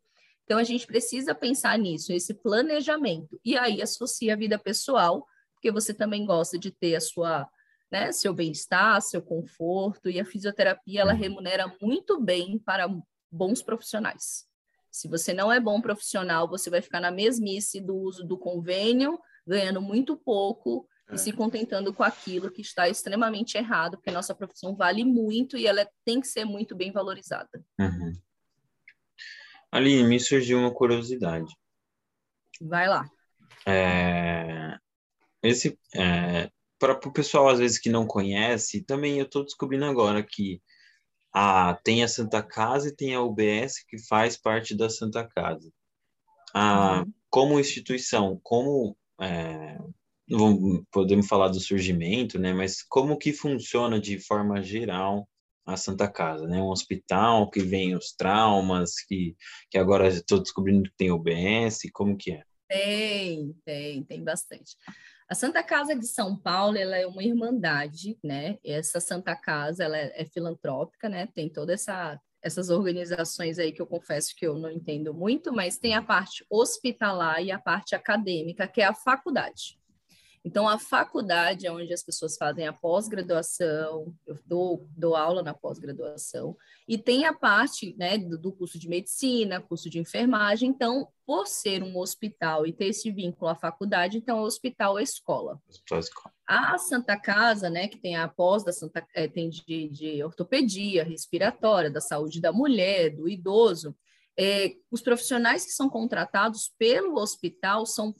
Então, 0.44 0.58
a 0.58 0.64
gente 0.64 0.86
precisa 0.86 1.34
pensar 1.34 1.78
nisso, 1.78 2.12
esse 2.12 2.34
planejamento. 2.34 3.40
E 3.44 3.56
aí, 3.56 3.80
associa 3.80 4.34
a 4.34 4.36
vida 4.36 4.58
pessoal, 4.58 5.26
porque 5.54 5.72
você 5.72 5.94
também 5.94 6.26
gosta 6.26 6.58
de 6.58 6.70
ter 6.70 6.96
a 6.96 7.00
sua, 7.00 7.48
né, 7.90 8.12
seu 8.12 8.34
bem-estar, 8.34 9.00
seu 9.00 9.22
conforto, 9.22 10.10
e 10.10 10.20
a 10.20 10.24
fisioterapia, 10.24 11.00
ela 11.00 11.14
uhum. 11.14 11.18
remunera 11.18 11.74
muito 11.80 12.20
bem 12.20 12.58
para 12.58 12.86
bons 13.30 13.62
profissionais. 13.62 14.46
Se 14.90 15.08
você 15.08 15.32
não 15.34 15.50
é 15.50 15.58
bom 15.58 15.80
profissional, 15.80 16.48
você 16.48 16.70
vai 16.70 16.80
ficar 16.80 17.00
na 17.00 17.10
mesmice 17.10 17.80
do 17.80 17.96
uso 17.96 18.22
do 18.22 18.38
convênio, 18.38 19.18
ganhando 19.44 19.82
muito 19.82 20.16
pouco 20.16 20.86
e 21.12 21.18
se 21.18 21.30
é. 21.30 21.32
contentando 21.32 21.92
com 21.92 22.02
aquilo 22.02 22.50
que 22.50 22.62
está 22.62 22.88
extremamente 22.88 23.58
errado, 23.58 23.96
porque 23.96 24.10
nossa 24.10 24.34
profissão 24.34 24.76
vale 24.76 25.04
muito 25.04 25.56
e 25.56 25.66
ela 25.66 25.88
tem 26.04 26.20
que 26.20 26.28
ser 26.28 26.44
muito 26.44 26.76
bem 26.76 26.92
valorizada. 26.92 27.64
Uhum. 27.78 28.12
Aline, 29.74 30.04
me 30.04 30.20
surgiu 30.20 30.60
uma 30.60 30.72
curiosidade. 30.72 31.52
Vai 32.60 32.88
lá. 32.88 33.04
É, 33.66 34.76
esse, 35.42 35.76
é, 35.92 36.48
para 36.78 36.92
o 36.92 37.12
pessoal, 37.12 37.48
às 37.48 37.58
vezes, 37.58 37.76
que 37.76 37.88
não 37.90 38.06
conhece, 38.06 38.84
também 38.84 39.18
eu 39.18 39.24
estou 39.24 39.42
descobrindo 39.42 39.84
agora 39.84 40.22
que 40.22 40.62
a, 41.34 41.74
tem 41.82 42.04
a 42.04 42.08
Santa 42.08 42.40
Casa 42.40 42.88
e 42.88 42.94
tem 42.94 43.16
a 43.16 43.20
UBS 43.20 43.84
que 43.88 43.98
faz 44.06 44.36
parte 44.36 44.76
da 44.76 44.88
Santa 44.88 45.26
Casa. 45.26 45.68
A, 46.54 47.00
uhum. 47.00 47.12
Como 47.28 47.58
instituição, 47.58 48.38
como 48.44 48.96
é, 49.20 49.76
podemos 50.92 51.26
falar 51.26 51.48
do 51.48 51.58
surgimento, 51.58 52.38
né? 52.38 52.52
Mas 52.52 52.80
como 52.80 53.18
que 53.18 53.32
funciona 53.32 53.98
de 53.98 54.20
forma 54.20 54.62
geral 54.62 55.28
a 55.66 55.76
Santa 55.76 56.08
Casa, 56.08 56.46
né? 56.46 56.60
Um 56.60 56.68
hospital 56.68 57.50
que 57.50 57.60
vem 57.60 57.96
os 57.96 58.12
traumas, 58.12 58.94
que, 59.06 59.36
que 59.70 59.78
agora 59.78 60.08
estou 60.08 60.40
descobrindo 60.40 60.90
que 60.90 60.96
tem 60.96 61.10
UBS, 61.10 61.90
como 61.92 62.16
que 62.16 62.32
é? 62.32 62.42
Tem, 62.68 63.54
tem, 63.64 64.02
tem 64.04 64.24
bastante. 64.24 64.76
A 65.28 65.34
Santa 65.34 65.62
Casa 65.62 65.94
de 65.96 66.06
São 66.06 66.36
Paulo, 66.36 66.76
ela 66.76 66.96
é 66.96 67.06
uma 67.06 67.22
irmandade, 67.22 68.18
né? 68.22 68.58
Essa 68.64 69.00
Santa 69.00 69.34
Casa, 69.34 69.84
ela 69.84 69.96
é, 69.96 70.22
é 70.22 70.24
filantrópica, 70.24 71.08
né? 71.08 71.28
Tem 71.34 71.48
toda 71.48 71.72
essa 71.72 72.20
essas 72.44 72.68
organizações 72.68 73.58
aí 73.58 73.72
que 73.72 73.80
eu 73.80 73.86
confesso 73.86 74.36
que 74.36 74.46
eu 74.46 74.58
não 74.58 74.70
entendo 74.70 75.14
muito, 75.14 75.50
mas 75.50 75.78
tem 75.78 75.94
a 75.94 76.02
parte 76.02 76.44
hospitalar 76.50 77.42
e 77.42 77.50
a 77.50 77.58
parte 77.58 77.94
acadêmica, 77.94 78.68
que 78.68 78.82
é 78.82 78.84
a 78.84 78.92
faculdade. 78.92 79.78
Então, 80.44 80.68
a 80.68 80.78
faculdade 80.78 81.66
é 81.66 81.72
onde 81.72 81.90
as 81.92 82.02
pessoas 82.02 82.36
fazem 82.36 82.66
a 82.66 82.72
pós-graduação, 82.72 84.14
eu 84.26 84.38
dou, 84.44 84.86
dou 84.94 85.16
aula 85.16 85.42
na 85.42 85.54
pós-graduação, 85.54 86.54
e 86.86 86.98
tem 86.98 87.24
a 87.24 87.32
parte 87.32 87.96
né, 87.96 88.18
do, 88.18 88.36
do, 88.36 88.52
curso 88.52 88.78
de 88.78 88.86
medicina, 88.86 89.62
curso 89.62 89.88
de 89.88 89.98
enfermagem. 89.98 90.68
Então, 90.68 91.08
por 91.26 91.46
ser 91.46 91.82
um 91.82 91.96
hospital 91.96 92.66
e 92.66 92.74
ter 92.74 92.88
esse 92.88 93.10
vínculo 93.10 93.50
à 93.50 93.54
faculdade, 93.54 94.18
então, 94.18 94.38
é 94.38 94.42
hospital 94.42 94.98
é 94.98 95.02
escola. 95.02 95.58
escola. 95.98 96.34
A 96.46 96.76
Santa 96.76 97.18
Casa, 97.18 97.70
né, 97.70 97.88
que 97.88 97.96
tem 97.96 98.16
a 98.16 98.28
pós 98.28 98.62
da 98.62 98.72
Santa, 98.72 99.02
é, 99.14 99.26
tem 99.26 99.48
de, 99.48 99.88
de 99.88 100.22
ortopedia, 100.22 101.04
respiratória, 101.04 101.90
da 101.90 102.02
saúde 102.02 102.38
da 102.38 102.52
mulher, 102.52 103.16
do 103.16 103.26
idoso, 103.26 103.96
é, 104.36 104.74
os 104.90 105.00
profissionais 105.00 105.64
que 105.64 105.70
são 105.70 105.88
contratados 105.88 106.72
pelo 106.76 107.16
hospital 107.16 107.86
são 107.86 108.12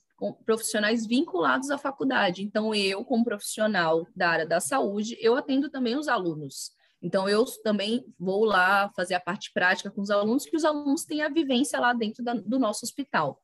profissionais 0.45 1.07
vinculados 1.07 1.70
à 1.70 1.78
faculdade. 1.78 2.43
Então, 2.43 2.74
eu, 2.74 3.05
como 3.05 3.24
profissional 3.24 4.07
da 4.15 4.28
área 4.28 4.47
da 4.47 4.61
saúde, 4.61 5.16
eu 5.20 5.36
atendo 5.36 5.69
também 5.70 5.97
os 5.97 6.09
alunos. 6.09 6.73
Então, 7.03 7.28
eu 7.28 7.45
também 7.62 8.05
vou 8.19 8.45
lá 8.45 8.91
fazer 8.97 9.15
a 9.15 9.20
parte 9.20 9.53
prática 9.53 9.91
com 9.91 10.01
os 10.01 10.11
alunos, 10.11 10.47
que 10.47 10.57
os 10.57 10.65
alunos 10.65 11.05
têm 11.05 11.23
a 11.23 11.28
vivência 11.28 11.78
lá 11.78 11.93
dentro 11.93 12.24
da, 12.24 12.35
do 12.35 12.59
nosso 12.59 12.85
hospital. 12.85 13.41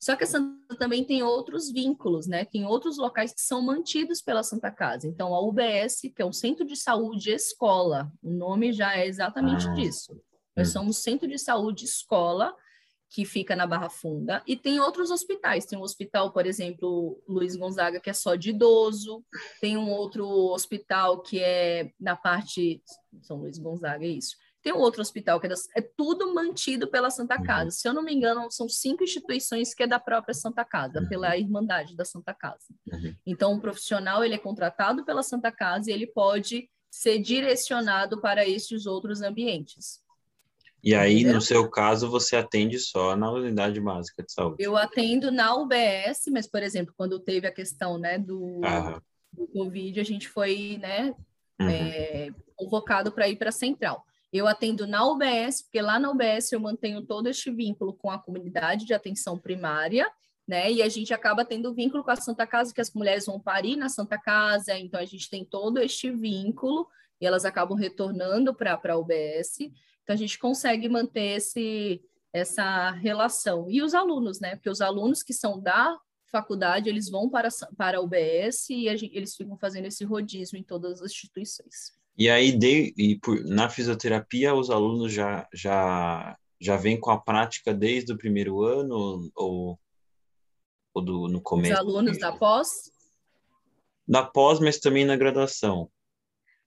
Só 0.00 0.16
que 0.16 0.24
a 0.24 0.26
Santa 0.26 0.76
também 0.76 1.04
tem 1.04 1.22
outros 1.22 1.70
vínculos, 1.70 2.26
né? 2.26 2.44
Tem 2.44 2.66
outros 2.66 2.98
locais 2.98 3.32
que 3.32 3.40
são 3.40 3.62
mantidos 3.62 4.20
pela 4.20 4.42
Santa 4.42 4.70
Casa. 4.70 5.06
Então, 5.06 5.34
a 5.34 5.40
UBS, 5.40 6.12
que 6.14 6.20
é 6.20 6.26
um 6.26 6.32
centro 6.32 6.64
de 6.64 6.76
saúde 6.76 7.30
escola, 7.30 8.12
o 8.22 8.30
nome 8.30 8.72
já 8.72 8.96
é 8.96 9.06
exatamente 9.06 9.66
ah, 9.66 9.72
disso. 9.72 10.20
Nós 10.56 10.68
somos 10.68 10.98
centro 10.98 11.26
de 11.26 11.38
saúde 11.38 11.84
escola, 11.84 12.54
que 13.14 13.24
fica 13.24 13.54
na 13.54 13.64
Barra 13.64 13.88
Funda, 13.88 14.42
e 14.44 14.56
tem 14.56 14.80
outros 14.80 15.08
hospitais. 15.12 15.64
Tem 15.64 15.78
um 15.78 15.82
hospital, 15.82 16.32
por 16.32 16.46
exemplo, 16.46 17.22
Luiz 17.28 17.54
Gonzaga, 17.54 18.00
que 18.00 18.10
é 18.10 18.12
só 18.12 18.34
de 18.34 18.50
idoso, 18.50 19.24
tem 19.60 19.76
um 19.76 19.88
outro 19.88 20.26
hospital 20.26 21.22
que 21.22 21.38
é 21.38 21.92
na 22.00 22.16
parte. 22.16 22.82
São 23.22 23.36
Luiz 23.36 23.56
Gonzaga, 23.56 24.04
é 24.04 24.08
isso. 24.08 24.34
Tem 24.64 24.72
um 24.72 24.78
outro 24.78 25.00
hospital 25.00 25.38
que 25.38 25.46
é, 25.46 25.50
das, 25.50 25.68
é 25.76 25.80
tudo 25.80 26.34
mantido 26.34 26.90
pela 26.90 27.08
Santa 27.08 27.38
uhum. 27.38 27.44
Casa. 27.44 27.70
Se 27.70 27.86
eu 27.86 27.94
não 27.94 28.02
me 28.02 28.12
engano, 28.12 28.50
são 28.50 28.68
cinco 28.68 29.04
instituições 29.04 29.72
que 29.72 29.84
é 29.84 29.86
da 29.86 30.00
própria 30.00 30.34
Santa 30.34 30.64
Casa, 30.64 30.98
uhum. 31.00 31.08
pela 31.08 31.36
Irmandade 31.36 31.94
da 31.94 32.04
Santa 32.04 32.34
Casa. 32.34 32.66
Uhum. 32.92 33.14
Então, 33.24 33.52
o 33.52 33.56
um 33.56 33.60
profissional 33.60 34.24
ele 34.24 34.34
é 34.34 34.38
contratado 34.38 35.04
pela 35.04 35.22
Santa 35.22 35.52
Casa 35.52 35.88
e 35.88 35.94
ele 35.94 36.08
pode 36.08 36.68
ser 36.90 37.20
direcionado 37.20 38.20
para 38.20 38.44
estes 38.44 38.86
outros 38.86 39.22
ambientes. 39.22 40.03
E 40.84 40.94
aí, 40.94 41.20
Entendeu? 41.20 41.34
no 41.34 41.40
seu 41.40 41.70
caso, 41.70 42.10
você 42.10 42.36
atende 42.36 42.78
só 42.78 43.16
na 43.16 43.32
unidade 43.32 43.80
básica 43.80 44.22
de 44.22 44.30
saúde? 44.30 44.62
Eu 44.62 44.76
atendo 44.76 45.32
na 45.32 45.56
UBS, 45.56 46.26
mas, 46.30 46.46
por 46.46 46.62
exemplo, 46.62 46.92
quando 46.94 47.18
teve 47.18 47.46
a 47.46 47.52
questão 47.52 47.96
né, 47.96 48.18
do, 48.18 48.60
do 49.32 49.48
Covid, 49.48 49.98
a 49.98 50.04
gente 50.04 50.28
foi 50.28 50.78
né, 50.78 51.14
uhum. 51.58 51.68
é, 51.70 52.30
convocado 52.54 53.10
para 53.10 53.26
ir 53.26 53.36
para 53.36 53.48
a 53.48 53.52
central. 53.52 54.04
Eu 54.30 54.46
atendo 54.46 54.86
na 54.86 55.06
UBS, 55.06 55.62
porque 55.62 55.80
lá 55.80 55.98
na 55.98 56.10
UBS 56.10 56.52
eu 56.52 56.60
mantenho 56.60 57.00
todo 57.00 57.28
este 57.28 57.50
vínculo 57.50 57.94
com 57.94 58.10
a 58.10 58.18
comunidade 58.18 58.84
de 58.84 58.92
atenção 58.92 59.38
primária, 59.38 60.06
né? 60.46 60.70
E 60.70 60.82
a 60.82 60.88
gente 60.88 61.14
acaba 61.14 61.44
tendo 61.44 61.72
vínculo 61.72 62.04
com 62.04 62.10
a 62.10 62.16
Santa 62.16 62.46
Casa, 62.46 62.74
que 62.74 62.80
as 62.80 62.92
mulheres 62.92 63.24
vão 63.24 63.40
parir 63.40 63.76
na 63.76 63.88
Santa 63.88 64.18
Casa, 64.18 64.76
então 64.76 65.00
a 65.00 65.04
gente 65.04 65.30
tem 65.30 65.44
todo 65.44 65.78
este 65.78 66.10
vínculo 66.10 66.86
e 67.20 67.26
elas 67.26 67.44
acabam 67.44 67.78
retornando 67.78 68.52
para 68.52 68.74
a 68.74 68.98
UBS. 68.98 69.70
Então, 70.04 70.14
a 70.14 70.18
gente 70.18 70.38
consegue 70.38 70.86
manter 70.88 71.38
esse, 71.38 72.00
essa 72.32 72.90
relação. 72.90 73.70
E 73.70 73.82
os 73.82 73.94
alunos, 73.94 74.38
né? 74.38 74.54
Porque 74.54 74.68
os 74.68 74.82
alunos 74.82 75.22
que 75.22 75.32
são 75.32 75.58
da 75.58 75.98
faculdade, 76.30 76.88
eles 76.88 77.08
vão 77.08 77.30
para, 77.30 77.48
para 77.76 77.98
a 77.98 78.00
UBS 78.00 78.68
e 78.70 78.96
gente, 78.96 79.16
eles 79.16 79.34
ficam 79.34 79.56
fazendo 79.56 79.86
esse 79.86 80.04
rodízio 80.04 80.58
em 80.58 80.62
todas 80.62 81.00
as 81.00 81.10
instituições. 81.10 81.92
E 82.18 82.28
aí, 82.28 82.52
de, 82.52 82.92
e 82.96 83.18
por, 83.18 83.42
na 83.44 83.68
fisioterapia, 83.68 84.54
os 84.54 84.68
alunos 84.68 85.12
já, 85.12 85.48
já, 85.54 86.36
já 86.60 86.76
vêm 86.76 87.00
com 87.00 87.10
a 87.10 87.20
prática 87.20 87.72
desde 87.72 88.12
o 88.12 88.18
primeiro 88.18 88.62
ano 88.62 89.30
ou, 89.34 89.78
ou 90.92 91.02
do, 91.02 91.28
no 91.28 91.40
começo? 91.40 91.72
Os 91.72 91.78
alunos 91.78 92.18
da 92.18 92.32
pós? 92.32 92.92
Da 94.06 94.22
pós, 94.22 94.60
mas 94.60 94.78
também 94.78 95.04
na 95.04 95.16
graduação 95.16 95.90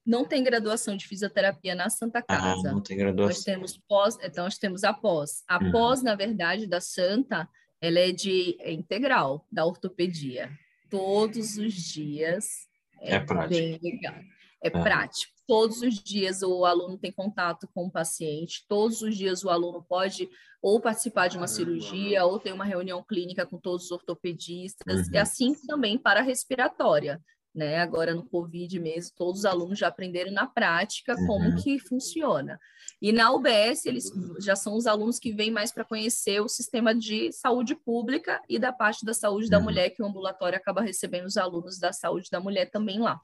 não 0.08 0.26
tem 0.26 0.42
graduação 0.42 0.96
de 0.96 1.06
fisioterapia 1.06 1.76
na 1.76 1.90
Santa 1.90 2.20
ah, 2.20 2.24
Casa. 2.24 2.70
Ah, 2.70 2.72
não 2.72 2.82
tem 2.82 2.96
graduação. 2.96 3.28
Nós 3.28 3.44
temos 3.44 3.78
pós, 3.78 4.18
então 4.24 4.46
nós 4.46 4.58
temos 4.58 4.86
a 4.86 4.94
pós. 4.94 5.44
A 5.46 5.62
uhum. 5.62 5.72
pós, 5.72 6.02
na 6.02 6.16
verdade, 6.16 6.66
da 6.66 6.80
Santa, 6.80 7.48
ela 7.82 8.00
é 8.00 8.14
de 8.14 8.56
é 8.62 8.72
integral 8.72 9.46
da 9.52 9.66
ortopedia. 9.66 10.50
Todos 10.90 11.58
os 11.58 11.74
dias. 11.74 12.68
É, 13.02 13.16
é 13.16 13.20
prático. 13.20 13.50
bem 13.50 13.80
legal. 13.84 14.16
É, 14.64 14.68
é, 14.68 14.70
prático. 14.70 15.34
todos 15.46 15.82
os 15.82 16.02
dias 16.02 16.42
o 16.42 16.66
aluno 16.66 16.98
tem 16.98 17.12
contato 17.12 17.70
com 17.74 17.86
o 17.86 17.92
paciente, 17.92 18.66
todos 18.68 19.04
os 19.04 19.16
dias 19.16 19.44
o 19.44 19.50
aluno 19.50 19.86
pode 19.88 20.28
ou 20.60 20.82
participar 20.82 21.28
de 21.28 21.38
uma 21.38 21.48
cirurgia, 21.48 22.26
ou 22.26 22.40
ter 22.40 22.52
uma 22.52 22.66
reunião 22.66 23.04
clínica 23.04 23.46
com 23.46 23.60
todos 23.60 23.86
os 23.86 23.92
ortopedistas, 23.92 25.08
uhum. 25.08 25.14
e 25.14 25.18
assim 25.18 25.54
também 25.68 25.98
para 25.98 26.22
a 26.22 26.24
respiratória. 26.24 27.22
Né? 27.58 27.80
Agora 27.80 28.14
no 28.14 28.24
Covid 28.24 28.80
mesmo, 28.80 29.16
todos 29.18 29.40
os 29.40 29.46
alunos 29.46 29.80
já 29.80 29.88
aprenderam 29.88 30.32
na 30.32 30.46
prática 30.46 31.16
como 31.26 31.50
uhum. 31.50 31.56
que 31.56 31.80
funciona. 31.80 32.60
E 33.02 33.12
na 33.12 33.32
UBS, 33.32 33.88
eles 33.88 34.12
já 34.40 34.56
são 34.56 34.76
os 34.76 34.86
alunos 34.86 35.18
que 35.18 35.34
vêm 35.34 35.50
mais 35.50 35.72
para 35.72 35.84
conhecer 35.84 36.40
o 36.40 36.48
sistema 36.48 36.94
de 36.94 37.32
saúde 37.32 37.74
pública 37.74 38.40
e 38.48 38.60
da 38.60 38.72
parte 38.72 39.04
da 39.04 39.12
saúde 39.12 39.46
uhum. 39.46 39.50
da 39.50 39.60
mulher, 39.60 39.90
que 39.90 40.04
o 40.04 40.06
ambulatório 40.06 40.56
acaba 40.56 40.84
recebendo 40.84 41.26
os 41.26 41.36
alunos 41.36 41.80
da 41.80 41.92
saúde 41.92 42.30
da 42.32 42.40
mulher 42.40 42.70
também 42.70 43.00
lá. 43.00 43.20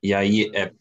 E 0.00 0.14
aí 0.14 0.48
é, 0.54 0.72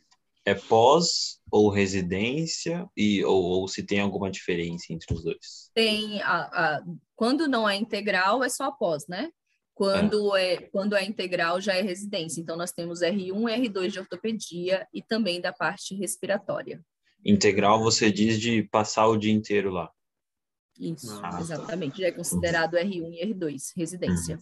é 0.45 0.53
pós 0.53 1.39
ou 1.51 1.71
residência 1.71 2.87
e 2.95 3.25
ou, 3.25 3.43
ou, 3.43 3.67
se 3.67 3.83
tem 3.83 3.99
alguma 3.99 4.29
diferença 4.29 4.93
entre 4.93 5.11
os 5.11 5.23
dois? 5.23 5.71
Tem 5.73 6.21
a, 6.21 6.75
a 6.75 6.83
quando 7.15 7.47
não 7.47 7.67
é 7.67 7.75
integral 7.75 8.43
é 8.43 8.49
só 8.49 8.71
pós, 8.71 9.07
né? 9.07 9.31
Quando 9.79 10.35
é. 10.35 10.55
é. 10.55 10.57
quando 10.57 10.93
é 10.93 11.05
integral 11.05 11.61
já 11.61 11.73
é 11.73 11.81
residência. 11.81 12.41
Então 12.41 12.57
nós 12.57 12.73
temos 12.73 12.99
R1 12.99 13.49
e 13.49 13.69
R2 13.69 13.87
de 13.87 13.99
ortopedia 13.99 14.85
e 14.93 15.01
também 15.01 15.39
da 15.39 15.53
parte 15.53 15.95
respiratória. 15.95 16.81
Integral 17.25 17.81
você 17.81 18.11
diz 18.11 18.37
de 18.37 18.63
passar 18.63 19.07
o 19.07 19.15
dia 19.15 19.31
inteiro 19.31 19.69
lá. 19.71 19.89
Isso, 20.77 21.17
ah, 21.23 21.29
tá. 21.29 21.39
exatamente. 21.39 22.01
Já 22.01 22.07
é 22.07 22.11
considerado 22.11 22.75
R1 22.75 23.13
e 23.13 23.33
R2, 23.33 23.71
residência. 23.77 24.35
Uhum 24.35 24.41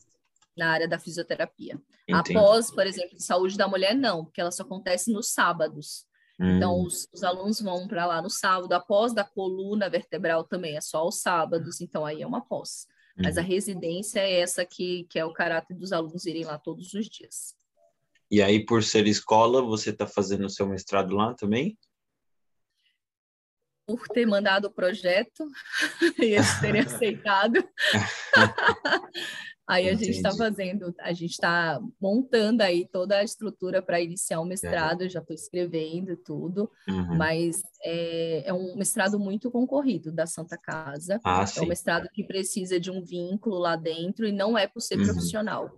na 0.57 0.71
área 0.71 0.87
da 0.87 0.97
fisioterapia. 0.97 1.79
Entendi. 2.09 2.35
Após, 2.35 2.71
por 2.71 2.87
exemplo, 2.87 3.15
de 3.15 3.23
saúde 3.23 3.55
da 3.55 3.67
mulher, 3.67 3.93
não, 3.93 4.25
porque 4.25 4.41
ela 4.41 4.49
só 4.49 4.63
acontece 4.63 5.11
nos 5.11 5.29
sábados. 5.29 6.07
Então, 6.39 6.47
hum. 6.47 6.57
Então, 6.57 6.81
os, 6.81 7.07
os, 7.13 7.23
alunos 7.23 7.61
vão 7.61 7.87
para 7.87 8.07
lá 8.07 8.23
no 8.23 8.29
sábado. 8.31 8.73
Após 8.73 9.13
da 9.13 9.23
coluna 9.23 9.87
vertebral 9.87 10.43
também 10.43 10.75
é 10.75 10.81
só 10.81 10.97
aos 10.97 11.21
sábados, 11.21 11.79
então 11.79 12.03
aí 12.03 12.23
é 12.23 12.27
uma 12.27 12.41
pós. 12.41 12.87
Mas 13.17 13.37
a 13.37 13.41
uhum. 13.41 13.47
residência 13.47 14.19
é 14.19 14.39
essa 14.39 14.65
que, 14.65 15.05
que 15.09 15.17
é 15.17 15.25
o 15.25 15.33
caráter 15.33 15.75
dos 15.75 15.91
alunos 15.91 16.25
irem 16.25 16.45
lá 16.45 16.57
todos 16.57 16.93
os 16.93 17.07
dias. 17.07 17.55
E 18.29 18.41
aí, 18.41 18.65
por 18.65 18.83
ser 18.83 19.07
escola, 19.07 19.61
você 19.61 19.89
está 19.89 20.05
fazendo 20.05 20.45
o 20.45 20.49
seu 20.49 20.67
mestrado 20.67 21.15
lá 21.15 21.33
também? 21.33 21.77
Por 23.85 24.05
ter 24.09 24.25
mandado 24.25 24.65
o 24.65 24.71
projeto 24.71 25.49
e 26.19 26.25
eles 26.25 26.59
terem 26.59 26.81
aceitado. 26.85 27.67
Aí 29.67 29.89
a 29.89 29.95
gente 29.95 30.11
está 30.11 30.31
fazendo, 30.31 30.95
a 30.99 31.11
gente 31.11 31.31
está 31.31 31.77
montando 31.99 32.63
aí 32.63 32.87
toda 32.87 33.17
a 33.17 33.23
estrutura 33.23 33.81
para 33.81 33.99
iniciar 33.99 34.39
o 34.39 34.45
mestrado, 34.45 35.03
é. 35.03 35.09
já 35.09 35.19
estou 35.19 35.35
escrevendo 35.35 36.15
tudo, 36.15 36.71
uhum. 36.87 37.17
mas 37.17 37.61
é, 37.83 38.47
é, 38.47 38.53
um 38.53 38.77
mestrado 38.77 39.19
muito 39.19 39.51
concorrido 39.51 40.09
da 40.09 40.25
Santa 40.25 40.57
Casa. 40.57 41.19
Ah, 41.21 41.43
é 41.55 41.61
um 41.61 41.67
mestrado 41.67 42.07
que 42.13 42.23
precisa 42.23 42.79
de 42.79 42.89
um 42.89 43.03
vínculo 43.03 43.57
lá 43.57 43.75
dentro 43.75 44.25
e 44.25 44.31
não 44.31 44.57
é 44.57 44.67
por 44.67 44.79
ser 44.79 44.99
uhum. 44.99 45.05
profissional. 45.05 45.69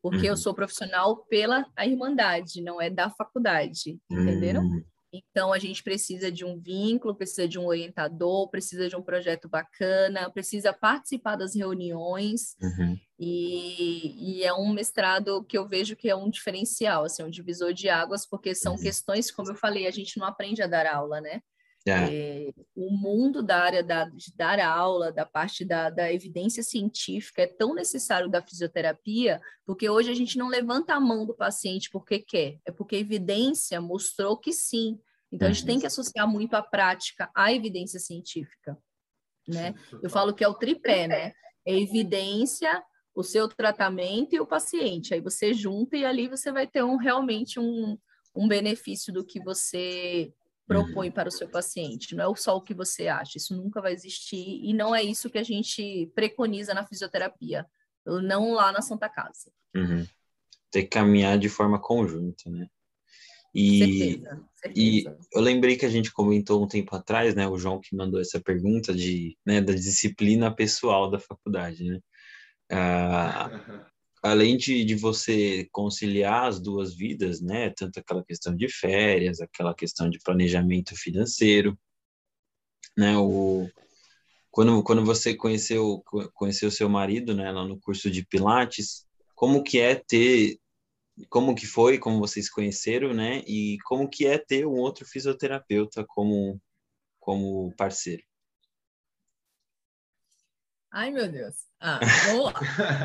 Porque 0.00 0.18
uhum. 0.18 0.26
eu 0.26 0.36
sou 0.36 0.54
profissional 0.54 1.24
pela 1.28 1.66
a 1.76 1.84
Irmandade, 1.84 2.62
não 2.62 2.80
é 2.80 2.88
da 2.88 3.10
faculdade, 3.10 3.98
entenderam? 4.08 4.62
Então, 5.12 5.52
a 5.52 5.58
gente 5.58 5.82
precisa 5.82 6.32
de 6.32 6.44
um 6.44 6.58
vínculo, 6.58 7.14
precisa 7.14 7.46
de 7.46 7.58
um 7.58 7.66
orientador, 7.66 8.48
precisa 8.48 8.88
de 8.88 8.96
um 8.96 9.02
projeto 9.02 9.48
bacana, 9.48 10.30
precisa 10.30 10.72
participar 10.72 11.36
das 11.36 11.54
reuniões. 11.54 12.56
Uhum. 12.60 12.98
E, 13.18 14.38
e, 14.38 14.42
é 14.42 14.54
um 14.54 14.72
mestrado 14.72 15.44
que 15.44 15.56
eu 15.56 15.68
vejo 15.68 15.94
que 15.94 16.08
é 16.08 16.16
um 16.16 16.30
diferencial, 16.30 17.04
assim, 17.04 17.22
um 17.22 17.30
divisor 17.30 17.72
de 17.74 17.88
águas, 17.88 18.26
porque 18.26 18.54
são 18.54 18.72
uhum. 18.74 18.80
questões, 18.80 19.30
como 19.30 19.50
eu 19.50 19.54
falei, 19.54 19.86
a 19.86 19.90
gente 19.90 20.18
não 20.18 20.26
aprende 20.26 20.62
a 20.62 20.66
dar 20.66 20.86
aula, 20.86 21.20
né? 21.20 21.42
É. 21.86 22.46
É, 22.46 22.52
o 22.76 22.90
mundo 22.90 23.42
da 23.42 23.58
área 23.58 23.82
da, 23.82 24.04
de 24.04 24.32
dar 24.36 24.60
aula, 24.60 25.10
da 25.10 25.26
parte 25.26 25.64
da, 25.64 25.90
da, 25.90 26.12
evidência 26.12 26.62
científica, 26.62 27.42
é 27.42 27.46
tão 27.46 27.74
necessário 27.74 28.30
da 28.30 28.40
fisioterapia, 28.40 29.40
porque 29.66 29.90
hoje 29.90 30.10
a 30.10 30.14
gente 30.14 30.38
não 30.38 30.48
levanta 30.48 30.94
a 30.94 31.00
mão 31.00 31.26
do 31.26 31.34
paciente 31.34 31.90
porque 31.90 32.20
quer, 32.20 32.58
é 32.64 32.70
porque 32.70 32.96
a 32.96 33.00
evidência 33.00 33.80
mostrou 33.80 34.36
que 34.36 34.52
sim. 34.52 34.98
Então, 35.32 35.48
a 35.48 35.52
gente 35.52 35.66
tem 35.66 35.80
que 35.80 35.86
associar 35.86 36.28
muito 36.28 36.54
a 36.54 36.62
prática 36.62 37.30
à 37.34 37.52
evidência 37.52 37.98
científica. 37.98 38.78
Né? 39.48 39.74
Eu 40.02 40.10
falo 40.10 40.34
que 40.34 40.44
é 40.44 40.48
o 40.48 40.54
tripé, 40.54 41.08
né? 41.08 41.32
É 41.66 41.74
evidência, 41.74 42.82
o 43.14 43.22
seu 43.22 43.48
tratamento 43.48 44.34
e 44.34 44.40
o 44.40 44.46
paciente. 44.46 45.14
Aí 45.14 45.20
você 45.20 45.54
junta 45.54 45.96
e 45.96 46.04
ali 46.04 46.28
você 46.28 46.52
vai 46.52 46.66
ter 46.66 46.82
um, 46.82 46.96
realmente 46.96 47.58
um, 47.58 47.98
um 48.34 48.46
benefício 48.46 49.12
do 49.12 49.24
que 49.24 49.42
você 49.42 50.32
propõe 50.66 51.08
uhum. 51.08 51.12
para 51.12 51.28
o 51.28 51.32
seu 51.32 51.48
paciente, 51.48 52.14
não 52.14 52.32
é 52.32 52.36
só 52.36 52.56
o 52.56 52.62
que 52.62 52.74
você 52.74 53.08
acha, 53.08 53.36
isso 53.36 53.56
nunca 53.56 53.80
vai 53.80 53.92
existir 53.92 54.60
e 54.62 54.72
não 54.72 54.94
é 54.94 55.02
isso 55.02 55.30
que 55.30 55.38
a 55.38 55.42
gente 55.42 56.10
preconiza 56.14 56.72
na 56.72 56.86
fisioterapia, 56.86 57.66
não 58.06 58.52
lá 58.52 58.72
na 58.72 58.80
Santa 58.80 59.08
Casa. 59.08 59.50
Uhum. 59.74 60.06
Tem 60.70 60.82
que 60.82 60.88
caminhar 60.88 61.38
de 61.38 61.48
forma 61.48 61.80
conjunta, 61.80 62.48
né? 62.48 62.66
E, 63.54 63.78
certeza, 63.78 64.44
certeza. 64.54 64.80
e 64.80 65.04
eu 65.34 65.42
lembrei 65.42 65.76
que 65.76 65.84
a 65.84 65.90
gente 65.90 66.10
comentou 66.10 66.62
um 66.62 66.66
tempo 66.66 66.96
atrás, 66.96 67.34
né, 67.34 67.46
o 67.46 67.58
João 67.58 67.80
que 67.80 67.94
mandou 67.94 68.18
essa 68.18 68.40
pergunta 68.40 68.94
de, 68.94 69.36
né, 69.44 69.60
da 69.60 69.74
disciplina 69.74 70.54
pessoal 70.54 71.10
da 71.10 71.18
faculdade, 71.18 71.84
né? 71.84 72.00
Ah, 72.70 73.50
além 74.22 74.56
de, 74.56 74.84
de 74.84 74.94
você 74.94 75.68
conciliar 75.72 76.48
as 76.48 76.60
duas 76.60 76.94
vidas, 76.94 77.40
né? 77.40 77.70
Tanto 77.70 77.98
aquela 77.98 78.24
questão 78.24 78.54
de 78.54 78.68
férias, 78.68 79.40
aquela 79.40 79.74
questão 79.74 80.08
de 80.08 80.18
planejamento 80.20 80.96
financeiro, 80.96 81.76
né? 82.96 83.16
O, 83.18 83.68
quando, 84.50 84.82
quando 84.84 85.04
você 85.04 85.34
conheceu 85.34 86.02
conheceu 86.34 86.70
seu 86.70 86.88
marido, 86.88 87.34
né? 87.34 87.50
Lá 87.50 87.64
no 87.66 87.80
curso 87.80 88.10
de 88.10 88.24
Pilates, 88.26 89.06
como 89.34 89.62
que 89.64 89.78
é 89.80 89.96
ter 89.96 90.58
como 91.28 91.54
que 91.54 91.66
foi, 91.66 91.98
como 91.98 92.18
vocês 92.18 92.48
conheceram, 92.48 93.12
né? 93.12 93.42
E 93.46 93.76
como 93.84 94.08
que 94.08 94.26
é 94.26 94.38
ter 94.38 94.66
um 94.66 94.78
outro 94.78 95.04
fisioterapeuta 95.06 96.04
como 96.08 96.60
como 97.20 97.74
parceiro? 97.76 98.22
Ai, 100.92 101.10
meu 101.10 101.26
Deus. 101.26 101.54
Ah, 101.80 101.98
vamos 102.26 102.44
lá. 102.44 102.52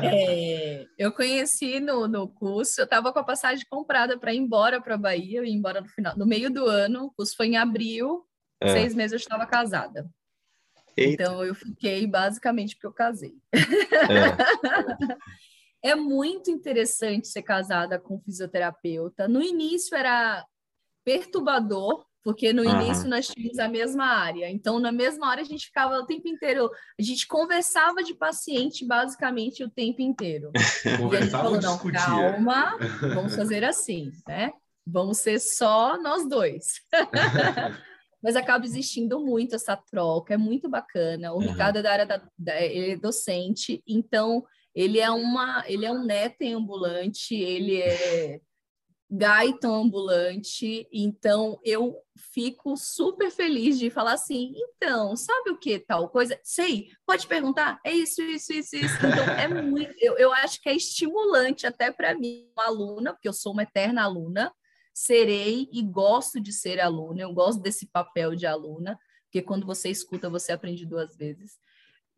É, 0.04 0.86
eu 0.98 1.10
conheci 1.10 1.80
no, 1.80 2.06
no 2.06 2.28
curso, 2.28 2.80
eu 2.80 2.84
estava 2.84 3.10
com 3.12 3.18
a 3.18 3.24
passagem 3.24 3.64
comprada 3.68 4.18
para 4.18 4.34
ir 4.34 4.38
embora 4.38 4.80
para 4.80 4.94
a 4.94 4.98
Bahia, 4.98 5.38
eu 5.38 5.44
ia 5.44 5.54
embora 5.54 5.80
no 5.80 5.88
final, 5.88 6.16
no 6.16 6.26
meio 6.26 6.50
do 6.50 6.66
ano, 6.66 7.06
o 7.06 7.10
curso 7.12 7.34
foi 7.34 7.46
em 7.46 7.56
abril, 7.56 8.26
é. 8.60 8.68
seis 8.68 8.94
meses 8.94 9.12
eu 9.12 9.16
estava 9.16 9.46
casada. 9.46 10.06
Eita. 10.94 11.22
Então 11.22 11.44
eu 11.44 11.54
fiquei 11.54 12.06
basicamente 12.06 12.74
porque 12.74 12.86
eu 12.86 12.92
casei. 12.92 13.34
É. 15.82 15.90
é 15.90 15.94
muito 15.94 16.50
interessante 16.50 17.28
ser 17.28 17.42
casada 17.42 17.98
com 17.98 18.16
um 18.16 18.20
fisioterapeuta. 18.20 19.26
No 19.26 19.40
início 19.40 19.96
era 19.96 20.44
perturbador, 21.04 22.04
porque 22.22 22.52
no 22.52 22.62
uhum. 22.62 22.82
início 22.82 23.08
nós 23.08 23.28
tínhamos 23.28 23.58
a 23.58 23.68
mesma 23.68 24.04
área. 24.04 24.50
Então, 24.50 24.78
na 24.78 24.92
mesma 24.92 25.28
hora, 25.28 25.40
a 25.40 25.44
gente 25.44 25.66
ficava 25.66 25.98
o 25.98 26.06
tempo 26.06 26.28
inteiro, 26.28 26.70
a 26.98 27.02
gente 27.02 27.26
conversava 27.26 28.02
de 28.02 28.14
paciente 28.14 28.84
basicamente 28.84 29.64
o 29.64 29.70
tempo 29.70 30.02
inteiro. 30.02 30.50
e 30.84 31.16
a 31.16 31.20
gente 31.20 31.30
falou: 31.30 31.60
não, 31.60 31.78
calma, 31.78 32.76
vamos 33.14 33.34
fazer 33.34 33.64
assim, 33.64 34.10
né? 34.26 34.52
Vamos 34.86 35.18
ser 35.18 35.38
só 35.38 36.00
nós 36.00 36.28
dois. 36.28 36.80
Mas 38.20 38.34
acaba 38.34 38.64
existindo 38.64 39.20
muito 39.20 39.54
essa 39.54 39.76
troca, 39.76 40.34
é 40.34 40.36
muito 40.36 40.68
bacana. 40.68 41.32
O 41.32 41.36
uhum. 41.36 41.52
Ricardo 41.52 41.78
é 41.78 41.82
da 41.82 41.92
área 41.92 42.06
da, 42.06 42.20
da, 42.36 42.60
ele 42.60 42.92
é 42.92 42.96
docente, 42.96 43.80
então 43.86 44.44
ele 44.74 44.98
é 44.98 45.10
uma, 45.10 45.64
ele 45.66 45.86
é 45.86 45.92
um 45.92 46.04
neto 46.04 46.42
ambulante, 46.42 47.34
ele 47.34 47.80
é 47.80 48.40
gaita 49.10 49.68
ambulante, 49.68 50.86
então 50.92 51.58
eu 51.64 51.96
fico 52.32 52.76
super 52.76 53.30
feliz 53.30 53.78
de 53.78 53.88
falar 53.88 54.12
assim, 54.12 54.52
então, 54.54 55.16
sabe 55.16 55.50
o 55.50 55.58
que 55.58 55.78
tal 55.78 56.10
coisa? 56.10 56.38
Sei, 56.42 56.88
pode 57.06 57.26
perguntar, 57.26 57.80
é 57.84 57.92
isso, 57.92 58.20
isso, 58.20 58.52
isso, 58.52 58.76
isso. 58.76 58.96
Então, 58.96 59.24
é 59.34 59.48
muito, 59.62 59.94
eu, 59.98 60.18
eu 60.18 60.32
acho 60.32 60.60
que 60.60 60.68
é 60.68 60.76
estimulante 60.76 61.66
até 61.66 61.90
para 61.90 62.14
mim, 62.14 62.50
uma 62.56 62.66
aluna, 62.66 63.12
porque 63.14 63.28
eu 63.28 63.32
sou 63.32 63.52
uma 63.52 63.62
eterna 63.62 64.02
aluna, 64.02 64.52
serei 64.92 65.68
e 65.72 65.82
gosto 65.82 66.40
de 66.40 66.52
ser 66.52 66.78
aluna, 66.78 67.22
eu 67.22 67.32
gosto 67.32 67.62
desse 67.62 67.86
papel 67.86 68.34
de 68.34 68.46
aluna, 68.46 68.98
porque 69.24 69.40
quando 69.40 69.66
você 69.66 69.88
escuta, 69.88 70.28
você 70.28 70.52
aprende 70.52 70.84
duas 70.84 71.16
vezes. 71.16 71.58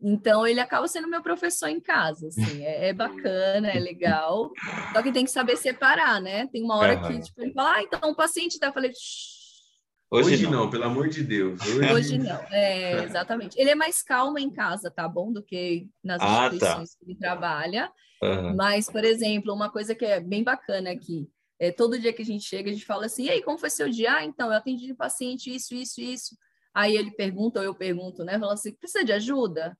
Então, 0.02 0.46
ele 0.46 0.60
acaba 0.60 0.88
sendo 0.88 1.08
meu 1.08 1.22
professor 1.22 1.68
em 1.68 1.80
casa, 1.80 2.28
assim, 2.28 2.64
é, 2.64 2.88
é, 2.88 2.92
bacana, 2.92 3.68
é 3.68 3.78
legal, 3.78 4.50
só 4.92 5.02
que 5.02 5.12
tem 5.12 5.24
que 5.24 5.30
saber 5.30 5.56
separar, 5.56 6.20
né? 6.22 6.46
Tem 6.46 6.62
uma 6.62 6.76
hora 6.76 6.98
que, 7.00 7.20
tipo, 7.20 7.42
ele 7.42 7.52
fala, 7.52 7.76
ah, 7.76 7.82
então 7.82 8.10
o 8.10 8.16
paciente 8.16 8.58
tá, 8.58 8.68
eu 8.68 8.72
falei, 8.72 8.92
Hoje, 10.12 10.34
Hoje 10.34 10.44
não. 10.44 10.64
não. 10.64 10.70
pelo 10.70 10.84
amor 10.84 11.08
de 11.08 11.22
Deus. 11.22 11.60
Hoje, 11.60 11.92
Hoje 11.92 12.18
não, 12.18 12.40
é, 12.50 13.04
exatamente. 13.04 13.56
Ele 13.56 13.70
é 13.70 13.76
mais 13.76 14.02
calmo 14.02 14.40
em 14.40 14.50
casa, 14.50 14.90
tá 14.90 15.08
bom? 15.08 15.32
Do 15.32 15.40
que 15.40 15.88
nas 16.02 16.20
ah, 16.20 16.26
tá. 16.26 16.46
instituições 16.46 16.90
tá. 16.90 16.96
que 16.98 17.04
ele 17.04 17.18
trabalha. 17.18 17.92
Uhum. 18.20 18.56
Mas, 18.56 18.90
por 18.90 19.04
exemplo, 19.04 19.54
uma 19.54 19.70
coisa 19.70 19.94
que 19.94 20.04
é 20.04 20.18
bem 20.18 20.42
bacana 20.42 20.90
aqui, 20.90 21.28
é, 21.60 21.70
todo 21.70 21.98
dia 21.98 22.12
que 22.12 22.22
a 22.22 22.24
gente 22.24 22.44
chega, 22.44 22.70
a 22.70 22.72
gente 22.72 22.84
fala 22.84 23.06
assim, 23.06 23.26
e 23.26 23.30
aí, 23.30 23.42
como 23.42 23.56
foi 23.56 23.70
seu 23.70 23.88
dia? 23.88 24.16
Ah, 24.16 24.24
então, 24.24 24.48
eu 24.48 24.54
atendi 24.54 24.92
paciente 24.94 25.54
isso, 25.54 25.74
isso, 25.74 26.00
isso. 26.00 26.36
Aí 26.74 26.96
ele 26.96 27.12
pergunta, 27.12 27.60
ou 27.60 27.64
eu 27.64 27.74
pergunto, 27.74 28.24
né? 28.24 28.38
Fala 28.38 28.54
assim, 28.54 28.74
precisa 28.74 29.04
de 29.04 29.12
ajuda? 29.12 29.78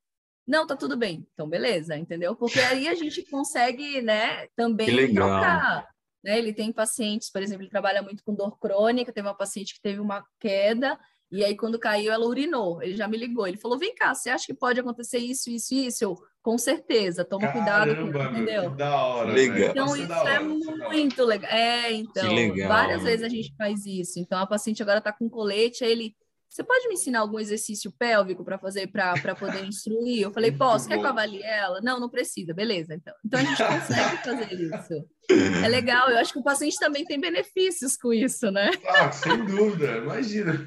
Não, 0.51 0.66
tá 0.66 0.74
tudo 0.74 0.97
bem. 0.97 1.24
Então, 1.32 1.48
beleza, 1.48 1.97
entendeu? 1.97 2.35
Porque 2.35 2.59
aí 2.59 2.89
a 2.89 2.94
gente 2.97 3.22
consegue, 3.31 4.02
né, 4.02 4.48
também 4.56 5.14
trocar. 5.14 5.89
Né? 6.24 6.39
Ele 6.39 6.52
tem 6.52 6.72
pacientes, 6.72 7.31
por 7.31 7.40
exemplo, 7.40 7.62
ele 7.62 7.70
trabalha 7.70 8.02
muito 8.02 8.24
com 8.24 8.35
dor 8.35 8.59
crônica, 8.59 9.12
teve 9.12 9.28
uma 9.28 9.36
paciente 9.36 9.74
que 9.74 9.81
teve 9.81 10.01
uma 10.01 10.24
queda, 10.40 10.98
e 11.31 11.44
aí 11.44 11.56
quando 11.56 11.78
caiu 11.78 12.12
ela 12.12 12.27
urinou. 12.27 12.82
Ele 12.82 12.97
já 12.97 13.06
me 13.06 13.16
ligou, 13.16 13.47
ele 13.47 13.59
falou: 13.59 13.78
"Vem 13.78 13.94
cá, 13.94 14.12
você 14.12 14.28
acha 14.28 14.44
que 14.44 14.52
pode 14.52 14.81
acontecer 14.81 15.18
isso, 15.18 15.48
isso, 15.48 15.72
isso?" 15.72 16.02
Eu, 16.02 16.18
com 16.43 16.59
certeza, 16.59 17.24
toma 17.24 17.47
Caramba, 17.47 17.93
cuidado, 17.93 18.32
com, 18.32 18.36
entendeu? 18.36 18.70
da 18.70 19.05
hora. 19.05 19.32
Legal. 19.32 19.70
Então 19.70 19.97
isso 19.97 20.12
é, 20.12 20.35
é 20.35 20.40
muito 20.40 21.24
legal. 21.24 21.51
É, 21.52 21.93
então, 21.93 22.35
legal, 22.35 22.68
várias 22.68 23.05
vezes 23.05 23.24
a 23.24 23.28
gente 23.28 23.55
faz 23.56 23.86
isso. 23.86 24.18
Então 24.18 24.36
a 24.36 24.47
paciente 24.48 24.82
agora 24.82 24.98
está 24.98 25.12
com 25.12 25.31
colete, 25.31 25.85
aí 25.85 25.93
ele 25.93 26.16
você 26.51 26.64
pode 26.64 26.89
me 26.89 26.94
ensinar 26.94 27.20
algum 27.20 27.39
exercício 27.39 27.93
pélvico 27.93 28.44
para 28.44 28.59
fazer 28.59 28.89
para 28.89 29.36
poder 29.36 29.64
instruir? 29.64 30.22
Eu 30.22 30.32
falei, 30.32 30.51
posso, 30.51 30.89
quer 30.89 30.98
que 30.98 31.05
eu 31.05 31.09
avalie 31.09 31.40
ela? 31.44 31.81
Não, 31.81 32.01
não 32.01 32.09
precisa, 32.09 32.52
beleza. 32.52 32.93
Então, 32.93 33.14
então 33.24 33.39
a 33.39 33.44
gente 33.44 33.62
consegue 33.62 34.16
fazer 34.16 34.55
isso. 34.55 35.64
É 35.64 35.68
legal, 35.68 36.10
eu 36.10 36.18
acho 36.18 36.32
que 36.32 36.40
o 36.40 36.43
paciente 36.43 36.77
também 36.81 37.05
tem 37.05 37.20
benefícios 37.20 37.97
com 37.97 38.12
isso, 38.12 38.51
né? 38.51 38.72
Ah, 38.85 39.12
sem 39.12 39.44
dúvida, 39.47 39.98
imagina. 39.98 40.66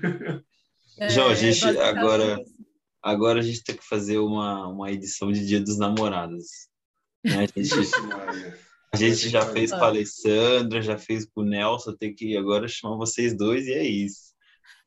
É, 0.98 1.10
Jorge, 1.10 1.50
é 1.50 1.84
agora, 1.90 2.42
agora 3.02 3.40
a 3.40 3.44
gente 3.44 3.62
tem 3.62 3.76
que 3.76 3.86
fazer 3.86 4.20
uma, 4.20 4.70
uma 4.70 4.90
edição 4.90 5.34
de 5.34 5.46
Dia 5.46 5.60
dos 5.60 5.78
Namorados. 5.78 6.46
Né? 7.26 7.46
A 7.56 7.60
gente, 7.60 7.74
a 8.94 8.96
gente 8.96 9.28
já 9.28 9.46
fez 9.52 9.70
com 9.70 9.84
a 9.84 9.88
Alessandra, 9.88 10.82
já 10.82 10.98
fez 10.98 11.26
com 11.26 11.42
o 11.42 11.46
Nelson, 11.46 11.94
tem 11.94 12.16
que 12.16 12.38
agora 12.38 12.70
chamar 12.70 12.96
vocês 12.96 13.36
dois 13.36 13.68
e 13.68 13.74
é 13.74 13.84
isso. 13.84 14.33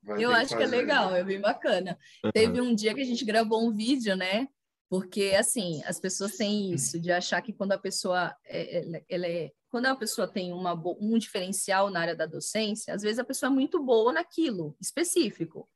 Vai 0.07 0.25
eu 0.25 0.31
acho 0.31 0.51
que, 0.51 0.57
que 0.57 0.63
é 0.63 0.67
legal, 0.67 1.15
é 1.15 1.25
bem 1.25 1.41
bacana. 1.41 1.99
Uhum. 2.25 2.31
Teve 2.31 2.61
um 2.61 2.75
dia 2.75 2.95
que 2.95 3.01
a 3.01 3.05
gente 3.05 3.25
gravou 3.25 3.67
um 3.67 3.73
vídeo, 3.73 4.15
né? 4.15 4.49
Porque, 4.89 5.35
assim, 5.37 5.83
as 5.85 5.99
pessoas 5.99 6.37
têm 6.37 6.73
isso, 6.73 7.01
de 7.01 7.11
achar 7.11 7.43
que 7.43 7.53
quando 7.53 7.73
a 7.73 7.79
pessoa 7.79 8.35
é, 8.45 8.79
ela, 8.79 9.03
ela 9.09 9.27
é, 9.27 9.51
quando 9.69 9.87
a 9.87 9.97
pessoa 9.97 10.29
tem 10.29 10.53
uma, 10.53 10.81
um 11.01 11.19
diferencial 11.19 11.91
na 11.91 12.01
área 12.01 12.15
da 12.15 12.25
docência, 12.25 12.95
às 12.95 13.03
vezes 13.03 13.19
a 13.19 13.25
pessoa 13.25 13.51
é 13.51 13.53
muito 13.53 13.83
boa 13.83 14.13
naquilo 14.13 14.77
específico. 14.81 15.69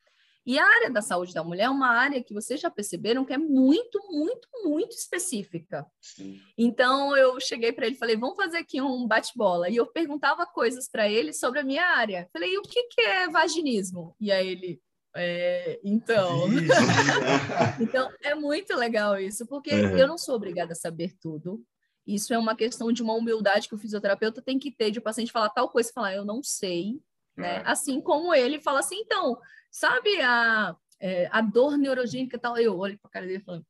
E 0.47 0.59
a 0.59 0.65
área 0.65 0.91
da 0.91 1.03
saúde 1.03 1.35
da 1.35 1.45
mulher 1.45 1.65
é 1.65 1.71
uma 1.71 1.89
área 1.89 2.23
que 2.23 2.33
vocês 2.33 2.61
já 2.61 2.71
perceberam 2.71 3.25
que 3.25 3.33
é 3.33 3.39
muito, 3.39 4.01
muito, 4.11 4.49
muito 4.65 4.97
específica. 4.97 5.87
Sim. 6.01 6.41
Então 6.57 7.17
eu 7.17 7.39
cheguei 7.41 7.73
para 7.73 7.87
ele 7.87 7.95
e 7.95 7.99
falei: 7.99 8.17
vamos 8.17 8.37
fazer 8.37 8.59
aqui 8.59 8.81
um 8.81 9.07
bate-bola. 9.07 9.69
E 9.69 9.77
eu 9.77 9.87
perguntava 9.87 10.47
coisas 10.47 10.89
para 10.89 11.09
ele 11.09 11.33
sobre 11.33 11.61
a 11.61 11.65
minha 11.65 11.85
área. 11.85 12.29
Falei: 12.33 12.55
e 12.55 12.59
o 12.59 12.63
que, 12.63 12.85
que 12.85 13.01
é 13.03 13.29
vaginismo? 13.29 14.17
E 14.19 14.33
aí 14.33 14.49
ele. 14.49 14.83
É, 15.15 15.81
então. 15.85 16.47
então 17.81 18.11
é 18.23 18.35
muito 18.35 18.75
legal 18.77 19.19
isso, 19.19 19.47
porque 19.47 19.75
uhum. 19.75 19.99
eu 19.99 20.09
não 20.09 20.17
sou 20.17 20.37
obrigada 20.37 20.73
a 20.73 20.77
saber 20.77 21.15
tudo. 21.21 21.63
Isso 22.07 22.33
é 22.33 22.39
uma 22.39 22.57
questão 22.57 22.91
de 22.91 23.03
uma 23.03 23.15
humildade 23.15 23.69
que 23.69 23.75
o 23.75 23.79
fisioterapeuta 23.79 24.41
tem 24.41 24.59
que 24.59 24.73
ter 24.73 24.91
de 24.91 24.99
o 24.99 25.03
paciente 25.03 25.31
falar 25.31 25.51
tal 25.51 25.69
coisa 25.69 25.91
e 25.91 25.93
falar, 25.93 26.15
eu 26.15 26.25
não 26.25 26.43
sei, 26.43 27.01
né? 27.37 27.57
É. 27.57 27.63
Assim 27.65 28.01
como 28.01 28.35
ele 28.35 28.61
fala 28.61 28.81
assim, 28.81 28.97
então, 28.97 29.39
Sabe 29.71 30.21
a, 30.21 30.75
é, 31.01 31.29
a 31.31 31.41
dor 31.41 31.79
neurogênica 31.79 32.37
e 32.37 32.41
tal? 32.41 32.59
Eu 32.59 32.77
olho 32.79 32.99
para 32.99 33.09
a 33.09 33.13
cara 33.13 33.27
dele 33.27 33.39
e 33.39 33.45
falo. 33.45 33.65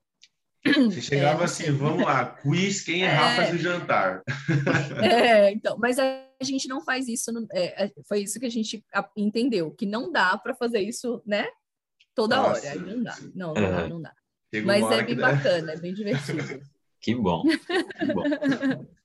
Você 0.62 1.00
chegava 1.00 1.42
é, 1.42 1.44
assim, 1.44 1.70
vamos 1.72 2.04
lá, 2.04 2.26
quiz, 2.26 2.82
quem 2.82 3.02
errar 3.02 3.32
é, 3.32 3.36
faz 3.36 3.54
o 3.54 3.58
jantar. 3.58 4.22
É, 5.02 5.52
então, 5.52 5.78
mas 5.78 5.98
a 5.98 6.22
gente 6.42 6.68
não 6.68 6.82
faz 6.82 7.08
isso, 7.08 7.32
no, 7.32 7.46
é, 7.52 7.86
é 7.86 7.92
foi 8.06 8.20
isso 8.20 8.38
que 8.38 8.44
a 8.44 8.50
gente 8.50 8.84
entendeu, 9.16 9.70
que 9.70 9.86
não 9.86 10.12
dá 10.12 10.36
para 10.36 10.54
fazer 10.54 10.80
isso, 10.80 11.22
né? 11.24 11.46
Toda 12.14 12.36
Nossa, 12.36 12.68
hora, 12.68 12.78
não 12.78 13.02
dá, 13.02 13.16
não, 13.34 13.54
não 13.54 13.70
dá, 13.70 13.88
não 13.88 14.02
dá. 14.02 14.14
mas 14.64 14.90
é 14.90 15.02
bem 15.02 15.16
bacana, 15.16 15.72
é 15.72 15.76
bem 15.76 15.94
divertido. 15.94 16.42
Que 17.02 17.14
bom, 17.14 17.42
que 17.44 18.12
bom. 18.12 18.24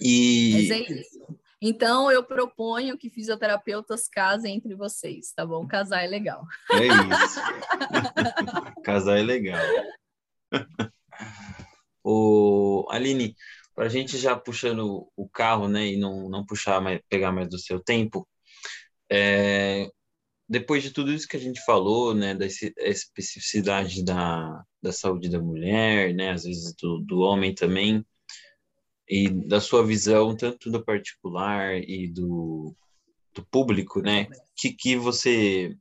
E... 0.00 0.52
Mas 0.54 0.70
é 0.70 0.78
isso. 0.78 1.39
Então, 1.62 2.10
eu 2.10 2.24
proponho 2.24 2.96
que 2.96 3.10
fisioterapeutas 3.10 4.08
casem 4.08 4.56
entre 4.56 4.74
vocês, 4.74 5.32
tá 5.32 5.44
bom? 5.44 5.66
Casar 5.66 6.02
é 6.02 6.06
legal. 6.06 6.46
É 6.72 6.86
isso. 6.86 7.40
Casar 8.82 9.18
é 9.18 9.22
legal. 9.22 9.60
o 12.02 12.86
Aline, 12.90 13.36
para 13.74 13.84
a 13.84 13.88
gente 13.88 14.16
já 14.16 14.34
puxando 14.34 15.10
o 15.14 15.28
carro, 15.28 15.68
né, 15.68 15.86
e 15.86 15.96
não, 15.98 16.30
não 16.30 16.46
puxar 16.46 16.80
mais, 16.80 17.00
pegar 17.10 17.30
mais 17.30 17.48
do 17.48 17.58
seu 17.58 17.78
tempo, 17.78 18.26
é, 19.10 19.86
depois 20.48 20.82
de 20.82 20.90
tudo 20.90 21.12
isso 21.12 21.28
que 21.28 21.36
a 21.36 21.40
gente 21.40 21.62
falou, 21.64 22.14
né, 22.14 22.34
da 22.34 22.46
especificidade 22.46 24.02
da, 24.02 24.64
da 24.82 24.92
saúde 24.92 25.28
da 25.28 25.40
mulher, 25.40 26.14
né, 26.14 26.30
às 26.30 26.44
vezes 26.44 26.74
do, 26.74 27.00
do 27.00 27.20
homem 27.20 27.54
também, 27.54 28.04
e 29.10 29.28
da 29.28 29.60
sua 29.60 29.84
visão, 29.84 30.36
tanto 30.36 30.70
do 30.70 30.84
particular 30.84 31.76
e 31.76 32.06
do, 32.06 32.72
do 33.34 33.44
público, 33.46 34.00
né? 34.00 34.28
Que, 34.54 34.72
que 34.72 34.96
você 34.96 35.76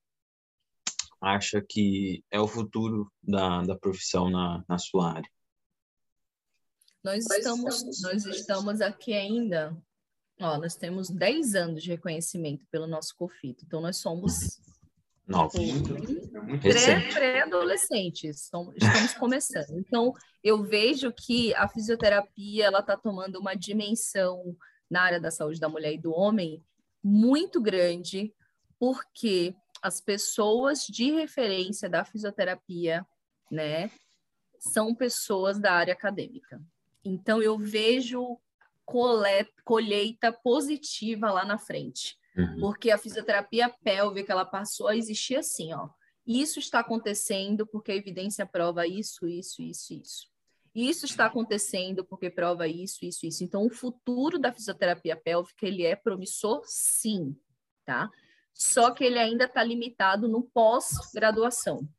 acha 1.21 1.61
que 1.61 2.23
é 2.31 2.39
o 2.39 2.47
futuro 2.47 3.11
da, 3.21 3.61
da 3.61 3.77
profissão 3.77 4.31
na, 4.31 4.65
na 4.67 4.79
sua 4.79 5.13
área? 5.13 5.29
Nós 7.03 7.23
estamos, 7.29 8.01
nós 8.01 8.25
estamos 8.25 8.81
aqui 8.81 9.13
ainda, 9.13 9.77
ó, 10.41 10.57
nós 10.57 10.75
temos 10.75 11.09
10 11.09 11.53
anos 11.53 11.83
de 11.83 11.89
reconhecimento 11.91 12.65
pelo 12.71 12.87
nosso 12.87 13.15
COFIT, 13.15 13.63
então 13.63 13.79
nós 13.79 13.97
somos 13.97 14.59
É 16.63 17.13
pré-adolescentes, 17.13 18.41
estamos 18.43 19.13
começando. 19.19 19.77
Então, 19.77 20.13
eu 20.43 20.63
vejo 20.63 21.13
que 21.13 21.53
a 21.55 21.67
fisioterapia 21.67 22.65
ela 22.65 22.79
está 22.79 22.97
tomando 22.97 23.39
uma 23.39 23.53
dimensão 23.53 24.55
na 24.89 25.01
área 25.01 25.19
da 25.19 25.29
saúde 25.29 25.59
da 25.59 25.69
mulher 25.69 25.93
e 25.93 26.01
do 26.01 26.11
homem 26.11 26.63
muito 27.03 27.61
grande, 27.61 28.33
porque 28.79 29.55
as 29.81 30.01
pessoas 30.01 30.85
de 30.85 31.11
referência 31.11 31.89
da 31.89 32.03
fisioterapia, 32.03 33.05
né, 33.51 33.91
são 34.59 34.93
pessoas 34.93 35.59
da 35.59 35.73
área 35.73 35.93
acadêmica. 35.93 36.61
Então, 37.05 37.41
eu 37.41 37.57
vejo 37.57 38.37
colheita 39.63 40.33
positiva 40.33 41.31
lá 41.31 41.45
na 41.45 41.59
frente. 41.59 42.17
Uhum. 42.39 42.59
Porque 42.59 42.89
a 42.89 42.97
fisioterapia 42.97 43.69
pélvica 43.83 44.31
ela 44.31 44.45
passou 44.45 44.87
a 44.87 44.95
existir 44.95 45.35
assim, 45.35 45.73
ó. 45.73 45.89
Isso 46.25 46.59
está 46.59 46.79
acontecendo 46.79 47.65
porque 47.65 47.91
a 47.91 47.95
evidência 47.95 48.45
prova 48.45 48.85
isso, 48.85 49.27
isso, 49.27 49.61
isso, 49.61 49.93
isso. 49.93 50.27
Isso 50.75 51.05
está 51.05 51.25
acontecendo 51.25 52.05
porque 52.05 52.29
prova 52.29 52.67
isso, 52.67 53.03
isso, 53.03 53.25
isso. 53.25 53.43
Então, 53.43 53.65
o 53.65 53.69
futuro 53.69 54.37
da 54.37 54.53
fisioterapia 54.53 55.15
pélvica 55.15 55.65
ele 55.65 55.83
é 55.83 55.95
promissor, 55.95 56.61
sim, 56.65 57.35
tá? 57.83 58.09
Só 58.53 58.91
que 58.91 59.03
ele 59.03 59.17
ainda 59.17 59.45
está 59.45 59.63
limitado 59.63 60.27
no 60.27 60.43
pós-graduação. 60.43 61.89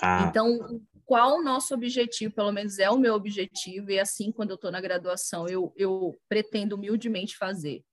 Ah. 0.00 0.26
Então, 0.28 0.80
qual 1.04 1.36
o 1.36 1.42
nosso 1.42 1.74
objetivo? 1.74 2.34
Pelo 2.34 2.52
menos 2.52 2.78
é 2.78 2.88
o 2.90 2.98
meu 2.98 3.14
objetivo, 3.14 3.90
e 3.90 4.00
assim, 4.00 4.32
quando 4.32 4.50
eu 4.50 4.56
estou 4.56 4.70
na 4.70 4.80
graduação, 4.80 5.46
eu, 5.46 5.72
eu 5.76 6.18
pretendo 6.28 6.76
humildemente 6.76 7.36
fazer 7.36 7.84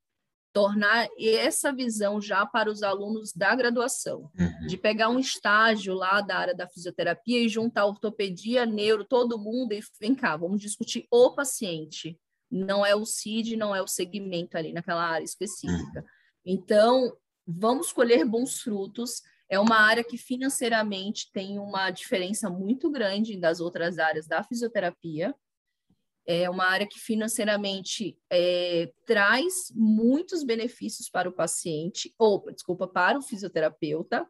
tornar 0.53 1.09
essa 1.19 1.73
visão 1.73 2.21
já 2.21 2.45
para 2.45 2.71
os 2.71 2.83
alunos 2.83 3.33
da 3.33 3.55
graduação, 3.55 4.31
uhum. 4.39 4.67
de 4.67 4.77
pegar 4.77 5.09
um 5.09 5.17
estágio 5.19 5.95
lá 5.95 6.21
da 6.21 6.37
área 6.37 6.55
da 6.55 6.67
fisioterapia 6.67 7.39
e 7.41 7.49
juntar 7.49 7.85
ortopedia, 7.85 8.63
neuro, 8.63 9.03
todo 9.03 9.39
mundo 9.39 9.73
e 9.73 9.81
vem 9.99 10.13
cá, 10.13 10.37
vamos 10.37 10.61
discutir 10.61 11.07
o 11.11 11.31
paciente. 11.31 12.19
Não 12.51 12.85
é 12.85 12.95
o 12.95 13.03
CID, 13.03 13.57
não 13.57 13.75
é 13.75 13.81
o 13.81 13.87
segmento 13.87 14.55
ali 14.55 14.71
naquela 14.71 15.03
área 15.03 15.25
específica. 15.25 15.99
Uhum. 15.99 16.05
Então, 16.45 17.17
vamos 17.47 17.91
colher 17.91 18.23
bons 18.23 18.61
frutos. 18.61 19.23
É 19.49 19.59
uma 19.59 19.77
área 19.77 20.03
que 20.03 20.19
financeiramente 20.19 21.31
tem 21.33 21.57
uma 21.57 21.89
diferença 21.89 22.47
muito 22.47 22.91
grande 22.91 23.39
das 23.39 23.59
outras 23.59 23.97
áreas 23.97 24.27
da 24.27 24.43
fisioterapia 24.43 25.33
é 26.25 26.49
uma 26.49 26.65
área 26.65 26.87
que 26.87 26.99
financeiramente 26.99 28.17
é, 28.31 28.91
traz 29.05 29.71
muitos 29.75 30.43
benefícios 30.43 31.09
para 31.09 31.29
o 31.29 31.33
paciente, 31.33 32.13
ou, 32.17 32.51
desculpa, 32.51 32.87
para 32.87 33.17
o 33.17 33.21
fisioterapeuta, 33.21 34.25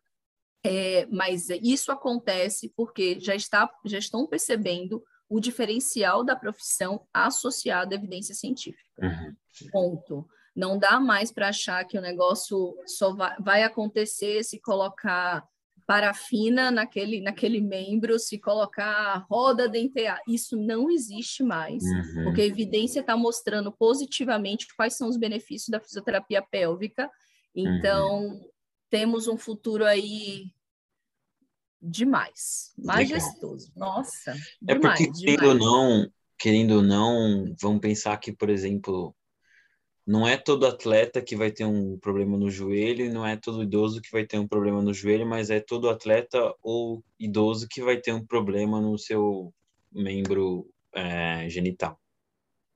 é, 0.65 1.05
mas 1.07 1.49
isso 1.49 1.91
acontece 1.91 2.71
porque 2.75 3.19
já, 3.19 3.35
está, 3.35 3.69
já 3.85 3.97
estão 3.97 4.25
percebendo 4.25 5.03
o 5.29 5.39
diferencial 5.39 6.23
da 6.23 6.35
profissão 6.35 7.05
associado 7.13 7.93
à 7.93 7.97
evidência 7.97 8.33
científica. 8.33 8.83
Uhum. 9.01 9.69
Ponto. 9.71 10.27
Não 10.55 10.77
dá 10.77 10.99
mais 10.99 11.31
para 11.31 11.49
achar 11.49 11.83
que 11.85 11.97
o 11.97 12.01
negócio 12.01 12.77
só 12.85 13.13
vai, 13.13 13.35
vai 13.39 13.63
acontecer 13.63 14.43
se 14.43 14.59
colocar 14.59 15.43
parafina 15.85 16.71
naquele, 16.71 17.21
naquele 17.21 17.59
membro, 17.59 18.17
se 18.19 18.39
colocar 18.39 19.25
roda 19.29 19.67
dentear. 19.67 20.19
Isso 20.27 20.55
não 20.57 20.89
existe 20.89 21.43
mais, 21.43 21.83
uhum. 21.83 22.25
porque 22.25 22.41
a 22.41 22.45
evidência 22.45 23.01
está 23.01 23.15
mostrando 23.17 23.71
positivamente 23.71 24.67
quais 24.75 24.95
são 24.95 25.07
os 25.07 25.17
benefícios 25.17 25.69
da 25.69 25.79
fisioterapia 25.79 26.41
pélvica. 26.41 27.09
Então, 27.55 28.25
uhum. 28.25 28.49
temos 28.89 29.27
um 29.27 29.37
futuro 29.37 29.85
aí 29.85 30.51
demais, 31.81 32.73
majestoso. 32.77 33.71
Legal. 33.75 33.95
Nossa, 33.95 34.31
é 34.67 34.75
demais, 34.75 35.05
porque, 35.05 35.25
querendo 35.25 35.47
ou 35.47 35.55
não, 35.55 36.11
querendo 36.37 36.71
ou 36.71 36.81
não, 36.81 37.53
vamos 37.61 37.81
pensar 37.81 38.17
que, 38.17 38.31
por 38.31 38.49
exemplo, 38.49 39.13
não 40.05 40.27
é 40.27 40.35
todo 40.35 40.67
atleta 40.67 41.21
que 41.21 41.35
vai 41.35 41.49
ter 41.49 41.65
um 41.65 41.97
problema 41.97 42.37
no 42.37 42.49
joelho, 42.49 43.11
não 43.13 43.25
é 43.25 43.37
todo 43.37 43.63
idoso 43.63 44.01
que 44.01 44.11
vai 44.11 44.25
ter 44.25 44.37
um 44.37 44.47
problema 44.47 44.81
no 44.81 44.93
joelho, 44.93 45.25
mas 45.25 45.49
é 45.49 45.59
todo 45.59 45.89
atleta 45.89 46.53
ou 46.61 47.03
idoso 47.17 47.67
que 47.69 47.81
vai 47.81 47.97
ter 47.97 48.13
um 48.13 48.25
problema 48.25 48.81
no 48.81 48.97
seu 48.97 49.53
membro 49.91 50.69
é, 50.93 51.47
genital. 51.49 51.97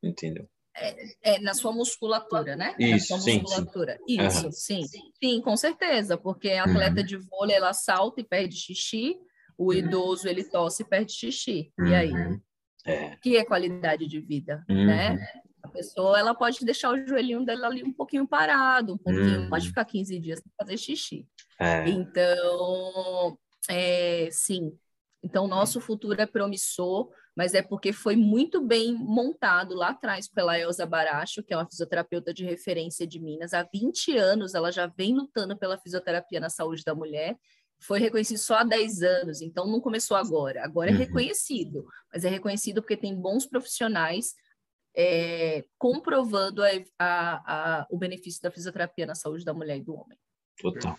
Entendeu? 0.02 0.48
É, 0.80 1.36
é, 1.36 1.40
na 1.40 1.54
sua 1.54 1.74
musculatura, 1.74 2.56
né? 2.56 2.76
Isso, 2.80 3.14
na 3.14 3.20
sua 3.20 3.34
musculatura. 3.34 3.98
Sim, 3.98 4.22
Isso, 4.22 4.46
uhum. 4.46 4.52
sim. 4.52 4.82
Sim, 5.22 5.42
com 5.42 5.58
certeza, 5.58 6.18
porque 6.18 6.52
a 6.52 6.64
atleta 6.64 7.02
uhum. 7.02 7.06
de 7.06 7.18
vôlei, 7.18 7.56
ela 7.56 7.74
salta 7.74 8.22
e 8.22 8.24
perde 8.24 8.56
xixi, 8.56 9.18
o 9.58 9.74
idoso, 9.74 10.30
ele 10.30 10.44
tosse 10.44 10.84
e 10.84 10.86
perde 10.86 11.12
xixi. 11.14 11.74
E 11.80 11.96
aí? 11.96 12.12
Uhum. 12.12 12.40
É. 12.86 13.18
Que 13.18 13.36
é 13.36 13.44
qualidade 13.44 14.08
de 14.08 14.22
vida, 14.22 14.64
né? 14.70 15.18
Pessoa 15.78 16.18
ela 16.20 16.34
pode 16.34 16.66
deixar 16.66 16.92
o 16.92 17.08
joelhinho 17.08 17.46
dela 17.46 17.68
ali 17.68 17.84
um 17.84 17.94
pouquinho 17.94 18.28
parado, 18.28 18.96
um 18.96 18.98
pouquinho, 18.98 19.42
hum. 19.42 19.50
pode 19.50 19.68
ficar 19.68 19.86
15 19.86 20.20
dias 20.20 20.40
sem 20.40 20.52
fazer 20.58 20.78
xixi. 20.78 21.28
É. 21.60 21.88
Então, 21.88 23.38
é, 23.70 24.28
sim. 24.32 24.76
Então, 25.24 25.48
nosso 25.48 25.80
futuro 25.80 26.20
é 26.20 26.26
promissor, 26.26 27.10
mas 27.36 27.54
é 27.54 27.62
porque 27.62 27.94
foi 27.94 28.16
muito 28.16 28.60
bem 28.66 28.94
montado 28.96 29.76
lá 29.76 29.90
atrás 29.90 30.28
pela 30.28 30.58
Elza 30.58 30.86
Baracho, 30.86 31.44
que 31.44 31.54
é 31.54 31.58
uma 31.58 31.70
fisioterapeuta 31.70 32.34
de 32.34 32.44
referência 32.44 33.06
de 33.06 33.20
Minas. 33.20 33.54
Há 33.54 33.62
20 33.64 34.18
anos 34.18 34.56
ela 34.56 34.72
já 34.72 34.88
vem 34.88 35.14
lutando 35.14 35.56
pela 35.56 35.78
fisioterapia 35.78 36.40
na 36.40 36.50
saúde 36.50 36.84
da 36.84 36.96
mulher 36.96 37.38
foi 37.80 38.00
reconhecido 38.00 38.40
só 38.40 38.56
há 38.56 38.64
10 38.64 39.02
anos, 39.04 39.42
então 39.42 39.68
não 39.68 39.80
começou 39.80 40.18
agora. 40.18 40.64
Agora 40.64 40.90
é 40.90 40.94
uhum. 40.94 41.00
reconhecido, 41.00 41.86
mas 42.12 42.26
é 42.26 42.30
reconhecido 42.30 42.82
porque 42.82 42.98
tem 42.98 43.16
bons 43.16 43.46
profissionais 43.46 44.34
é, 44.96 45.66
comprovando 45.78 46.64
a, 46.64 46.70
a, 47.00 47.80
a, 47.80 47.88
o 47.90 47.98
benefício 47.98 48.42
da 48.42 48.52
fisioterapia 48.52 49.06
na 49.06 49.16
saúde 49.16 49.46
da 49.46 49.54
mulher 49.54 49.78
e 49.78 49.84
do 49.84 49.94
homem. 49.94 50.18
Total. 50.60 50.98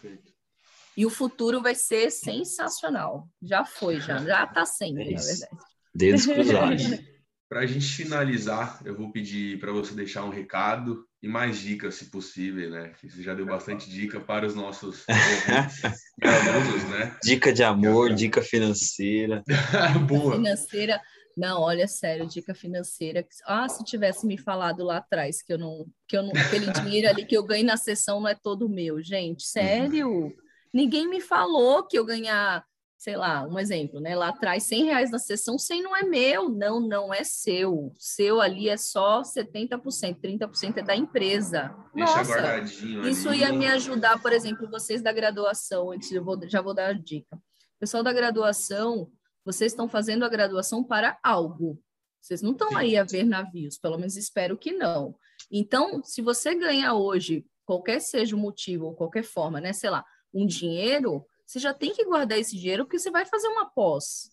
E 0.97 1.07
o 1.07 1.11
futuro 1.11 1.61
vai 1.61 1.75
ser 1.75 2.11
sensacional. 2.11 3.29
Já 3.41 3.65
foi, 3.65 4.01
já. 4.01 4.19
Já 4.19 4.45
está 4.45 4.65
sendo, 4.65 5.01
é 5.01 5.11
na 5.11 5.21
verdade. 5.21 5.59
Dedos 5.95 6.27
cruzados. 6.27 6.83
para 7.49 7.61
a 7.61 7.67
gente 7.67 7.87
finalizar, 7.87 8.81
eu 8.85 8.95
vou 8.95 9.11
pedir 9.11 9.59
para 9.59 9.73
você 9.73 9.95
deixar 9.95 10.23
um 10.25 10.29
recado 10.29 11.07
e 11.23 11.27
mais 11.27 11.59
dicas, 11.59 11.95
se 11.95 12.11
possível, 12.11 12.71
né? 12.71 12.93
Que 13.01 13.09
você 13.09 13.23
já 13.23 13.35
deu 13.35 13.47
bastante 13.47 13.91
dica 13.91 14.21
para 14.21 14.47
os 14.47 14.55
nossos 14.55 15.05
alunos, 16.23 16.85
né? 16.91 17.17
Dica 17.23 17.53
de 17.53 17.65
amor, 17.65 18.15
dica 18.15 18.43
financeira. 18.43 19.43
Boa. 20.07 20.37
Financeira. 20.37 21.01
Não, 21.39 21.63
olha, 21.63 21.87
sério, 21.87 22.27
dica 22.27 22.53
financeira. 22.53 23.25
Ah, 23.47 23.69
se 23.69 23.85
tivesse 23.85 24.27
me 24.27 24.37
falado 24.37 24.83
lá 24.83 24.97
atrás 24.97 25.41
que 25.41 25.53
eu 25.53 25.59
não, 25.59 25.87
que 26.09 26.17
eu 26.17 26.23
não, 26.25 26.33
aquele 26.33 26.67
dinheiro 26.73 27.09
ali 27.09 27.25
que 27.25 27.37
eu 27.37 27.45
ganho 27.45 27.65
na 27.65 27.77
sessão 27.77 28.19
não 28.19 28.27
é 28.27 28.35
todo 28.35 28.69
meu, 28.69 29.01
gente. 29.01 29.45
Sério? 29.45 30.35
Ninguém 30.75 31.09
me 31.09 31.21
falou 31.21 31.87
que 31.87 31.97
eu 31.97 32.05
ganhar, 32.05 32.65
sei 32.97 33.17
lá, 33.17 33.47
um 33.47 33.57
exemplo, 33.57 34.01
né? 34.01 34.17
Lá 34.17 34.31
atrás, 34.31 34.65
100 34.65 34.85
reais 34.87 35.11
na 35.13 35.21
sessão, 35.21 35.57
100 35.57 35.81
não 35.81 35.97
é 35.97 36.03
meu. 36.03 36.49
Não, 36.49 36.81
não 36.81 37.15
é 37.15 37.23
seu. 37.23 37.93
Seu 37.97 38.41
ali 38.41 38.69
é 38.69 38.77
só 38.77 39.23
70%, 39.23 40.19
30% 40.21 40.79
é 40.79 40.83
da 40.83 40.97
empresa. 40.97 41.73
Deixa 41.95 42.17
Nossa, 42.17 42.63
isso 43.09 43.29
ali. 43.29 43.39
ia 43.39 43.53
me 43.53 43.67
ajudar, 43.69 44.21
por 44.21 44.33
exemplo, 44.33 44.69
vocês 44.69 45.01
da 45.01 45.13
graduação, 45.13 45.93
antes 45.93 46.11
eu 46.11 46.25
vou, 46.25 46.37
já 46.49 46.61
vou 46.61 46.75
dar 46.75 46.89
a 46.89 46.93
dica. 46.93 47.39
Pessoal 47.79 48.03
da 48.03 48.13
graduação, 48.13 49.09
vocês 49.49 49.73
estão 49.73 49.89
fazendo 49.89 50.27
a 50.27 50.29
graduação 50.29 50.85
para 50.85 51.19
algo. 51.23 51.83
Vocês 52.21 52.43
não 52.43 52.53
estão 52.53 52.77
aí 52.77 52.99
a 52.99 53.03
ver 53.03 53.25
navios, 53.25 53.79
pelo 53.79 53.97
menos 53.97 54.15
espero 54.15 54.59
que 54.59 54.73
não. 54.73 55.17
Então, 55.51 56.03
se 56.05 56.21
você 56.21 56.55
ganha 56.55 56.93
hoje, 56.93 57.47
qualquer 57.65 57.99
seja 58.01 58.37
o 58.37 58.39
motivo 58.39 58.85
ou 58.85 58.95
qualquer 58.95 59.23
forma, 59.23 59.59
né, 59.59 59.73
sei 59.73 59.89
lá, 59.89 60.05
um 60.35 60.47
dinheiro, 60.47 61.25
você 61.47 61.59
já 61.59 61.73
tem 61.73 61.95
que 61.95 62.05
guardar 62.05 62.39
esse 62.39 62.59
dinheiro 62.59 62.85
porque 62.85 62.99
você 62.99 63.11
vai 63.11 63.25
fazer 63.25 63.49
uma 63.49 63.71
pós. 63.71 64.29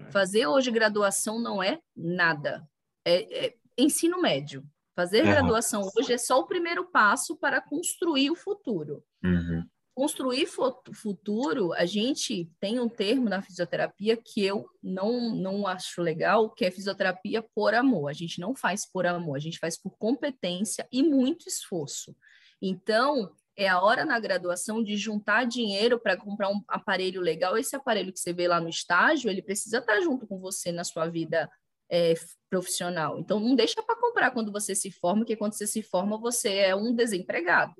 É. 0.00 0.10
Fazer 0.10 0.46
hoje 0.46 0.70
graduação 0.70 1.38
não 1.38 1.62
é 1.62 1.78
nada. 1.94 2.66
É, 3.04 3.46
é 3.46 3.54
ensino 3.76 4.22
médio. 4.22 4.64
Fazer 4.94 5.22
uhum. 5.22 5.32
graduação 5.32 5.86
hoje 5.94 6.14
é 6.14 6.18
só 6.18 6.40
o 6.40 6.46
primeiro 6.46 6.90
passo 6.90 7.36
para 7.36 7.60
construir 7.60 8.30
o 8.30 8.36
futuro. 8.36 9.04
Uhum 9.22 9.68
construir 9.96 10.46
futuro, 10.92 11.72
a 11.72 11.86
gente 11.86 12.52
tem 12.60 12.78
um 12.78 12.86
termo 12.86 13.30
na 13.30 13.40
fisioterapia 13.40 14.14
que 14.14 14.44
eu 14.44 14.68
não, 14.82 15.34
não 15.34 15.66
acho 15.66 16.02
legal, 16.02 16.50
que 16.50 16.66
é 16.66 16.70
fisioterapia 16.70 17.42
por 17.54 17.74
amor. 17.74 18.10
A 18.10 18.12
gente 18.12 18.38
não 18.38 18.54
faz 18.54 18.84
por 18.84 19.06
amor, 19.06 19.36
a 19.36 19.40
gente 19.40 19.58
faz 19.58 19.80
por 19.80 19.96
competência 19.96 20.86
e 20.92 21.02
muito 21.02 21.48
esforço. 21.48 22.14
Então, 22.60 23.32
é 23.56 23.68
a 23.68 23.80
hora 23.80 24.04
na 24.04 24.20
graduação 24.20 24.84
de 24.84 24.98
juntar 24.98 25.46
dinheiro 25.46 25.98
para 25.98 26.14
comprar 26.14 26.50
um 26.50 26.60
aparelho 26.68 27.22
legal. 27.22 27.56
Esse 27.56 27.74
aparelho 27.74 28.12
que 28.12 28.20
você 28.20 28.34
vê 28.34 28.46
lá 28.46 28.60
no 28.60 28.68
estágio, 28.68 29.30
ele 29.30 29.40
precisa 29.40 29.78
estar 29.78 29.98
junto 30.02 30.26
com 30.26 30.38
você 30.38 30.70
na 30.70 30.84
sua 30.84 31.08
vida 31.08 31.50
é, 31.90 32.12
profissional. 32.50 33.18
Então, 33.18 33.40
não 33.40 33.56
deixa 33.56 33.82
para 33.82 33.98
comprar 33.98 34.30
quando 34.30 34.52
você 34.52 34.74
se 34.74 34.90
forma, 34.90 35.22
porque 35.22 35.36
quando 35.36 35.54
você 35.54 35.66
se 35.66 35.82
forma, 35.82 36.18
você 36.18 36.54
é 36.54 36.76
um 36.76 36.94
desempregado 36.94 37.74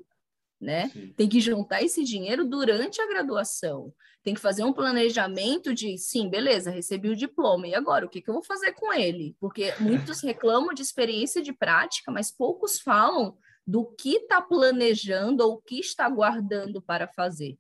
né? 0.60 0.88
Sim. 0.88 1.12
Tem 1.16 1.28
que 1.28 1.40
juntar 1.40 1.82
esse 1.82 2.02
dinheiro 2.02 2.44
durante 2.44 3.00
a 3.00 3.06
graduação. 3.06 3.92
Tem 4.22 4.34
que 4.34 4.40
fazer 4.40 4.64
um 4.64 4.72
planejamento 4.72 5.74
de, 5.74 5.96
sim, 5.98 6.28
beleza, 6.28 6.70
recebi 6.70 7.08
o 7.08 7.16
diploma, 7.16 7.68
e 7.68 7.74
agora, 7.74 8.06
o 8.06 8.08
que, 8.08 8.20
que 8.20 8.28
eu 8.28 8.34
vou 8.34 8.42
fazer 8.42 8.72
com 8.72 8.92
ele? 8.92 9.36
Porque 9.38 9.72
muitos 9.80 10.20
reclamam 10.20 10.74
de 10.74 10.82
experiência 10.82 11.42
de 11.42 11.52
prática, 11.52 12.10
mas 12.10 12.32
poucos 12.32 12.80
falam 12.80 13.36
do 13.66 13.84
que 13.84 14.16
está 14.16 14.40
planejando 14.40 15.44
ou 15.44 15.54
o 15.54 15.60
que 15.60 15.78
está 15.78 16.08
guardando 16.08 16.80
para 16.80 17.08
fazer. 17.08 17.58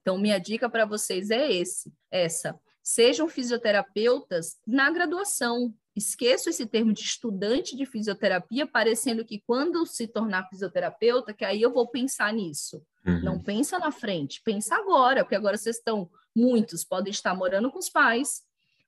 Então, 0.00 0.16
minha 0.16 0.38
dica 0.38 0.70
para 0.70 0.86
vocês 0.86 1.30
é 1.30 1.52
esse, 1.52 1.92
essa. 2.10 2.58
Sejam 2.90 3.28
fisioterapeutas 3.28 4.56
na 4.66 4.90
graduação, 4.90 5.74
esqueço 5.94 6.48
esse 6.48 6.64
termo 6.64 6.90
de 6.90 7.02
estudante 7.02 7.76
de 7.76 7.84
fisioterapia, 7.84 8.66
parecendo 8.66 9.26
que 9.26 9.42
quando 9.46 9.84
se 9.84 10.08
tornar 10.08 10.48
fisioterapeuta, 10.48 11.34
que 11.34 11.44
aí 11.44 11.60
eu 11.60 11.70
vou 11.70 11.86
pensar 11.86 12.32
nisso. 12.32 12.82
Uhum. 13.06 13.22
Não 13.22 13.42
pensa 13.42 13.78
na 13.78 13.92
frente, 13.92 14.40
pensa 14.42 14.74
agora, 14.74 15.22
porque 15.22 15.36
agora 15.36 15.58
vocês 15.58 15.76
estão, 15.76 16.08
muitos 16.34 16.82
podem 16.82 17.10
estar 17.10 17.34
morando 17.34 17.70
com 17.70 17.78
os 17.78 17.90
pais, 17.90 18.40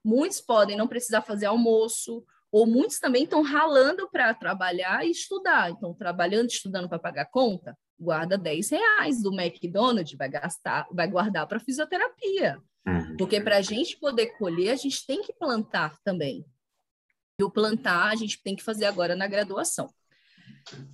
muitos 0.03 0.41
podem 0.41 0.79
não 0.79 0.89
precisar 0.89 1.21
fazer 1.21 1.45
almoço, 1.45 2.25
ou 2.51 2.67
muitos 2.67 2.99
também 3.01 3.25
estão 3.25 3.43
ralando 3.43 4.09
para 4.11 4.33
trabalhar 4.33 5.07
e 5.07 5.11
estudar. 5.11 5.73
Então, 5.73 5.93
trabalhando, 5.93 6.49
estudando 6.49 6.89
para 6.89 6.99
pagar 6.99 7.27
conta, 7.27 7.77
guarda 7.99 8.39
10 8.39 8.71
reais 8.71 9.23
do 9.23 9.39
McDonald's, 9.39 10.17
vai 10.17 10.31
gastar, 10.31 10.89
vai 10.91 11.07
guardar 11.07 11.47
para 11.47 11.61
fisioterapia. 11.61 12.59
Uhum. 12.87 13.17
Porque 13.17 13.41
para 13.41 13.59
a 13.59 13.63
gente 13.63 13.97
poder 13.97 14.37
colher, 14.39 14.71
a 14.71 14.77
gente 14.77 15.07
tem 15.07 15.23
que 15.23 15.33
plantar 15.33 15.99
também. 16.03 16.45
E 17.39 17.45
o 17.45 17.51
plantar 17.51 18.11
a 18.11 18.15
gente 18.15 18.43
tem 18.43 18.55
que 18.55 18.63
fazer 18.63 18.85
agora 18.85 19.17
na 19.17 19.27
graduação. 19.27 19.93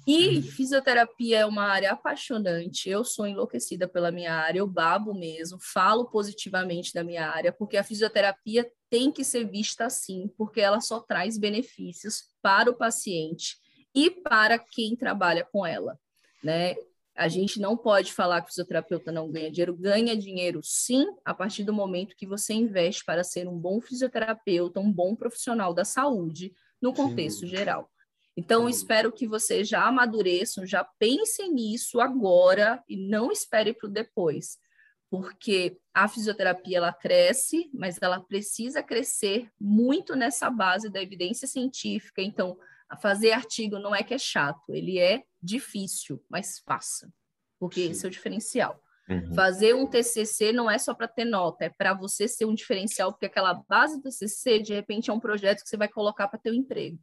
E 0.07 0.41
fisioterapia 0.43 1.41
é 1.41 1.47
uma 1.47 1.65
área 1.65 1.93
apaixonante. 1.93 2.89
Eu 2.89 3.05
sou 3.05 3.27
enlouquecida 3.27 3.89
pela 3.89 4.13
minha 4.13 4.33
área, 4.33 4.61
eu 4.61 4.67
babo 4.67 5.13
mesmo, 5.13 5.59
falo 5.61 6.07
positivamente 6.07 6.95
da 6.95 7.03
minha 7.03 7.29
área, 7.29 7.53
porque 7.53 7.77
a 7.77 7.85
fisioterapia 7.85 8.71
tem 8.89 9.11
que 9.11 9.25
ser 9.25 9.45
vista 9.45 9.87
assim, 9.87 10.29
porque 10.39 10.61
ela 10.61 10.81
só 10.81 11.01
traz 11.01 11.37
benefícios 11.37 12.25
para 12.41 12.71
o 12.71 12.77
paciente 12.77 13.57
e 13.95 14.11
para 14.11 14.59
quem 14.59 14.95
trabalha 14.95 15.45
com 15.45 15.67
ela, 15.67 15.99
né? 16.43 16.77
A 17.17 17.29
gente 17.29 17.59
não 17.59 17.77
pode 17.77 18.13
falar 18.13 18.43
que 18.43 18.47
o 18.47 18.51
fisioterapeuta 18.51 19.11
não 19.11 19.31
ganha 19.31 19.51
dinheiro, 19.51 19.75
ganha 19.75 20.17
dinheiro 20.17 20.61
sim, 20.63 21.07
a 21.25 21.33
partir 21.33 21.65
do 21.65 21.73
momento 21.73 22.15
que 22.17 22.27
você 22.27 22.53
investe 22.53 23.05
para 23.05 23.25
ser 23.25 23.49
um 23.49 23.59
bom 23.59 23.81
fisioterapeuta, 23.81 24.81
um 24.81 24.93
bom 24.93 25.17
profissional 25.17 25.73
da 25.73 25.85
saúde 25.85 26.53
no 26.81 26.93
contexto 26.93 27.41
sim. 27.41 27.47
geral. 27.47 27.91
Então, 28.37 28.69
espero 28.69 29.11
que 29.11 29.27
vocês 29.27 29.67
já 29.67 29.87
amadureçam, 29.87 30.67
já 30.67 30.85
pensem 30.99 31.51
nisso 31.55 32.01
agora 32.01 32.85
e 32.87 33.09
não 33.09 33.33
espere 33.33 33.73
para 33.73 33.89
o 33.89 33.91
depois, 33.91 34.59
porque 35.09 35.79
a 35.95 36.07
fisioterapia 36.07 36.77
ela 36.77 36.93
cresce, 36.93 37.71
mas 37.73 37.97
ela 38.03 38.21
precisa 38.21 38.83
crescer 38.83 39.49
muito 39.59 40.15
nessa 40.15 40.51
base 40.51 40.91
da 40.91 41.03
evidência 41.03 41.49
científica. 41.49 42.21
Então, 42.21 42.59
fazer 42.95 43.33
artigo 43.33 43.79
não 43.79 43.95
é 43.95 44.03
que 44.03 44.15
é 44.15 44.19
chato, 44.19 44.73
ele 44.73 44.99
é 44.99 45.25
difícil, 45.43 46.23
mas 46.29 46.61
faça, 46.65 47.13
porque 47.59 47.83
Sim. 47.83 47.91
esse 47.91 48.05
é 48.05 48.09
o 48.09 48.13
diferencial. 48.13 48.81
Uhum. 49.09 49.35
Fazer 49.35 49.75
um 49.75 49.87
TCC 49.87 50.53
não 50.53 50.71
é 50.71 50.79
só 50.79 50.93
para 50.93 51.07
ter 51.07 51.25
nota, 51.25 51.65
é 51.65 51.69
para 51.69 51.95
você 51.95 52.27
ser 52.27 52.45
um 52.45 52.55
diferencial, 52.55 53.13
porque 53.13 53.27
aquela 53.27 53.55
base 53.69 53.97
do 53.97 54.03
TCC, 54.03 54.59
de 54.61 54.75
repente, 54.75 55.11
é 55.11 55.13
um 55.13 55.21
projeto 55.21 55.63
que 55.63 55.69
você 55.69 55.77
vai 55.77 55.89
colocar 55.89 56.29
para 56.29 56.39
ter 56.39 56.51
um 56.51 56.55
emprego. 56.55 56.99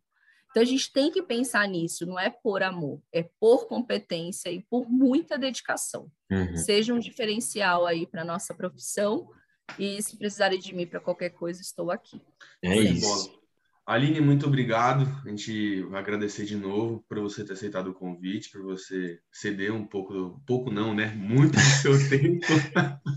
Então, 0.51 0.61
a 0.61 0.65
gente 0.65 0.91
tem 0.91 1.09
que 1.09 1.23
pensar 1.23 1.67
nisso, 1.67 2.05
não 2.05 2.19
é 2.19 2.29
por 2.29 2.61
amor, 2.61 3.01
é 3.11 3.27
por 3.39 3.67
competência 3.67 4.51
e 4.51 4.61
por 4.61 4.87
muita 4.87 5.37
dedicação. 5.37 6.11
Uhum. 6.29 6.55
Seja 6.57 6.93
um 6.93 6.99
diferencial 6.99 7.87
aí 7.87 8.05
para 8.05 8.23
nossa 8.23 8.53
profissão 8.53 9.29
e 9.79 9.99
se 10.01 10.15
precisarem 10.15 10.59
de 10.59 10.75
mim 10.75 10.85
para 10.85 10.99
qualquer 10.99 11.31
coisa, 11.31 11.61
estou 11.61 11.89
aqui. 11.89 12.21
É 12.61 12.75
isso. 12.77 13.42
Aline, 13.85 14.21
muito 14.21 14.47
obrigado. 14.47 15.05
A 15.25 15.29
gente 15.29 15.81
vai 15.83 15.99
agradecer 15.99 16.45
de 16.45 16.55
novo 16.55 17.03
por 17.07 17.19
você 17.19 17.43
ter 17.43 17.53
aceitado 17.53 17.87
o 17.87 17.93
convite, 17.93 18.49
por 18.49 18.63
você 18.63 19.19
ceder 19.31 19.73
um 19.73 19.85
pouco, 19.85 20.41
pouco 20.47 20.71
não, 20.71 20.93
né? 20.93 21.07
Muito 21.15 21.51
do 21.53 21.59
seu 21.59 21.91
tempo. 22.09 22.45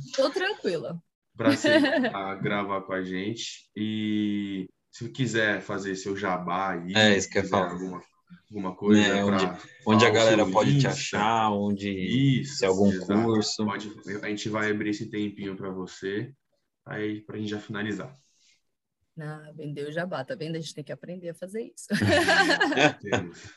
Estou 0.04 0.30
tranquila. 0.30 1.00
Para 1.36 1.54
gravar 2.42 2.80
com 2.80 2.92
a 2.92 3.02
gente. 3.02 3.70
E 3.76 4.68
se 4.90 5.08
quiser 5.10 5.60
fazer 5.60 5.94
seu 5.94 6.16
jabá 6.16 6.72
aí, 6.72 6.92
é, 6.96 7.16
isso 7.16 7.30
que 7.30 7.38
eu 7.38 7.44
falo. 7.44 7.70
Alguma, 7.70 8.02
alguma 8.50 8.74
coisa. 8.74 9.02
É, 9.02 9.24
onde, 9.24 9.44
onde 9.86 10.04
a 10.04 10.10
galera 10.10 10.44
pode 10.46 10.70
Insta. 10.70 10.88
te 10.88 10.92
achar, 10.92 11.50
onde 11.52 11.90
isso, 11.90 12.56
se 12.56 12.66
algum 12.66 12.90
exato. 12.90 13.22
curso. 13.22 13.64
Pode, 13.64 13.92
a 14.20 14.28
gente 14.28 14.48
vai 14.48 14.70
abrir 14.70 14.90
esse 14.90 15.08
tempinho 15.08 15.54
para 15.54 15.70
você, 15.70 16.32
aí 16.84 17.20
para 17.20 17.36
a 17.36 17.38
gente 17.38 17.50
já 17.50 17.60
finalizar. 17.60 18.12
Ah, 19.18 19.50
vendeu 19.54 19.88
o 19.88 19.92
jabá, 19.92 20.24
tá 20.24 20.34
vendo? 20.34 20.56
A 20.56 20.60
gente 20.60 20.74
tem 20.74 20.84
que 20.84 20.92
aprender 20.92 21.30
a 21.30 21.34
fazer 21.34 21.72
isso. 21.74 21.86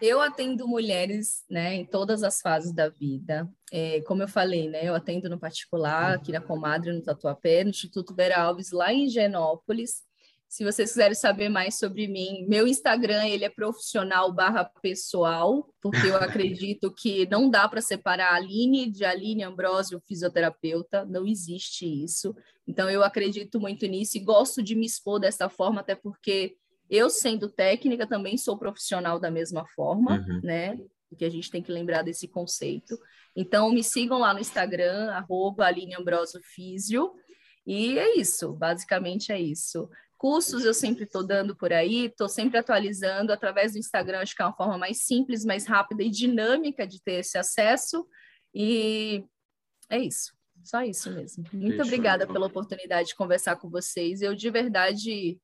eu 0.00 0.20
atendo 0.20 0.68
mulheres, 0.68 1.44
né, 1.48 1.74
em 1.74 1.84
todas 1.84 2.22
as 2.22 2.40
fases 2.40 2.72
da 2.72 2.88
vida. 2.88 3.48
É, 3.72 4.00
como 4.02 4.22
eu 4.22 4.28
falei, 4.28 4.68
né, 4.68 4.88
eu 4.88 4.94
atendo 4.94 5.28
no 5.28 5.38
particular, 5.38 6.14
aqui 6.14 6.30
na 6.30 6.40
Comadre, 6.40 6.92
no 6.92 7.02
Tatuapé, 7.02 7.64
no 7.64 7.70
Instituto 7.70 8.14
Vera 8.14 8.40
Alves, 8.40 8.70
lá 8.70 8.92
em 8.92 9.08
Genópolis. 9.08 10.02
Se 10.48 10.64
vocês 10.64 10.90
quiserem 10.90 11.14
saber 11.14 11.48
mais 11.48 11.78
sobre 11.78 12.06
mim, 12.06 12.46
meu 12.48 12.66
Instagram 12.66 13.26
ele 13.26 13.44
é 13.44 13.50
profissional 13.50 14.32
barra 14.32 14.64
pessoal, 14.80 15.68
porque 15.80 16.06
eu 16.06 16.16
acredito 16.22 16.92
que 16.94 17.28
não 17.28 17.50
dá 17.50 17.68
para 17.68 17.80
separar 17.80 18.32
a 18.32 18.36
Aline 18.36 18.90
de 18.90 19.04
Aline 19.04 19.42
Ambrosio, 19.42 20.00
fisioterapeuta, 20.06 21.04
não 21.04 21.26
existe 21.26 21.84
isso. 21.84 22.34
Então 22.66 22.88
eu 22.88 23.02
acredito 23.02 23.60
muito 23.60 23.86
nisso 23.86 24.16
e 24.16 24.20
gosto 24.20 24.62
de 24.62 24.74
me 24.74 24.86
expor 24.86 25.18
dessa 25.18 25.48
forma, 25.48 25.80
até 25.80 25.94
porque 25.94 26.56
eu, 26.88 27.08
sendo 27.08 27.48
técnica, 27.48 28.06
também 28.06 28.36
sou 28.36 28.58
profissional 28.58 29.18
da 29.18 29.30
mesma 29.30 29.66
forma, 29.74 30.18
uhum. 30.18 30.40
né? 30.42 30.78
Porque 31.08 31.24
a 31.24 31.30
gente 31.30 31.50
tem 31.50 31.62
que 31.62 31.72
lembrar 31.72 32.02
desse 32.02 32.28
conceito. 32.28 32.98
Então, 33.34 33.72
me 33.72 33.82
sigam 33.82 34.18
lá 34.18 34.34
no 34.34 34.40
Instagram, 34.40 35.10
arroba 35.10 35.66
Aline 35.66 35.94
Ambrosio 35.94 36.40
Físio. 36.42 37.12
E 37.66 37.98
é 37.98 38.16
isso, 38.16 38.52
basicamente 38.52 39.32
é 39.32 39.40
isso. 39.40 39.88
Cursos 40.16 40.64
eu 40.64 40.72
sempre 40.72 41.04
estou 41.04 41.26
dando 41.26 41.56
por 41.56 41.72
aí, 41.72 42.06
estou 42.06 42.28
sempre 42.28 42.58
atualizando 42.58 43.32
através 43.32 43.72
do 43.72 43.78
Instagram, 43.78 44.20
acho 44.20 44.34
que 44.34 44.42
é 44.42 44.44
uma 44.44 44.56
forma 44.56 44.78
mais 44.78 45.04
simples, 45.04 45.44
mais 45.44 45.66
rápida 45.66 46.02
e 46.02 46.10
dinâmica 46.10 46.86
de 46.86 47.02
ter 47.02 47.20
esse 47.20 47.36
acesso. 47.36 48.06
E 48.54 49.24
é 49.90 49.98
isso, 49.98 50.32
só 50.62 50.82
isso 50.82 51.10
mesmo. 51.12 51.44
Muito 51.52 51.82
obrigada 51.82 52.26
pela 52.26 52.46
oportunidade 52.46 53.08
de 53.08 53.14
conversar 53.14 53.56
com 53.56 53.68
vocês. 53.68 54.22
Eu, 54.22 54.34
de 54.34 54.48
verdade, 54.50 55.38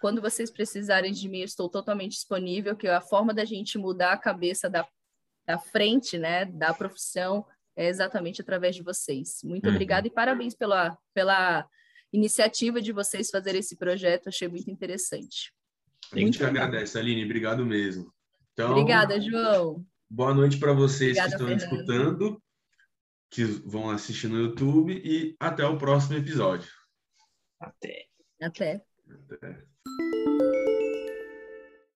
quando 0.00 0.20
vocês 0.20 0.50
precisarem 0.50 1.12
de 1.12 1.28
mim, 1.28 1.40
estou 1.40 1.68
totalmente 1.68 2.12
disponível, 2.12 2.76
que 2.76 2.88
a 2.88 3.00
forma 3.00 3.32
da 3.32 3.44
gente 3.44 3.78
mudar 3.78 4.12
a 4.12 4.18
cabeça 4.18 4.68
da, 4.68 4.86
da 5.46 5.58
frente, 5.58 6.18
né, 6.18 6.44
da 6.44 6.74
profissão, 6.74 7.46
é 7.76 7.88
exatamente 7.88 8.40
através 8.40 8.74
de 8.74 8.82
vocês. 8.82 9.40
Muito 9.44 9.66
uhum. 9.66 9.72
obrigada 9.72 10.06
e 10.06 10.10
parabéns 10.10 10.54
pela, 10.54 10.96
pela 11.14 11.68
iniciativa 12.16 12.80
de 12.80 12.92
vocês 12.92 13.30
fazer 13.30 13.54
esse 13.54 13.76
projeto, 13.76 14.28
achei 14.28 14.48
muito 14.48 14.70
interessante. 14.70 15.52
A 16.12 16.18
gente 16.18 16.42
agradece, 16.42 16.98
Aline, 16.98 17.24
obrigado 17.24 17.64
mesmo. 17.64 18.12
Então, 18.52 18.70
Obrigada, 18.70 19.20
João. 19.20 19.84
Boa 20.08 20.32
noite 20.32 20.58
para 20.58 20.72
vocês 20.72 21.18
Obrigada, 21.18 21.28
que 21.28 21.34
estão 21.34 21.46
Fernanda. 21.48 21.76
escutando, 21.76 22.42
que 23.30 23.44
vão 23.44 23.90
assistir 23.90 24.28
no 24.28 24.38
YouTube 24.38 25.00
e 25.04 25.36
até 25.38 25.66
o 25.66 25.76
próximo 25.76 26.16
episódio. 26.16 26.70
Até. 27.60 28.06
Até. 28.40 28.82
Até. 29.30 29.75